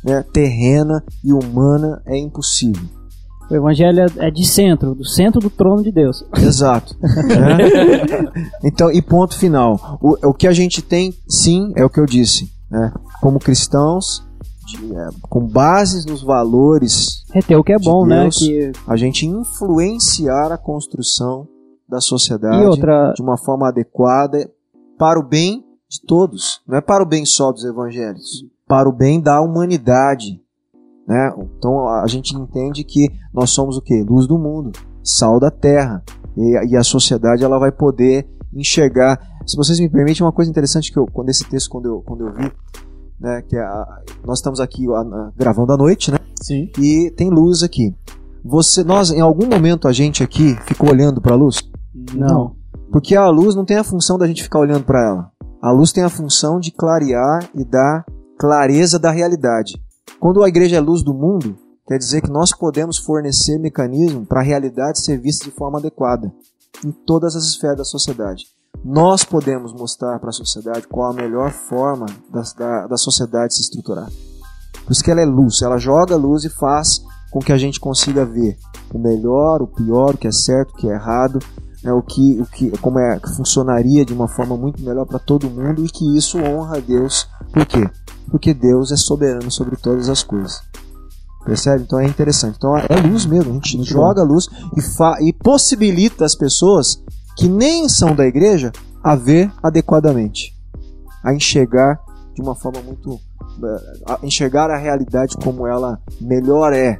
né, 0.04 0.24
terrena 0.34 1.04
e 1.24 1.34
humana, 1.34 2.02
é 2.06 2.18
impossível. 2.18 2.98
O 3.50 3.56
evangelho 3.56 4.02
é- 4.02 4.28
é 4.28 4.32
de 4.32 4.46
centro, 4.46 4.94
do 4.94 5.06
centro 5.06 5.40
do 5.40 5.50
trono 5.50 5.82
de 5.84 5.92
Deus. 5.92 6.26
Exato. 6.38 6.96
né? 7.02 7.58
Então, 8.64 8.92
e 8.92 9.02
ponto 9.02 9.38
final. 9.38 9.98
O, 10.02 10.30
o 10.30 10.34
que 10.34 10.48
a 10.48 10.52
gente 10.52 10.82
tem, 10.82 11.14
sim, 11.28 11.72
é 11.76 11.84
o 11.86 11.90
que 11.90 12.00
eu 12.00 12.06
disse. 12.06 12.52
Né? 12.70 12.92
Como 13.22 13.40
cristãos, 13.40 14.24
de, 14.66 14.94
é, 14.94 15.10
com 15.30 15.48
bases 15.48 16.06
nos 16.06 16.22
valores, 16.22 17.24
Reter 17.34 17.58
o 17.58 17.64
que 17.64 17.72
é 17.72 17.80
bom, 17.80 18.06
né? 18.06 18.24
Deus. 18.24 18.38
Que, 18.38 18.72
a 18.86 18.98
gente 18.98 19.26
influenciar 19.26 20.52
a 20.52 20.58
construção 20.58 21.48
da 21.88 22.02
sociedade 22.02 22.66
outra, 22.66 23.14
de 23.16 23.22
uma 23.22 23.38
forma 23.38 23.70
adequada 23.70 24.50
para 24.98 25.18
o 25.20 25.24
bem 25.24 25.64
de 25.90 26.02
todos. 26.06 26.60
Não 26.68 26.78
é 26.78 26.82
para 26.82 27.02
o 27.02 27.08
bem 27.08 27.26
só 27.26 27.52
dos 27.52 27.64
evangélicos, 27.64 28.46
para 28.68 28.90
o 28.90 28.92
bem 28.92 29.22
da 29.22 29.40
humanidade. 29.42 30.42
Né? 31.08 31.32
Então 31.58 31.88
a 31.88 32.06
gente 32.08 32.36
entende 32.36 32.84
que 32.84 33.08
nós 33.34 33.52
somos 33.52 33.78
o 33.78 33.82
que? 33.82 34.04
Luz 34.04 34.28
do 34.28 34.38
mundo, 34.38 34.72
sal 35.04 35.40
da 35.40 35.50
terra. 35.50 36.04
E, 36.36 36.72
e 36.72 36.76
a 36.78 36.84
sociedade 36.84 37.44
ela 37.44 37.58
vai 37.58 37.72
poder 37.72 38.28
enxergar. 38.54 39.18
Se 39.46 39.56
vocês 39.56 39.80
me 39.80 39.90
permitem, 39.90 40.26
uma 40.26 40.32
coisa 40.34 40.52
interessante 40.52 40.92
que 40.92 41.00
eu, 41.00 41.06
quando 41.06 41.30
esse 41.30 41.46
texto, 41.50 41.70
quando 41.70 41.86
eu, 41.88 42.02
quando 42.06 42.28
eu 42.28 42.34
vi, 42.34 42.52
né, 43.20 43.42
que 43.48 43.56
é 43.56 43.62
a- 43.62 44.02
nós 44.26 44.40
estamos 44.40 44.60
aqui 44.60 44.86
a- 44.92 45.00
a- 45.00 45.32
gravando 45.36 45.72
à 45.74 45.78
noite, 45.78 46.12
né? 46.12 46.18
Sim. 46.42 46.70
e 46.78 47.10
tem 47.18 47.30
luz 47.32 47.64
aqui. 47.64 47.96
Você, 48.46 48.84
nós, 48.84 49.10
em 49.12 49.20
algum 49.22 49.48
momento 49.48 49.88
a 49.88 49.92
gente 49.92 50.22
aqui 50.24 50.56
ficou 50.68 50.92
olhando 50.92 51.20
para 51.20 51.34
a 51.34 51.38
luz, 51.38 51.68
não. 52.14 52.56
porque 52.92 53.16
a 53.16 53.28
luz 53.28 53.56
não 53.56 53.66
tem 53.66 53.78
a 53.78 53.84
função 53.84 54.18
da 54.20 54.28
gente 54.28 54.44
ficar 54.44 54.60
olhando 54.60 54.84
para 54.84 55.04
ela. 55.04 55.32
A 55.62 55.72
luz 55.72 55.92
tem 55.92 56.04
a 56.04 56.10
função 56.10 56.60
de 56.60 56.72
clarear 56.72 57.50
e 57.56 57.66
dar 57.66 58.06
clareza 58.40 59.00
da 59.00 59.10
realidade. 59.10 59.82
Quando 60.20 60.44
a 60.44 60.48
igreja 60.48 60.78
é 60.78 60.80
luz 60.80 61.04
do 61.04 61.14
mundo, 61.14 61.58
quer 61.88 61.98
dizer 61.98 62.22
que 62.22 62.32
nós 62.32 62.52
podemos 62.52 62.98
fornecer 62.98 63.60
mecanismo 63.60 64.26
para 64.26 64.42
a 64.42 64.44
realidade 64.44 65.04
ser 65.04 65.20
vista 65.20 65.46
de 65.46 65.52
forma 65.52 65.80
adequada 65.80 66.34
em 66.86 66.92
todas 66.92 67.36
as 67.36 67.44
esferas 67.44 67.78
da 67.78 67.84
sociedade. 67.84 68.46
Nós 68.84 69.24
podemos 69.24 69.74
mostrar 69.74 70.20
para 70.20 70.30
a 70.30 70.34
sociedade 70.34 70.88
qual 70.88 71.12
a 71.12 71.14
melhor 71.14 71.52
forma 71.52 72.06
da, 72.32 72.42
da, 72.58 72.88
da 72.88 72.98
sociedade 72.98 73.56
se 73.56 73.62
estruturar. 73.62 74.10
Por 74.86 74.92
isso 74.92 75.04
que 75.04 75.12
ela 75.12 75.22
é 75.22 75.26
luz, 75.26 75.62
ela 75.62 75.78
joga 75.78 76.16
luz 76.16 76.44
e 76.44 76.50
faz 76.50 77.02
com 77.32 77.40
que 77.40 77.52
a 77.52 77.58
gente 77.58 77.80
consiga 77.80 78.26
ver 78.26 78.58
o 78.94 79.00
melhor, 79.00 79.62
o 79.62 79.68
pior, 79.68 80.16
o 80.16 80.18
que 80.18 80.28
é 80.28 80.32
certo, 80.32 80.72
o 80.72 80.78
que 80.78 80.88
é 80.88 80.94
errado, 80.94 81.40
né, 81.84 81.92
o 81.92 82.02
que, 82.02 82.40
o 82.40 82.46
que, 82.46 82.78
como 82.78 83.00
é 83.00 83.20
que 83.20 83.36
funcionaria 83.36 84.06
de 84.06 84.14
uma 84.14 84.28
forma 84.28 84.56
muito 84.56 84.82
melhor 84.82 85.06
para 85.06 85.20
todo 85.20 85.50
mundo 85.50 85.84
e 85.84 85.90
que 85.90 86.18
isso 86.18 86.38
honra 86.38 86.78
a 86.78 86.80
Deus. 86.80 87.28
Por 87.52 87.66
quê? 87.66 87.90
Porque 88.30 88.54
Deus 88.54 88.92
é 88.92 88.98
soberano 88.98 89.50
sobre 89.50 89.76
todas 89.78 90.10
as 90.10 90.24
coisas. 90.24 90.62
Percebe? 91.46 91.84
Então 91.84 92.00
é 92.00 92.06
interessante. 92.06 92.58
Então 92.58 92.78
é 92.78 92.96
luz 93.08 93.26
mesmo, 93.26 93.52
a 93.52 93.54
gente 93.54 93.84
joga 93.84 94.22
luz 94.22 94.50
e, 94.76 94.82
fa 94.82 95.18
e 95.22 95.32
possibilita 95.32 96.26
as 96.26 96.36
pessoas 96.36 97.02
que 97.38 97.48
nem 97.48 97.88
são 97.88 98.14
da 98.14 98.26
igreja 98.26 98.72
a 99.02 99.16
ver 99.16 99.50
adequadamente, 99.64 100.54
a 101.24 101.34
enxergar 101.34 102.00
de 102.36 102.42
uma 102.42 102.54
forma 102.54 102.82
muito 102.82 103.20
eh, 103.64 104.00
a 104.06 104.20
enxergar 104.24 104.70
a 104.70 104.78
realidade 104.78 105.38
como 105.38 105.66
ela 105.66 106.00
melhor 106.20 106.74
é. 106.74 107.00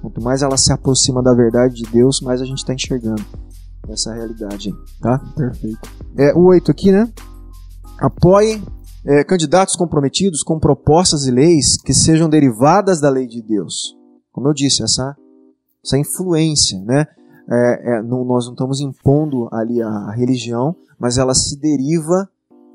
Quanto 0.00 0.22
mais 0.22 0.40
ela 0.40 0.56
se 0.56 0.72
aproxima 0.72 1.22
da 1.22 1.34
verdade 1.34 1.74
de 1.74 1.90
Deus, 1.90 2.20
mais 2.20 2.40
a 2.40 2.44
gente 2.44 2.58
está 2.58 2.72
enxergando 2.72 3.24
essa 3.88 4.14
realidade, 4.14 4.72
tá? 5.00 5.18
Perfeito. 5.36 5.90
É, 6.16 6.32
o 6.32 6.46
8 6.46 6.70
aqui, 6.70 6.92
né? 6.92 7.08
Apoie 7.98 8.62
é, 9.06 9.24
candidatos 9.24 9.74
comprometidos 9.76 10.42
com 10.42 10.58
propostas 10.58 11.26
e 11.26 11.30
leis 11.30 11.80
que 11.80 11.94
sejam 11.94 12.28
derivadas 12.28 13.00
da 13.00 13.08
lei 13.08 13.26
de 13.26 13.42
Deus. 13.42 13.96
Como 14.32 14.48
eu 14.48 14.52
disse, 14.54 14.82
essa, 14.82 15.16
essa 15.84 15.98
influência, 15.98 16.80
né? 16.82 17.06
É, 17.52 17.96
é, 17.96 18.02
não- 18.02 18.24
nós 18.24 18.44
não 18.46 18.52
estamos 18.52 18.80
impondo 18.80 19.48
ali 19.52 19.82
a, 19.82 20.10
religião, 20.12 20.76
mas 20.98 21.18
ela 21.18 21.34
se 21.34 21.58
deriva, 21.58 22.28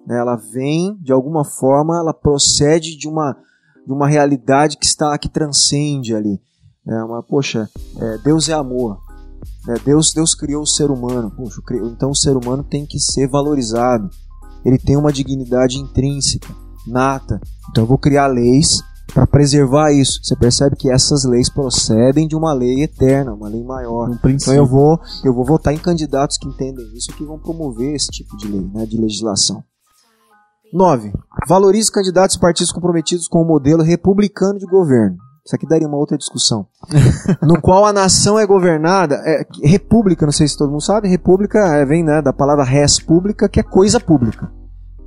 né, 0.05 0.17
ela 0.17 0.35
vem 0.35 0.97
de 1.01 1.13
alguma 1.13 1.45
forma, 1.45 1.97
ela 1.97 2.13
procede 2.13 2.97
de 2.97 3.07
uma, 3.07 3.37
de 3.85 3.93
uma 3.93 4.07
realidade 4.07 4.75
que 4.77 4.85
está 4.85 5.17
que 5.17 5.29
transcende 5.29 6.13
ali. 6.13 6.41
É 6.87 7.03
uma, 7.03 7.23
poxa, 7.23 7.69
é, 7.97 8.17
Deus 8.17 8.49
é 8.49 8.53
amor. 8.53 8.99
né, 9.65 9.75
Deus, 9.85 10.11
Deus 10.13 10.35
criou 10.35 10.63
o 10.63 10.67
ser 10.67 10.91
humano. 10.91 11.31
Poxa, 11.31 11.61
então 11.85 12.09
o 12.11 12.15
ser 12.15 12.35
humano 12.35 12.63
tem 12.63 12.85
que 12.85 12.99
ser 12.99 13.29
valorizado. 13.29 14.09
Ele 14.65 14.77
tem 14.77 14.97
uma 14.97 15.13
dignidade 15.13 15.77
intrínseca, 15.77 16.53
nata. 16.87 17.39
Então 17.69 17.83
eu 17.83 17.87
vou 17.87 17.97
criar 17.97 18.27
leis 18.27 18.81
para 19.13 19.27
preservar 19.27 19.91
isso. 19.91 20.19
Você 20.23 20.35
percebe 20.35 20.75
que 20.75 20.91
essas 20.91 21.23
leis 21.23 21.49
procedem 21.49 22.27
de 22.27 22.35
uma 22.35 22.53
lei 22.53 22.83
eterna, 22.83 23.33
uma 23.33 23.47
lei 23.47 23.63
maior. 23.63 24.09
Um 24.09 24.29
Então 24.29 24.53
eu 24.53 24.65
vou, 24.65 24.99
eu 25.23 25.33
vou 25.33 25.45
votar 25.45 25.73
em 25.73 25.77
candidatos 25.77 26.37
que 26.37 26.47
entendem 26.47 26.85
isso 26.95 27.11
e 27.11 27.13
que 27.13 27.23
vão 27.23 27.39
promover 27.39 27.95
esse 27.95 28.07
tipo 28.07 28.35
de 28.37 28.47
lei, 28.47 28.67
né, 28.73 28.85
de 28.85 28.97
legislação. 28.97 29.63
9. 30.73 31.13
Valorize 31.47 31.91
candidatos 31.91 32.35
e 32.35 32.39
partidos 32.39 32.71
comprometidos 32.71 33.27
com 33.27 33.41
o 33.41 33.45
modelo 33.45 33.83
republicano 33.83 34.59
de 34.59 34.65
governo. 34.65 35.17
Isso 35.45 35.55
aqui 35.55 35.67
daria 35.67 35.87
uma 35.87 35.97
outra 35.97 36.17
discussão. 36.17 36.65
no 37.43 37.61
qual 37.61 37.85
a 37.85 37.93
nação 37.93 38.39
é 38.39 38.47
governada, 38.47 39.15
é, 39.23 39.45
república, 39.63 40.25
não 40.25 40.33
sei 40.33 40.47
se 40.47 40.57
todo 40.57 40.71
mundo 40.71 40.81
sabe, 40.81 41.07
república 41.07 41.59
é, 41.59 41.85
vem 41.85 42.03
né, 42.03 42.19
da 42.19 42.33
palavra 42.33 42.63
res 42.63 42.99
pública, 42.99 43.47
que 43.47 43.59
é 43.59 43.63
coisa 43.63 43.99
pública. 43.99 44.51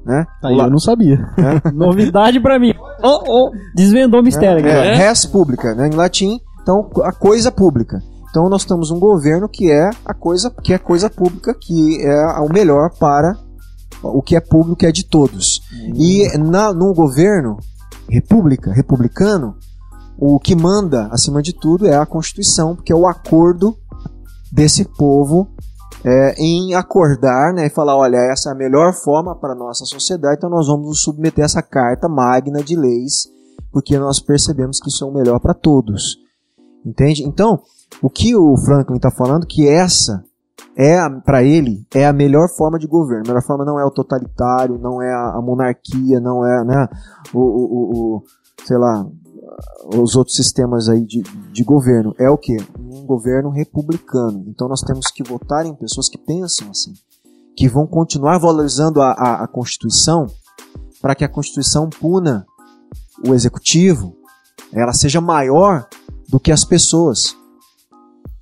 Né? 0.07 0.25
Aí 0.45 0.57
eu 0.57 0.71
não 0.71 0.79
sabia. 0.79 1.19
Novidade 1.75 2.41
pra 2.41 2.57
mim. 2.59 2.73
Oh, 3.03 3.25
oh, 3.27 3.51
desvendou 3.75 4.21
o 4.21 4.23
mistério 4.23 4.61
aqui. 4.61 4.69
É, 4.69 4.95
res 4.95 5.27
pública, 5.27 5.75
né, 5.75 5.89
em 5.89 5.95
latim, 5.95 6.39
então 6.63 6.89
a 7.03 7.13
coisa 7.13 7.51
pública. 7.51 8.01
Então 8.31 8.49
nós 8.49 8.65
temos 8.65 8.93
um 8.93 9.01
governo 9.01 9.49
que 9.49 9.73
é 9.73 9.91
a 10.05 10.15
coisa 10.15 10.51
que 10.63 10.73
é 10.73 10.79
coisa 10.79 11.11
pública, 11.11 11.53
que 11.53 12.01
é 12.01 12.41
o 12.41 12.53
melhor 12.53 12.91
para 12.97 13.37
o 14.03 14.23
que 14.23 14.37
é 14.37 14.41
público, 14.41 14.77
que 14.77 14.87
é 14.87 14.93
de 14.93 15.05
todos. 15.05 15.63
E 15.97 16.29
na, 16.39 16.73
num 16.73 16.93
governo 16.93 17.57
república, 18.09 18.73
republicano, 18.73 19.57
o 20.19 20.39
que 20.41 20.55
manda 20.57 21.07
acima 21.13 21.41
de 21.41 21.53
tudo 21.53 21.87
é 21.87 21.97
a 21.97 22.05
Constituição, 22.07 22.75
porque 22.75 22.93
é 22.93 22.97
o 22.97 23.07
acordo 23.07 23.77
desse 24.53 24.85
povo 24.85 25.49
é, 26.05 26.35
em 26.39 26.75
acordar 26.75 27.53
né, 27.55 27.67
e 27.67 27.71
falar: 27.71 27.97
olha, 27.97 28.17
essa 28.17 28.51
é 28.51 28.53
a 28.53 28.57
melhor 28.57 28.93
forma 28.93 29.35
para 29.35 29.53
a 29.53 29.57
nossa 29.57 29.85
sociedade, 29.85 30.37
então 30.39 30.51
nós 30.51 30.67
vamos 30.67 30.87
nos 30.87 31.03
submeter 31.03 31.43
a 31.43 31.47
essa 31.47 31.63
carta 31.63 32.09
magna 32.09 32.63
de 32.63 32.75
leis, 32.77 33.29
porque 33.73 33.99
nós 33.99 34.21
percebemos 34.21 34.81
que 34.81 34.89
isso 34.89 35.05
é 35.05 35.07
o 35.09 35.13
melhor 35.13 35.39
para 35.41 35.55
todos. 35.55 36.17
Entende? 36.85 37.23
Então, 37.25 37.61
o 38.03 38.09
que 38.09 38.35
o 38.37 38.57
Franklin 38.57 38.97
está 38.97 39.11
falando 39.11 39.47
que 39.47 39.69
essa 39.69 40.25
é 40.77 40.97
para 41.25 41.43
ele 41.43 41.85
é 41.93 42.07
a 42.07 42.13
melhor 42.13 42.49
forma 42.57 42.79
de 42.79 42.87
governo. 42.87 43.25
A 43.27 43.29
melhor 43.29 43.43
forma 43.43 43.65
não 43.65 43.79
é 43.79 43.85
o 43.85 43.91
totalitário, 43.91 44.79
não 44.79 45.03
é 45.03 45.13
a, 45.13 45.41
monarquia, 45.43 46.21
não 46.21 46.47
é 46.47 46.65
né, 46.65 46.89
o, 47.35 47.41
o- 47.41 48.17
o- 48.17 48.23
sei 48.65 48.79
lá 48.79 49.05
os 49.95 50.17
outros 50.17 50.37
sistemas 50.37 50.89
aí 50.89 51.05
de, 51.05 51.23
de 51.53 51.65
governo. 51.65 52.15
É 52.19 52.29
o 52.29 52.39
que? 52.39 52.57
Um 52.79 53.05
governo 53.05 53.51
republicano. 53.51 54.45
Então 54.47 54.69
nós 54.69 54.81
temos 54.81 55.11
que 55.11 55.23
votar 55.23 55.67
em 55.67 55.75
pessoas 55.75 56.09
que 56.09 56.19
pensam 56.19 56.71
assim, 56.71 56.93
que 57.57 57.69
vão 57.69 57.87
continuar 57.87 58.39
valorizando 58.39 59.01
a, 59.01 59.13
a, 59.13 59.45
a 59.45 59.49
Constituição 59.49 60.27
para 61.01 61.15
que 61.15 61.25
a 61.25 61.29
Constituição 61.29 61.89
puna 61.89 62.47
o 63.27 63.35
executivo, 63.35 64.17
ela 64.73 64.93
seja 64.93 65.21
maior 65.21 65.89
do 66.29 66.39
que 66.39 66.53
as 66.53 66.65
pessoas, 66.65 67.37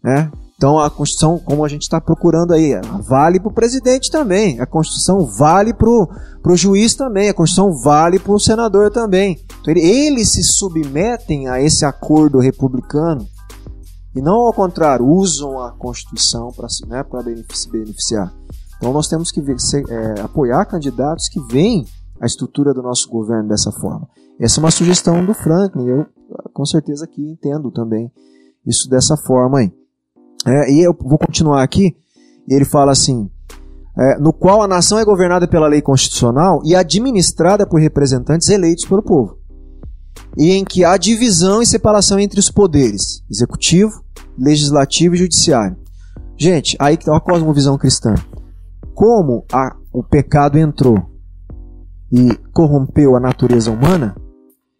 né? 0.02 0.30
Então 0.56 0.78
a 0.78 0.88
Constituição, 0.88 1.38
como 1.38 1.64
a 1.64 1.68
gente 1.68 1.82
está 1.82 2.00
procurando 2.00 2.54
aí, 2.54 2.72
vale 3.06 3.38
para 3.38 3.50
o 3.50 3.54
presidente 3.54 4.10
também. 4.10 4.58
A 4.58 4.64
Constituição 4.66 5.26
vale 5.26 5.74
para 5.74 5.88
o 5.90 6.56
juiz 6.56 6.94
também. 6.94 7.28
A 7.28 7.34
Constituição 7.34 7.76
vale 7.82 8.18
para 8.18 8.32
o 8.32 8.40
senador 8.40 8.90
também. 8.90 9.38
Então 9.60 9.72
ele- 9.74 9.82
eles 9.86 10.32
se 10.32 10.42
submetem 10.42 11.46
a 11.46 11.60
esse 11.60 11.84
acordo 11.84 12.38
republicano 12.38 13.26
e 14.14 14.22
não 14.22 14.46
ao 14.46 14.52
contrário, 14.52 15.06
usam 15.06 15.60
a 15.60 15.72
Constituição 15.72 16.48
para 16.50 16.68
né, 16.88 17.04
se 17.52 17.70
beneficiar. 17.70 18.32
Então 18.78 18.94
nós 18.94 19.08
temos 19.08 19.30
que 19.30 19.42
ver- 19.42 19.60
ser- 19.60 19.84
é, 19.90 20.20
apoiar 20.22 20.64
candidatos 20.64 21.28
que 21.28 21.40
veem 21.52 21.86
a 22.18 22.24
estrutura 22.24 22.72
do 22.72 22.80
nosso 22.82 23.10
governo 23.10 23.46
dessa 23.50 23.70
forma. 23.72 24.08
Essa 24.40 24.58
é 24.58 24.64
uma 24.64 24.70
sugestão 24.70 25.22
do 25.22 25.34
Franklin. 25.34 25.86
Eu 25.86 26.06
com 26.54 26.64
certeza 26.64 27.04
aqui 27.04 27.20
entendo 27.30 27.70
também 27.70 28.10
isso 28.66 28.88
dessa 28.88 29.18
forma 29.18 29.58
aí. 29.58 29.70
É, 30.46 30.72
e 30.72 30.80
eu 30.80 30.96
vou 30.98 31.18
continuar 31.18 31.62
aqui. 31.62 31.96
E 32.48 32.54
ele 32.54 32.64
fala 32.64 32.92
assim: 32.92 33.28
é, 33.98 34.18
no 34.18 34.32
qual 34.32 34.62
a 34.62 34.68
nação 34.68 34.98
é 34.98 35.04
governada 35.04 35.48
pela 35.48 35.66
lei 35.66 35.82
constitucional 35.82 36.60
e 36.64 36.74
administrada 36.74 37.66
por 37.66 37.80
representantes 37.80 38.48
eleitos 38.48 38.84
pelo 38.84 39.02
povo, 39.02 39.38
e 40.36 40.52
em 40.52 40.64
que 40.64 40.84
há 40.84 40.96
divisão 40.96 41.60
e 41.60 41.66
separação 41.66 42.18
entre 42.18 42.38
os 42.38 42.50
poderes 42.50 43.22
executivo, 43.30 44.04
legislativo 44.38 45.14
e 45.14 45.18
judiciário. 45.18 45.76
Gente, 46.38 46.76
aí 46.78 46.96
que 46.96 47.02
está 47.04 47.16
a 47.16 47.20
cosmovisão 47.20 47.78
cristã. 47.78 48.14
Como 48.94 49.44
a- 49.52 49.74
o 49.92 50.02
pecado 50.02 50.58
entrou 50.58 50.98
e 52.12 52.34
corrompeu 52.52 53.16
a 53.16 53.20
natureza 53.20 53.70
humana, 53.70 54.14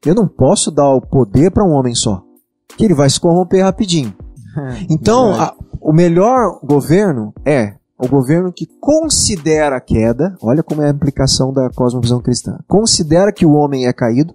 eu 0.05 0.15
não 0.15 0.29
posso 0.29 0.71
dar 0.71 0.91
o 0.91 1.01
poder 1.01 1.51
para 1.51 1.65
um 1.65 1.73
homem 1.73 1.95
só, 1.95 2.23
que 2.77 2.85
ele 2.85 2.95
vai 2.95 3.09
se 3.11 3.19
corromper 3.19 3.65
rapidinho. 3.65 4.15
Então, 4.91 5.33
a- 5.35 5.55
o 5.81 5.93
melhor 5.93 6.59
governo 6.65 7.33
é 7.45 7.75
o 7.99 8.07
governo 8.09 8.53
que 8.53 8.67
considera 8.81 9.77
a 9.77 9.81
queda, 9.81 10.37
olha 10.43 10.63
como 10.63 10.83
é 10.83 10.87
a 10.89 10.93
implicação 10.93 11.53
da 11.53 11.71
cosmovisão 11.71 12.21
cristã, 12.21 12.59
considera 12.69 13.33
que 13.33 13.47
o 13.47 13.53
homem 13.53 13.87
é 13.87 13.93
caído 13.93 14.35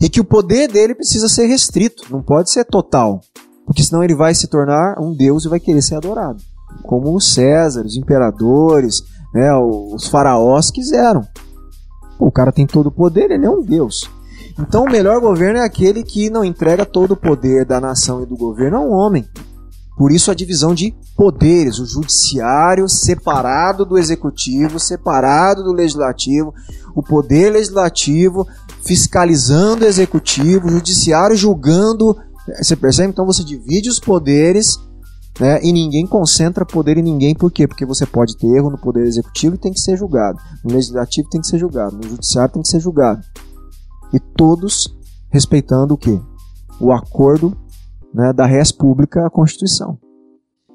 e 0.00 0.08
que 0.08 0.20
o 0.20 0.24
poder 0.24 0.68
dele 0.70 0.94
precisa 0.94 1.28
ser 1.28 1.46
restrito, 1.46 2.04
não 2.10 2.22
pode 2.22 2.50
ser 2.50 2.64
total, 2.64 3.20
porque 3.66 3.82
senão 3.82 4.02
ele 4.04 4.14
vai 4.14 4.32
se 4.34 4.46
tornar 4.46 4.96
um 5.00 5.12
deus 5.14 5.44
e 5.44 5.48
vai 5.48 5.58
querer 5.58 5.82
ser 5.82 5.96
adorado, 5.96 6.40
como 6.84 7.14
os 7.14 7.34
César, 7.34 7.84
os 7.84 7.96
imperadores, 7.96 9.02
né, 9.34 9.52
os 9.56 10.06
faraós 10.06 10.70
quiseram. 10.70 11.22
Pô, 12.18 12.26
o 12.26 12.32
cara 12.32 12.52
tem 12.52 12.66
todo 12.66 12.86
o 12.88 12.92
poder, 12.92 13.30
ele 13.32 13.44
é 13.44 13.50
um 13.50 13.62
deus. 13.62 14.08
Então 14.58 14.84
o 14.84 14.90
melhor 14.90 15.20
governo 15.20 15.58
é 15.58 15.64
aquele 15.64 16.02
que 16.02 16.30
não 16.30 16.44
entrega 16.44 16.84
todo 16.84 17.12
o 17.12 17.16
poder 17.16 17.64
da 17.64 17.80
nação 17.80 18.22
e 18.22 18.26
do 18.26 18.36
governo 18.36 18.76
a 18.76 18.80
um 18.80 18.92
homem. 18.92 19.26
Por 19.96 20.10
isso 20.10 20.30
a 20.30 20.34
divisão 20.34 20.74
de 20.74 20.94
poderes, 21.16 21.78
o 21.78 21.86
judiciário 21.86 22.88
separado 22.88 23.84
do 23.84 23.98
executivo, 23.98 24.78
separado 24.78 25.62
do 25.62 25.72
legislativo, 25.72 26.54
o 26.94 27.02
poder 27.02 27.50
legislativo 27.50 28.46
fiscalizando 28.82 29.84
o 29.84 29.88
executivo, 29.88 30.66
o 30.66 30.72
judiciário 30.72 31.36
julgando. 31.36 32.16
Você 32.60 32.74
percebe? 32.74 33.10
Então 33.10 33.26
você 33.26 33.44
divide 33.44 33.88
os 33.88 34.00
poderes 34.00 34.78
né, 35.38 35.60
e 35.62 35.72
ninguém 35.72 36.06
concentra 36.06 36.64
poder 36.64 36.98
em 36.98 37.02
ninguém. 37.02 37.34
Por 37.34 37.50
quê? 37.50 37.68
Porque 37.68 37.86
você 37.86 38.06
pode 38.06 38.36
ter 38.36 38.48
erro 38.48 38.70
no 38.70 38.78
poder 38.78 39.06
executivo 39.06 39.54
e 39.54 39.58
tem 39.58 39.72
que 39.72 39.80
ser 39.80 39.96
julgado. 39.96 40.38
No 40.64 40.72
legislativo 40.72 41.28
tem 41.28 41.40
que 41.40 41.46
ser 41.46 41.58
julgado. 41.58 41.96
No 41.96 42.08
judiciário 42.08 42.54
tem 42.54 42.62
que 42.62 42.68
ser 42.68 42.80
julgado. 42.80 43.22
E 44.12 44.20
todos 44.20 44.94
respeitando 45.30 45.94
o 45.94 45.98
quê? 45.98 46.20
O 46.80 46.92
acordo 46.92 47.56
né, 48.12 48.32
da 48.32 48.44
res 48.44 48.70
pública 48.70 49.26
à 49.26 49.30
Constituição. 49.30 49.98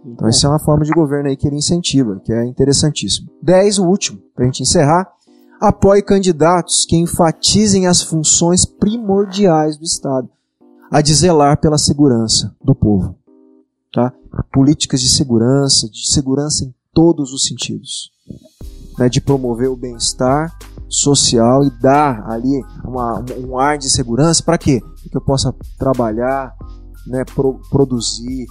Então, 0.06 0.28
essa 0.28 0.48
é 0.48 0.50
uma 0.50 0.60
forma 0.60 0.86
de 0.86 0.92
governo 0.92 1.30
aí 1.30 1.36
que 1.36 1.46
ele 1.48 1.58
incentiva, 1.58 2.20
que 2.24 2.32
é 2.32 2.46
interessantíssimo. 2.46 3.30
10, 3.42 3.80
o 3.80 3.86
último, 3.86 4.20
para 4.34 4.46
a 4.46 4.48
gente 4.48 4.64
encerrar. 4.64 5.12
Apoie 5.60 6.02
candidatos 6.02 6.86
que 6.86 6.96
enfatizem 6.96 7.88
as 7.88 8.02
funções 8.02 8.64
primordiais 8.64 9.76
do 9.76 9.84
Estado, 9.84 10.30
a 10.90 11.02
de 11.02 11.14
zelar 11.14 11.60
pela 11.60 11.78
segurança 11.78 12.56
do 12.64 12.76
povo. 12.76 13.16
Tá? 13.92 14.14
Políticas 14.52 15.02
de 15.02 15.10
segurança, 15.10 15.90
de 15.90 16.12
segurança 16.12 16.64
em 16.64 16.74
todos 16.94 17.34
os 17.34 17.46
sentidos. 17.46 18.12
Né, 18.98 19.10
de 19.10 19.22
promover 19.22 19.70
o 19.70 19.76
bem-estar 19.76 20.58
social 20.90 21.64
e 21.64 21.70
dar 21.82 22.24
ali 22.30 22.62
uma- 22.86 23.24
um 23.40 23.58
ar 23.58 23.78
de 23.78 23.90
segurança 23.90 24.44
para 24.44 24.58
quê? 24.58 24.80
Para 24.80 25.10
que 25.12 25.18
eu 25.18 25.22
possa 25.22 25.54
trabalhar, 25.78 26.54
né, 27.06 27.24
pro- 27.26 27.60
produzir, 27.70 28.46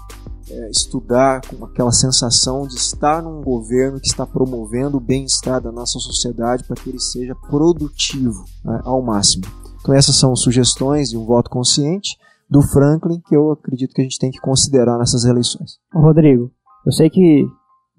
é, 0.51 0.71
estudar 0.71 1.41
com 1.49 1.65
aquela 1.65 1.91
sensação 1.93 2.67
de 2.67 2.77
estar 2.77 3.23
num 3.23 3.43
governo 3.43 3.99
que 4.01 4.07
está 4.07 4.25
promovendo 4.27 4.97
o 4.99 5.01
bem-estar 5.01 5.61
da 5.61 5.73
nossa 5.73 5.99
sociedade 5.99 6.63
para 6.65 6.77
que 6.77 6.89
ele 6.89 7.01
seja 7.01 7.35
produtivo 7.49 8.45
né, 8.65 8.81
ao 8.85 9.03
máximo. 9.03 9.45
Então 9.81 9.95
essas 9.95 10.17
são 10.19 10.35
sugestões 10.37 11.11
de 11.11 11.17
um 11.19 11.25
voto 11.25 11.51
consciente 11.51 12.17
do 12.49 12.63
Franklin 12.63 13.21
que 13.27 13.35
eu 13.37 13.51
acredito 13.53 13.93
que 13.93 14.01
a 14.01 14.05
gente 14.05 14.19
tem 14.19 14.31
que 14.31 14.39
considerar 14.41 14.99
nessas 14.99 15.25
eleições. 15.25 15.79
Rodrigo, 15.93 16.51
eu 16.85 16.93
sei 16.93 17.11
que 17.11 17.45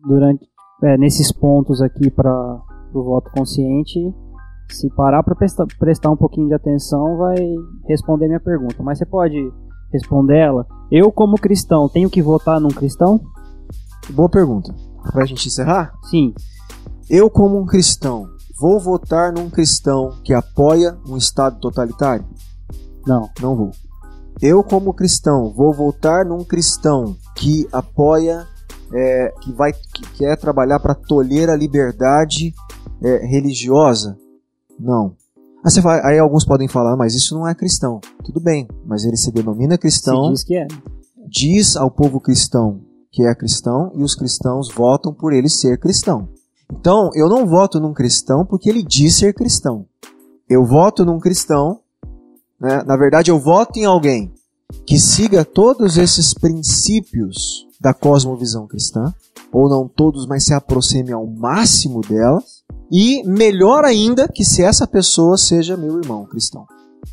durante 0.07 0.45
é, 0.83 0.97
nesses 0.97 1.31
pontos 1.33 1.81
aqui 1.81 2.09
para 2.09 2.61
o 2.93 3.03
voto 3.03 3.29
consciente, 3.31 3.99
se 4.69 4.89
parar 4.89 5.23
para 5.23 5.35
prestar, 5.35 5.65
prestar 5.79 6.11
um 6.11 6.17
pouquinho 6.17 6.47
de 6.47 6.53
atenção, 6.53 7.17
vai 7.17 7.37
responder 7.87 8.27
minha 8.27 8.39
pergunta. 8.39 8.81
Mas 8.83 8.97
você 8.97 9.05
pode 9.05 9.37
responder 9.91 10.37
ela? 10.37 10.65
Eu, 10.91 11.11
como 11.11 11.37
cristão, 11.37 11.89
tenho 11.89 12.09
que 12.09 12.21
votar 12.21 12.59
num 12.59 12.69
cristão? 12.69 13.19
Boa 14.11 14.29
pergunta. 14.29 14.73
Para 15.11 15.23
a 15.23 15.25
gente 15.25 15.47
encerrar? 15.47 15.93
Sim. 16.09 16.33
Eu, 17.09 17.29
como 17.29 17.57
um 17.57 17.65
cristão, 17.65 18.27
vou 18.59 18.79
votar 18.79 19.31
num 19.31 19.49
cristão 19.49 20.13
que 20.23 20.33
apoia 20.33 20.97
um 21.07 21.17
Estado 21.17 21.59
totalitário? 21.59 22.25
Não. 23.05 23.29
Não 23.41 23.55
vou. 23.55 23.71
Eu, 24.41 24.63
como 24.63 24.93
cristão, 24.93 25.51
vou 25.51 25.73
votar 25.73 26.23
num 26.25 26.43
cristão 26.43 27.15
que 27.35 27.67
apoia, 27.71 28.45
é, 28.93 29.33
que 29.41 29.51
vai, 29.51 29.73
que 29.73 30.01
quer 30.15 30.37
trabalhar 30.37 30.79
para 30.79 30.93
tolher 30.93 31.49
a 31.49 31.55
liberdade 31.55 32.53
é, 33.03 33.25
religiosa? 33.25 34.15
Não. 34.79 35.15
Aí, 35.65 35.71
você 35.71 35.81
vai- 35.81 36.01
aí 36.03 36.19
alguns 36.19 36.45
podem 36.45 36.67
falar, 36.67 36.95
mas 36.95 37.13
isso 37.15 37.33
não 37.35 37.47
é 37.47 37.53
cristão. 37.55 37.99
Tudo 38.23 38.39
bem, 38.39 38.67
mas 38.85 39.03
ele 39.03 39.17
se 39.17 39.31
denomina 39.31 39.77
cristão 39.77 40.25
Se 40.25 40.31
diz 40.31 40.43
que 40.43 40.55
é. 40.55 40.67
diz 41.27 41.75
ao 41.75 41.89
povo 41.91 42.19
cristão 42.21 42.81
que 43.11 43.23
é 43.25 43.33
cristão 43.33 43.91
e 43.95 44.03
os 44.03 44.15
cristãos 44.15 44.71
votam 44.71 45.13
por 45.13 45.33
ele 45.33 45.49
ser 45.49 45.79
cristão. 45.79 46.29
Então, 46.71 47.09
eu 47.15 47.27
não 47.27 47.47
voto 47.47 47.79
num 47.79 47.93
cristão 47.93 48.45
porque 48.45 48.69
ele 48.69 48.83
diz 48.83 49.15
ser 49.17 49.33
cristão. 49.33 49.85
Eu 50.49 50.63
voto 50.65 51.03
num 51.03 51.19
cristão, 51.19 51.79
né? 52.59 52.83
na 52.85 52.95
verdade, 52.95 53.31
eu 53.31 53.39
voto 53.39 53.77
em 53.79 53.85
alguém 53.85 54.31
que 54.85 54.99
siga 54.99 55.45
todos 55.45 55.97
esses 55.97 56.33
princípios 56.33 57.65
da 57.79 57.93
cosmovisão 57.93 58.67
cristã, 58.67 59.13
ou 59.51 59.69
não 59.69 59.87
todos, 59.87 60.27
mas 60.27 60.45
se 60.45 60.53
aproxime 60.53 61.11
ao 61.11 61.25
máximo 61.25 62.01
delas, 62.01 62.63
e 62.91 63.23
melhor 63.23 63.85
ainda 63.85 64.27
que 64.27 64.43
se 64.43 64.63
essa 64.63 64.87
pessoa 64.87 65.37
seja 65.37 65.77
meu 65.77 65.97
irmão 65.97 66.25
cristão. 66.25 66.65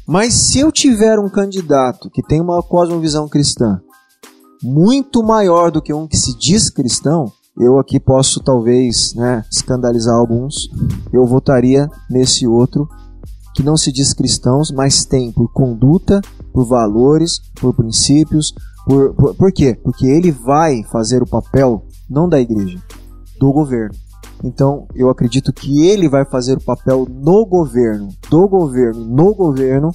Mas 0.07 0.35
se 0.35 0.59
eu 0.59 0.73
tiver 0.73 1.19
um 1.19 1.29
candidato 1.29 2.11
que 2.11 2.23
tem 2.23 2.41
uma 2.41 2.63
cosmovisão 2.63 3.29
cristã 3.29 3.81
muito 4.63 5.23
maior 5.23 5.71
do 5.71 5.83
que 5.83 5.93
um 5.93 6.07
que 6.07 6.17
se 6.17 6.37
diz 6.37 6.71
cristão, 6.71 7.31
eu 7.59 7.79
aqui 7.79 8.01
posso 8.01 8.41
talvez 8.41 9.15
né, 9.15 9.45
escandalizar 9.51 10.15
alguns, 10.15 10.69
eu 11.13 11.25
votaria 11.27 11.89
nesse 12.11 12.47
outro 12.47 12.89
que 13.55 13.63
não 13.63 13.77
se 13.77 13.93
diz 13.93 14.13
cristãos, 14.13 14.73
mas 14.73 15.05
tem 15.05 15.31
por 15.31 15.53
conduta, 15.53 16.21
por 16.55 16.65
valores, 16.65 17.41
por 17.61 17.75
princípios, 17.75 18.55
por, 18.87 19.13
por, 19.15 19.35
por 19.35 19.53
quê? 19.53 19.75
Porque 19.83 20.07
ele 20.07 20.31
vai 20.31 20.85
fazer 20.85 21.21
o 21.21 21.29
papel 21.29 21.85
não 22.09 22.29
da 22.29 22.41
igreja, 22.41 22.81
do 23.41 23.53
governo. 23.53 23.95
Então, 24.45 24.87
eu 24.95 25.11
acredito 25.11 25.53
que 25.53 25.87
ele 25.87 26.09
vai 26.09 26.25
fazer 26.25 26.57
o 26.57 26.65
papel 26.65 27.07
no 27.11 27.45
governo, 27.45 28.09
do 28.31 28.49
governo, 28.49 29.05
no 29.05 29.35
governo, 29.35 29.91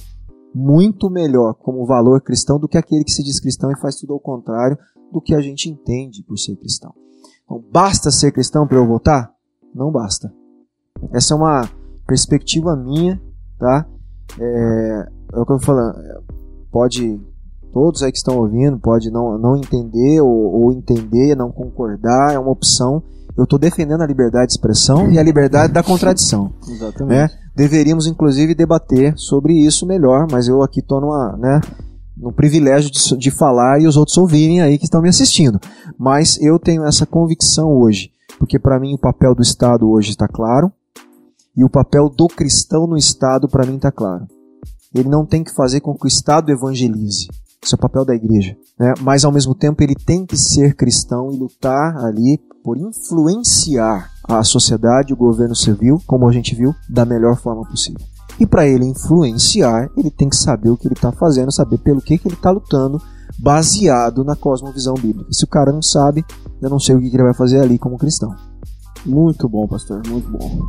muito 0.54 1.08
melhor 1.08 1.54
como 1.54 1.86
valor 1.86 2.20
cristão 2.20 2.58
do 2.58 2.68
que 2.68 2.76
aquele 2.76 3.04
que 3.04 3.12
se 3.12 3.22
diz 3.22 3.40
cristão 3.40 3.70
e 3.70 3.78
faz 3.78 3.96
tudo 3.96 4.12
ao 4.12 4.20
contrário 4.20 4.76
do 5.10 5.20
que 5.20 5.34
a 5.34 5.40
gente 5.40 5.70
entende 5.70 6.22
por 6.24 6.36
ser 6.36 6.56
cristão. 6.56 6.92
Então, 7.44 7.64
basta 7.72 8.10
ser 8.10 8.32
cristão 8.32 8.66
para 8.66 8.76
eu 8.76 8.86
votar? 8.86 9.32
Não 9.74 9.90
basta. 9.90 10.32
Essa 11.12 11.32
é 11.32 11.36
uma 11.36 11.70
perspectiva 12.06 12.76
minha, 12.76 13.22
tá? 13.58 13.86
É, 14.38 15.08
é 15.32 15.38
o 15.38 15.46
que 15.46 15.52
eu 15.52 15.56
é, 15.56 16.39
Pode, 16.70 17.20
todos 17.72 18.02
aí 18.02 18.12
que 18.12 18.18
estão 18.18 18.38
ouvindo, 18.38 18.78
pode 18.78 19.10
não, 19.10 19.38
não 19.38 19.56
entender 19.56 20.20
ou, 20.20 20.28
ou 20.28 20.72
entender, 20.72 21.34
não 21.36 21.50
concordar, 21.50 22.34
é 22.34 22.38
uma 22.38 22.50
opção. 22.50 23.02
Eu 23.36 23.44
estou 23.44 23.58
defendendo 23.58 24.02
a 24.02 24.06
liberdade 24.06 24.48
de 24.48 24.52
expressão 24.52 25.10
e 25.10 25.18
a 25.18 25.22
liberdade 25.22 25.72
da 25.72 25.82
contradição 25.82 26.52
Exatamente. 26.68 27.16
né? 27.16 27.30
Deveríamos 27.54 28.06
inclusive 28.06 28.54
debater 28.54 29.14
sobre 29.16 29.54
isso 29.54 29.86
melhor, 29.86 30.26
mas 30.30 30.48
eu 30.48 30.62
aqui 30.62 30.80
estou 30.80 31.00
numa, 31.00 31.36
né, 31.36 31.60
no 32.16 32.32
privilégio 32.32 32.90
de, 32.90 33.16
de 33.16 33.30
falar 33.30 33.80
e 33.80 33.86
os 33.86 33.96
outros 33.96 34.16
ouvirem 34.18 34.60
aí 34.60 34.78
que 34.78 34.84
estão 34.84 35.00
me 35.00 35.08
assistindo. 35.08 35.58
Mas 35.98 36.38
eu 36.40 36.58
tenho 36.58 36.84
essa 36.84 37.06
convicção 37.06 37.68
hoje, 37.68 38.10
porque 38.38 38.58
para 38.58 38.78
mim 38.78 38.94
o 38.94 38.98
papel 38.98 39.34
do 39.34 39.42
Estado 39.42 39.88
hoje 39.88 40.10
está 40.10 40.28
claro 40.28 40.72
e 41.56 41.64
o 41.64 41.70
papel 41.70 42.08
do 42.08 42.26
cristão 42.28 42.86
no 42.86 42.96
Estado 42.96 43.48
para 43.48 43.66
mim 43.66 43.76
está 43.76 43.90
claro. 43.90 44.26
Ele 44.94 45.08
não 45.08 45.24
tem 45.24 45.44
que 45.44 45.54
fazer 45.54 45.80
com 45.80 45.94
que 45.94 46.06
o 46.06 46.08
Estado 46.08 46.50
evangelize. 46.50 47.28
Isso 47.62 47.74
é 47.74 47.76
o 47.76 47.80
papel 47.80 48.04
da 48.04 48.14
igreja. 48.14 48.56
Né? 48.78 48.92
Mas 49.02 49.24
ao 49.24 49.32
mesmo 49.32 49.54
tempo 49.54 49.82
ele 49.82 49.94
tem 49.94 50.26
que 50.26 50.36
ser 50.36 50.74
cristão 50.74 51.30
e 51.30 51.36
lutar 51.36 51.96
ali 52.04 52.40
por 52.64 52.76
influenciar 52.76 54.10
a 54.24 54.42
sociedade, 54.42 55.12
o 55.12 55.16
governo 55.16 55.54
civil, 55.54 56.00
como 56.06 56.28
a 56.28 56.32
gente 56.32 56.54
viu, 56.54 56.74
da 56.88 57.04
melhor 57.04 57.36
forma 57.36 57.64
possível. 57.68 58.00
E 58.38 58.46
para 58.46 58.66
ele 58.66 58.86
influenciar, 58.86 59.90
ele 59.96 60.10
tem 60.10 60.28
que 60.28 60.36
saber 60.36 60.70
o 60.70 60.76
que 60.76 60.86
ele 60.86 60.94
está 60.94 61.12
fazendo, 61.12 61.52
saber 61.52 61.78
pelo 61.78 62.00
que, 62.00 62.18
que 62.18 62.26
ele 62.26 62.34
está 62.34 62.50
lutando, 62.50 63.00
baseado 63.38 64.24
na 64.24 64.34
cosmovisão 64.34 64.94
bíblica. 64.94 65.32
Se 65.32 65.44
o 65.44 65.48
cara 65.48 65.72
não 65.72 65.82
sabe, 65.82 66.24
eu 66.60 66.70
não 66.70 66.78
sei 66.78 66.96
o 66.96 67.00
que, 67.00 67.10
que 67.10 67.16
ele 67.16 67.24
vai 67.24 67.34
fazer 67.34 67.60
ali 67.60 67.78
como 67.78 67.98
cristão. 67.98 68.34
Muito 69.06 69.48
bom, 69.48 69.66
pastor, 69.66 70.02
muito 70.06 70.30
bom. 70.30 70.68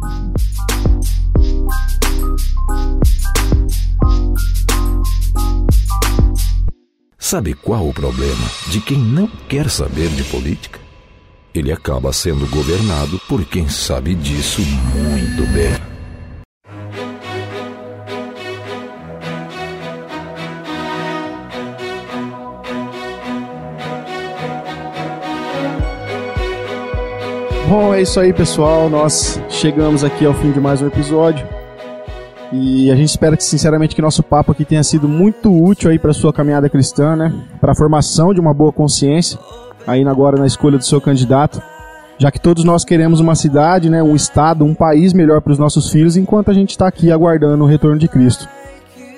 Sabe 7.18 7.54
qual 7.54 7.88
o 7.88 7.94
problema 7.94 8.46
de 8.68 8.82
quem 8.82 8.98
não 8.98 9.26
quer 9.48 9.70
saber 9.70 10.10
de 10.10 10.24
política? 10.26 10.80
Ele 11.56 11.72
acaba 11.72 12.12
sendo 12.12 12.46
governado 12.48 13.20
por 13.28 13.46
quem 13.46 13.70
sabe 13.70 14.14
disso 14.16 14.62
muito 14.62 15.50
bem. 15.54 15.92
Bom, 27.70 27.94
é 27.94 28.02
isso 28.02 28.20
aí, 28.20 28.34
pessoal. 28.34 28.90
Nós 28.90 29.40
chegamos 29.50 30.04
aqui 30.04 30.26
ao 30.26 30.34
fim 30.34 30.52
de 30.52 30.60
mais 30.60 30.82
um 30.82 30.88
episódio. 30.88 31.61
E 32.52 32.92
a 32.92 32.96
gente 32.96 33.10
espera 33.10 33.38
que, 33.38 33.44
sinceramente, 33.44 33.96
que 33.96 34.02
nosso 34.02 34.22
papo 34.22 34.52
aqui 34.52 34.66
tenha 34.66 34.84
sido 34.84 35.08
muito 35.08 35.50
útil 35.52 35.90
aí 35.90 35.98
para 35.98 36.12
sua 36.12 36.34
caminhada 36.34 36.70
cristã, 36.70 37.16
né? 37.16 37.34
Para 37.62 37.72
a 37.72 37.76
formação 37.76 38.34
de 38.34 38.42
uma 38.42 38.54
boa 38.54 38.74
consciência, 38.74 39.40
aí 39.88 40.06
agora 40.06 40.38
na 40.38 40.46
escolha 40.46 40.78
do 40.78 40.84
seu 40.84 41.00
candidato. 41.00 41.62
Já 42.18 42.30
que 42.30 42.40
todos 42.40 42.64
nós 42.64 42.84
queremos 42.84 43.20
uma 43.20 43.36
cidade, 43.36 43.90
né, 43.90 44.04
um 44.04 44.16
estado, 44.16 44.64
um 44.64 44.76
país 44.76 45.12
melhor 45.12 45.42
para 45.42 45.54
os 45.54 45.58
nossos 45.58 45.90
filhos, 45.90 46.18
enquanto 46.18 46.52
a 46.52 46.54
gente 46.54 46.72
está 46.72 46.88
aqui 46.88 47.12
aguardando 47.12 47.64
o 47.64 47.68
retorno 47.68 47.98
de 47.98 48.08
Cristo. 48.08 48.48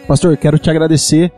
Pastor, 0.08 0.38
quero 0.38 0.58
te 0.58 0.70
agradecer 0.70 1.32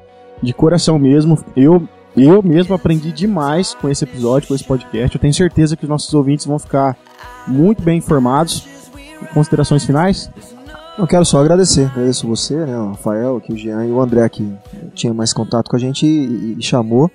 de 0.44 0.54
coração 0.54 1.00
mesmo. 1.00 1.40
Eu 1.56 1.88
eu 2.16 2.42
mesmo 2.42 2.74
aprendi 2.74 3.12
demais 3.12 3.74
com 3.74 3.90
esse 3.90 4.06
episódio, 4.06 4.48
com 4.48 4.56
esse 4.56 4.64
podcast. 4.64 5.16
Eu 5.16 5.22
tenho 5.22 5.34
certeza 5.34 5.76
que 5.76 5.84
os 5.84 5.90
nossos 5.90 6.14
ouvintes 6.14 6.46
vão 6.46 6.58
ficar 6.58 6.96
muito 7.46 7.84
bem 7.84 7.98
informados. 7.98 8.66
Considerações 9.34 9.84
finais? 9.84 10.30
Eu 10.98 11.06
quero 11.06 11.26
só 11.26 11.40
agradecer. 11.42 11.86
Agradeço 11.88 12.28
você, 12.28 12.56
né, 12.66 12.78
o 12.78 12.90
Rafael, 12.90 13.38
aqui, 13.38 13.52
o 13.52 13.58
Jean 13.58 13.86
e 13.86 13.92
o 13.92 14.00
André 14.00 14.28
que 14.30 14.54
tinha 14.94 15.14
mais 15.14 15.34
contato 15.34 15.70
com 15.70 15.76
a 15.76 15.80
gente 15.80 16.06
e, 16.06 16.56
e 16.58 16.62
chamou. 16.64 17.12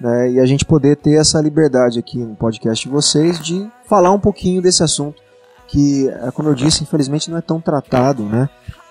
Né, 0.00 0.32
e 0.32 0.40
a 0.40 0.46
gente 0.46 0.64
poder 0.64 0.96
ter 0.96 1.14
essa 1.20 1.40
liberdade 1.40 1.98
aqui 1.98 2.18
no 2.18 2.34
podcast 2.34 2.86
de 2.86 2.90
vocês 2.92 3.38
de 3.38 3.68
falar 3.86 4.10
um 4.12 4.18
pouquinho 4.18 4.62
desse 4.62 4.82
assunto 4.82 5.20
que, 5.68 6.08
é, 6.08 6.30
como 6.32 6.48
eu 6.48 6.54
disse, 6.54 6.82
infelizmente 6.82 7.30
não 7.30 7.36
é 7.38 7.42
tão 7.42 7.60
tratado, 7.60 8.24
né? 8.24 8.48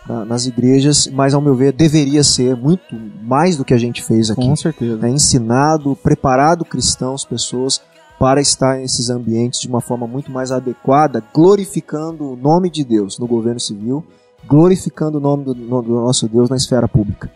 na- 0.07 0.23
Nas 0.23 0.45
igrejas, 0.45 1.07
mas 1.07 1.33
ao 1.33 1.41
meu 1.41 1.53
ver 1.55 1.73
deveria 1.73 2.23
ser 2.23 2.55
muito 2.55 2.95
mais 3.23 3.57
do 3.57 3.65
que 3.65 3.73
a 3.73 3.77
gente 3.77 4.01
fez 4.03 4.29
aqui. 4.29 4.45
Com 4.45 4.55
certeza. 4.55 4.95
né, 4.97 5.09
ensinado, 5.09 5.95
preparado 5.95 6.63
cristãos, 6.63 7.25
pessoas 7.25 7.81
para 8.19 8.39
estar 8.39 8.77
nesses 8.77 9.09
ambientes 9.09 9.59
de 9.61 9.67
uma 9.67 9.81
forma 9.81 10.05
muito 10.07 10.31
mais 10.31 10.51
adequada, 10.51 11.23
glorificando 11.33 12.33
o 12.33 12.35
nome 12.37 12.69
de 12.69 12.83
Deus 12.85 13.17
no 13.19 13.25
governo 13.27 13.59
civil, 13.59 14.05
glorificando 14.49 15.19
o 15.19 15.21
nome 15.21 15.45
do, 15.45 15.53
do 15.53 15.93
nosso 15.93 16.27
Deus 16.27 16.49
na 16.49 16.55
esfera 16.55 16.87
pública. 16.87 17.29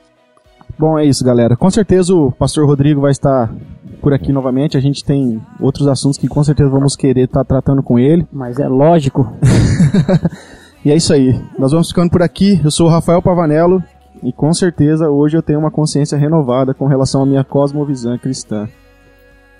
Bom, 0.77 0.97
é 0.97 1.05
isso, 1.05 1.23
galera. 1.23 1.55
Com 1.55 1.69
certeza 1.69 2.15
o 2.15 2.31
pastor 2.31 2.65
Rodrigo 2.65 2.99
vai 3.01 3.11
estar 3.11 3.53
por 4.01 4.13
aqui 4.13 4.33
novamente. 4.33 4.75
A 4.75 4.81
gente 4.81 5.05
tem 5.05 5.39
outros 5.59 5.87
assuntos 5.87 6.17
que 6.17 6.27
com 6.27 6.43
certeza 6.43 6.69
vamos 6.69 6.95
querer 6.95 7.25
estar 7.25 7.45
tratando 7.45 7.83
com 7.83 7.99
ele. 7.99 8.27
Mas 8.31 8.57
é 8.59 8.67
lógico. 8.67 9.31
E 10.85 10.91
é 10.91 10.95
isso 10.97 11.13
aí. 11.13 11.41
Nós 11.57 11.71
vamos 11.71 11.87
ficando 11.87 12.09
por 12.09 12.21
aqui. 12.21 12.59
Eu 12.61 12.69
sou 12.69 12.87
o 12.87 12.89
Rafael 12.89 13.21
Pavanello 13.21 13.81
e 14.21 14.33
com 14.33 14.53
certeza 14.53 15.09
hoje 15.09 15.37
eu 15.37 15.41
tenho 15.41 15.59
uma 15.59 15.71
consciência 15.71 16.17
renovada 16.17 16.73
com 16.73 16.87
relação 16.87 17.23
à 17.23 17.25
minha 17.25 17.43
cosmovisão 17.43 18.17
cristã. 18.17 18.67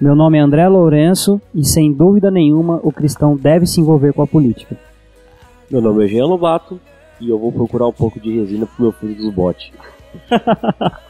Meu 0.01 0.15
nome 0.15 0.37
é 0.37 0.41
André 0.41 0.67
Lourenço 0.67 1.39
e 1.55 1.63
sem 1.63 1.93
dúvida 1.93 2.29
nenhuma 2.29 2.81
o 2.83 2.91
cristão 2.91 3.37
deve 3.37 3.65
se 3.65 3.79
envolver 3.79 4.11
com 4.11 4.21
a 4.21 4.27
política. 4.27 4.75
Meu 5.71 5.81
nome 5.81 6.03
é 6.03 6.07
Jean 6.09 6.25
Lobato 6.25 6.77
e 7.19 7.29
eu 7.29 7.39
vou 7.39 7.51
procurar 7.51 7.87
um 7.87 7.93
pouco 7.93 8.19
de 8.19 8.39
resina 8.39 8.65
pro 8.65 8.83
meu 8.83 8.91
filho 8.91 9.15
dos 9.15 9.33
botes. 9.33 9.71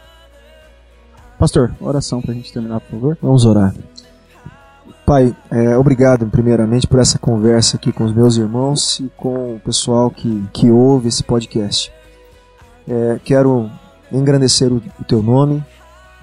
Pastor, 1.39 1.73
oração 1.81 2.21
pra 2.21 2.33
gente 2.33 2.53
terminar, 2.53 2.79
por 2.79 2.91
favor. 2.91 3.17
Vamos 3.21 3.45
orar. 3.45 3.73
Pai, 5.05 5.35
é, 5.51 5.77
obrigado 5.77 6.25
primeiramente 6.27 6.87
por 6.87 6.99
essa 6.99 7.19
conversa 7.19 7.75
aqui 7.75 7.91
com 7.91 8.05
os 8.05 8.13
meus 8.13 8.37
irmãos 8.37 9.01
e 9.01 9.11
com 9.17 9.55
o 9.55 9.59
pessoal 9.59 10.09
que, 10.09 10.45
que 10.53 10.71
ouve 10.71 11.09
esse 11.09 11.21
podcast. 11.23 11.91
É, 12.87 13.19
quero 13.23 13.69
engrandecer 14.09 14.71
o, 14.71 14.81
o 14.99 15.03
teu 15.03 15.21
nome 15.21 15.61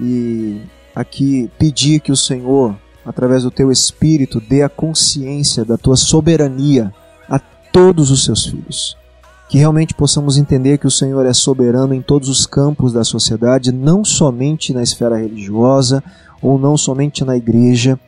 e 0.01 0.63
aqui 0.95 1.51
pedir 1.59 2.01
que 2.01 2.11
o 2.11 2.17
Senhor, 2.17 2.75
através 3.05 3.43
do 3.43 3.51
teu 3.51 3.71
Espírito, 3.71 4.41
dê 4.41 4.63
a 4.63 4.69
consciência 4.71 5.63
da 5.63 5.77
tua 5.77 5.97
soberania 5.97 6.91
a 7.29 7.39
todos 7.39 8.11
os 8.11 8.25
seus 8.25 8.47
filhos. 8.47 8.97
Que 9.51 9.59
realmente 9.59 9.93
possamos 9.93 10.39
entender 10.39 10.79
que 10.79 10.87
o 10.87 10.91
Senhor 10.91 11.27
é 11.27 11.33
soberano 11.33 11.93
em 11.93 12.01
todos 12.01 12.29
os 12.29 12.47
campos 12.47 12.93
da 12.93 13.03
sociedade, 13.03 13.73
não 13.73 14.05
somente 14.05 14.73
na 14.73 14.81
esfera 14.81 15.17
religiosa 15.17 16.05
ou 16.41 16.57
não 16.57 16.77
somente 16.77 17.25
na 17.25 17.37
igreja, 17.37 17.99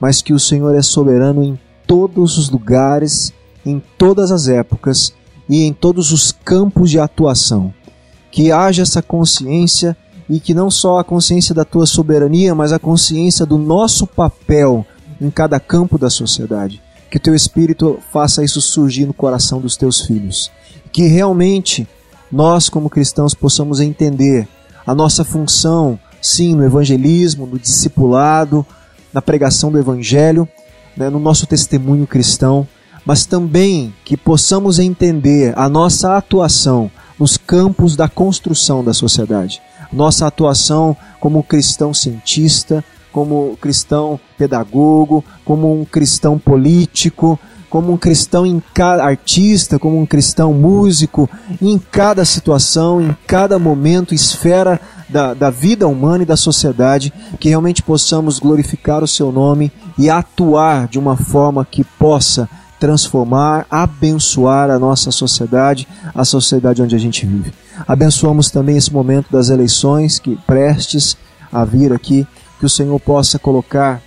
mas 0.00 0.22
que 0.22 0.32
o 0.32 0.40
Senhor 0.40 0.74
é 0.74 0.80
soberano 0.80 1.44
em 1.44 1.60
todos 1.86 2.38
os 2.38 2.48
lugares, 2.48 3.30
em 3.64 3.78
todas 3.98 4.32
as 4.32 4.48
épocas 4.48 5.12
e 5.46 5.64
em 5.64 5.72
todos 5.74 6.12
os 6.12 6.32
campos 6.32 6.90
de 6.90 6.98
atuação. 6.98 7.74
Que 8.30 8.50
haja 8.50 8.80
essa 8.80 9.02
consciência 9.02 9.94
e 10.30 10.40
que 10.40 10.54
não 10.54 10.70
só 10.70 10.98
a 10.98 11.04
consciência 11.04 11.54
da 11.54 11.66
tua 11.66 11.84
soberania, 11.84 12.54
mas 12.54 12.72
a 12.72 12.78
consciência 12.78 13.44
do 13.44 13.58
nosso 13.58 14.06
papel 14.06 14.86
em 15.20 15.28
cada 15.28 15.60
campo 15.60 15.98
da 15.98 16.08
sociedade. 16.08 16.80
Que 17.10 17.18
o 17.18 17.20
teu 17.20 17.34
espírito 17.34 17.98
faça 18.10 18.42
isso 18.42 18.62
surgir 18.62 19.04
no 19.04 19.12
coração 19.12 19.60
dos 19.60 19.76
teus 19.76 20.00
filhos. 20.00 20.50
Que 20.96 21.08
realmente 21.08 21.86
nós, 22.32 22.70
como 22.70 22.88
cristãos, 22.88 23.34
possamos 23.34 23.80
entender 23.80 24.48
a 24.86 24.94
nossa 24.94 25.26
função, 25.26 26.00
sim, 26.22 26.54
no 26.54 26.64
evangelismo, 26.64 27.44
no 27.44 27.58
discipulado, 27.58 28.64
na 29.12 29.20
pregação 29.20 29.70
do 29.70 29.78
evangelho, 29.78 30.48
né, 30.96 31.10
no 31.10 31.18
nosso 31.18 31.46
testemunho 31.46 32.06
cristão, 32.06 32.66
mas 33.04 33.26
também 33.26 33.92
que 34.06 34.16
possamos 34.16 34.78
entender 34.78 35.52
a 35.54 35.68
nossa 35.68 36.16
atuação 36.16 36.90
nos 37.18 37.36
campos 37.36 37.94
da 37.94 38.08
construção 38.08 38.82
da 38.82 38.94
sociedade. 38.94 39.60
Nossa 39.92 40.26
atuação 40.26 40.96
como 41.20 41.42
cristão 41.42 41.92
cientista, 41.92 42.82
como 43.12 43.54
cristão 43.60 44.18
pedagogo, 44.38 45.22
como 45.44 45.78
um 45.78 45.84
cristão 45.84 46.38
político, 46.38 47.38
como 47.68 47.92
um 47.92 47.96
cristão 47.96 48.46
em 48.46 48.62
cada 48.72 49.04
artista, 49.04 49.78
como 49.78 49.98
um 50.00 50.06
cristão 50.06 50.52
músico, 50.52 51.28
em 51.60 51.78
cada 51.78 52.24
situação, 52.24 53.00
em 53.00 53.16
cada 53.26 53.58
momento, 53.58 54.14
esfera 54.14 54.80
da, 55.08 55.34
da 55.34 55.50
vida 55.50 55.86
humana 55.86 56.22
e 56.22 56.26
da 56.26 56.36
sociedade, 56.36 57.12
que 57.38 57.48
realmente 57.48 57.82
possamos 57.82 58.38
glorificar 58.38 59.02
o 59.02 59.08
seu 59.08 59.30
nome 59.30 59.72
e 59.98 60.10
atuar 60.10 60.88
de 60.88 60.98
uma 60.98 61.16
forma 61.16 61.64
que 61.64 61.84
possa 61.84 62.48
transformar, 62.78 63.66
abençoar 63.70 64.70
a 64.70 64.78
nossa 64.78 65.10
sociedade, 65.10 65.88
a 66.14 66.24
sociedade 66.24 66.82
onde 66.82 66.94
a 66.94 66.98
gente 66.98 67.24
vive. 67.24 67.52
Abençoamos 67.86 68.50
também 68.50 68.76
esse 68.76 68.92
momento 68.92 69.30
das 69.30 69.48
eleições 69.48 70.18
que 70.18 70.36
prestes 70.46 71.16
a 71.52 71.64
vir 71.64 71.92
aqui, 71.92 72.26
que 72.58 72.66
o 72.66 72.70
Senhor 72.70 72.98
possa 73.00 73.38
colocar 73.38 74.02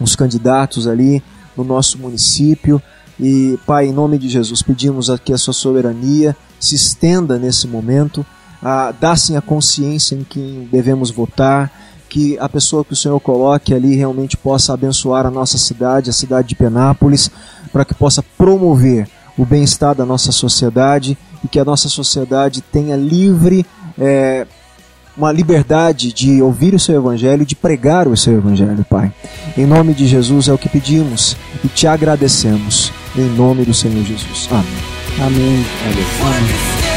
os 0.00 0.16
candidatos 0.16 0.86
ali 0.86 1.22
no 1.62 1.74
nosso 1.74 1.98
município. 1.98 2.82
E, 3.18 3.58
Pai, 3.66 3.86
em 3.86 3.92
nome 3.92 4.18
de 4.18 4.28
Jesus, 4.28 4.62
pedimos 4.62 5.10
aqui 5.10 5.32
a 5.32 5.38
sua 5.38 5.52
soberania 5.52 6.36
se 6.58 6.74
estenda 6.74 7.38
nesse 7.38 7.66
momento, 7.66 8.24
a, 8.62 8.92
dá-se 8.92 9.34
a 9.34 9.40
consciência 9.40 10.14
em 10.14 10.22
quem 10.22 10.68
devemos 10.70 11.10
votar, 11.10 11.72
que 12.08 12.38
a 12.38 12.48
pessoa 12.48 12.84
que 12.84 12.92
o 12.92 12.96
Senhor 12.96 13.18
coloque 13.20 13.72
ali 13.72 13.96
realmente 13.96 14.36
possa 14.36 14.74
abençoar 14.74 15.24
a 15.24 15.30
nossa 15.30 15.56
cidade, 15.56 16.10
a 16.10 16.12
cidade 16.12 16.48
de 16.48 16.56
Penápolis, 16.56 17.30
para 17.72 17.84
que 17.84 17.94
possa 17.94 18.22
promover 18.36 19.08
o 19.38 19.46
bem-estar 19.46 19.94
da 19.94 20.04
nossa 20.04 20.32
sociedade 20.32 21.16
e 21.42 21.48
que 21.48 21.58
a 21.58 21.64
nossa 21.64 21.88
sociedade 21.88 22.60
tenha 22.60 22.96
livre 22.96 23.64
é, 23.98 24.46
uma 25.16 25.32
liberdade 25.32 26.12
de 26.12 26.40
ouvir 26.42 26.74
o 26.74 26.78
seu 26.78 26.96
evangelho, 26.96 27.44
de 27.44 27.54
pregar 27.54 28.08
o 28.08 28.16
seu 28.16 28.38
evangelho, 28.38 28.84
Pai. 28.88 29.12
Em 29.56 29.66
nome 29.66 29.94
de 29.94 30.06
Jesus 30.06 30.48
é 30.48 30.52
o 30.52 30.58
que 30.58 30.68
pedimos 30.68 31.36
e 31.64 31.68
te 31.68 31.86
agradecemos. 31.86 32.92
Em 33.16 33.28
nome 33.36 33.64
do 33.64 33.74
Senhor 33.74 34.04
Jesus. 34.04 34.48
Amém. 34.50 34.64
Amém. 35.18 35.64
Amém. 35.84 36.80
Is 36.84 36.89